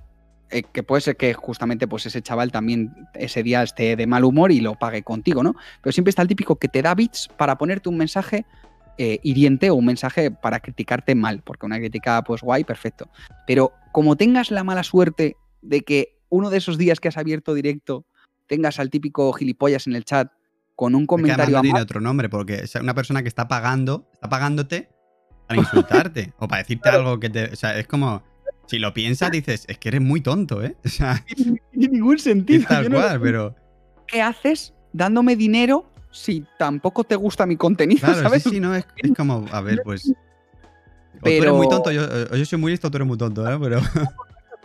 eh, 0.52 0.64
que 0.64 0.84
puede 0.84 1.02
ser 1.02 1.18
que 1.18 1.34
justamente 1.34 1.88
pues 1.88 2.06
ese 2.06 2.22
chaval 2.22 2.52
también 2.52 3.08
ese 3.14 3.44
día 3.44 3.64
esté 3.64 3.96
de 3.96 4.08
mal 4.08 4.24
humor 4.24 4.52
y 4.52 4.60
lo 4.60 4.76
pague 4.76 5.04
contigo, 5.04 5.44
¿no? 5.44 5.56
Pero 5.82 5.92
siempre 5.94 6.10
está 6.10 6.22
el 6.22 6.28
típico 6.28 6.58
que 6.58 6.68
te 6.68 6.82
da 6.82 6.94
bits 6.94 7.30
para 7.38 7.58
ponerte 7.58 7.90
un 7.90 7.98
mensaje 7.98 8.46
eh, 8.98 9.20
hiriente 9.24 9.70
o 9.70 9.76
un 9.76 9.86
mensaje 9.86 10.32
para 10.32 10.60
criticarte 10.60 11.16
mal, 11.16 11.42
porque 11.44 11.66
una 11.66 11.78
crítica 11.78 12.22
pues 12.24 12.42
guay, 12.42 12.64
perfecto. 12.64 13.10
Pero 13.48 13.72
como 13.92 14.16
tengas 14.16 14.52
la 14.52 14.64
mala 14.64 14.84
suerte 14.84 15.38
de 15.62 15.82
que 15.82 16.20
uno 16.30 16.50
de 16.50 16.58
esos 16.58 16.78
días 16.78 17.00
que 17.00 17.08
has 17.08 17.18
abierto 17.18 17.54
directo 17.54 18.06
tengas 18.48 18.80
al 18.80 18.90
típico 18.90 19.32
gilipollas 19.34 19.88
en 19.88 19.96
el 19.96 20.04
chat 20.04 20.32
con 20.76 20.96
un 20.96 21.04
Es 21.04 21.06
que 21.06 21.08
comentario 21.08 21.54
no 21.54 21.60
a 21.60 21.62
tiene 21.62 21.82
otro 21.82 22.02
nombre, 22.02 22.28
porque 22.30 22.56
es 22.56 22.76
una 22.76 22.94
persona 22.94 23.22
que 23.22 23.28
está 23.28 23.48
pagando, 23.48 24.10
está 24.14 24.30
pagándote 24.30 24.90
para 25.48 25.60
insultarte 25.60 26.34
o 26.40 26.48
para 26.48 26.62
decirte 26.62 26.90
algo 26.90 27.20
que 27.20 27.30
te. 27.30 27.46
O 27.46 27.56
sea, 27.56 27.78
es 27.78 27.88
como. 27.88 28.24
Si 28.68 28.80
lo 28.80 28.94
piensas, 28.94 29.32
dices, 29.32 29.66
es 29.68 29.78
que 29.78 29.90
eres 29.90 30.02
muy 30.02 30.22
tonto, 30.22 30.64
¿eh? 30.64 30.76
O 30.86 30.90
sea, 30.90 31.24
no 31.38 31.56
tiene 31.72 31.88
ningún 31.94 32.20
sentido. 32.20 32.66
tal 32.68 32.90
no 32.90 32.98
cual, 32.98 33.20
pero. 33.22 33.56
¿Qué 34.08 34.22
haces 34.22 34.74
dándome 34.94 35.36
dinero 35.36 35.90
si 36.12 36.46
tampoco 36.60 37.04
te 37.04 37.16
gusta 37.16 37.46
mi 37.46 37.56
contenido? 37.56 38.02
Claro, 38.02 38.22
¿sabes? 38.22 38.44
sí, 38.44 38.50
sí, 38.50 38.60
no, 38.60 38.76
es, 38.76 38.86
es 38.98 39.12
como, 39.16 39.46
a 39.52 39.62
ver, 39.62 39.82
pues. 39.86 40.08
O 40.10 40.14
tú 40.14 41.20
Pero- 41.24 41.44
eres 41.44 41.54
muy 41.54 41.70
tonto, 41.70 41.92
yo, 41.92 42.04
o 42.32 42.36
yo 42.36 42.46
soy 42.46 42.60
muy 42.60 42.72
listo, 42.72 42.90
tú 42.90 42.98
eres 42.98 43.08
muy 43.08 43.18
tonto, 43.18 43.50
¿eh? 43.50 43.58
Pero. 43.62 43.82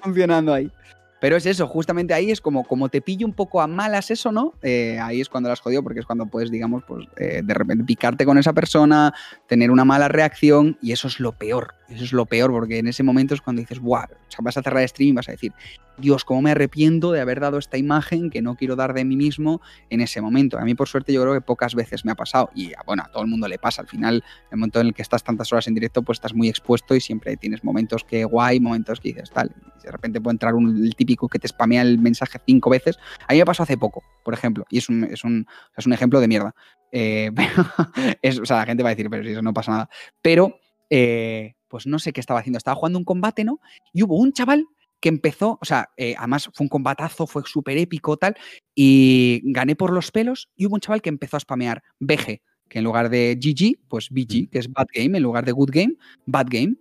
funcionando 0.02 0.52
ahí. 0.54 0.70
Pero 1.18 1.36
es 1.36 1.46
eso, 1.46 1.66
justamente 1.66 2.12
ahí 2.12 2.30
es 2.30 2.40
como, 2.42 2.62
como 2.64 2.90
te 2.90 3.00
pillo 3.00 3.26
un 3.26 3.32
poco 3.32 3.62
a 3.62 3.66
malas 3.66 4.10
eso, 4.10 4.30
¿no? 4.32 4.52
Eh, 4.62 4.98
ahí 5.00 5.20
es 5.22 5.28
cuando 5.30 5.48
las 5.48 5.60
jodido, 5.60 5.82
porque 5.82 6.00
es 6.00 6.06
cuando 6.06 6.26
puedes, 6.26 6.50
digamos, 6.50 6.84
pues 6.86 7.06
eh, 7.16 7.40
de 7.42 7.54
repente 7.54 7.84
picarte 7.84 8.26
con 8.26 8.36
esa 8.36 8.52
persona, 8.52 9.14
tener 9.48 9.70
una 9.70 9.84
mala 9.84 10.08
reacción, 10.08 10.76
y 10.82 10.92
eso 10.92 11.08
es 11.08 11.18
lo 11.18 11.32
peor. 11.32 11.74
Eso 11.88 12.04
es 12.04 12.12
lo 12.12 12.26
peor, 12.26 12.50
porque 12.50 12.78
en 12.78 12.88
ese 12.88 13.02
momento 13.02 13.34
es 13.34 13.40
cuando 13.40 13.60
dices, 13.60 13.78
wow, 13.80 14.06
vas 14.40 14.56
a 14.56 14.62
cerrar 14.62 14.82
el 14.82 14.88
stream 14.88 15.10
y 15.10 15.12
vas 15.12 15.28
a 15.28 15.32
decir, 15.32 15.52
Dios, 15.98 16.24
cómo 16.24 16.42
me 16.42 16.50
arrepiento 16.50 17.12
de 17.12 17.20
haber 17.20 17.40
dado 17.40 17.58
esta 17.58 17.78
imagen 17.78 18.28
que 18.28 18.42
no 18.42 18.54
quiero 18.56 18.76
dar 18.76 18.92
de 18.92 19.04
mí 19.04 19.16
mismo 19.16 19.60
en 19.88 20.00
ese 20.00 20.20
momento. 20.20 20.58
A 20.58 20.64
mí, 20.64 20.74
por 20.74 20.88
suerte, 20.88 21.12
yo 21.12 21.22
creo 21.22 21.32
que 21.32 21.40
pocas 21.40 21.74
veces 21.74 22.04
me 22.04 22.12
ha 22.12 22.14
pasado, 22.14 22.50
y 22.54 22.72
bueno, 22.84 23.04
a 23.04 23.10
todo 23.10 23.22
el 23.22 23.28
mundo 23.28 23.48
le 23.48 23.58
pasa. 23.58 23.82
Al 23.82 23.88
final, 23.88 24.22
el 24.50 24.58
momento 24.58 24.80
en 24.80 24.88
el 24.88 24.94
que 24.94 25.02
estás 25.02 25.22
tantas 25.22 25.52
horas 25.52 25.68
en 25.68 25.74
directo, 25.74 26.02
pues 26.02 26.16
estás 26.16 26.34
muy 26.34 26.48
expuesto 26.48 26.94
y 26.94 27.00
siempre 27.00 27.36
tienes 27.36 27.64
momentos 27.64 28.04
que 28.04 28.24
guay, 28.24 28.60
momentos 28.60 29.00
que 29.00 29.10
dices 29.10 29.30
tal. 29.30 29.52
Y 29.80 29.84
de 29.84 29.92
repente 29.92 30.20
puede 30.20 30.34
entrar 30.34 30.54
un, 30.54 30.90
típico 30.92 31.28
que 31.28 31.38
te 31.38 31.48
spamea 31.48 31.82
el 31.82 31.98
mensaje 31.98 32.38
cinco 32.44 32.70
veces. 32.70 32.98
A 33.26 33.32
mí 33.32 33.38
me 33.38 33.44
pasó 33.44 33.62
hace 33.62 33.78
poco, 33.78 34.02
por 34.24 34.34
ejemplo, 34.34 34.66
y 34.70 34.78
es 34.78 34.88
un, 34.88 35.04
es 35.04 35.24
un, 35.24 35.46
es 35.76 35.86
un 35.86 35.92
ejemplo 35.92 36.20
de 36.20 36.28
mierda. 36.28 36.54
Eh, 36.92 37.30
o 38.42 38.44
sea, 38.44 38.58
la 38.58 38.66
gente 38.66 38.82
va 38.82 38.90
a 38.90 38.94
decir, 38.94 39.08
pero 39.08 39.22
si 39.22 39.30
eso 39.30 39.42
no 39.42 39.54
pasa 39.54 39.72
nada. 39.72 39.90
Pero, 40.20 40.58
eh, 40.90 41.55
pues 41.68 41.86
no 41.86 41.98
sé 41.98 42.12
qué 42.12 42.20
estaba 42.20 42.40
haciendo. 42.40 42.58
Estaba 42.58 42.76
jugando 42.76 42.98
un 42.98 43.04
combate, 43.04 43.44
¿no? 43.44 43.60
Y 43.92 44.02
hubo 44.02 44.16
un 44.16 44.32
chaval 44.32 44.66
que 45.00 45.08
empezó, 45.08 45.58
o 45.60 45.64
sea, 45.64 45.90
eh, 45.96 46.14
además 46.18 46.48
fue 46.52 46.64
un 46.64 46.68
combatazo, 46.68 47.26
fue 47.26 47.42
súper 47.44 47.76
épico, 47.78 48.16
tal, 48.16 48.34
y 48.74 49.42
gané 49.44 49.76
por 49.76 49.92
los 49.92 50.10
pelos, 50.10 50.48
y 50.56 50.66
hubo 50.66 50.74
un 50.74 50.80
chaval 50.80 51.02
que 51.02 51.10
empezó 51.10 51.36
a 51.36 51.40
spamear 51.40 51.82
BG, 52.00 52.40
que 52.68 52.78
en 52.78 52.84
lugar 52.84 53.10
de 53.10 53.38
GG, 53.40 53.88
pues 53.88 54.08
BG, 54.10 54.50
que 54.50 54.58
es 54.58 54.72
Bad 54.72 54.86
Game, 54.94 55.16
en 55.16 55.22
lugar 55.22 55.44
de 55.44 55.52
Good 55.52 55.70
Game, 55.70 55.94
Bad 56.24 56.46
Game. 56.50 56.76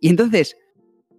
Y 0.00 0.08
entonces, 0.08 0.56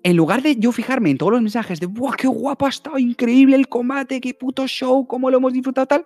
en 0.03 0.17
lugar 0.17 0.41
de 0.41 0.55
yo 0.57 0.72
fijarme 0.72 1.09
en 1.11 1.17
todos 1.17 1.32
los 1.32 1.41
mensajes 1.41 1.80
de 1.80 1.86
¡buah, 1.86 2.15
qué 2.15 2.28
guapo 2.28 2.65
ha 2.65 2.69
estado! 2.69 2.97
Increíble 2.97 3.55
el 3.55 3.69
combate, 3.69 4.19
qué 4.19 4.34
puto 4.34 4.67
show, 4.67 5.07
cómo 5.07 5.30
lo 5.30 5.38
hemos 5.38 5.53
disfrutado, 5.53 5.88
tal, 5.88 6.05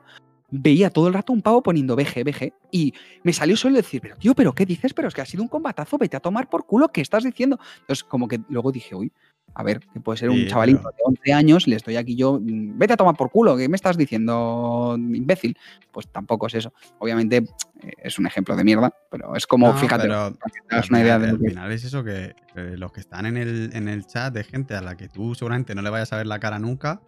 veía 0.60 0.90
todo 0.90 1.08
el 1.08 1.14
rato 1.14 1.34
un 1.34 1.42
pavo 1.42 1.62
poniendo 1.64 1.96
BG, 1.96 2.24
BG, 2.24 2.54
y 2.72 2.94
me 3.24 3.34
salió 3.34 3.56
solo 3.58 3.76
decir, 3.76 4.02
pero 4.02 4.16
tío, 4.18 4.34
¿pero 4.36 4.54
qué 4.54 4.66
dices? 4.66 4.94
Pero 4.94 5.08
es 5.08 5.14
que 5.14 5.22
ha 5.22 5.26
sido 5.26 5.44
un 5.44 5.50
combatazo, 5.50 5.98
vete 5.98 6.18
a 6.18 6.20
tomar 6.20 6.50
por 6.50 6.66
culo, 6.66 6.90
¿qué 6.90 7.02
estás 7.02 7.24
diciendo? 7.24 7.60
Entonces, 7.82 8.04
como 8.04 8.28
que 8.28 8.40
luego 8.50 8.72
dije, 8.72 8.96
uy, 8.96 9.12
a 9.54 9.64
ver, 9.64 9.80
que 9.94 10.00
puede 10.02 10.18
ser 10.18 10.30
un 10.30 10.38
Sí, 10.38 10.48
chavalito 10.48 10.82
de 10.90 11.04
11 11.06 11.34
años, 11.34 11.68
le 11.68 11.76
estoy 11.78 11.96
aquí 11.96 12.16
yo, 12.16 12.40
mm, 12.42 12.78
vete 12.78 12.94
a 12.94 12.98
tomar 12.98 13.16
por 13.16 13.32
culo, 13.32 13.56
¿qué 13.56 13.70
me 13.70 13.76
estás 13.76 13.96
diciendo, 13.98 14.96
imbécil? 14.98 15.58
Pues 15.92 16.08
tampoco 16.10 16.48
es 16.48 16.56
eso. 16.56 16.74
Obviamente 17.00 17.38
eh, 17.82 17.92
es 18.04 18.20
un 18.20 18.28
ejemplo 18.28 18.56
de 18.56 18.64
mierda, 18.64 18.94
pero 19.10 19.36
es 19.36 19.48
como, 19.48 19.68
No, 19.68 19.78
fíjate, 19.78 20.04
pero 20.04 20.20
al 20.24 20.84
una 20.90 21.00
idea 21.02 21.20
de 21.20 21.30
al 21.30 21.36
es. 21.36 21.42
final 21.42 21.72
es 21.72 21.84
eso 21.86 22.04
que 22.04 22.36
eh, 22.56 22.76
los 22.78 22.92
que 22.92 23.00
están 23.00 23.26
en 23.26 23.38
el, 23.38 23.70
en 23.74 23.88
el 23.88 24.06
chat 24.06 24.34
de 24.34 24.44
gente 24.44 24.76
a 24.76 24.82
la 24.82 24.98
que 24.98 25.08
tú 25.08 25.36
seguramente 25.36 25.74
no 25.76 25.82
le 25.82 25.90
vayas 25.90 26.12
a 26.12 26.18
ver 26.18 26.28
la 26.28 26.40
cara 26.40 26.60
nunca, 26.60 27.02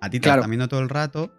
a 0.00 0.10
ti 0.10 0.18
te 0.18 0.24
Claro. 0.24 0.36
la 0.36 0.40
están 0.42 0.50
viendo 0.50 0.68
todo 0.68 0.80
el 0.80 0.88
rato. 0.90 1.32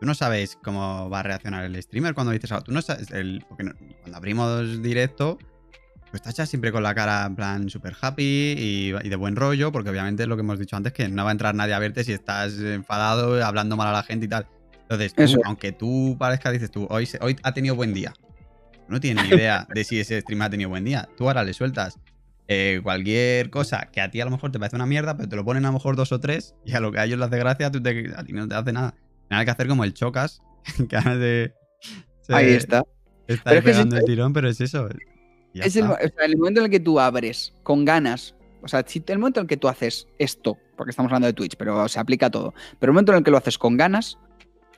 Tú 0.00 0.06
no 0.06 0.14
sabes 0.14 0.58
cómo 0.62 1.10
va 1.10 1.20
a 1.20 1.22
reaccionar 1.22 1.64
el 1.64 1.80
streamer 1.82 2.14
cuando 2.14 2.32
dices 2.32 2.50
algo. 2.52 2.64
Tú 2.64 2.72
no 2.72 2.80
sabes. 2.82 3.10
El, 3.10 3.44
porque 3.48 3.64
no- 3.64 3.72
cuando 4.00 4.16
abrimos 4.16 4.82
directo, 4.82 5.36
pues 6.10 6.14
estás 6.22 6.34
ya 6.36 6.46
siempre 6.46 6.72
con 6.72 6.82
la 6.82 6.94
cara 6.94 7.26
en 7.26 7.36
plan 7.36 7.68
super 7.70 7.94
happy 8.00 8.22
y, 8.24 8.92
y 9.02 9.08
de 9.08 9.16
buen 9.16 9.36
rollo, 9.36 9.70
porque 9.72 9.90
obviamente 9.90 10.22
es 10.22 10.28
lo 10.28 10.36
que 10.36 10.40
hemos 10.40 10.58
dicho 10.58 10.74
antes, 10.76 10.92
que 10.92 11.08
no 11.08 11.22
va 11.24 11.30
a 11.30 11.32
entrar 11.32 11.54
nadie 11.54 11.74
a 11.74 11.78
verte 11.78 12.02
si 12.02 12.12
estás 12.12 12.58
enfadado, 12.58 13.44
hablando 13.44 13.76
mal 13.76 13.88
a 13.88 13.92
la 13.92 14.02
gente 14.02 14.26
y 14.26 14.28
tal. 14.28 14.46
Entonces, 14.82 15.14
tú, 15.14 15.22
Eso 15.22 15.38
es. 15.38 15.44
aunque 15.44 15.70
tú 15.72 16.16
parezca, 16.18 16.50
dices 16.50 16.70
tú, 16.70 16.86
hoy, 16.90 17.06
se- 17.06 17.18
hoy 17.20 17.36
ha 17.42 17.52
tenido 17.52 17.76
buen 17.76 17.92
día. 17.94 18.12
No 18.88 18.98
tienes 19.00 19.22
ni 19.22 19.28
idea 19.36 19.68
de 19.72 19.84
si 19.84 20.00
ese 20.00 20.20
stream 20.20 20.42
ha 20.42 20.50
tenido 20.50 20.68
buen 20.70 20.84
día. 20.84 21.08
Tú 21.16 21.28
ahora 21.28 21.44
le 21.44 21.52
sueltas 21.54 21.96
eh, 22.48 22.80
cualquier 22.82 23.50
cosa 23.50 23.88
que 23.92 24.00
a 24.00 24.10
ti 24.10 24.20
a 24.20 24.24
lo 24.24 24.32
mejor 24.32 24.50
te 24.50 24.58
parece 24.58 24.74
una 24.74 24.86
mierda, 24.86 25.16
pero 25.16 25.28
te 25.28 25.36
lo 25.36 25.44
ponen 25.44 25.64
a 25.64 25.68
lo 25.68 25.74
mejor 25.74 25.94
dos 25.94 26.10
o 26.10 26.18
tres 26.18 26.56
y 26.64 26.72
a 26.72 26.80
lo 26.80 26.90
que 26.90 26.98
a 26.98 27.04
ellos 27.04 27.18
les 27.20 27.28
hace 27.28 27.38
gracia, 27.38 27.70
tú 27.70 27.80
te, 27.80 28.10
a 28.16 28.24
ti 28.24 28.32
no 28.32 28.48
te 28.48 28.54
hace 28.56 28.72
nada. 28.72 28.94
Nada 29.30 29.44
que 29.44 29.50
hacer 29.52 29.68
como 29.68 29.84
el 29.84 29.94
chocas, 29.94 30.42
que 30.88 30.96
ahora 30.96 31.16
de, 31.16 31.54
Ahí 32.28 32.50
está. 32.50 32.84
Está 33.26 33.50
ahí 33.50 33.60
pegando 33.60 33.96
el 33.96 34.04
tirón, 34.04 34.32
pero 34.32 34.48
es 34.48 34.60
eso. 34.60 34.88
Es 35.54 35.76
el, 35.76 35.84
o 35.84 35.96
sea, 35.96 36.24
el, 36.24 36.36
momento 36.36 36.60
en 36.60 36.66
el 36.66 36.70
que 36.70 36.80
tú 36.80 36.98
abres 36.98 37.54
con 37.62 37.84
ganas. 37.84 38.34
O 38.62 38.68
sea, 38.68 38.84
el 39.06 39.18
momento 39.18 39.40
en 39.40 39.44
el 39.44 39.48
que 39.48 39.56
tú 39.56 39.68
haces 39.68 40.06
esto, 40.18 40.58
porque 40.76 40.90
estamos 40.90 41.10
hablando 41.10 41.26
de 41.26 41.32
Twitch, 41.32 41.56
pero 41.56 41.88
se 41.88 41.98
aplica 41.98 42.26
a 42.26 42.30
todo. 42.30 42.54
Pero 42.78 42.90
el 42.90 42.94
momento 42.94 43.12
en 43.12 43.18
el 43.18 43.24
que 43.24 43.30
lo 43.30 43.38
haces 43.38 43.56
con 43.56 43.76
ganas, 43.76 44.18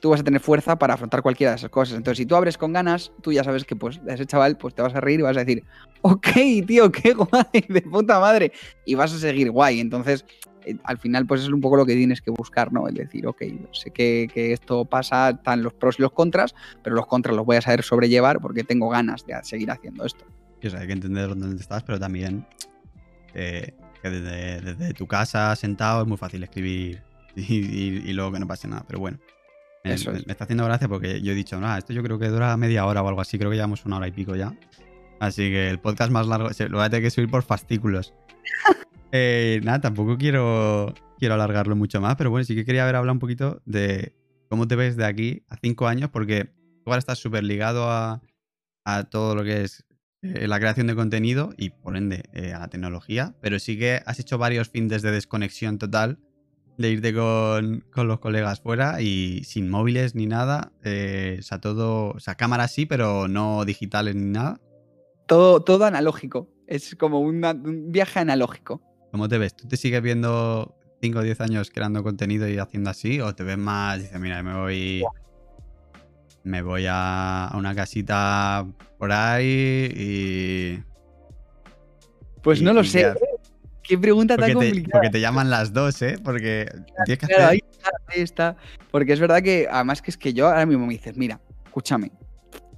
tú 0.00 0.10
vas 0.10 0.20
a 0.20 0.24
tener 0.24 0.40
fuerza 0.40 0.78
para 0.78 0.94
afrontar 0.94 1.22
cualquiera 1.22 1.52
de 1.52 1.56
esas 1.56 1.70
cosas. 1.70 1.96
Entonces, 1.96 2.18
si 2.18 2.26
tú 2.26 2.36
abres 2.36 2.58
con 2.58 2.72
ganas, 2.72 3.12
tú 3.22 3.32
ya 3.32 3.42
sabes 3.42 3.64
que 3.64 3.74
pues 3.74 4.00
ese 4.06 4.26
chaval 4.26 4.56
pues 4.56 4.74
te 4.74 4.82
vas 4.82 4.94
a 4.94 5.00
reír 5.00 5.20
y 5.20 5.22
vas 5.22 5.36
a 5.36 5.44
decir, 5.44 5.64
ok, 6.02 6.28
tío, 6.66 6.92
qué 6.92 7.12
guay, 7.14 7.64
de 7.68 7.82
puta 7.82 8.20
madre. 8.20 8.52
Y 8.84 8.94
vas 8.94 9.12
a 9.12 9.18
seguir 9.18 9.50
guay. 9.50 9.80
Entonces, 9.80 10.24
al 10.84 10.98
final, 10.98 11.26
pues 11.26 11.42
es 11.42 11.48
un 11.48 11.60
poco 11.60 11.76
lo 11.76 11.86
que 11.86 11.94
tienes 11.94 12.20
que 12.20 12.30
buscar, 12.30 12.72
¿no? 12.72 12.88
El 12.88 12.94
decir, 12.94 13.26
ok, 13.26 13.42
sé 13.72 13.90
que, 13.90 14.28
que, 14.32 14.52
esto 14.52 14.84
pasa, 14.84 15.30
están 15.30 15.62
los 15.62 15.72
pros 15.72 15.98
y 15.98 16.02
los 16.02 16.12
contras, 16.12 16.54
pero 16.82 16.96
los 16.96 17.06
contras 17.06 17.36
los 17.36 17.46
voy 17.46 17.56
a 17.56 17.60
saber 17.60 17.82
sobrellevar 17.82 18.40
porque 18.40 18.64
tengo 18.64 18.88
ganas 18.88 19.26
de 19.26 19.34
seguir 19.42 19.70
haciendo 19.70 20.04
esto. 20.04 20.24
O 20.64 20.70
sea, 20.70 20.80
hay 20.80 20.86
que 20.86 20.92
entender 20.92 21.28
dónde 21.28 21.60
estás, 21.60 21.82
pero 21.82 21.98
también 21.98 22.46
eh, 23.34 23.74
que 24.02 24.10
desde, 24.10 24.60
desde, 24.60 24.94
tu 24.94 25.06
casa, 25.06 25.54
sentado, 25.56 26.02
es 26.02 26.08
muy 26.08 26.16
fácil 26.16 26.42
escribir 26.42 27.02
y, 27.36 27.54
y, 27.54 28.02
y 28.06 28.12
luego 28.12 28.32
que 28.32 28.40
no 28.40 28.46
pase 28.46 28.68
nada. 28.68 28.84
Pero 28.86 29.00
bueno, 29.00 29.18
me, 29.84 29.94
Eso 29.94 30.12
es. 30.12 30.26
me, 30.26 30.32
está 30.32 30.44
haciendo 30.44 30.64
gracia 30.64 30.88
porque 30.88 31.20
yo 31.20 31.32
he 31.32 31.34
dicho, 31.34 31.58
no, 31.58 31.76
esto 31.76 31.92
yo 31.92 32.02
creo 32.02 32.18
que 32.18 32.28
dura 32.28 32.56
media 32.56 32.86
hora 32.86 33.02
o 33.02 33.08
algo 33.08 33.20
así, 33.20 33.38
creo 33.38 33.50
que 33.50 33.56
llevamos 33.56 33.84
una 33.84 33.96
hora 33.96 34.08
y 34.08 34.12
pico 34.12 34.36
ya. 34.36 34.54
Así 35.18 35.50
que 35.50 35.68
el 35.68 35.78
podcast 35.78 36.10
más 36.10 36.26
largo 36.26 36.52
se, 36.52 36.68
lo 36.68 36.78
voy 36.78 36.86
a 36.86 36.90
tener 36.90 37.04
que 37.04 37.10
subir 37.10 37.30
por 37.30 37.42
fascículos. 37.42 38.12
Eh, 39.12 39.60
nada, 39.62 39.80
tampoco 39.80 40.16
quiero, 40.18 40.94
quiero 41.18 41.34
alargarlo 41.34 41.76
mucho 41.76 42.00
más, 42.00 42.16
pero 42.16 42.30
bueno, 42.30 42.44
sí 42.44 42.54
que 42.54 42.64
quería 42.64 42.82
haber 42.82 42.96
hablado 42.96 43.12
un 43.12 43.18
poquito 43.18 43.62
de 43.64 44.16
cómo 44.48 44.66
te 44.66 44.74
ves 44.74 44.96
de 44.96 45.04
aquí 45.04 45.44
a 45.48 45.56
cinco 45.56 45.86
años, 45.86 46.10
porque 46.10 46.50
ahora 46.84 46.98
estás 46.98 47.18
súper 47.18 47.44
ligado 47.44 47.90
a, 47.90 48.22
a, 48.84 49.04
todo 49.04 49.34
lo 49.34 49.44
que 49.44 49.62
es 49.62 49.84
eh, 50.22 50.48
la 50.48 50.58
creación 50.58 50.86
de 50.86 50.94
contenido 50.94 51.52
y 51.56 51.70
por 51.70 51.96
ende 51.96 52.24
eh, 52.32 52.52
a 52.52 52.58
la 52.58 52.68
tecnología, 52.68 53.34
pero 53.40 53.58
sí 53.58 53.78
que 53.78 54.00
has 54.06 54.18
hecho 54.18 54.38
varios 54.38 54.68
fines 54.68 55.02
de 55.02 55.10
desconexión 55.10 55.78
total 55.78 56.18
de 56.78 56.90
irte 56.90 57.14
con, 57.14 57.84
con, 57.92 58.08
los 58.08 58.18
colegas 58.20 58.60
fuera 58.60 59.00
y 59.00 59.44
sin 59.44 59.70
móviles 59.70 60.14
ni 60.14 60.26
nada. 60.26 60.72
Eh, 60.84 61.36
o 61.38 61.42
sea, 61.42 61.60
todo. 61.60 62.10
O 62.10 62.20
sea, 62.20 62.34
cámaras 62.34 62.72
sí, 62.72 62.86
pero 62.86 63.28
no 63.28 63.64
digitales 63.64 64.14
ni 64.14 64.30
nada. 64.30 64.60
Todo, 65.26 65.62
todo 65.62 65.84
analógico. 65.84 66.48
Es 66.66 66.94
como 66.96 67.20
un 67.20 67.92
viaje 67.92 68.20
analógico. 68.20 68.82
¿Cómo 69.12 69.28
te 69.28 69.36
ves? 69.36 69.54
¿Tú 69.54 69.68
te 69.68 69.76
sigues 69.76 70.00
viendo 70.00 70.74
5 71.02 71.18
o 71.18 71.22
10 71.22 71.40
años 71.42 71.70
creando 71.70 72.02
contenido 72.02 72.48
y 72.48 72.56
haciendo 72.56 72.88
así? 72.88 73.20
¿O 73.20 73.34
te 73.34 73.44
ves 73.44 73.58
más? 73.58 74.00
Dices, 74.00 74.18
mira, 74.18 74.42
me 74.42 74.54
voy. 74.54 75.04
Me 76.44 76.62
voy 76.62 76.86
a, 76.88 77.48
a 77.48 77.56
una 77.58 77.74
casita 77.74 78.66
por 78.96 79.12
ahí 79.12 79.92
y. 79.94 80.82
Pues 82.42 82.62
y, 82.62 82.64
no 82.64 82.72
lo 82.72 82.82
sé. 82.82 83.12
Qué 83.82 83.98
pregunta 83.98 84.36
porque 84.36 84.52
tan 84.52 84.60
te, 84.60 84.66
complicada. 84.66 84.92
porque 84.92 85.10
te 85.10 85.20
llaman 85.20 85.50
las 85.50 85.74
dos, 85.74 86.00
¿eh? 86.00 86.16
Porque 86.24 86.66
tienes 87.04 87.18
que 87.18 87.26
claro, 87.26 87.44
hacer... 87.44 87.52
ahí, 87.52 87.60
está, 87.70 87.90
ahí 88.06 88.20
está. 88.22 88.56
Porque 88.90 89.12
es 89.12 89.20
verdad 89.20 89.42
que, 89.42 89.68
además, 89.70 90.00
que 90.00 90.10
es 90.10 90.16
que 90.16 90.32
yo 90.32 90.48
ahora 90.48 90.64
mismo 90.64 90.86
me 90.86 90.94
dices, 90.94 91.14
mira, 91.18 91.38
escúchame. 91.66 92.10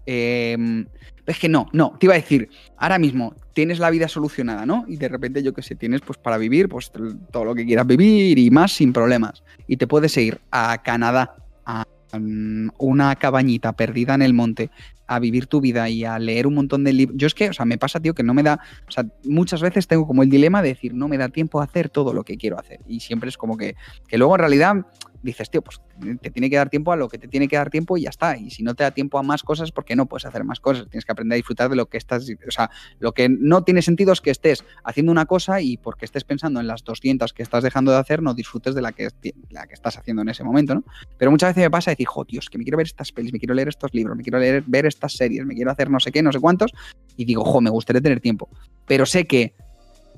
Eh, 0.04 0.84
es 1.26 1.38
que 1.38 1.48
no, 1.48 1.68
no, 1.72 1.96
te 1.98 2.06
iba 2.06 2.14
a 2.14 2.18
decir, 2.18 2.50
ahora 2.76 2.98
mismo 2.98 3.34
tienes 3.54 3.78
la 3.78 3.90
vida 3.90 4.08
solucionada, 4.08 4.66
¿no? 4.66 4.84
Y 4.86 4.96
de 4.96 5.08
repente, 5.08 5.42
yo 5.42 5.54
qué 5.54 5.62
sé, 5.62 5.74
tienes 5.74 6.02
pues 6.02 6.18
para 6.18 6.36
vivir, 6.38 6.68
pues 6.68 6.92
todo 7.30 7.44
lo 7.44 7.54
que 7.54 7.64
quieras 7.64 7.86
vivir 7.86 8.38
y 8.38 8.50
más 8.50 8.72
sin 8.72 8.92
problemas. 8.92 9.42
Y 9.66 9.76
te 9.76 9.86
puedes 9.86 10.16
ir 10.16 10.40
a 10.50 10.82
Canadá, 10.82 11.36
a 11.64 11.84
um, 12.12 12.68
una 12.78 13.16
cabañita 13.16 13.72
perdida 13.72 14.14
en 14.14 14.22
el 14.22 14.34
monte, 14.34 14.70
a 15.06 15.18
vivir 15.18 15.46
tu 15.46 15.60
vida 15.60 15.88
y 15.88 16.04
a 16.04 16.18
leer 16.18 16.46
un 16.46 16.54
montón 16.54 16.84
de 16.84 16.92
libros. 16.92 17.16
Yo 17.18 17.26
es 17.26 17.34
que, 17.34 17.48
o 17.48 17.52
sea, 17.52 17.64
me 17.64 17.78
pasa, 17.78 18.00
tío, 18.00 18.14
que 18.14 18.22
no 18.22 18.34
me 18.34 18.42
da. 18.42 18.60
O 18.86 18.90
sea, 18.90 19.06
muchas 19.24 19.62
veces 19.62 19.86
tengo 19.86 20.06
como 20.06 20.22
el 20.22 20.30
dilema 20.30 20.62
de 20.62 20.68
decir, 20.68 20.94
no 20.94 21.08
me 21.08 21.18
da 21.18 21.28
tiempo 21.28 21.60
a 21.60 21.64
hacer 21.64 21.88
todo 21.88 22.12
lo 22.12 22.24
que 22.24 22.36
quiero 22.36 22.58
hacer. 22.58 22.80
Y 22.86 23.00
siempre 23.00 23.28
es 23.28 23.36
como 23.36 23.56
que, 23.56 23.76
que 24.08 24.18
luego 24.18 24.34
en 24.34 24.40
realidad 24.40 24.86
dices, 25.24 25.50
tío, 25.50 25.62
pues 25.62 25.80
te 26.20 26.30
tiene 26.30 26.50
que 26.50 26.56
dar 26.56 26.70
tiempo 26.70 26.92
a 26.92 26.96
lo 26.96 27.08
que 27.08 27.18
te 27.18 27.28
tiene 27.28 27.48
que 27.48 27.56
dar 27.56 27.70
tiempo 27.70 27.96
y 27.96 28.02
ya 28.02 28.10
está. 28.10 28.36
Y 28.36 28.50
si 28.50 28.62
no 28.62 28.74
te 28.74 28.84
da 28.84 28.90
tiempo 28.90 29.18
a 29.18 29.22
más 29.22 29.42
cosas, 29.42 29.72
¿por 29.72 29.84
qué 29.84 29.96
no 29.96 30.06
puedes 30.06 30.24
hacer 30.26 30.44
más 30.44 30.60
cosas? 30.60 30.88
Tienes 30.88 31.04
que 31.04 31.12
aprender 31.12 31.34
a 31.34 31.36
disfrutar 31.36 31.70
de 31.70 31.76
lo 31.76 31.86
que 31.86 31.96
estás. 31.96 32.28
O 32.46 32.50
sea, 32.50 32.70
lo 32.98 33.12
que 33.12 33.28
no 33.28 33.64
tiene 33.64 33.82
sentido 33.82 34.12
es 34.12 34.20
que 34.20 34.30
estés 34.30 34.64
haciendo 34.84 35.12
una 35.12 35.26
cosa 35.26 35.60
y 35.60 35.76
porque 35.76 36.04
estés 36.04 36.24
pensando 36.24 36.60
en 36.60 36.66
las 36.66 36.84
200 36.84 37.32
que 37.32 37.42
estás 37.42 37.64
dejando 37.64 37.92
de 37.92 37.98
hacer, 37.98 38.22
no 38.22 38.34
disfrutes 38.34 38.74
de 38.74 38.82
la 38.82 38.92
que, 38.92 39.08
la 39.50 39.66
que 39.66 39.74
estás 39.74 39.98
haciendo 39.98 40.22
en 40.22 40.28
ese 40.28 40.44
momento, 40.44 40.74
¿no? 40.74 40.84
Pero 41.18 41.30
muchas 41.30 41.50
veces 41.50 41.64
me 41.64 41.70
pasa 41.70 41.90
decir, 41.90 42.06
jo, 42.06 42.24
es 42.28 42.50
que 42.50 42.58
me 42.58 42.64
quiero 42.64 42.76
ver 42.76 42.86
estas 42.86 43.12
pelis, 43.12 43.32
me 43.32 43.38
quiero 43.38 43.54
leer 43.54 43.68
estos 43.68 43.92
libros, 43.94 44.16
me 44.16 44.22
quiero 44.22 44.38
leer, 44.38 44.62
ver 44.66 44.86
estas 44.86 45.14
series, 45.14 45.44
me 45.46 45.54
quiero 45.54 45.70
hacer 45.70 45.90
no 45.90 46.00
sé 46.00 46.12
qué, 46.12 46.22
no 46.22 46.32
sé 46.32 46.40
cuántos. 46.40 46.72
Y 47.16 47.24
digo, 47.24 47.44
jo, 47.44 47.60
me 47.60 47.70
gustaría 47.70 48.02
tener 48.02 48.20
tiempo. 48.20 48.48
Pero 48.86 49.06
sé 49.06 49.26
que 49.26 49.54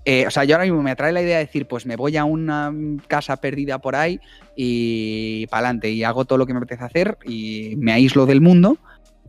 eh, 0.08 0.24
o 0.24 0.30
sea, 0.30 0.44
yo 0.44 0.54
ahora 0.54 0.66
mismo 0.66 0.84
me 0.84 0.92
atrae 0.92 1.12
la 1.12 1.20
idea 1.20 1.38
de 1.38 1.46
decir, 1.46 1.66
pues 1.66 1.84
me 1.84 1.96
voy 1.96 2.16
a 2.16 2.24
una 2.24 2.72
casa 3.08 3.38
perdida 3.38 3.80
por 3.80 3.96
ahí 3.96 4.20
y 4.54 5.48
para 5.48 5.66
adelante 5.66 5.90
y 5.90 6.04
hago 6.04 6.24
todo 6.24 6.38
lo 6.38 6.46
que 6.46 6.52
me 6.52 6.58
apetece 6.58 6.84
hacer 6.84 7.18
y 7.24 7.74
me 7.76 7.92
aíslo 7.92 8.24
del 8.24 8.40
mundo, 8.40 8.78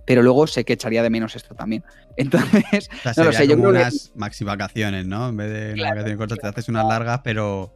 pero 0.05 0.21
luego 0.21 0.45
sé 0.45 0.65
que 0.65 0.73
echaría 0.73 1.01
de 1.01 1.09
menos 1.09 1.35
esto 1.35 1.55
también. 1.55 1.83
Entonces, 2.15 2.89
o 2.91 3.01
sea, 3.01 3.13
no 3.17 3.23
lo 3.23 3.31
sé, 3.31 3.47
como 3.47 3.49
yo 3.49 3.57
creo 3.57 3.69
unas 3.71 4.09
que... 4.09 4.19
maxi 4.19 4.43
vacaciones, 4.43 5.07
¿no? 5.07 5.29
En 5.29 5.37
vez 5.37 5.51
de 5.51 5.65
una 5.65 5.73
claro. 5.73 5.95
vacación 5.95 6.17
corta, 6.19 6.35
te 6.35 6.47
haces 6.47 6.69
unas 6.69 6.85
largas, 6.85 7.21
pero 7.23 7.73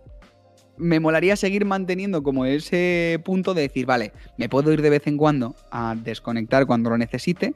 me 0.77 0.99
molaría 0.99 1.35
seguir 1.35 1.65
manteniendo 1.65 2.21
como 2.21 2.45
ese 2.45 3.19
punto 3.25 3.55
de 3.55 3.63
decir, 3.63 3.87
vale, 3.87 4.13
me 4.37 4.47
puedo 4.47 4.71
ir 4.71 4.83
de 4.83 4.91
vez 4.91 5.07
en 5.07 5.17
cuando 5.17 5.55
a 5.71 5.95
desconectar 5.97 6.67
cuando 6.67 6.91
lo 6.91 6.99
necesite, 6.99 7.55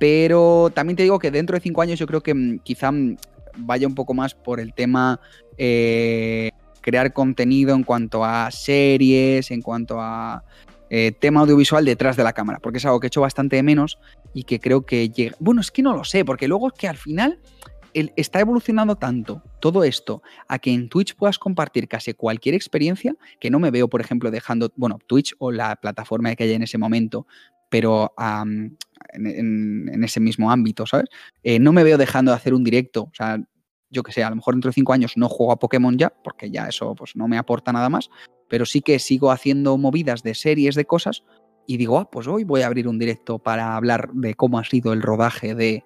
pero 0.00 0.72
también 0.74 0.96
te 0.96 1.02
digo 1.02 1.18
que 1.18 1.30
dentro 1.30 1.54
de 1.54 1.60
cinco 1.60 1.82
años 1.82 1.98
yo 1.98 2.06
creo 2.06 2.22
que 2.22 2.34
mm, 2.34 2.60
quizá 2.60 2.90
vaya 3.56 3.86
un 3.86 3.94
poco 3.94 4.14
más 4.14 4.34
por 4.34 4.60
el 4.60 4.74
tema 4.74 5.20
eh, 5.58 6.50
crear 6.80 7.12
contenido 7.12 7.74
en 7.74 7.84
cuanto 7.84 8.24
a 8.24 8.50
series, 8.50 9.50
en 9.50 9.62
cuanto 9.62 10.00
a 10.00 10.44
eh, 10.88 11.12
tema 11.12 11.40
audiovisual 11.40 11.84
detrás 11.84 12.16
de 12.16 12.24
la 12.24 12.32
cámara, 12.32 12.58
porque 12.60 12.78
es 12.78 12.84
algo 12.84 12.98
que 12.98 13.06
he 13.06 13.08
hecho 13.08 13.20
bastante 13.20 13.56
de 13.56 13.62
menos 13.62 13.98
y 14.34 14.44
que 14.44 14.58
creo 14.58 14.84
que 14.84 15.08
llega... 15.08 15.36
Bueno, 15.38 15.60
es 15.60 15.70
que 15.70 15.82
no 15.82 15.94
lo 15.94 16.04
sé, 16.04 16.24
porque 16.24 16.48
luego 16.48 16.68
es 16.68 16.72
que 16.74 16.88
al 16.88 16.96
final 16.96 17.38
el, 17.94 18.12
está 18.16 18.40
evolucionando 18.40 18.96
tanto 18.96 19.42
todo 19.60 19.84
esto 19.84 20.22
a 20.48 20.58
que 20.58 20.72
en 20.72 20.88
Twitch 20.88 21.14
puedas 21.14 21.38
compartir 21.38 21.88
casi 21.88 22.14
cualquier 22.14 22.54
experiencia 22.54 23.14
que 23.38 23.50
no 23.50 23.60
me 23.60 23.70
veo, 23.70 23.88
por 23.88 24.00
ejemplo, 24.00 24.30
dejando, 24.30 24.72
bueno, 24.76 24.98
Twitch 25.06 25.34
o 25.38 25.52
la 25.52 25.76
plataforma 25.76 26.34
que 26.34 26.44
haya 26.44 26.54
en 26.54 26.62
ese 26.62 26.78
momento, 26.78 27.26
pero 27.70 28.12
um, 28.18 28.76
en, 29.12 29.26
en, 29.26 29.90
en, 29.92 30.04
ese 30.04 30.20
mismo 30.20 30.50
ámbito, 30.50 30.84
¿sabes? 30.84 31.08
Eh, 31.42 31.58
no 31.58 31.72
me 31.72 31.84
veo 31.84 31.96
dejando 31.96 32.32
de 32.32 32.36
hacer 32.36 32.52
un 32.52 32.64
directo, 32.64 33.04
o 33.04 33.14
sea, 33.14 33.38
yo 33.88 34.02
que 34.02 34.12
sé, 34.12 34.22
a 34.22 34.30
lo 34.30 34.36
mejor 34.36 34.54
dentro 34.54 34.68
de 34.68 34.74
cinco 34.74 34.92
años 34.92 35.16
no 35.16 35.28
juego 35.28 35.52
a 35.52 35.58
Pokémon 35.58 35.96
ya, 35.96 36.10
porque 36.22 36.50
ya 36.50 36.68
eso 36.68 36.94
pues 36.94 37.16
no 37.16 37.26
me 37.26 37.38
aporta 37.38 37.72
nada 37.72 37.88
más, 37.88 38.10
pero 38.48 38.66
sí 38.66 38.82
que 38.82 38.98
sigo 38.98 39.30
haciendo 39.30 39.76
movidas 39.78 40.22
de 40.22 40.34
series, 40.34 40.74
de 40.74 40.84
cosas, 40.84 41.24
y 41.66 41.76
digo, 41.76 41.98
ah, 41.98 42.10
pues 42.10 42.26
hoy 42.26 42.44
voy 42.44 42.62
a 42.62 42.66
abrir 42.66 42.88
un 42.88 42.98
directo 42.98 43.38
para 43.38 43.76
hablar 43.76 44.10
de 44.12 44.34
cómo 44.34 44.58
ha 44.58 44.64
sido 44.64 44.92
el 44.92 45.02
rodaje 45.02 45.54
de, 45.54 45.84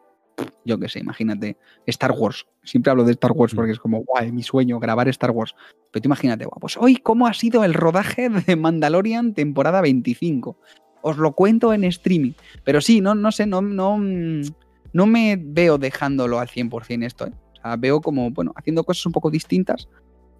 yo 0.64 0.78
que 0.78 0.88
sé, 0.88 1.00
imagínate, 1.00 1.58
Star 1.86 2.12
Wars. 2.12 2.46
Siempre 2.62 2.90
hablo 2.90 3.04
de 3.04 3.12
Star 3.12 3.32
Wars 3.32 3.54
porque 3.54 3.72
es 3.72 3.78
como, 3.78 4.02
guay, 4.04 4.32
mi 4.32 4.42
sueño, 4.42 4.78
grabar 4.80 5.08
Star 5.08 5.30
Wars. 5.30 5.54
Pero 5.90 6.02
tú 6.02 6.08
imagínate, 6.08 6.46
guau, 6.46 6.58
pues 6.58 6.76
hoy 6.78 6.96
cómo 6.96 7.26
ha 7.26 7.34
sido 7.34 7.64
el 7.64 7.74
rodaje 7.74 8.30
de 8.30 8.56
Mandalorian 8.56 9.34
temporada 9.34 9.82
25 9.82 10.58
os 11.04 11.18
lo 11.18 11.32
cuento 11.32 11.74
en 11.74 11.84
streaming. 11.84 12.32
Pero 12.64 12.80
sí, 12.80 13.02
no, 13.02 13.14
no 13.14 13.30
sé, 13.30 13.46
no, 13.46 13.60
no, 13.60 13.98
no 13.98 15.06
me 15.06 15.36
veo 15.38 15.76
dejándolo 15.76 16.38
al 16.40 16.48
100% 16.48 17.04
esto. 17.04 17.26
¿eh? 17.26 17.32
Veo 17.78 18.00
como, 18.00 18.30
bueno, 18.30 18.52
haciendo 18.56 18.84
cosas 18.84 19.04
un 19.04 19.12
poco 19.12 19.30
distintas, 19.30 19.86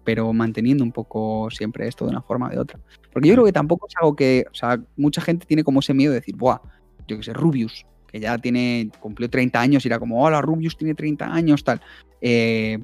pero 0.03 0.33
manteniendo 0.33 0.83
un 0.83 0.91
poco 0.91 1.49
siempre 1.51 1.87
esto 1.87 2.05
de 2.05 2.11
una 2.11 2.23
forma 2.23 2.47
o 2.47 2.49
de 2.49 2.57
otra. 2.57 2.79
Porque 3.13 3.29
yo 3.29 3.35
creo 3.35 3.45
que 3.45 3.53
tampoco 3.53 3.87
es 3.87 3.93
algo 3.97 4.15
que, 4.15 4.45
o 4.51 4.55
sea, 4.55 4.81
mucha 4.97 5.21
gente 5.21 5.45
tiene 5.45 5.63
como 5.63 5.81
ese 5.81 5.93
miedo 5.93 6.11
de 6.11 6.19
decir, 6.19 6.35
buah, 6.35 6.59
yo 7.07 7.17
que 7.17 7.23
sé, 7.23 7.33
Rubius, 7.33 7.85
que 8.07 8.19
ya 8.19 8.39
tiene, 8.39 8.89
cumplió 8.99 9.29
30 9.29 9.61
años 9.61 9.85
y 9.85 9.87
era 9.87 9.99
como, 9.99 10.23
hola, 10.23 10.41
Rubius 10.41 10.77
tiene 10.77 10.95
30 10.95 11.31
años, 11.31 11.63
tal. 11.63 11.79
Eh, 12.21 12.79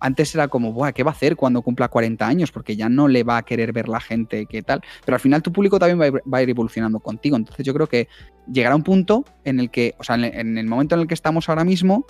antes 0.00 0.34
era 0.34 0.48
como, 0.48 0.72
Buah, 0.72 0.92
¿qué 0.92 1.02
va 1.02 1.10
a 1.10 1.14
hacer 1.14 1.36
cuando 1.36 1.62
cumpla 1.62 1.88
40 1.88 2.26
años? 2.26 2.52
Porque 2.52 2.76
ya 2.76 2.88
no 2.88 3.08
le 3.08 3.24
va 3.24 3.38
a 3.38 3.42
querer 3.42 3.72
ver 3.72 3.88
la 3.88 4.00
gente 4.00 4.46
que 4.46 4.62
tal. 4.62 4.82
Pero 5.04 5.16
al 5.16 5.20
final 5.20 5.42
tu 5.42 5.52
público 5.52 5.78
también 5.78 6.00
va 6.00 6.04
a, 6.04 6.08
ir, 6.08 6.22
va 6.32 6.38
a 6.38 6.42
ir 6.42 6.50
evolucionando 6.50 7.00
contigo. 7.00 7.36
Entonces 7.36 7.64
yo 7.64 7.74
creo 7.74 7.88
que 7.88 8.08
llegará 8.50 8.76
un 8.76 8.82
punto 8.82 9.24
en 9.44 9.60
el 9.60 9.70
que, 9.70 9.94
o 9.98 10.04
sea, 10.04 10.16
en 10.16 10.58
el 10.58 10.66
momento 10.66 10.94
en 10.94 11.02
el 11.02 11.06
que 11.06 11.14
estamos 11.14 11.48
ahora 11.48 11.64
mismo, 11.64 12.06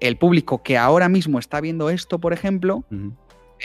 el 0.00 0.16
público 0.16 0.62
que 0.62 0.76
ahora 0.76 1.08
mismo 1.08 1.38
está 1.38 1.60
viendo 1.60 1.90
esto, 1.90 2.18
por 2.18 2.32
ejemplo, 2.32 2.84
uh 2.90 2.94
-huh. 2.94 3.16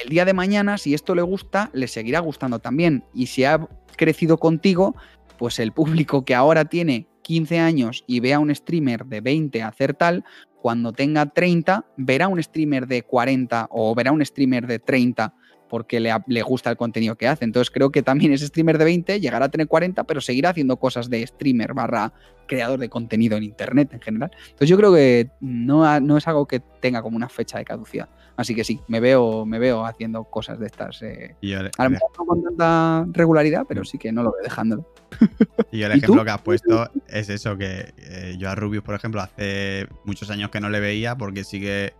el 0.03 0.09
día 0.09 0.25
de 0.25 0.33
mañana, 0.33 0.77
si 0.77 0.93
esto 0.93 1.15
le 1.15 1.21
gusta, 1.21 1.69
le 1.73 1.87
seguirá 1.87 2.19
gustando 2.19 2.59
también. 2.59 3.03
Y 3.13 3.27
si 3.27 3.43
ha 3.43 3.67
crecido 3.95 4.37
contigo, 4.37 4.95
pues 5.37 5.59
el 5.59 5.71
público 5.71 6.25
que 6.25 6.35
ahora 6.35 6.65
tiene 6.65 7.07
15 7.23 7.59
años 7.59 8.03
y 8.07 8.19
ve 8.21 8.33
a 8.33 8.39
un 8.39 8.53
streamer 8.53 9.05
de 9.05 9.21
20 9.21 9.61
hacer 9.61 9.93
tal, 9.93 10.23
cuando 10.61 10.91
tenga 10.93 11.25
30, 11.27 11.85
verá 11.97 12.27
un 12.27 12.41
streamer 12.41 12.87
de 12.87 13.03
40 13.03 13.67
o 13.71 13.95
verá 13.95 14.11
un 14.11 14.23
streamer 14.25 14.67
de 14.67 14.79
30 14.79 15.33
porque 15.69 15.99
le, 15.99 16.11
le, 16.27 16.41
gusta 16.41 16.71
el 16.71 16.77
contenido 16.77 17.15
que 17.15 17.27
hace. 17.27 17.45
Entonces 17.45 17.69
creo 17.71 17.91
que 17.91 18.01
también 18.01 18.33
ese 18.33 18.47
streamer 18.47 18.77
de 18.77 18.85
20 18.85 19.19
llegará 19.19 19.45
a 19.45 19.49
tener 19.49 19.67
40, 19.67 20.03
pero 20.03 20.19
seguirá 20.19 20.49
haciendo 20.49 20.77
cosas 20.77 21.09
de 21.09 21.25
streamer 21.25 21.73
barra 21.73 22.11
creador 22.47 22.79
de 22.79 22.89
contenido 22.89 23.37
en 23.37 23.43
Internet 23.43 23.93
en 23.93 24.01
general. 24.01 24.31
Entonces 24.41 24.67
yo 24.67 24.77
creo 24.77 24.93
que 24.93 25.29
no, 25.39 25.99
no 26.01 26.17
es 26.17 26.27
algo 26.27 26.47
que 26.47 26.59
tenga 26.59 27.01
como 27.01 27.15
una 27.15 27.29
fecha 27.29 27.59
de 27.59 27.65
caducidad. 27.65 28.09
Así 28.39 28.55
que 28.55 28.63
sí, 28.63 28.79
me 28.87 29.01
veo, 29.01 29.45
me 29.45 29.59
veo 29.59 29.85
haciendo 29.85 30.23
cosas 30.23 30.57
de 30.59 30.67
estas. 30.67 31.01
Eh, 31.01 31.35
a 31.77 31.83
lo 31.83 31.89
mejor 31.89 32.09
no 32.17 32.25
con 32.25 32.41
tanta 32.41 33.05
regularidad, 33.11 33.65
pero 33.67 33.83
sí 33.83 33.97
que 33.97 34.13
no 34.13 34.23
lo 34.23 34.31
veo 34.31 34.43
dejándolo. 34.43 34.87
Y 35.73 35.81
el 35.81 35.91
ejemplo 35.91 36.23
que 36.23 36.31
has 36.31 36.41
puesto 36.41 36.89
es 37.09 37.27
eso, 37.27 37.57
que 37.57 37.93
eh, 37.97 38.35
yo 38.39 38.49
a 38.49 38.55
Rubius, 38.55 38.81
por 38.81 38.95
ejemplo, 38.95 39.19
hace 39.19 39.89
muchos 40.05 40.29
años 40.29 40.51
que 40.51 40.61
no 40.61 40.69
le 40.69 40.79
veía 40.79 41.17
porque 41.17 41.43
sigue, 41.43 41.93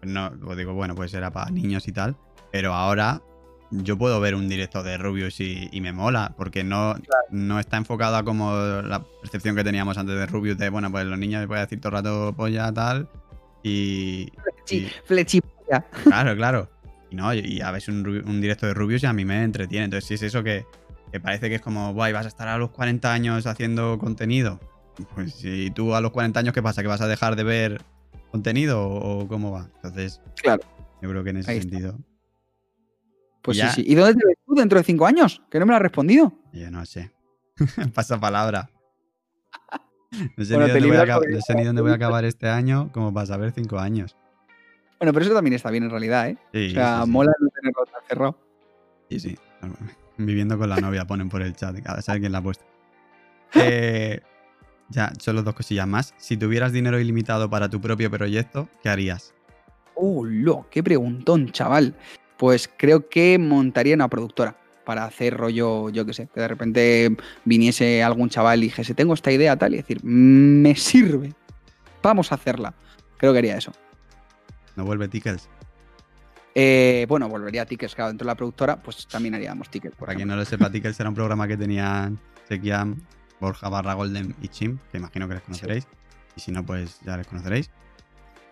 no, 0.00 0.32
pues 0.42 0.56
digo, 0.56 0.72
bueno, 0.72 0.94
pues 0.94 1.12
era 1.12 1.30
para 1.30 1.50
niños 1.50 1.86
y 1.86 1.92
tal, 1.92 2.16
pero 2.50 2.72
ahora 2.72 3.20
yo 3.70 3.98
puedo 3.98 4.18
ver 4.18 4.34
un 4.34 4.48
directo 4.48 4.82
de 4.82 4.96
Rubius 4.96 5.40
y, 5.40 5.78
me 5.82 5.92
mola, 5.92 6.32
porque 6.38 6.64
no, 6.64 6.94
no 7.30 7.60
está 7.60 7.76
enfocado 7.76 8.16
a 8.16 8.24
como 8.24 8.56
la 8.56 9.04
percepción 9.20 9.54
que 9.56 9.62
teníamos 9.62 9.98
antes 9.98 10.16
de 10.16 10.24
Rubius, 10.24 10.56
de, 10.56 10.70
bueno, 10.70 10.90
pues 10.90 11.04
los 11.04 11.18
niños 11.18 11.40
les 11.40 11.48
voy 11.48 11.58
a 11.58 11.60
decir 11.60 11.82
todo 11.82 11.90
el 11.90 12.02
rato 12.02 12.34
polla, 12.34 12.72
tal, 12.72 13.10
y... 13.62 14.32
Flechi, 15.04 15.40
Claro, 16.04 16.36
claro. 16.36 16.70
Y 17.10 17.16
no, 17.16 17.32
y 17.34 17.60
a 17.60 17.70
veces 17.70 17.88
un, 17.88 18.06
un, 18.06 18.40
directo 18.40 18.66
de 18.66 18.74
Rubius 18.74 19.02
y 19.02 19.06
a 19.06 19.12
mí 19.12 19.24
me 19.24 19.42
entretiene, 19.42 19.84
entonces 19.84 20.08
si 20.08 20.14
es 20.14 20.22
eso 20.22 20.42
que, 20.42 20.64
que 21.12 21.20
parece 21.20 21.48
que 21.50 21.56
es 21.56 21.60
como, 21.60 21.92
guay, 21.92 22.12
vas 22.12 22.24
a 22.24 22.28
estar 22.28 22.48
a 22.48 22.56
los 22.56 22.70
40 22.70 23.12
años 23.12 23.46
haciendo 23.46 23.98
contenido. 23.98 24.58
Pues 25.14 25.34
si 25.34 25.70
tú 25.70 25.94
a 25.94 26.00
los 26.00 26.10
40 26.10 26.40
años, 26.40 26.54
¿qué 26.54 26.62
pasa? 26.62 26.82
¿Que 26.82 26.88
vas 26.88 27.00
a 27.00 27.06
dejar 27.06 27.36
de 27.36 27.44
ver 27.44 27.82
contenido 28.30 28.88
o 28.88 29.28
cómo 29.28 29.50
va? 29.50 29.68
Entonces, 29.76 30.20
claro. 30.42 30.62
yo 31.02 31.10
creo 31.10 31.22
que 31.22 31.30
en 31.30 31.36
ese 31.38 31.60
sentido... 31.60 31.98
Pues 33.42 33.58
sí, 33.58 33.66
sí. 33.74 33.84
¿Y 33.86 33.94
dónde 33.94 34.14
te 34.14 34.26
ves 34.26 34.36
tú 34.46 34.54
dentro 34.54 34.78
de 34.78 34.84
cinco 34.84 35.04
años? 35.04 35.42
Que 35.50 35.58
no 35.58 35.66
me 35.66 35.70
lo 35.70 35.76
has 35.76 35.82
respondido. 35.82 36.32
Yo 36.52 36.70
no 36.70 36.86
sé. 36.86 37.12
Pasa 37.94 38.18
palabra. 38.18 38.70
No 40.36 40.44
sé, 40.44 40.58
ni, 40.58 40.68
dónde 40.68 40.88
voy 40.88 40.96
a, 40.98 41.06
no 41.06 41.40
sé 41.40 41.54
ni 41.54 41.64
dónde 41.64 41.80
voy 41.80 41.90
a 41.90 41.94
acabar 41.94 42.26
este 42.26 42.46
año 42.46 42.92
como 42.92 43.14
para 43.14 43.24
saber 43.24 43.50
cinco 43.52 43.78
años. 43.78 44.14
Bueno, 45.02 45.12
pero 45.12 45.24
eso 45.24 45.34
también 45.34 45.54
está 45.54 45.68
bien 45.72 45.82
en 45.82 45.90
realidad, 45.90 46.28
¿eh? 46.28 46.36
o 46.52 46.70
sea, 46.70 47.04
mola 47.06 47.32
no 47.40 47.48
tenerlo 47.48 47.84
tan 47.86 48.02
cerrado. 48.06 48.38
Sí, 49.10 49.18
sí. 49.18 49.38
Viviendo 50.16 50.56
con 50.56 50.68
la 50.68 50.76
novia, 50.76 51.04
ponen 51.04 51.28
por 51.28 51.42
el 51.42 51.56
chat. 51.56 51.76
Cada 51.82 52.00
sabe 52.02 52.20
quién 52.20 52.30
la 52.30 52.38
ha 52.38 52.42
puesto. 52.42 52.64
Eh, 53.54 54.20
ya, 54.88 55.12
solo 55.18 55.42
dos 55.42 55.54
cosillas 55.54 55.86
más. 55.86 56.14
Si 56.16 56.36
tuvieras 56.38 56.72
dinero 56.72 56.98
ilimitado 56.98 57.50
para 57.50 57.68
tu 57.68 57.80
propio 57.80 58.10
proyecto, 58.10 58.68
¿qué 58.82 58.88
harías? 58.88 59.34
¡Oh, 59.94 60.24
lo! 60.24 60.66
¡Qué 60.70 60.82
preguntón, 60.82 61.50
chaval! 61.50 61.94
pues 62.42 62.68
creo 62.76 63.08
que 63.08 63.38
montaría 63.38 63.94
una 63.94 64.08
productora 64.08 64.56
para 64.84 65.04
hacer 65.04 65.36
rollo, 65.36 65.90
yo 65.90 66.04
qué 66.04 66.12
sé, 66.12 66.28
que 66.34 66.40
de 66.40 66.48
repente 66.48 67.16
viniese 67.44 68.02
algún 68.02 68.30
chaval 68.30 68.58
y 68.58 68.66
dijese, 68.66 68.94
tengo 68.94 69.14
esta 69.14 69.30
idea 69.30 69.56
tal, 69.56 69.74
y 69.74 69.76
decir, 69.76 70.02
me 70.02 70.74
sirve, 70.74 71.32
vamos 72.02 72.32
a 72.32 72.34
hacerla. 72.34 72.74
Creo 73.16 73.32
que 73.32 73.38
haría 73.38 73.56
eso. 73.56 73.70
¿No 74.76 74.84
vuelve 74.84 75.08
Tickets? 75.08 75.48
Eh, 76.54 77.06
bueno, 77.08 77.28
volvería 77.28 77.62
a 77.62 77.66
Tickets, 77.66 77.94
claro, 77.94 78.08
dentro 78.08 78.26
de 78.26 78.30
la 78.30 78.34
productora, 78.34 78.76
pues 78.82 79.06
también 79.06 79.34
haríamos 79.34 79.70
Tickets. 79.70 79.96
Para 79.96 80.14
quien 80.14 80.28
no 80.28 80.36
lo 80.36 80.44
sepa, 80.44 80.70
Tickets 80.70 80.98
era 81.00 81.08
un 81.08 81.14
programa 81.14 81.48
que 81.48 81.56
tenían 81.56 82.18
Sekiam, 82.48 83.00
Borja 83.40 83.68
Barra 83.68 83.94
Golden 83.94 84.34
y 84.42 84.48
Chim, 84.48 84.78
que 84.90 84.98
imagino 84.98 85.28
que 85.28 85.34
les 85.34 85.42
conoceréis. 85.42 85.86
Y 86.36 86.40
si 86.40 86.52
no, 86.52 86.64
pues 86.64 87.00
ya 87.04 87.16
les 87.16 87.26
conoceréis. 87.26 87.70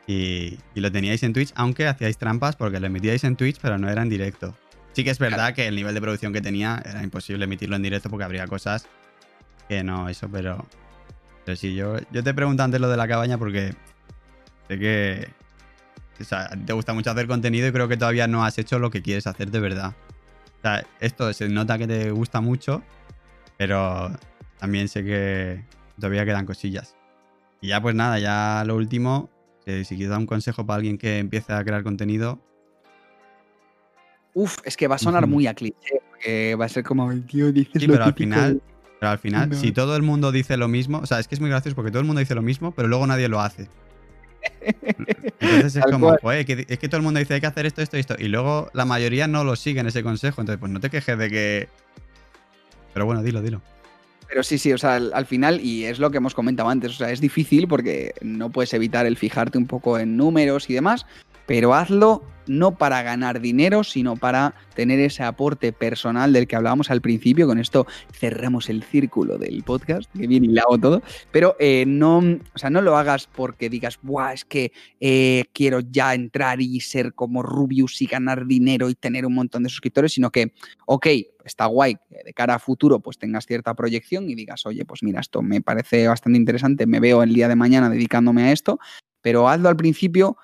Y, 0.07 0.59
lo 0.75 0.91
teníais 0.91 1.23
en 1.23 1.33
Twitch, 1.33 1.53
aunque 1.55 1.87
hacíais 1.87 2.19
trampas 2.19 2.57
porque 2.57 2.81
lo 2.81 2.87
emitíais 2.87 3.23
en 3.25 3.37
Twitch, 3.37 3.59
pero 3.61 3.79
no 3.79 3.89
era 3.89 4.03
en 4.03 4.09
directo. 4.09 4.57
Sí 4.93 5.05
que 5.05 5.11
es 5.11 5.19
verdad 5.19 5.55
que 5.55 5.69
el 5.69 5.77
nivel 5.77 5.95
de 5.95 6.01
producción 6.01 6.33
que 6.33 6.41
tenía 6.41 6.83
era 6.85 7.05
imposible 7.05 7.45
emitirlo 7.45 7.77
en 7.77 7.83
directo 7.83 8.11
porque 8.11 8.25
habría 8.25 8.47
cosas 8.49 8.89
que 9.69 9.85
no, 9.85 10.09
eso, 10.09 10.29
pero. 10.29 10.67
Pero 11.45 11.57
sí, 11.57 11.77
yo, 11.77 11.97
yo 12.11 12.25
te 12.25 12.35
pregunto 12.35 12.65
antes 12.65 12.81
lo 12.81 12.89
de 12.89 12.97
la 12.97 13.07
cabaña 13.07 13.39
porque 13.39 13.73
sé 14.67 14.79
que. 14.79 15.29
O 16.21 16.25
sea, 16.25 16.51
te 16.67 16.73
gusta 16.73 16.93
mucho 16.93 17.11
hacer 17.11 17.27
contenido 17.27 17.67
y 17.67 17.73
creo 17.73 17.89
que 17.89 17.97
todavía 17.97 18.27
no 18.27 18.45
has 18.45 18.59
hecho 18.59 18.79
lo 18.79 18.91
que 18.91 19.03
quieres 19.03 19.27
hacer 19.27 19.51
de 19.51 19.61
verdad. 19.61 19.95
O 20.59 20.63
sea, 20.63 20.87
esto 21.01 21.33
se 21.33 21.49
nota 21.49 21.79
que 21.79 21.87
te 21.87 22.11
gusta 22.11 22.41
mucho, 22.41 22.83
pero 23.57 24.11
también 24.59 24.89
sé 24.89 25.03
que 25.03 25.65
todavía 25.97 26.25
quedan 26.25 26.45
cosillas. 26.45 26.97
Y 27.63 27.69
ya 27.69 27.81
pues 27.81 27.95
nada, 27.95 28.19
ya 28.19 28.63
lo 28.67 28.77
último, 28.77 29.31
si 29.65 29.85
quieres 29.85 30.11
dar 30.11 30.19
un 30.19 30.27
consejo 30.27 30.67
para 30.67 30.77
alguien 30.77 30.99
que 30.99 31.19
empiece 31.19 31.53
a 31.53 31.65
crear 31.65 31.83
contenido. 31.83 32.39
Uf, 34.35 34.59
es 34.65 34.77
que 34.77 34.87
va 34.87 34.97
a 34.97 34.99
sonar 34.99 35.27
muy 35.27 35.47
a 35.47 35.55
cliché, 35.55 36.03
porque 36.11 36.55
va 36.55 36.67
a 36.67 36.69
ser 36.69 36.85
como 36.85 37.11
el 37.11 37.27
tío 37.27 37.51
dice. 37.53 37.81
Sí, 37.81 37.89
pero 37.89 38.05
al 38.05 38.15
final, 38.15 38.63
pero 39.01 39.13
al 39.13 39.19
final, 39.19 39.55
si 39.55 39.73
todo 39.73 39.97
el 39.97 40.03
mundo 40.03 40.31
dice 40.31 40.57
lo 40.57 40.69
mismo, 40.69 40.99
o 40.99 41.07
sea, 41.07 41.19
es 41.19 41.27
que 41.27 41.35
es 41.35 41.41
muy 41.41 41.51
gracioso 41.51 41.75
porque 41.75 41.91
todo 41.91 42.01
el 42.01 42.07
mundo 42.07 42.21
dice 42.21 42.35
lo 42.35 42.43
mismo, 42.43 42.73
pero 42.73 42.87
luego 42.87 43.07
nadie 43.07 43.29
lo 43.29 43.41
hace. 43.41 43.69
Entonces 45.41 45.77
es 45.77 45.85
como, 45.91 46.15
es 46.15 46.47
que 46.47 46.89
todo 46.89 46.99
el 46.99 47.03
mundo 47.03 47.21
dice 47.21 47.35
hay 47.35 47.41
que 47.41 47.47
hacer 47.47 47.67
esto, 47.67 47.83
esto 47.83 47.97
y 47.97 48.01
esto. 48.01 48.15
Y 48.19 48.29
luego 48.29 48.71
la 48.73 48.85
mayoría 48.85 49.27
no 49.27 49.45
lo 49.45 49.57
siguen 49.57 49.87
ese 49.87 50.03
consejo. 50.03 50.41
Entonces, 50.41 50.61
pues 50.61 50.73
no 50.73 50.81
te 50.81 50.91
quejes 50.91 51.19
de 51.19 51.31
que. 51.31 51.69
Pero 52.93 53.07
bueno, 53.07 53.23
dilo, 53.23 53.43
dilo. 53.43 53.63
Pero 54.29 54.45
sí, 54.45 54.59
sí, 54.59 54.73
o 54.73 54.79
sea, 54.79 54.95
al, 54.95 55.27
final, 55.27 55.61
y 55.61 55.87
es 55.87 55.99
lo 55.99 56.13
que 56.13 56.19
hemos 56.19 56.35
comentado 56.35 56.69
antes, 56.69 56.93
o 56.93 56.95
sea, 56.95 57.11
es 57.11 57.21
difícil 57.21 57.67
porque 57.67 58.15
no 58.21 58.51
puedes 58.51 58.73
evitar 58.75 59.05
el 59.05 59.17
fijarte 59.17 59.59
un 59.59 59.67
poco 59.67 59.99
en 59.99 60.17
números 60.17 60.71
y 60.71 60.75
demás, 60.75 61.05
pero 61.51 61.75
hazlo 61.75 62.23
no 62.47 62.79
para 62.79 63.03
ganar 63.03 63.41
dinero, 63.41 63.83
sino 63.83 64.15
para 64.15 64.55
tener 64.77 65.01
ese 65.01 65.25
aporte 65.25 65.73
personal 65.73 66.33
del 66.33 66.47
que 66.47 66.55
hablábamos 66.55 66.93
al 66.93 67.01
principio. 67.01 67.49
Con 67.49 67.59
esto 67.59 67.89
cerramos 68.13 68.69
el 68.69 68.85
círculo 68.85 69.37
del 69.37 69.65
podcast, 69.65 70.09
que 70.17 70.29
bien 70.29 70.45
hilado 70.45 70.79
todo. 70.79 71.03
Pero 71.33 71.57
eh, 71.59 71.83
no, 71.89 72.19
o 72.19 72.59
sea, 72.59 72.71
no 72.71 72.81
lo 72.83 72.97
hagas 72.97 73.27
porque 73.27 73.69
digas, 73.69 73.99
Buah, 74.01 74.33
es 74.33 74.45
que 74.45 74.71
eh, 75.01 75.43
quiero 75.53 75.81
ya 75.81 76.15
entrar 76.15 76.61
y 76.61 76.79
ser 76.79 77.15
como 77.15 77.43
Rubius 77.43 78.01
y 78.01 78.07
ganar 78.07 78.47
dinero 78.47 78.89
y 78.89 78.95
tener 78.95 79.27
un 79.27 79.35
montón 79.35 79.65
de 79.65 79.71
suscriptores, 79.71 80.13
sino 80.13 80.31
que, 80.31 80.53
ok, 80.87 81.09
está 81.45 81.67
guay, 81.67 81.97
de 82.25 82.33
cara 82.33 82.55
a 82.55 82.59
futuro 82.61 83.01
pues 83.01 83.19
tengas 83.19 83.47
cierta 83.47 83.75
proyección 83.75 84.31
y 84.31 84.37
digas, 84.37 84.67
oye, 84.67 84.85
pues 84.85 85.03
mira, 85.03 85.19
esto 85.19 85.43
me 85.43 85.61
parece 85.63 86.07
bastante 86.07 86.39
interesante, 86.39 86.87
me 86.87 87.01
veo 87.01 87.25
el 87.25 87.35
día 87.35 87.49
de 87.49 87.57
mañana 87.57 87.91
dedicándome 87.91 88.45
a 88.45 88.53
esto, 88.53 88.79
pero 89.21 89.49
hazlo 89.49 89.69
al 89.69 89.77
principio 89.77 90.37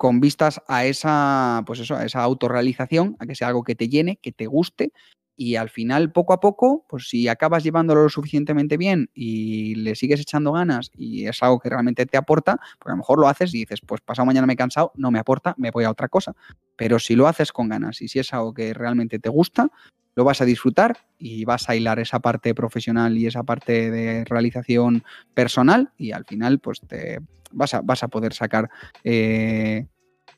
con 0.00 0.18
vistas 0.18 0.62
a 0.66 0.86
esa, 0.86 1.62
pues 1.66 1.78
eso, 1.80 1.94
a 1.94 2.06
esa 2.06 2.22
autorrealización, 2.22 3.16
a 3.18 3.26
que 3.26 3.34
sea 3.34 3.48
algo 3.48 3.64
que 3.64 3.74
te 3.74 3.90
llene, 3.90 4.16
que 4.16 4.32
te 4.32 4.46
guste, 4.46 4.94
y 5.36 5.56
al 5.56 5.68
final, 5.68 6.10
poco 6.10 6.32
a 6.32 6.40
poco, 6.40 6.86
pues 6.88 7.10
si 7.10 7.28
acabas 7.28 7.62
llevándolo 7.64 8.04
lo 8.04 8.08
suficientemente 8.08 8.78
bien 8.78 9.10
y 9.12 9.74
le 9.74 9.94
sigues 9.94 10.18
echando 10.20 10.52
ganas 10.52 10.90
y 10.94 11.26
es 11.26 11.42
algo 11.42 11.60
que 11.60 11.68
realmente 11.68 12.06
te 12.06 12.16
aporta, 12.16 12.56
pues 12.78 12.86
a 12.86 12.90
lo 12.92 12.96
mejor 12.96 13.18
lo 13.20 13.28
haces 13.28 13.54
y 13.54 13.58
dices, 13.58 13.80
pues 13.86 14.00
pasado 14.00 14.24
mañana 14.24 14.46
me 14.46 14.54
he 14.54 14.56
cansado, 14.56 14.92
no 14.96 15.10
me 15.10 15.18
aporta, 15.18 15.54
me 15.58 15.70
voy 15.70 15.84
a 15.84 15.90
otra 15.90 16.08
cosa. 16.08 16.34
Pero 16.76 16.98
si 16.98 17.14
lo 17.14 17.28
haces 17.28 17.52
con 17.52 17.68
ganas 17.68 18.00
y 18.00 18.08
si 18.08 18.20
es 18.20 18.32
algo 18.32 18.54
que 18.54 18.72
realmente 18.72 19.18
te 19.18 19.28
gusta, 19.28 19.70
lo 20.14 20.24
vas 20.24 20.40
a 20.40 20.44
disfrutar 20.44 20.98
y 21.18 21.44
vas 21.44 21.68
a 21.68 21.76
hilar 21.76 21.98
esa 21.98 22.20
parte 22.20 22.54
profesional 22.54 23.16
y 23.16 23.26
esa 23.26 23.42
parte 23.42 23.90
de 23.90 24.24
realización 24.24 25.04
personal 25.34 25.92
y 25.96 26.12
al 26.12 26.24
final, 26.24 26.58
pues 26.58 26.80
te 26.80 27.20
vas 27.52 27.74
a, 27.74 27.80
vas 27.80 28.02
a 28.02 28.08
poder 28.08 28.32
sacar 28.32 28.70
eh, 29.04 29.86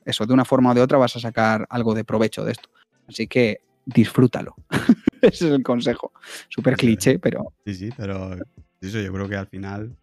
eso, 0.05 0.25
de 0.25 0.33
una 0.33 0.45
forma 0.45 0.71
o 0.71 0.73
de 0.73 0.81
otra 0.81 0.97
vas 0.97 1.15
a 1.15 1.19
sacar 1.19 1.65
algo 1.69 1.93
de 1.93 2.03
provecho 2.03 2.43
de 2.43 2.51
esto. 2.53 2.69
Así 3.07 3.27
que 3.27 3.61
disfrútalo. 3.85 4.55
Ese 5.21 5.47
es 5.47 5.53
el 5.53 5.63
consejo. 5.63 6.11
Súper 6.49 6.75
cliché, 6.75 7.19
pero... 7.19 7.53
Sí, 7.65 7.75
sí, 7.75 7.89
pero 7.95 8.35
eso 8.81 8.99
yo 8.99 9.13
creo 9.13 9.29
que 9.29 9.35
al 9.35 9.47
final... 9.47 9.95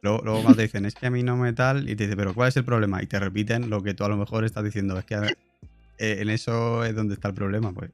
Luego, 0.00 0.22
cuando 0.22 0.54
te 0.54 0.62
dicen, 0.62 0.84
es 0.84 0.94
que 0.94 1.06
a 1.06 1.10
mí 1.10 1.24
no 1.24 1.36
me 1.36 1.52
tal, 1.52 1.88
y 1.88 1.96
te 1.96 2.04
dicen, 2.04 2.16
pero 2.16 2.32
¿cuál 2.32 2.48
es 2.48 2.56
el 2.56 2.64
problema? 2.64 3.02
Y 3.02 3.06
te 3.06 3.18
repiten 3.18 3.68
lo 3.68 3.82
que 3.82 3.94
tú 3.94 4.04
a 4.04 4.08
lo 4.08 4.16
mejor 4.16 4.44
estás 4.44 4.62
diciendo, 4.62 4.96
es 4.96 5.04
que 5.04 5.16
eh, 5.16 6.18
en 6.20 6.30
eso 6.30 6.84
es 6.84 6.94
donde 6.94 7.14
está 7.14 7.28
el 7.28 7.34
problema, 7.34 7.72
pues. 7.72 7.90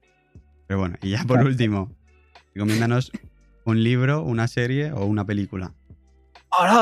Pero 0.67 0.81
bueno, 0.81 0.97
y 1.03 1.11
ya 1.11 1.25
por 1.25 1.43
último, 1.43 1.95
recomiéndanos 2.55 3.13
un 3.65 3.83
libro, 3.83 4.23
una 4.23 4.49
serie 4.49 4.93
o 4.93 5.05
una 5.05 5.25
película. 5.25 5.73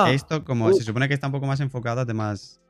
Esto, 0.08 0.44
como 0.44 0.72
se 0.72 0.82
supone 0.82 1.08
que 1.08 1.14
está 1.14 1.28
un 1.28 1.32
poco 1.32 1.46
más 1.46 1.60
enfocado 1.60 2.00
a 2.02 2.06
temas 2.06 2.60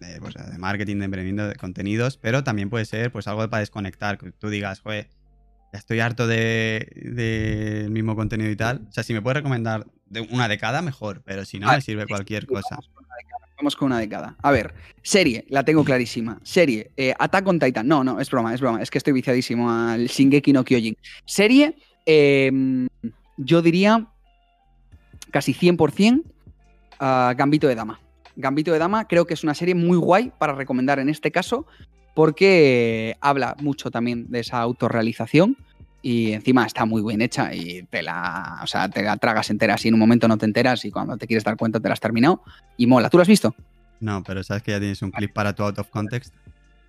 de, 0.00 0.20
pues, 0.20 0.34
de 0.34 0.58
marketing, 0.58 0.98
de 0.98 1.04
emprendimiento, 1.06 1.48
de 1.48 1.54
contenidos, 1.54 2.18
pero 2.18 2.44
también 2.44 2.68
puede 2.68 2.84
ser 2.84 3.10
pues 3.10 3.26
algo 3.28 3.48
para 3.48 3.60
desconectar, 3.60 4.18
que 4.18 4.30
tú 4.32 4.50
digas, 4.50 4.80
joder, 4.80 5.08
ya 5.72 5.78
estoy 5.78 6.00
harto 6.00 6.26
del 6.26 6.86
de, 6.94 7.88
mismo 7.90 8.14
contenido 8.14 8.50
y 8.50 8.56
tal. 8.56 8.86
O 8.88 8.92
sea, 8.92 9.02
si 9.02 9.14
me 9.14 9.22
puedes 9.22 9.36
recomendar 9.36 9.86
de 10.06 10.20
una 10.20 10.48
década, 10.48 10.82
mejor, 10.82 11.22
pero 11.24 11.44
si 11.44 11.58
no, 11.58 11.68
me 11.68 11.80
sirve 11.80 12.06
cualquier 12.06 12.46
cosa. 12.46 12.78
Vamos 13.56 13.76
con 13.76 13.86
una 13.86 14.00
década. 14.00 14.36
A 14.42 14.50
ver, 14.50 14.74
serie, 15.02 15.44
la 15.48 15.64
tengo 15.64 15.84
clarísima. 15.84 16.40
Serie, 16.42 16.90
eh, 16.96 17.14
Attack 17.18 17.46
on 17.46 17.58
Titan. 17.58 17.86
No, 17.86 18.02
no, 18.02 18.20
es 18.20 18.30
broma, 18.30 18.52
es 18.52 18.60
broma. 18.60 18.82
Es 18.82 18.90
que 18.90 18.98
estoy 18.98 19.12
viciadísimo 19.12 19.70
al 19.70 20.06
Shingeki 20.06 20.52
no 20.52 20.64
Kyojin. 20.64 20.96
Serie, 21.24 21.76
em, 22.04 22.88
yo 23.36 23.62
diría 23.62 24.06
casi 25.30 25.54
100% 25.54 26.22
a 26.98 27.34
Gambito 27.36 27.68
de 27.68 27.76
Dama. 27.76 28.00
Gambito 28.36 28.72
de 28.72 28.78
Dama 28.78 29.06
creo 29.06 29.26
que 29.26 29.34
es 29.34 29.44
una 29.44 29.54
serie 29.54 29.74
muy 29.74 29.96
guay 29.96 30.32
para 30.36 30.54
recomendar 30.54 30.98
en 30.98 31.08
este 31.08 31.30
caso, 31.30 31.66
porque 32.14 33.16
habla 33.20 33.56
mucho 33.60 33.90
también 33.90 34.30
de 34.30 34.40
esa 34.40 34.58
autorrealización 34.60 35.56
y 36.04 36.34
encima 36.34 36.66
está 36.66 36.84
muy 36.84 37.02
bien 37.02 37.22
hecha 37.22 37.54
y 37.54 37.82
te 37.84 38.02
la, 38.02 38.60
o 38.62 38.66
sea, 38.66 38.90
te 38.90 39.02
la 39.02 39.16
tragas 39.16 39.48
entera, 39.48 39.72
así 39.72 39.88
en 39.88 39.94
un 39.94 40.00
momento 40.00 40.28
no 40.28 40.36
te 40.36 40.44
enteras 40.44 40.84
y 40.84 40.90
cuando 40.90 41.16
te 41.16 41.26
quieres 41.26 41.44
dar 41.44 41.56
cuenta 41.56 41.80
te 41.80 41.88
la 41.88 41.94
has 41.94 42.00
terminado 42.00 42.42
y 42.76 42.86
mola. 42.86 43.08
¿Tú 43.08 43.16
lo 43.16 43.22
has 43.22 43.28
visto? 43.28 43.54
No, 44.00 44.22
pero 44.22 44.42
sabes 44.42 44.62
que 44.62 44.72
ya 44.72 44.78
tienes 44.78 45.00
un 45.00 45.10
clip 45.10 45.32
para 45.32 45.54
tu 45.54 45.62
out 45.62 45.78
of 45.78 45.88
context. 45.88 46.34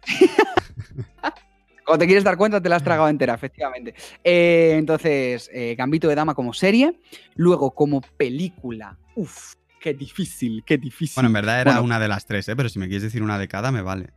Cuando 1.85 1.99
te 1.99 2.07
quieres 2.07 2.25
dar 2.25 2.35
cuenta, 2.35 2.61
te 2.61 2.67
la 2.67 2.75
has 2.75 2.83
tragado 2.83 3.07
entera, 3.07 3.35
efectivamente. 3.35 3.95
Eh, 4.21 4.75
entonces, 4.77 5.49
eh, 5.53 5.75
Gambito 5.77 6.09
de 6.09 6.15
Dama 6.15 6.33
como 6.33 6.51
serie. 6.51 6.99
Luego, 7.35 7.71
como 7.71 8.01
película. 8.01 8.97
Uf, 9.15 9.53
qué 9.79 9.93
difícil, 9.93 10.61
qué 10.65 10.77
difícil. 10.77 11.15
Bueno, 11.15 11.27
en 11.27 11.33
verdad 11.33 11.61
era 11.61 11.79
una 11.79 11.99
de 11.99 12.09
las 12.09 12.25
tres, 12.25 12.49
¿eh? 12.49 12.55
pero 12.57 12.67
si 12.67 12.79
me 12.79 12.87
quieres 12.87 13.03
decir 13.03 13.23
una 13.23 13.39
de 13.39 13.47
cada, 13.47 13.71
me 13.71 13.81
vale. 13.81 14.09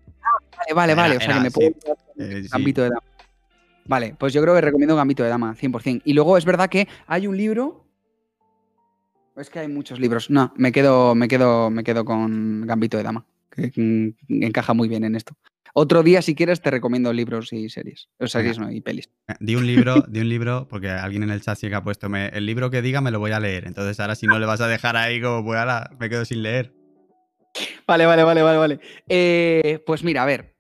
Vale, 0.74 0.74
vale, 0.74 0.94
vale. 0.96 1.16
o 1.18 1.20
sea, 1.20 1.34
que 1.34 1.40
me 1.40 1.50
puedo. 1.52 1.70
Gambito 2.50 2.82
de 2.82 2.88
Dama. 2.88 3.07
Vale, 3.88 4.14
pues 4.18 4.34
yo 4.34 4.42
creo 4.42 4.54
que 4.54 4.60
recomiendo 4.60 4.94
Gambito 4.94 5.22
de 5.22 5.30
Dama, 5.30 5.54
100%. 5.54 6.02
Y 6.04 6.12
luego 6.12 6.36
es 6.36 6.44
verdad 6.44 6.68
que 6.68 6.86
hay 7.06 7.26
un 7.26 7.36
libro. 7.36 7.86
Es 9.36 9.50
que 9.50 9.60
hay 9.60 9.68
muchos 9.68 9.98
libros. 9.98 10.30
No, 10.30 10.52
me 10.56 10.72
quedo, 10.72 11.14
me 11.14 11.26
quedo, 11.26 11.70
me 11.70 11.82
quedo 11.82 12.04
con 12.04 12.66
Gambito 12.66 12.98
de 12.98 13.02
Dama. 13.02 13.26
Que 13.50 13.72
encaja 14.28 14.74
muy 14.74 14.88
bien 14.88 15.04
en 15.04 15.14
esto. 15.16 15.34
Otro 15.74 16.02
día, 16.02 16.22
si 16.22 16.34
quieres, 16.34 16.60
te 16.60 16.70
recomiendo 16.70 17.12
libros 17.12 17.52
y 17.52 17.68
series. 17.68 18.08
O 18.18 18.26
series, 18.26 18.58
no, 18.58 18.70
y 18.70 18.80
pelis. 18.80 19.08
Eh, 19.28 19.34
di 19.40 19.54
un 19.54 19.66
libro, 19.66 20.04
di 20.08 20.20
un 20.20 20.28
libro, 20.28 20.66
porque 20.68 20.90
alguien 20.90 21.22
en 21.22 21.30
el 21.30 21.40
chat 21.40 21.56
sí 21.56 21.68
que 21.68 21.74
ha 21.74 21.82
puesto, 21.82 22.08
el 22.14 22.46
libro 22.46 22.70
que 22.70 22.82
diga 22.82 23.00
me 23.00 23.10
lo 23.10 23.20
voy 23.20 23.32
a 23.32 23.40
leer. 23.40 23.66
Entonces 23.66 23.98
ahora 24.00 24.14
si 24.14 24.26
no 24.26 24.38
le 24.38 24.46
vas 24.46 24.60
a 24.60 24.68
dejar 24.68 24.96
ahí 24.96 25.20
como, 25.20 25.44
pues 25.44 25.58
ahora 25.58 25.90
me 25.98 26.10
quedo 26.10 26.24
sin 26.24 26.42
leer. 26.42 26.74
Vale, 27.86 28.06
vale, 28.06 28.22
vale, 28.22 28.42
vale, 28.42 28.58
vale. 28.58 28.80
Eh, 29.08 29.82
pues 29.86 30.04
mira, 30.04 30.22
a 30.22 30.26
ver, 30.26 30.57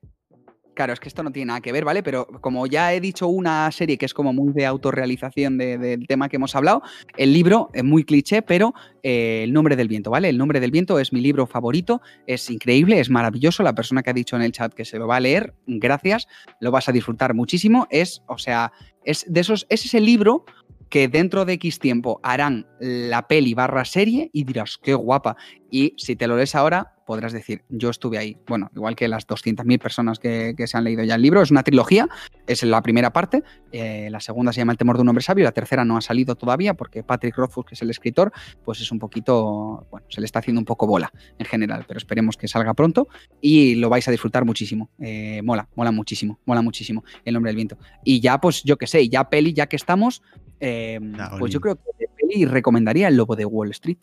Claro, 0.78 0.92
es 0.92 1.00
que 1.00 1.08
esto 1.08 1.24
no 1.24 1.32
tiene 1.32 1.46
nada 1.46 1.60
que 1.60 1.72
ver, 1.72 1.84
¿vale? 1.84 2.04
Pero 2.04 2.28
como 2.40 2.64
ya 2.68 2.94
he 2.94 3.00
dicho 3.00 3.26
una 3.26 3.68
serie 3.72 3.98
que 3.98 4.06
es 4.06 4.14
como 4.14 4.32
muy 4.32 4.52
de 4.52 4.64
autorrealización 4.64 5.58
del 5.58 6.06
tema 6.06 6.28
que 6.28 6.36
hemos 6.36 6.54
hablado, 6.54 6.82
el 7.16 7.32
libro 7.32 7.68
es 7.74 7.82
muy 7.82 8.04
cliché, 8.04 8.42
pero 8.42 8.74
eh, 9.02 9.42
El 9.42 9.52
nombre 9.52 9.74
del 9.74 9.88
viento, 9.88 10.12
¿vale? 10.12 10.28
El 10.28 10.38
nombre 10.38 10.60
del 10.60 10.70
viento 10.70 11.00
es 11.00 11.12
mi 11.12 11.20
libro 11.20 11.48
favorito, 11.48 12.00
es 12.28 12.48
increíble, 12.48 13.00
es 13.00 13.10
maravilloso. 13.10 13.64
La 13.64 13.74
persona 13.74 14.04
que 14.04 14.10
ha 14.10 14.12
dicho 14.12 14.36
en 14.36 14.42
el 14.42 14.52
chat 14.52 14.72
que 14.72 14.84
se 14.84 15.00
lo 15.00 15.08
va 15.08 15.16
a 15.16 15.20
leer, 15.20 15.52
gracias, 15.66 16.28
lo 16.60 16.70
vas 16.70 16.88
a 16.88 16.92
disfrutar 16.92 17.34
muchísimo. 17.34 17.88
Es, 17.90 18.22
o 18.28 18.38
sea, 18.38 18.70
es 19.04 19.24
de 19.26 19.40
esos, 19.40 19.66
es 19.70 19.84
ese 19.84 20.00
libro 20.00 20.44
que 20.90 21.08
dentro 21.08 21.44
de 21.44 21.54
X 21.54 21.80
tiempo 21.80 22.20
harán 22.22 22.68
la 22.78 23.26
peli 23.26 23.52
barra 23.52 23.84
serie 23.84 24.30
y 24.32 24.44
dirás, 24.44 24.78
qué 24.80 24.94
guapa. 24.94 25.36
Y 25.72 25.94
si 25.96 26.14
te 26.14 26.28
lo 26.28 26.36
lees 26.36 26.54
ahora, 26.54 26.94
podrás 27.08 27.32
decir, 27.32 27.62
yo 27.70 27.88
estuve 27.88 28.18
ahí. 28.18 28.36
Bueno, 28.46 28.70
igual 28.76 28.94
que 28.94 29.08
las 29.08 29.26
200.000 29.26 29.80
personas 29.80 30.18
que, 30.18 30.54
se 30.66 30.76
han 30.76 30.84
leído 30.84 31.02
ya 31.04 31.14
el 31.14 31.22
libro, 31.22 31.40
es 31.40 31.50
una 31.50 31.62
trilogía, 31.62 32.06
es 32.46 32.62
la 32.64 32.82
primera 32.82 33.14
parte, 33.14 33.42
eh, 33.72 34.10
la 34.10 34.20
segunda 34.20 34.52
se 34.52 34.60
llama 34.60 34.72
El 34.72 34.78
temor 34.78 34.96
de 34.96 35.02
un 35.04 35.08
hombre 35.08 35.24
sabio, 35.24 35.44
la 35.44 35.52
tercera 35.52 35.86
no 35.86 35.96
ha 35.96 36.02
salido 36.02 36.34
todavía 36.34 36.74
porque 36.74 37.02
Patrick 37.02 37.34
Rothfuss, 37.34 37.64
que 37.64 37.74
es 37.76 37.80
el 37.80 37.88
escritor, 37.88 38.30
pues 38.62 38.82
es 38.82 38.92
un 38.92 38.98
poquito, 38.98 39.86
bueno, 39.90 40.06
se 40.10 40.20
le 40.20 40.26
está 40.26 40.40
haciendo 40.40 40.60
un 40.60 40.66
poco 40.66 40.86
bola 40.86 41.10
en 41.38 41.46
general, 41.46 41.86
pero 41.88 41.96
esperemos 41.96 42.36
que 42.36 42.46
salga 42.46 42.74
pronto 42.74 43.08
y 43.40 43.76
lo 43.76 43.88
vais 43.88 44.06
a 44.06 44.10
disfrutar 44.10 44.44
muchísimo. 44.44 44.90
Eh, 44.98 45.40
mola, 45.42 45.66
mola 45.76 45.92
muchísimo, 45.92 46.40
mola 46.44 46.60
muchísimo 46.60 47.04
El 47.24 47.32
nombre 47.32 47.48
del 47.48 47.56
viento. 47.56 47.78
Y 48.04 48.20
ya, 48.20 48.38
pues 48.38 48.62
yo 48.64 48.76
que 48.76 48.86
sé, 48.86 49.08
ya 49.08 49.30
peli, 49.30 49.54
ya 49.54 49.66
que 49.66 49.76
estamos, 49.76 50.22
eh, 50.60 51.00
pues 51.38 51.54
yo 51.54 51.60
creo 51.62 51.76
que 51.76 51.90
de 52.00 52.08
peli 52.14 52.44
recomendaría 52.44 53.08
El 53.08 53.16
lobo 53.16 53.34
de 53.34 53.46
Wall 53.46 53.70
Street 53.70 54.00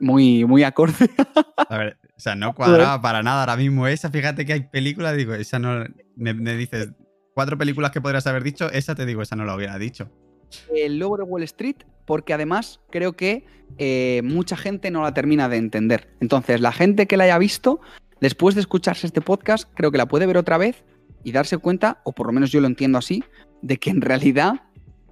muy, 0.00 0.44
muy 0.44 0.62
acorde. 0.62 1.10
A 1.68 1.78
ver, 1.78 1.98
o 2.18 2.20
sea, 2.20 2.34
no 2.34 2.52
cuadraba 2.52 3.00
para 3.00 3.22
nada 3.22 3.40
ahora 3.40 3.56
mismo 3.56 3.86
esa. 3.86 4.10
Fíjate 4.10 4.44
que 4.44 4.52
hay 4.52 4.60
películas, 4.62 5.16
digo, 5.16 5.34
esa 5.34 5.60
no. 5.60 5.84
Me, 6.16 6.34
dices 6.34 6.90
cuatro 7.32 7.56
películas 7.56 7.92
que 7.92 8.00
podrías 8.00 8.26
haber 8.26 8.42
dicho, 8.42 8.68
esa 8.72 8.96
te 8.96 9.06
digo, 9.06 9.22
esa 9.22 9.36
no 9.36 9.44
la 9.44 9.54
hubiera 9.54 9.78
dicho. 9.78 10.10
El 10.74 10.98
lobo 10.98 11.16
de 11.16 11.22
Wall 11.22 11.44
Street, 11.44 11.76
porque 12.06 12.34
además 12.34 12.80
creo 12.90 13.12
que 13.12 13.46
eh, 13.78 14.22
mucha 14.24 14.56
gente 14.56 14.90
no 14.90 15.02
la 15.02 15.14
termina 15.14 15.48
de 15.48 15.58
entender. 15.58 16.08
Entonces, 16.20 16.60
la 16.60 16.72
gente 16.72 17.06
que 17.06 17.16
la 17.16 17.24
haya 17.24 17.38
visto, 17.38 17.80
después 18.20 18.56
de 18.56 18.62
escucharse 18.62 19.06
este 19.06 19.20
podcast, 19.20 19.70
creo 19.74 19.92
que 19.92 19.98
la 19.98 20.06
puede 20.06 20.26
ver 20.26 20.38
otra 20.38 20.58
vez 20.58 20.82
y 21.22 21.30
darse 21.30 21.58
cuenta, 21.58 22.00
o 22.02 22.12
por 22.12 22.26
lo 22.26 22.32
menos 22.32 22.50
yo 22.50 22.60
lo 22.60 22.66
entiendo 22.66 22.98
así, 22.98 23.22
de 23.62 23.76
que 23.76 23.90
en 23.90 24.00
realidad 24.00 24.54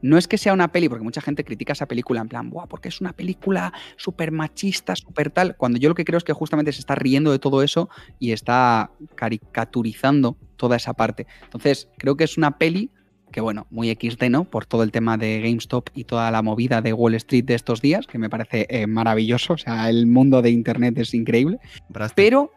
no 0.07 0.17
es 0.17 0.29
que 0.29 0.39
sea 0.39 0.53
una 0.53 0.71
peli, 0.73 0.89
porque 0.89 1.05
mucha 1.05 1.21
gente 1.21 1.45
critica 1.45 1.73
esa 1.73 1.87
película 1.87 2.21
en 2.21 2.29
plan, 2.29 2.51
Buah, 2.51 2.67
porque 2.67 2.89
es 2.89 3.01
una 3.01 3.13
película 3.13 3.73
súper 3.97 4.31
machista, 4.31 4.95
súper 4.95 5.31
tal, 5.31 5.57
cuando 5.57 5.79
yo 5.79 5.89
lo 5.89 5.95
que 5.95 6.05
creo 6.05 6.19
es 6.19 6.25
que 6.25 6.33
justamente 6.33 6.73
se 6.73 6.81
está 6.81 6.95
riendo 6.95 7.33
de 7.33 7.39
todo 7.39 7.63
eso 7.63 7.89
y 8.19 8.33
está 8.33 8.91
caricaturizando 9.15 10.37
toda 10.57 10.77
esa 10.77 10.95
parte. 10.95 11.27
Entonces, 11.43 11.89
creo 11.99 12.17
que 12.17 12.25
es 12.25 12.39
una 12.39 12.59
peli 12.59 12.91
que, 13.33 13.41
bueno, 13.41 13.67
muy 13.71 13.91
XD, 13.91 14.31
¿no? 14.31 14.45
Por 14.45 14.65
todo 14.65 14.85
el 14.85 14.93
tema 14.93 15.19
de 15.19 15.41
GameStop 15.41 15.91
y 15.95 16.05
toda 16.05 16.31
la 16.31 16.43
movida 16.43 16.81
de 16.81 16.93
Wall 16.93 17.15
Street 17.17 17.45
de 17.45 17.55
estos 17.55 17.83
días, 17.83 18.07
que 18.07 18.19
me 18.19 18.31
parece 18.31 18.67
eh, 18.71 18.87
maravilloso, 18.87 19.55
o 19.55 19.59
sea, 19.59 19.91
el 19.91 20.07
mundo 20.07 20.41
de 20.41 20.51
Internet 20.51 20.97
es 20.99 21.13
increíble, 21.13 21.59
pero 21.93 22.53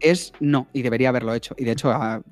es 0.00 0.32
no, 0.40 0.66
y 0.72 0.82
debería 0.82 1.08
haberlo 1.08 1.34
hecho. 1.34 1.54
Y 1.56 1.64
de 1.64 1.72
hecho, 1.72 1.92
Mm, 1.92 2.22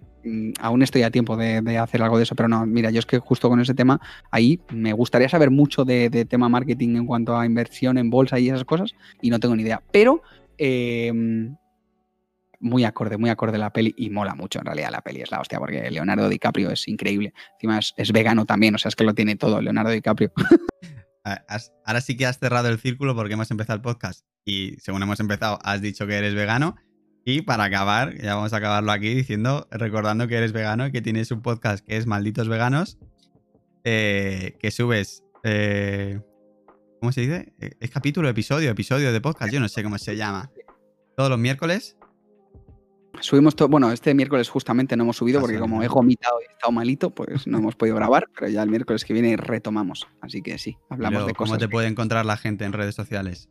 aún 0.61 0.83
estoy 0.83 1.03
a 1.03 1.11
tiempo 1.11 1.37
de, 1.37 1.79
hacer 1.79 2.03
algo 2.03 2.17
de 2.17 2.25
eso, 2.25 2.35
pero 2.35 2.49
no, 2.49 2.67
mira, 2.67 2.91
yo 2.91 2.99
es 2.99 3.07
que 3.07 3.19
justo 3.19 3.49
con 3.49 3.61
ese 3.61 3.75
tema, 3.75 4.01
ahí 4.31 4.61
me 4.71 4.93
gustaría 4.93 5.29
saber 5.29 5.51
mucho 5.51 5.85
de, 5.85 6.27
tema 6.29 6.49
marketing 6.49 6.97
en 6.97 7.07
cuanto 7.07 7.37
a 7.37 7.47
inversión 7.47 7.99
en 7.99 8.11
bolsa 8.11 8.39
y 8.39 8.49
esas 8.49 8.65
cosas, 8.65 8.95
y 9.21 9.31
no 9.31 9.41
tengo 9.41 9.57
ni 9.57 9.63
idea. 9.63 9.83
Pero 9.93 10.23
em, 10.59 11.57
muy 12.61 12.85
acorde, 12.85 13.17
muy 13.17 13.31
acorde 13.31 13.59
la 13.59 13.73
peli 13.73 13.95
y 13.97 14.11
mola 14.11 14.35
mucho 14.35 14.59
en 14.59 14.67
realidad 14.67 14.91
la 14.91 15.03
peli, 15.03 15.21
es 15.21 15.31
la 15.31 15.41
hostia, 15.41 15.59
porque 15.59 15.91
Leonardo 15.91 16.29
DiCaprio 16.29 16.71
es 16.71 16.89
increíble. 16.89 17.33
Encima 17.55 17.79
es, 17.79 18.13
vegano 18.13 18.47
también, 18.47 18.75
o 18.75 18.79
sea, 18.79 18.89
es 18.89 18.97
que 18.97 19.05
lo 19.05 19.15
tiene 19.15 19.37
todo 19.37 19.61
Leonardo 19.61 19.91
DiCaprio. 19.91 20.33
Ahora 21.85 22.01
sí 22.01 22.17
que 22.17 22.25
has 22.25 22.39
cerrado 22.39 22.69
el 22.69 22.79
círculo 22.79 23.17
porque 23.17 23.35
hemos 23.35 23.51
empezado 23.51 23.77
el 23.77 23.83
podcast 23.83 24.25
y 24.45 24.77
según 24.77 25.03
hemos 25.03 25.19
empezado 25.19 25.59
has 25.65 25.83
dicho 25.83 26.07
que 26.07 26.15
eres 26.15 26.37
vegano 26.37 26.77
y 27.29 27.43
para 27.43 27.65
acabar, 27.65 28.17
ya 28.23 28.37
vamos 28.37 28.53
a 28.53 28.59
acabarlo 28.59 28.93
aquí 28.93 29.13
diciendo, 29.13 29.67
recordando 29.73 30.29
que 30.29 30.37
eres 30.37 30.53
vegano 30.53 30.87
y 30.87 30.93
que 30.93 31.03
tienes 31.03 31.33
un 31.33 31.43
podcast 31.43 31.85
que 31.85 31.97
es 31.97 32.07
Malditos 32.07 32.49
Veganos, 32.49 33.01
eh, 33.83 34.57
que 34.61 34.71
subes, 34.71 35.25
eh, 35.43 36.21
¿cómo 37.01 37.11
se 37.11 37.23
dice? 37.23 37.53
Eh, 37.59 37.73
es 37.81 37.91
capítulo, 37.91 38.29
episodio, 38.29 38.71
episodio 38.71 39.13
de 39.13 39.21
podcast, 39.21 39.53
yo 39.53 39.59
no 39.59 39.69
sé 39.69 39.83
cómo 39.83 39.99
se 39.99 40.15
llama. 40.17 40.53
Todos 41.17 41.29
los 41.29 41.39
miércoles. 41.41 41.97
Subimos 43.19 43.57
todo, 43.57 43.67
bueno, 43.71 43.91
este 43.91 44.15
miércoles 44.15 44.49
justamente 44.49 44.97
no 44.97 45.03
hemos 45.03 45.17
subido 45.17 45.41
porque 45.41 45.59
como 45.59 45.83
he 45.83 45.89
vomitado 45.89 46.39
y 46.41 46.45
he 46.49 46.53
estado 46.53 46.71
malito, 46.71 47.11
pues 47.11 47.45
no 47.49 47.59
hemos 47.59 47.75
podido 47.75 47.97
grabar, 47.97 48.29
pero 48.39 48.49
ya 48.49 48.63
el 48.63 48.71
miércoles 48.71 49.05
que 49.05 49.13
viene 49.13 49.37
retomamos. 49.37 50.07
Así 50.21 50.43
que 50.43 50.59
sí, 50.59 50.79
hablamos 50.91 51.27
de 51.27 51.35
cosas. 51.35 51.55
¿Cómo 51.55 51.59
te 51.59 51.69
puede 51.69 51.89
encontrar 51.89 52.25
la 52.25 52.37
gente 52.37 52.65
en 52.65 52.73
redes 52.73 52.95
sociales? 52.95 53.49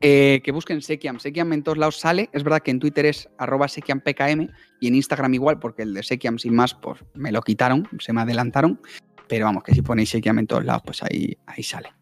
Eh, 0.00 0.42
que 0.44 0.52
busquen 0.52 0.82
Sekiam. 0.82 1.18
Sekiam 1.18 1.52
en 1.52 1.62
todos 1.62 1.78
lados 1.78 1.98
sale. 1.98 2.28
Es 2.32 2.44
verdad 2.44 2.60
que 2.60 2.70
en 2.70 2.80
Twitter 2.80 3.06
es 3.06 3.28
arroba 3.38 3.68
SekiamPKM 3.68 4.48
y 4.80 4.88
en 4.88 4.94
Instagram 4.94 5.34
igual, 5.34 5.58
porque 5.58 5.82
el 5.82 5.94
de 5.94 6.02
Sekiam 6.02 6.38
sin 6.38 6.54
más, 6.54 6.74
pues 6.74 7.02
me 7.14 7.32
lo 7.32 7.40
quitaron, 7.40 7.88
se 7.98 8.12
me 8.12 8.20
adelantaron. 8.20 8.80
Pero 9.28 9.46
vamos, 9.46 9.62
que 9.62 9.74
si 9.74 9.82
ponéis 9.82 10.10
Sekiam 10.10 10.38
en 10.38 10.46
todos 10.46 10.64
lados, 10.64 10.82
pues 10.84 11.02
ahí, 11.02 11.36
ahí 11.46 11.62
sale. 11.62 11.96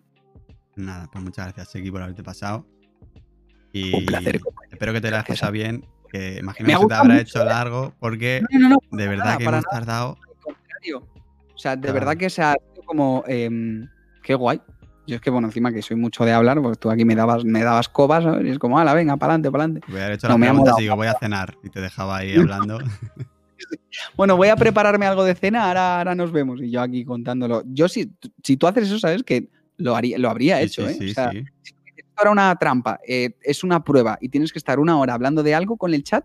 Nada, 0.76 1.08
pues 1.10 1.22
muchas 1.22 1.46
gracias, 1.46 1.70
Seki, 1.70 1.90
por 1.90 2.02
haberte 2.02 2.22
pasado. 2.22 2.66
Y 3.72 3.94
Un 3.94 4.06
placer. 4.06 4.40
Espero 4.70 4.92
que 4.92 5.00
te 5.00 5.10
lo 5.10 5.16
hayas 5.16 5.26
pasado 5.26 5.52
bien. 5.52 5.84
Que 6.10 6.38
imagino 6.38 6.68
que 6.68 6.76
se 6.76 6.86
te 6.86 6.94
habrá 6.94 7.20
hecho 7.20 7.44
largo, 7.44 7.94
porque 7.98 8.42
de 8.92 9.08
verdad 9.08 9.36
que 9.38 9.44
hemos 9.44 9.64
tardado. 9.64 10.16
O 11.54 11.58
sea, 11.58 11.76
de 11.76 11.92
verdad 11.92 12.16
que 12.16 12.30
se 12.30 12.42
ha 12.42 12.54
como. 12.86 13.24
Em, 13.26 13.88
qué 14.22 14.34
guay. 14.34 14.60
Yo 15.06 15.16
es 15.16 15.20
que, 15.20 15.30
bueno, 15.30 15.48
encima 15.48 15.72
que 15.72 15.82
soy 15.82 15.96
mucho 15.96 16.24
de 16.24 16.32
hablar, 16.32 16.62
pues 16.62 16.78
tú 16.78 16.90
aquí 16.90 17.04
me 17.04 17.14
dabas, 17.14 17.44
me 17.44 17.62
dabas 17.62 17.88
cobas, 17.88 18.24
y 18.42 18.48
es 18.48 18.58
como, 18.58 18.78
ala, 18.78 18.94
venga, 18.94 19.16
para 19.16 19.34
adelante, 19.34 19.50
para 19.50 19.64
adelante. 19.64 19.86
Voy 19.88 20.00
a 20.00 20.04
haber 20.04 20.16
hecho 20.16 20.28
no, 20.28 20.38
la 20.38 20.46
pregunta, 20.46 20.74
digo, 20.78 20.96
voy 20.96 21.06
a 21.06 21.14
cenar, 21.14 21.56
y 21.62 21.68
te 21.68 21.80
dejaba 21.80 22.18
ahí 22.18 22.34
hablando. 22.38 22.78
bueno, 24.16 24.36
voy 24.36 24.48
a 24.48 24.56
prepararme 24.56 25.06
algo 25.06 25.24
de 25.24 25.34
cena, 25.34 25.68
ahora, 25.68 25.98
ahora 25.98 26.14
nos 26.14 26.32
vemos, 26.32 26.60
y 26.62 26.70
yo 26.70 26.80
aquí 26.80 27.04
contándolo. 27.04 27.62
Yo, 27.66 27.88
si, 27.88 28.12
si 28.42 28.56
tú 28.56 28.66
haces 28.66 28.88
eso, 28.88 28.98
sabes 28.98 29.22
que 29.22 29.48
lo, 29.76 29.94
haría, 29.94 30.18
lo 30.18 30.30
habría 30.30 30.60
hecho, 30.62 30.88
¿eh? 30.88 30.96
o 31.10 31.14
sea, 31.14 31.30
sí. 31.30 31.44
Si 31.62 31.74
esto 31.96 32.30
una 32.30 32.54
trampa, 32.56 33.00
eh, 33.06 33.36
es 33.42 33.62
una 33.62 33.84
prueba, 33.84 34.16
y 34.20 34.30
tienes 34.30 34.52
que 34.52 34.58
estar 34.58 34.78
una 34.78 34.98
hora 34.98 35.14
hablando 35.14 35.42
de 35.42 35.54
algo 35.54 35.76
con 35.76 35.92
el 35.92 36.02
chat, 36.02 36.24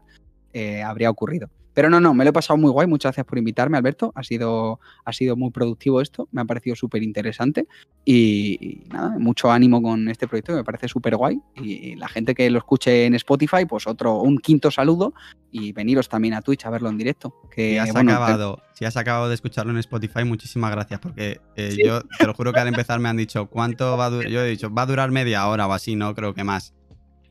eh, 0.53 0.81
habría 0.84 1.10
ocurrido. 1.10 1.49
Pero 1.80 1.89
no, 1.89 2.01
no, 2.01 2.14
me 2.14 2.26
lo 2.26 2.31
he 2.31 2.34
pasado 2.34 2.57
muy 2.57 2.69
guay. 2.72 2.88
Muchas 2.88 3.11
gracias 3.11 3.26
por 3.26 3.38
invitarme, 3.38 3.77
Alberto. 3.77 4.11
Ha 4.14 4.22
sido, 4.22 4.81
ha 5.06 5.14
sido 5.14 5.38
muy 5.38 5.49
productivo 5.49 6.01
esto. 6.01 6.27
Me 6.34 6.41
ha 6.41 6.43
parecido 6.43 6.76
súper 6.76 7.03
interesante. 7.03 7.68
Y, 8.03 8.84
nada, 8.89 9.18
mucho 9.18 9.49
ánimo 9.49 9.81
con 9.81 10.10
este 10.10 10.27
proyecto 10.27 10.53
me 10.53 10.65
parece 10.65 10.89
súper 10.89 11.15
guay. 11.15 11.39
Y, 11.56 11.95
la 11.95 12.10
gente 12.10 12.35
que 12.35 12.49
lo 12.49 12.57
escuche 12.57 13.06
en 13.06 13.15
Spotify, 13.15 13.65
pues 13.65 13.88
otro, 13.88 14.18
un 14.18 14.39
quinto 14.39 14.72
saludo. 14.72 15.14
Y 15.51 15.72
veniros 15.72 16.10
también 16.10 16.34
a 16.34 16.41
Twitch 16.41 16.65
a 16.65 16.69
verlo 16.69 16.89
en 16.89 16.97
directo. 16.97 17.34
Que, 17.49 17.72
si, 17.72 17.77
has 17.77 17.95
acabado, 17.95 18.61
si 18.73 18.84
has 18.84 18.97
acabado 18.97 19.30
de 19.30 19.35
escucharlo 19.35 19.72
en 19.72 19.77
Spotify, 19.77 20.26
muchísimas 20.26 20.72
gracias. 20.72 20.99
Porque 20.99 21.39
eh, 21.56 21.77
yo 21.81 22.01
te 22.01 22.27
lo 22.27 22.34
juro 22.34 22.51
que 22.51 22.60
al 22.60 22.68
empezar 22.76 22.99
me 22.99 23.07
han 23.07 23.15
dicho, 23.15 23.45
¿cuánto 23.45 23.95
va 23.95 24.07
a 24.07 24.10
durar? 24.10 24.30
Yo 24.30 24.41
he 24.41 24.49
dicho, 24.49 24.69
va 24.69 24.81
a 24.81 24.85
durar 24.85 25.11
media 25.11 25.47
hora 25.47 25.65
o 25.65 25.72
así, 25.72 25.95
no 25.95 26.14
creo 26.14 26.34
que 26.34 26.43
más. 26.43 26.73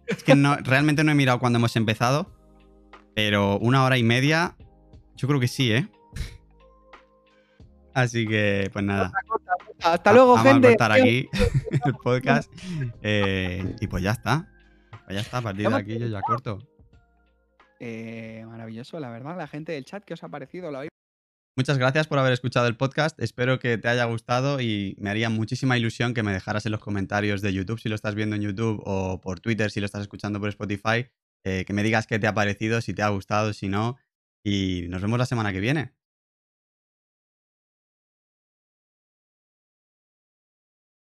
Es 0.07 0.23
que 0.23 0.35
no, 0.35 0.57
realmente 0.57 1.05
no 1.05 1.13
he 1.13 1.15
mirado 1.15 1.39
cuando 1.39 1.59
hemos 1.59 1.77
empezado, 1.77 2.31
pero 3.19 3.59
una 3.59 3.83
hora 3.83 3.99
y 3.99 4.05
media, 4.05 4.57
yo 5.17 5.27
creo 5.27 5.41
que 5.41 5.49
sí, 5.49 5.73
¿eh? 5.73 5.89
Así 7.93 8.25
que, 8.29 8.71
pues 8.73 8.85
nada. 8.85 9.11
Hasta 9.83 10.13
luego, 10.13 10.35
Vamos 10.35 10.53
gente. 10.53 10.69
a 10.69 10.71
cortar 10.71 10.93
aquí 10.93 11.29
el 11.85 11.95
podcast. 11.95 12.49
eh, 13.03 13.75
y 13.81 13.89
pues 13.89 14.05
ya 14.05 14.13
está. 14.13 14.49
Pues 15.05 15.17
ya 15.17 15.21
está, 15.23 15.39
a 15.39 15.43
partir 15.43 15.69
de 15.69 15.75
aquí 15.75 15.99
yo 15.99 16.07
ya 16.07 16.23
corto. 16.23 16.61
Eh, 17.81 18.45
maravilloso, 18.47 19.01
la 19.01 19.11
verdad, 19.11 19.37
la 19.37 19.49
gente 19.49 19.73
del 19.73 19.85
chat, 19.85 20.05
¿qué 20.05 20.15
os 20.15 20.23
ha 20.23 20.29
parecido? 20.29 20.71
¿Lo 20.71 20.79
habéis 20.79 20.91
Muchas 21.57 21.77
gracias 21.77 22.07
por 22.07 22.21
haber 22.21 22.33
escuchado 22.33 22.69
el 22.69 22.77
podcast. 22.77 23.21
Espero 23.21 23.59
que 23.59 23.79
te 23.79 23.89
haya 23.89 24.05
gustado 24.05 24.61
y 24.61 24.95
me 25.01 25.11
haría 25.11 25.29
muchísima 25.29 25.77
ilusión 25.77 26.15
que 26.15 26.23
me 26.23 26.33
dejaras 26.33 26.67
en 26.67 26.71
los 26.71 26.81
comentarios 26.81 27.43
de 27.43 27.53
YouTube 27.53 27.81
si 27.81 27.89
lo 27.89 27.97
estás 27.97 28.15
viendo 28.15 28.37
en 28.37 28.43
YouTube 28.43 28.81
o 28.87 29.21
por 29.21 29.41
Twitter 29.41 29.73
si 29.73 29.81
lo 29.81 29.87
estás 29.87 30.03
escuchando 30.03 30.39
por 30.39 30.51
Spotify, 30.51 31.09
eh, 31.45 31.65
que 31.67 31.73
me 31.73 31.83
digas 31.83 32.07
qué 32.07 32.19
te 32.19 32.27
ha 32.27 32.35
parecido, 32.35 32.81
si 32.81 32.95
te 32.95 33.03
ha 33.03 33.09
gustado, 33.09 33.53
si 33.53 33.69
no. 33.69 33.97
Y 34.45 34.87
nos 34.89 35.03
vemos 35.03 35.19
la 35.19 35.27
semana 35.27 35.53
que 35.53 35.61
viene. 35.61 35.98